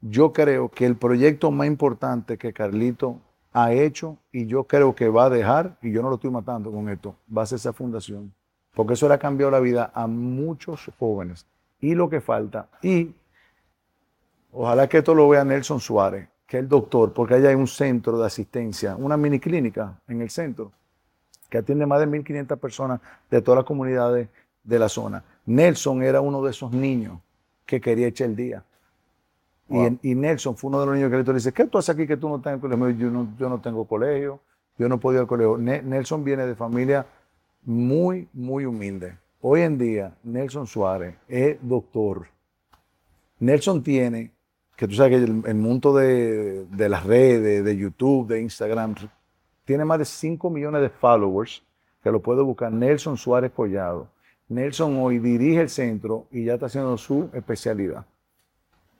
Yo 0.00 0.32
creo 0.32 0.68
que 0.68 0.84
el 0.84 0.96
proyecto 0.96 1.50
más 1.50 1.66
importante 1.66 2.36
que 2.36 2.52
Carlito 2.52 3.20
ha 3.52 3.72
hecho 3.72 4.18
y 4.32 4.46
yo 4.46 4.64
creo 4.64 4.94
que 4.94 5.08
va 5.08 5.26
a 5.26 5.30
dejar, 5.30 5.78
y 5.80 5.92
yo 5.92 6.02
no 6.02 6.10
lo 6.10 6.16
estoy 6.16 6.30
matando 6.30 6.70
con 6.70 6.88
esto, 6.90 7.14
va 7.34 7.42
a 7.42 7.46
ser 7.46 7.56
esa 7.56 7.72
fundación. 7.72 8.34
Porque 8.74 8.94
eso 8.94 9.08
le 9.08 9.14
ha 9.14 9.18
cambiado 9.18 9.52
la 9.52 9.60
vida 9.60 9.92
a 9.94 10.06
muchos 10.06 10.90
jóvenes. 10.98 11.46
Y 11.84 11.94
lo 11.94 12.08
que 12.08 12.22
falta, 12.22 12.66
y 12.80 13.14
ojalá 14.52 14.88
que 14.88 14.98
esto 14.98 15.14
lo 15.14 15.28
vea 15.28 15.44
Nelson 15.44 15.80
Suárez, 15.80 16.26
que 16.46 16.56
es 16.56 16.62
el 16.62 16.68
doctor, 16.68 17.12
porque 17.12 17.34
allá 17.34 17.50
hay 17.50 17.56
un 17.56 17.66
centro 17.66 18.18
de 18.18 18.24
asistencia, 18.24 18.96
una 18.96 19.18
mini 19.18 19.38
clínica 19.38 20.00
en 20.08 20.22
el 20.22 20.30
centro, 20.30 20.72
que 21.50 21.58
atiende 21.58 21.84
más 21.84 22.00
de 22.00 22.06
1.500 22.06 22.56
personas 22.56 23.00
de 23.30 23.42
todas 23.42 23.58
las 23.58 23.66
comunidades 23.66 24.28
de 24.62 24.78
la 24.78 24.88
zona. 24.88 25.22
Nelson 25.44 26.02
era 26.02 26.22
uno 26.22 26.42
de 26.42 26.52
esos 26.52 26.72
niños 26.72 27.18
que 27.66 27.82
quería 27.82 28.06
echar 28.06 28.28
el 28.28 28.36
día. 28.36 28.64
Y, 29.68 30.10
y, 30.10 30.14
Nelson 30.14 30.56
fue 30.56 30.68
uno 30.68 30.80
de 30.80 30.86
los 30.86 30.94
niños 30.94 31.10
que 31.10 31.18
le 31.18 31.34
dice, 31.34 31.52
¿qué 31.52 31.66
tú 31.66 31.76
haces 31.76 31.94
aquí 31.94 32.06
que 32.06 32.16
tú 32.16 32.30
no 32.30 32.36
estás 32.36 32.54
en 32.54 32.60
colegio? 32.60 32.90
Yo 32.92 33.10
no, 33.10 33.28
yo 33.38 33.50
no 33.50 33.60
tengo 33.60 33.84
colegio, 33.84 34.40
yo 34.78 34.88
no 34.88 34.98
podía 34.98 35.18
ir 35.18 35.20
al 35.20 35.26
colegio. 35.26 35.58
Nelson 35.58 36.24
viene 36.24 36.46
de 36.46 36.54
familia 36.54 37.04
muy, 37.62 38.26
muy 38.32 38.64
humilde. 38.64 39.18
Hoy 39.46 39.60
en 39.60 39.76
día, 39.76 40.16
Nelson 40.22 40.66
Suárez 40.66 41.16
es 41.28 41.58
doctor. 41.60 42.28
Nelson 43.40 43.82
tiene, 43.82 44.32
que 44.74 44.88
tú 44.88 44.94
sabes 44.94 45.18
que 45.18 45.50
el, 45.50 45.54
mundo 45.54 45.94
de, 45.94 46.64
de, 46.64 46.88
las 46.88 47.04
redes, 47.04 47.62
de 47.62 47.76
YouTube, 47.76 48.26
de 48.26 48.40
Instagram, 48.40 48.94
tiene 49.66 49.84
más 49.84 49.98
de 49.98 50.06
5 50.06 50.48
millones 50.48 50.80
de 50.80 50.88
followers, 50.88 51.62
que 52.02 52.10
lo 52.10 52.22
puede 52.22 52.40
buscar 52.42 52.72
Nelson 52.72 53.18
Suárez 53.18 53.52
Collado. 53.52 54.08
Nelson 54.48 54.96
hoy 54.96 55.18
dirige 55.18 55.60
el 55.60 55.68
centro 55.68 56.26
y 56.30 56.46
ya 56.46 56.54
está 56.54 56.64
haciendo 56.64 56.96
su 56.96 57.28
especialidad. 57.34 58.06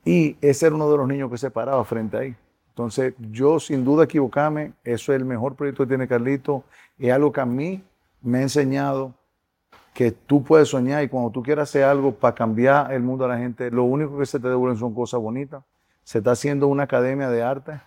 Y 0.05 0.37
ese 0.43 0.67
era 0.67 0.75
uno 0.75 0.91
de 0.91 0.99
los 0.99 1.09
niños 1.09 1.31
que 1.31 1.39
se 1.39 1.51
paraba 1.51 1.83
frente 1.87 2.19
ahí. 2.19 2.37
Entonces, 2.69 3.15
yo 3.19 3.59
sin 3.59 3.83
duda 3.83 4.05
equivocarme, 4.05 4.75
eso 4.85 5.11
es 5.15 5.19
el 5.19 5.25
mejor 5.25 5.57
proyecto 5.57 5.85
que 5.85 5.89
tiene 5.89 6.07
Carlito. 6.07 6.65
Es 6.99 7.11
algo 7.11 7.33
que 7.33 7.41
a 7.41 7.47
mí 7.47 7.83
me 8.21 8.41
ha 8.41 8.43
enseñado 8.43 9.15
que 9.95 10.11
tú 10.11 10.43
puedes 10.43 10.69
soñar 10.69 11.05
y 11.05 11.09
cuando 11.09 11.31
tú 11.31 11.43
quieras 11.43 11.71
hacer 11.71 11.85
algo 11.85 12.13
para 12.17 12.35
cambiar 12.35 12.93
el 12.93 13.03
mundo 13.03 13.25
de 13.25 13.31
la 13.31 13.39
gente, 13.39 13.71
lo 13.71 13.85
único 13.85 14.19
que 14.19 14.27
se 14.27 14.41
te 14.41 14.49
devuelven 14.49 14.77
son 14.77 14.93
cosas 14.93 15.21
bonitas. 15.21 15.63
Se 16.03 16.19
está 16.19 16.33
haciendo 16.33 16.67
una 16.67 16.83
academia 16.83 17.31
de 17.31 17.43
arte 17.43 17.81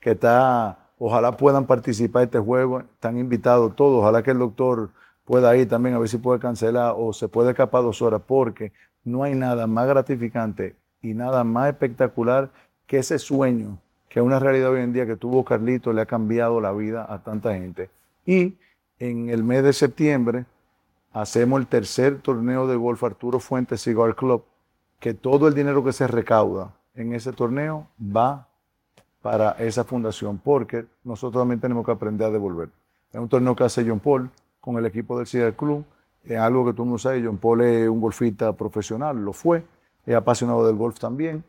que 0.00 0.10
está, 0.10 0.90
ojalá 0.98 1.36
puedan 1.36 1.64
participar 1.64 2.22
en 2.22 2.26
este 2.26 2.40
juego, 2.40 2.80
están 2.80 3.16
invitados 3.18 3.76
todos, 3.76 4.00
ojalá 4.00 4.22
que 4.24 4.32
el 4.32 4.38
doctor 4.40 4.90
pueda 5.24 5.56
ir 5.56 5.68
también 5.68 5.94
a 5.94 6.00
ver 6.00 6.08
si 6.08 6.18
puede 6.18 6.40
cancelar 6.40 6.94
o 6.98 7.12
se 7.12 7.28
puede 7.28 7.50
escapar 7.50 7.82
dos 7.82 8.02
horas, 8.02 8.20
porque 8.26 8.72
no 9.04 9.22
hay 9.22 9.36
nada 9.36 9.68
más 9.68 9.86
gratificante 9.86 10.74
y 11.02 11.14
nada 11.14 11.44
más 11.44 11.68
espectacular 11.68 12.50
que 12.86 12.98
ese 12.98 13.18
sueño, 13.20 13.78
que 14.08 14.18
es 14.18 14.26
una 14.26 14.40
realidad 14.40 14.70
hoy 14.70 14.80
en 14.80 14.92
día 14.92 15.06
que 15.06 15.16
tuvo 15.16 15.44
Carlito, 15.44 15.92
le 15.92 16.02
ha 16.02 16.06
cambiado 16.06 16.60
la 16.60 16.72
vida 16.72 17.06
a 17.08 17.22
tanta 17.22 17.54
gente. 17.54 17.90
Y 18.26 18.56
en 18.98 19.28
el 19.28 19.44
mes 19.44 19.62
de 19.62 19.72
septiembre 19.72 20.46
hacemos 21.14 21.60
el 21.60 21.68
tercer 21.68 22.20
torneo 22.20 22.66
de 22.66 22.76
golf 22.76 23.02
Arturo 23.04 23.38
Fuentes 23.38 23.80
Cigar 23.80 24.16
Club, 24.16 24.44
que 24.98 25.14
todo 25.14 25.46
el 25.48 25.54
dinero 25.54 25.82
que 25.84 25.92
se 25.92 26.06
recauda 26.08 26.74
en 26.94 27.14
ese 27.14 27.32
torneo 27.32 27.86
va 27.98 28.48
para 29.22 29.52
esa 29.52 29.84
fundación, 29.84 30.38
porque 30.38 30.84
nosotros 31.04 31.40
también 31.40 31.60
tenemos 31.60 31.86
que 31.86 31.92
aprender 31.92 32.26
a 32.26 32.30
devolver. 32.30 32.68
Es 33.12 33.20
un 33.20 33.28
torneo 33.28 33.54
que 33.54 33.64
hace 33.64 33.88
John 33.88 34.00
Paul 34.00 34.28
con 34.60 34.76
el 34.76 34.86
equipo 34.86 35.16
del 35.16 35.26
Cigar 35.26 35.54
Club, 35.54 35.84
es 36.24 36.38
algo 36.38 36.66
que 36.66 36.72
tú 36.72 36.84
no 36.84 36.98
sabes, 36.98 37.24
John 37.24 37.38
Paul 37.38 37.60
es 37.62 37.88
un 37.88 38.00
golfista 38.00 38.52
profesional, 38.52 39.24
lo 39.24 39.32
fue, 39.32 39.64
es 40.04 40.14
apasionado 40.16 40.66
del 40.66 40.74
golf 40.74 40.98
también, 40.98 41.44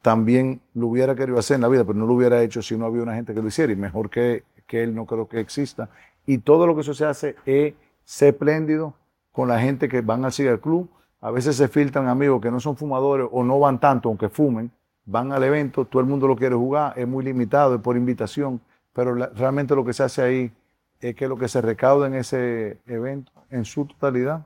también 0.00 0.60
lo 0.74 0.86
hubiera 0.86 1.16
querido 1.16 1.38
hacer 1.38 1.56
en 1.56 1.62
la 1.62 1.68
vida, 1.68 1.84
pero 1.84 1.98
no 1.98 2.06
lo 2.06 2.14
hubiera 2.14 2.40
hecho 2.42 2.62
si 2.62 2.76
no 2.76 2.86
había 2.86 3.02
una 3.02 3.14
gente 3.14 3.34
que 3.34 3.42
lo 3.42 3.48
hiciera, 3.48 3.72
y 3.72 3.76
mejor 3.76 4.10
que, 4.10 4.44
que 4.66 4.84
él 4.84 4.94
no 4.94 5.06
creo 5.06 5.28
que 5.28 5.40
exista. 5.40 5.88
Y 6.24 6.38
todo 6.38 6.66
lo 6.68 6.76
que 6.76 6.82
eso 6.82 6.94
se 6.94 7.04
hace 7.04 7.36
es 7.44 7.74
ser 8.04 8.34
espléndido 8.34 8.94
con 9.38 9.46
la 9.46 9.60
gente 9.60 9.88
que 9.88 10.00
van 10.00 10.24
al 10.24 10.60
Club. 10.60 10.90
A 11.20 11.30
veces 11.30 11.54
se 11.54 11.68
filtran 11.68 12.08
amigos 12.08 12.42
que 12.42 12.50
no 12.50 12.58
son 12.58 12.76
fumadores 12.76 13.28
o 13.30 13.44
no 13.44 13.60
van 13.60 13.78
tanto, 13.78 14.08
aunque 14.08 14.28
fumen, 14.28 14.68
van 15.04 15.30
al 15.30 15.44
evento, 15.44 15.84
todo 15.84 16.00
el 16.00 16.08
mundo 16.08 16.26
lo 16.26 16.34
quiere 16.34 16.56
jugar, 16.56 16.98
es 16.98 17.06
muy 17.06 17.24
limitado, 17.24 17.76
es 17.76 17.80
por 17.80 17.96
invitación, 17.96 18.60
pero 18.92 19.14
realmente 19.14 19.76
lo 19.76 19.84
que 19.84 19.92
se 19.92 20.02
hace 20.02 20.22
ahí 20.22 20.52
es 20.98 21.14
que 21.14 21.28
lo 21.28 21.38
que 21.38 21.46
se 21.46 21.60
recauda 21.60 22.08
en 22.08 22.14
ese 22.14 22.80
evento, 22.84 23.30
en 23.48 23.64
su 23.64 23.84
totalidad, 23.84 24.44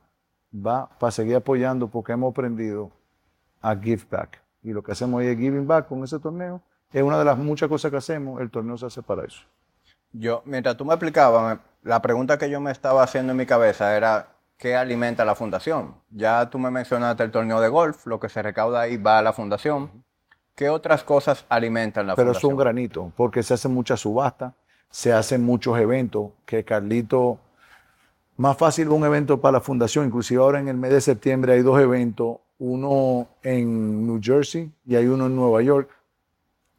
va 0.55 0.91
para 0.99 1.11
seguir 1.11 1.37
apoyando 1.37 1.89
porque 1.89 2.13
hemos 2.13 2.31
aprendido 2.31 2.91
a 3.63 3.75
give 3.75 4.03
back. 4.11 4.43
Y 4.63 4.75
lo 4.75 4.83
que 4.83 4.93
hacemos 4.93 5.23
ahí 5.23 5.29
es 5.29 5.39
giving 5.39 5.67
back 5.67 5.89
con 5.89 6.05
ese 6.05 6.19
torneo. 6.19 6.61
Es 6.93 7.03
una 7.03 7.19
de 7.19 7.25
las 7.25 7.39
muchas 7.39 7.71
cosas 7.71 7.91
que 7.91 7.97
hacemos, 7.97 8.43
el 8.43 8.51
torneo 8.51 8.77
se 8.77 8.85
hace 8.85 9.01
para 9.01 9.25
eso. 9.25 9.41
Yo, 10.13 10.43
mientras 10.45 10.77
tú 10.77 10.85
me 10.85 10.93
explicabas, 10.93 11.61
la 11.83 12.03
pregunta 12.03 12.37
que 12.37 12.51
yo 12.51 12.61
me 12.61 12.71
estaba 12.71 13.03
haciendo 13.03 13.31
en 13.31 13.39
mi 13.39 13.47
cabeza 13.47 13.97
era, 13.97 14.29
¿qué 14.57 14.77
alimenta 14.77 15.25
la 15.25 15.35
fundación? 15.35 15.95
Ya 16.11 16.49
tú 16.51 16.59
me 16.59 16.71
mencionaste 16.71 17.23
el 17.25 17.31
torneo 17.31 17.61
de 17.61 17.69
golf, 17.69 18.07
lo 18.07 18.21
que 18.21 18.29
se 18.29 18.43
recauda 18.43 18.81
ahí 18.83 18.97
va 18.97 19.19
a 19.19 19.23
la 19.23 19.33
fundación. 19.33 20.05
¿Qué 20.55 20.69
otras 20.69 21.03
cosas 21.03 21.45
alimentan 21.49 22.07
la 22.07 22.15
fundación? 22.15 22.35
Pero 22.35 22.39
es 22.39 22.45
un 22.45 22.57
granito, 22.57 23.13
porque 23.17 23.43
se 23.43 23.55
hacen 23.55 23.73
muchas 23.73 24.01
subastas, 24.01 24.53
se 24.91 25.13
hacen 25.13 25.43
muchos 25.43 25.79
eventos, 25.79 26.31
que 26.45 26.65
Carlito, 26.65 27.39
más 28.37 28.57
fácil 28.57 28.89
un 28.89 29.05
evento 29.05 29.41
para 29.41 29.53
la 29.53 29.61
fundación, 29.61 30.07
inclusive 30.07 30.41
ahora 30.41 30.61
en 30.61 30.69
el 30.69 30.77
mes 30.77 30.91
de 30.91 31.01
septiembre 31.01 31.55
hay 31.55 31.63
dos 31.63 31.81
eventos, 31.81 32.39
uno 32.59 33.29
en 33.43 34.07
New 34.07 34.21
Jersey 34.23 34.71
y 34.87 34.95
hay 34.95 35.07
uno 35.07 35.27
en 35.27 35.35
Nueva 35.35 35.63
York. 35.63 35.91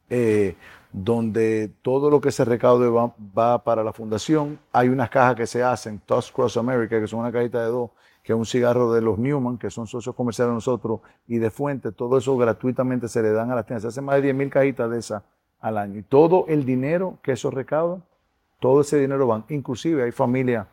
Eh, 0.09 0.55
donde 0.93 1.71
todo 1.81 2.11
lo 2.11 2.21
que 2.21 2.31
se 2.31 2.45
recaude 2.45 2.87
va, 2.87 3.63
para 3.63 3.83
la 3.83 3.91
fundación. 3.91 4.59
Hay 4.71 4.89
unas 4.89 5.09
cajas 5.09 5.35
que 5.35 5.47
se 5.47 5.63
hacen, 5.63 5.99
Toss 6.05 6.31
Cross 6.31 6.57
America, 6.57 6.99
que 7.01 7.07
son 7.07 7.21
una 7.21 7.31
cajita 7.31 7.61
de 7.61 7.71
dos, 7.71 7.89
que 8.21 8.31
es 8.31 8.37
un 8.37 8.45
cigarro 8.45 8.93
de 8.93 9.01
los 9.01 9.17
Newman, 9.17 9.57
que 9.57 9.71
son 9.71 9.87
socios 9.87 10.15
comerciales 10.15 10.51
de 10.51 10.55
nosotros, 10.55 11.01
y 11.27 11.39
de 11.39 11.49
Fuente, 11.49 11.91
todo 11.91 12.19
eso 12.19 12.37
gratuitamente 12.37 13.07
se 13.07 13.23
le 13.23 13.31
dan 13.31 13.51
a 13.51 13.55
las 13.55 13.65
tiendas. 13.65 13.81
Se 13.81 13.87
hacen 13.87 14.05
más 14.05 14.15
de 14.17 14.21
10 14.21 14.35
mil 14.35 14.49
cajitas 14.51 14.89
de 14.89 14.99
esas 14.99 15.23
al 15.59 15.79
año. 15.79 15.97
Y 15.97 16.03
todo 16.03 16.45
el 16.47 16.63
dinero 16.63 17.17
que 17.23 17.31
eso 17.31 17.49
recauda, 17.49 17.99
todo 18.59 18.81
ese 18.81 18.99
dinero 18.99 19.25
van. 19.25 19.45
Inclusive 19.49 20.03
hay 20.03 20.11
familias 20.11 20.67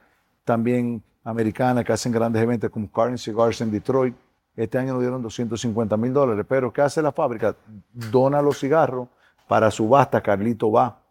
también 0.44 1.02
americanas 1.24 1.84
que 1.84 1.92
hacen 1.92 2.12
grandes 2.12 2.42
eventos 2.42 2.70
como 2.70 2.92
Karen 2.92 3.16
Cigars 3.16 3.60
en 3.62 3.70
Detroit. 3.70 4.14
Este 4.54 4.76
año 4.76 4.92
nos 4.92 5.00
dieron 5.00 5.22
250 5.22 5.96
mil 5.96 6.12
dólares. 6.12 6.44
Pero 6.46 6.72
¿qué 6.72 6.82
hace 6.82 7.00
la 7.00 7.10
fábrica? 7.10 7.56
Dona 7.92 8.42
los 8.42 8.58
cigarros 8.58 9.08
para 9.51 9.72
subasta, 9.72 10.20
Carlito 10.20 10.70
va, 10.70 11.03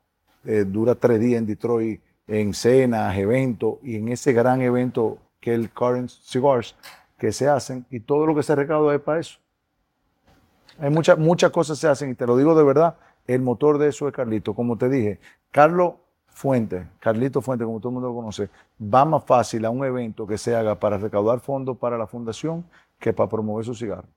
eh, 0.45 0.63
dura 0.65 0.95
tres 0.95 1.19
días 1.19 1.39
en 1.39 1.45
Detroit, 1.45 1.99
en 2.25 2.53
cenas, 2.53 3.17
eventos, 3.17 3.79
y 3.83 3.97
en 3.97 4.07
ese 4.07 4.31
gran 4.31 4.61
evento 4.61 5.17
que 5.41 5.51
es 5.51 5.59
el 5.59 5.69
Current 5.71 6.09
Cigars, 6.09 6.73
que 7.17 7.33
se 7.33 7.49
hacen, 7.49 7.85
y 7.89 7.99
todo 7.99 8.25
lo 8.25 8.33
que 8.33 8.41
se 8.41 8.55
recauda 8.55 8.95
es 8.95 9.01
para 9.01 9.19
eso. 9.19 9.39
Hay 10.79 10.89
muchas, 10.89 11.17
muchas 11.17 11.51
cosas 11.51 11.79
se 11.79 11.89
hacen, 11.89 12.11
y 12.11 12.15
te 12.15 12.25
lo 12.25 12.37
digo 12.37 12.55
de 12.55 12.63
verdad, 12.63 12.95
el 13.27 13.41
motor 13.41 13.77
de 13.77 13.89
eso 13.89 14.07
es 14.07 14.13
Carlito. 14.13 14.53
Como 14.53 14.77
te 14.77 14.87
dije, 14.87 15.19
Carlos 15.51 15.95
Fuente, 16.27 16.87
Carlito 17.01 17.41
Fuente, 17.41 17.65
como 17.65 17.81
todo 17.81 17.89
el 17.89 17.93
mundo 17.95 18.07
lo 18.07 18.15
conoce, 18.15 18.47
va 18.81 19.03
más 19.03 19.25
fácil 19.25 19.65
a 19.65 19.69
un 19.69 19.83
evento 19.83 20.25
que 20.25 20.37
se 20.37 20.55
haga 20.55 20.79
para 20.79 20.97
recaudar 20.97 21.41
fondos 21.41 21.77
para 21.77 21.97
la 21.97 22.07
fundación 22.07 22.63
que 22.99 23.11
para 23.11 23.27
promover 23.29 23.65
su 23.65 23.75
cigarro. 23.75 24.07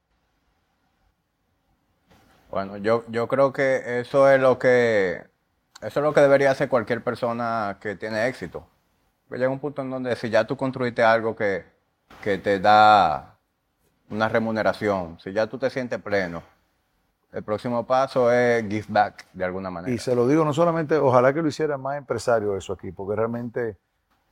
Bueno, 2.52 2.76
yo, 2.76 3.02
yo 3.08 3.28
creo 3.28 3.50
que 3.50 4.00
eso 4.00 4.30
es 4.30 4.38
lo 4.38 4.58
que 4.58 5.24
eso 5.80 6.00
es 6.00 6.04
lo 6.04 6.12
que 6.12 6.20
debería 6.20 6.50
hacer 6.50 6.68
cualquier 6.68 7.02
persona 7.02 7.78
que 7.80 7.96
tiene 7.96 8.28
éxito. 8.28 8.66
Llega 9.30 9.48
un 9.48 9.58
punto 9.58 9.80
en 9.80 9.88
donde 9.88 10.14
si 10.16 10.28
ya 10.28 10.46
tú 10.46 10.54
construiste 10.54 11.02
algo 11.02 11.34
que, 11.34 11.64
que 12.22 12.36
te 12.36 12.60
da 12.60 13.38
una 14.10 14.28
remuneración, 14.28 15.18
si 15.18 15.32
ya 15.32 15.46
tú 15.46 15.56
te 15.56 15.70
sientes 15.70 15.98
pleno, 16.02 16.42
el 17.32 17.42
próximo 17.42 17.86
paso 17.86 18.30
es 18.30 18.62
give 18.68 18.84
back 18.90 19.24
de 19.32 19.46
alguna 19.46 19.70
manera. 19.70 19.90
Y 19.90 19.96
se 19.96 20.14
lo 20.14 20.28
digo 20.28 20.44
no 20.44 20.52
solamente, 20.52 20.98
ojalá 20.98 21.32
que 21.32 21.40
lo 21.40 21.48
hiciera 21.48 21.78
más 21.78 21.96
empresario 21.96 22.54
eso 22.54 22.74
aquí, 22.74 22.92
porque 22.92 23.16
realmente 23.16 23.78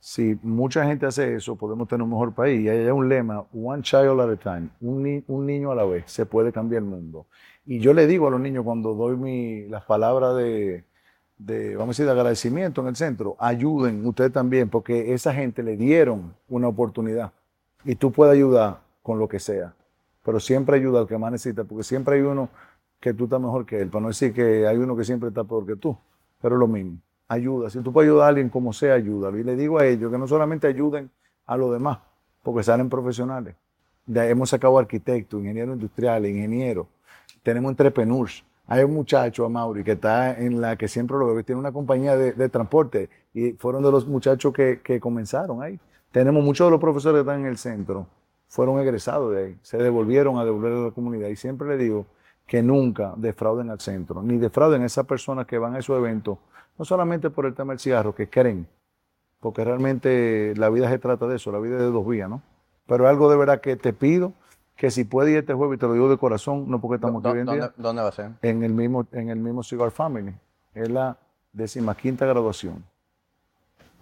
si 0.01 0.35
mucha 0.41 0.83
gente 0.83 1.05
hace 1.05 1.35
eso, 1.35 1.55
podemos 1.55 1.87
tener 1.87 2.01
un 2.01 2.09
mejor 2.09 2.33
país. 2.33 2.59
Y 2.59 2.69
hay 2.69 2.87
un 2.87 3.07
lema, 3.07 3.45
one 3.53 3.83
child 3.83 4.19
at 4.19 4.31
a 4.31 4.35
time, 4.35 4.69
un, 4.81 5.45
niño 5.45 5.71
a 5.71 5.75
la 5.75 5.85
vez, 5.85 6.05
se 6.07 6.25
puede 6.25 6.51
cambiar 6.51 6.81
el 6.81 6.89
mundo. 6.89 7.27
Y 7.65 7.79
yo 7.79 7.93
le 7.93 8.07
digo 8.07 8.27
a 8.27 8.31
los 8.31 8.41
niños 8.41 8.65
cuando 8.65 8.95
doy 8.95 9.15
mi, 9.15 9.67
las 9.69 9.85
palabras 9.85 10.35
de, 10.35 10.83
vamos 11.75 11.83
a 11.83 11.87
decir, 11.89 12.05
de 12.05 12.11
agradecimiento 12.11 12.81
en 12.81 12.87
el 12.87 12.95
centro, 12.95 13.35
ayuden 13.39 14.03
ustedes 14.05 14.33
también, 14.33 14.69
porque 14.69 15.13
esa 15.13 15.35
gente 15.35 15.61
le 15.61 15.77
dieron 15.77 16.33
una 16.49 16.67
oportunidad 16.67 17.31
y 17.85 17.93
tú 17.93 18.11
puedes 18.11 18.33
ayudar 18.33 18.81
con 19.03 19.19
lo 19.19 19.27
que 19.27 19.37
sea, 19.39 19.75
pero 20.25 20.39
siempre 20.39 20.77
ayuda 20.77 21.01
al 21.01 21.07
que 21.07 21.17
más 21.19 21.31
necesita, 21.31 21.63
porque 21.63 21.83
siempre 21.83 22.15
hay 22.15 22.21
uno 22.21 22.49
que 22.99 23.13
tú 23.13 23.25
estás 23.25 23.39
mejor 23.39 23.67
que 23.67 23.79
él, 23.79 23.89
para 23.89 24.01
no 24.01 24.07
decir 24.07 24.33
que 24.33 24.65
hay 24.65 24.77
uno 24.77 24.97
que 24.97 25.03
siempre 25.03 25.29
está 25.29 25.43
peor 25.43 25.67
que 25.67 25.75
tú, 25.75 25.95
pero 26.41 26.57
lo 26.57 26.67
mismo, 26.67 26.97
ayuda, 27.31 27.69
si 27.69 27.79
tú 27.79 27.93
puedes 27.93 28.09
ayudar 28.09 28.25
a 28.25 28.29
alguien 28.29 28.49
como 28.49 28.73
sea, 28.73 28.95
ayúdalo. 28.95 29.37
Y 29.37 29.43
le 29.43 29.55
digo 29.55 29.79
a 29.79 29.85
ellos 29.85 30.11
que 30.11 30.17
no 30.17 30.27
solamente 30.27 30.67
ayuden 30.67 31.09
a 31.45 31.55
los 31.55 31.71
demás, 31.71 31.99
porque 32.43 32.61
salen 32.61 32.89
profesionales, 32.89 33.55
hemos 34.13 34.49
sacado 34.49 34.77
arquitectos, 34.77 35.39
ingenieros 35.39 35.75
industriales, 35.75 36.29
ingenieros, 36.29 36.87
tenemos 37.41 37.71
entrepreneurs. 37.71 38.43
Hay 38.67 38.83
un 38.83 38.93
muchacho, 38.93 39.45
a 39.45 39.49
Mauri, 39.49 39.83
que 39.83 39.93
está 39.93 40.37
en 40.39 40.61
la 40.61 40.75
que 40.75 40.87
siempre 40.87 41.17
lo 41.17 41.33
veo, 41.33 41.43
tiene 41.43 41.59
una 41.59 41.71
compañía 41.71 42.15
de, 42.15 42.49
transporte 42.49 43.09
y 43.33 43.53
fueron 43.53 43.83
de 43.83 43.91
los 43.91 44.05
muchachos 44.07 44.53
que, 44.53 44.99
comenzaron 44.99 45.63
ahí. 45.63 45.79
Tenemos 46.11 46.43
muchos 46.43 46.67
de 46.67 46.71
los 46.71 46.79
profesores 46.79 47.17
que 47.17 47.21
están 47.21 47.41
en 47.41 47.47
el 47.47 47.57
centro, 47.57 48.07
fueron 48.47 48.79
egresados 48.79 49.33
de 49.33 49.45
ahí, 49.45 49.57
se 49.61 49.77
devolvieron 49.77 50.37
a 50.37 50.43
devolver 50.43 50.73
a 50.73 50.79
la 50.85 50.91
comunidad. 50.91 51.29
Y 51.29 51.37
siempre 51.37 51.67
le 51.69 51.77
digo 51.77 52.05
que 52.45 52.61
nunca 52.61 53.13
defrauden 53.15 53.69
al 53.69 53.79
centro, 53.79 54.21
ni 54.21 54.37
defrauden 54.37 54.81
a 54.81 54.85
esas 54.85 55.05
personas 55.05 55.47
que 55.47 55.57
van 55.57 55.75
a 55.75 55.79
esos 55.79 55.97
eventos, 55.97 56.37
no 56.77 56.85
solamente 56.85 57.29
por 57.29 57.45
el 57.45 57.53
tema 57.53 57.73
del 57.73 57.79
cigarro, 57.79 58.13
que 58.15 58.29
creen, 58.29 58.67
porque 59.39 59.63
realmente 59.63 60.53
la 60.55 60.69
vida 60.69 60.89
se 60.89 60.99
trata 60.99 61.27
de 61.27 61.35
eso, 61.37 61.51
la 61.51 61.59
vida 61.59 61.75
es 61.75 61.81
de 61.81 61.91
dos 61.91 62.07
vías, 62.07 62.29
¿no? 62.29 62.41
pero 62.87 63.07
algo 63.07 63.29
de 63.29 63.37
verdad 63.37 63.61
que 63.61 63.75
te 63.75 63.93
pido 63.93 64.33
que 64.75 64.89
si 64.91 65.03
puedes 65.03 65.31
ir 65.31 65.37
este 65.39 65.53
jueves, 65.53 65.77
y 65.77 65.79
te 65.79 65.85
lo 65.87 65.93
digo 65.93 66.09
de 66.09 66.17
corazón, 66.17 66.65
no 66.69 66.81
porque 66.81 66.95
estamos 66.95 67.23
aquí 67.23 67.33
hoy 67.33 67.39
en 67.41 67.45
¿Dónde, 67.45 67.61
día, 67.61 67.73
dónde 67.77 68.01
va 68.01 68.07
a 68.09 68.11
ser? 68.11 68.31
en 68.41 68.63
el 68.63 68.73
mismo, 68.73 69.05
en 69.11 69.29
el 69.29 69.37
mismo 69.39 69.61
Cigar 69.63 69.91
Family. 69.91 70.33
Es 70.73 70.89
la 70.89 71.17
decimaquinta 71.53 72.25
graduación. 72.25 72.83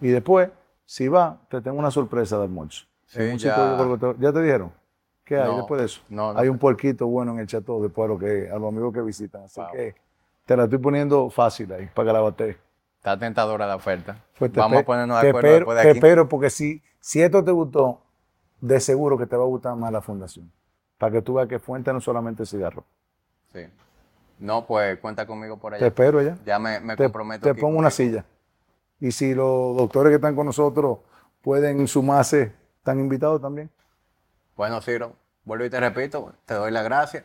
Y 0.00 0.08
después, 0.08 0.48
si 0.86 1.06
va, 1.08 1.38
te 1.50 1.60
tengo 1.60 1.78
una 1.78 1.90
sorpresa 1.90 2.38
de 2.38 2.44
almuerzo. 2.44 2.86
Sí, 3.06 3.20
un 3.20 3.36
ya. 3.36 4.16
¿Ya 4.18 4.32
te 4.32 4.40
dijeron? 4.42 4.72
¿Qué 5.24 5.36
hay 5.38 5.50
No, 5.50 5.56
después 5.58 5.80
de 5.80 5.86
eso? 5.86 6.00
no, 6.08 6.32
no 6.32 6.38
hay 6.40 6.48
un 6.48 6.56
puerquito 6.58 7.06
bueno 7.06 7.32
en 7.32 7.40
el 7.40 7.46
chateau 7.46 7.82
después 7.82 8.08
de 8.08 8.14
lo 8.14 8.18
que, 8.18 8.50
a 8.50 8.58
los 8.58 8.68
amigos 8.72 8.94
que 8.94 9.02
visitan. 9.02 9.42
Así 9.42 9.60
Wow. 9.60 9.72
que 9.72 9.94
te 10.50 10.56
la 10.56 10.64
estoy 10.64 10.80
poniendo 10.80 11.30
fácil 11.30 11.72
ahí 11.72 11.88
para 11.94 12.08
que 12.08 12.12
la 12.12 12.20
batees. 12.22 12.56
Está 12.96 13.16
tentadora 13.16 13.68
la 13.68 13.76
oferta. 13.76 14.16
Pues 14.36 14.50
te 14.52 14.58
Vamos 14.58 14.80
a 14.80 14.84
ponernos 14.84 15.20
te 15.20 15.26
de 15.26 15.30
acuerdo 15.30 15.46
espero- 15.48 15.58
después 15.60 15.76
de 15.76 15.82
Te 15.84 15.88
aquí. 15.90 15.98
espero 15.98 16.28
porque 16.28 16.50
si, 16.50 16.82
si 16.98 17.22
esto 17.22 17.44
te 17.44 17.52
gustó, 17.52 18.00
de 18.60 18.80
seguro 18.80 19.16
que 19.16 19.26
te 19.26 19.36
va 19.36 19.44
a 19.44 19.46
gustar 19.46 19.76
más 19.76 19.92
la 19.92 20.00
fundación. 20.00 20.50
Para 20.98 21.12
que 21.12 21.22
tú 21.22 21.34
veas 21.34 21.46
que 21.46 21.60
Fuente 21.60 21.92
no 21.92 22.00
solamente 22.00 22.44
cigarro. 22.44 22.82
Sí. 23.52 23.60
No, 24.40 24.66
pues 24.66 24.98
cuenta 24.98 25.24
conmigo 25.24 25.56
por 25.56 25.70
Te 25.70 25.76
allá. 25.76 25.86
espero 25.86 26.18
allá. 26.18 26.36
Ya 26.44 26.58
me, 26.58 26.80
me 26.80 26.96
te, 26.96 27.04
comprometo. 27.04 27.46
te 27.46 27.54
pongo 27.54 27.78
una 27.78 27.90
silla. 27.92 28.24
Y 28.98 29.12
si 29.12 29.32
los 29.32 29.76
doctores 29.76 30.10
que 30.10 30.16
están 30.16 30.34
con 30.34 30.46
nosotros 30.46 30.98
pueden 31.42 31.86
sumarse, 31.86 32.52
están 32.78 32.98
invitados 32.98 33.40
también. 33.40 33.70
Bueno, 34.56 34.80
Ciro, 34.82 35.12
vuelvo 35.44 35.64
y 35.64 35.70
te 35.70 35.78
repito, 35.78 36.32
te 36.44 36.54
doy 36.54 36.72
las 36.72 36.82
gracias. 36.82 37.22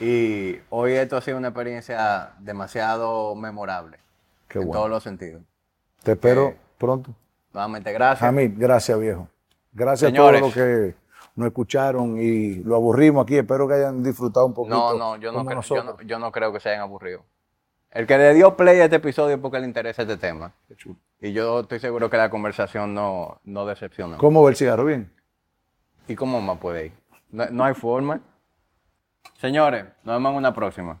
Y 0.00 0.58
hoy 0.70 0.92
esto 0.94 1.16
ha 1.16 1.20
sido 1.20 1.36
una 1.36 1.48
experiencia 1.48 2.32
demasiado 2.38 3.34
memorable. 3.34 3.98
Qué 4.48 4.58
en 4.58 4.66
bueno. 4.66 4.78
todos 4.78 4.90
los 4.90 5.02
sentidos. 5.02 5.42
Te 6.02 6.12
espero 6.12 6.48
Eh, 6.48 6.56
pronto. 6.78 7.14
Nuevamente, 7.52 7.92
gracias. 7.92 8.26
Hamid, 8.28 8.52
gracias 8.56 8.98
viejo. 8.98 9.28
Gracias 9.72 10.10
Señores. 10.10 10.38
a 10.38 10.40
todos 10.40 10.56
los 10.56 10.64
que 10.64 10.94
nos 11.36 11.48
escucharon 11.48 12.16
y 12.18 12.54
lo 12.56 12.76
aburrimos 12.76 13.24
aquí. 13.24 13.36
Espero 13.36 13.68
que 13.68 13.74
hayan 13.74 14.02
disfrutado 14.02 14.46
un 14.46 14.54
poquito. 14.54 14.74
No, 14.74 14.94
no, 14.94 15.16
yo 15.18 15.32
no, 15.32 15.44
creo, 15.44 15.60
yo, 15.60 15.84
no, 15.84 16.00
yo 16.02 16.18
no 16.18 16.32
creo 16.32 16.52
que 16.52 16.60
se 16.60 16.70
hayan 16.70 16.82
aburrido. 16.82 17.22
El 17.90 18.06
que 18.06 18.16
le 18.16 18.32
dio 18.34 18.56
play 18.56 18.78
a 18.80 18.84
este 18.84 18.96
episodio 18.96 19.34
es 19.34 19.40
porque 19.40 19.58
le 19.58 19.66
interesa 19.66 20.02
este 20.02 20.16
tema. 20.16 20.52
Qué 20.68 20.76
chulo. 20.76 20.96
Y 21.20 21.32
yo 21.32 21.60
estoy 21.60 21.80
seguro 21.80 22.08
que 22.08 22.16
la 22.16 22.30
conversación 22.30 22.94
no, 22.94 23.40
no 23.44 23.66
decepcionó. 23.66 24.16
¿Cómo 24.16 24.42
va 24.42 24.50
el 24.50 24.56
cigarro? 24.56 24.84
Bien. 24.84 25.12
¿Y 26.08 26.14
cómo 26.14 26.40
más 26.40 26.58
puede 26.58 26.86
ir? 26.86 26.92
No, 27.30 27.46
no 27.50 27.64
hay 27.64 27.74
forma. 27.74 28.20
Señores, 29.40 29.86
nos 30.04 30.16
vemos 30.16 30.32
en 30.32 30.36
una 30.38 30.52
próxima. 30.52 31.00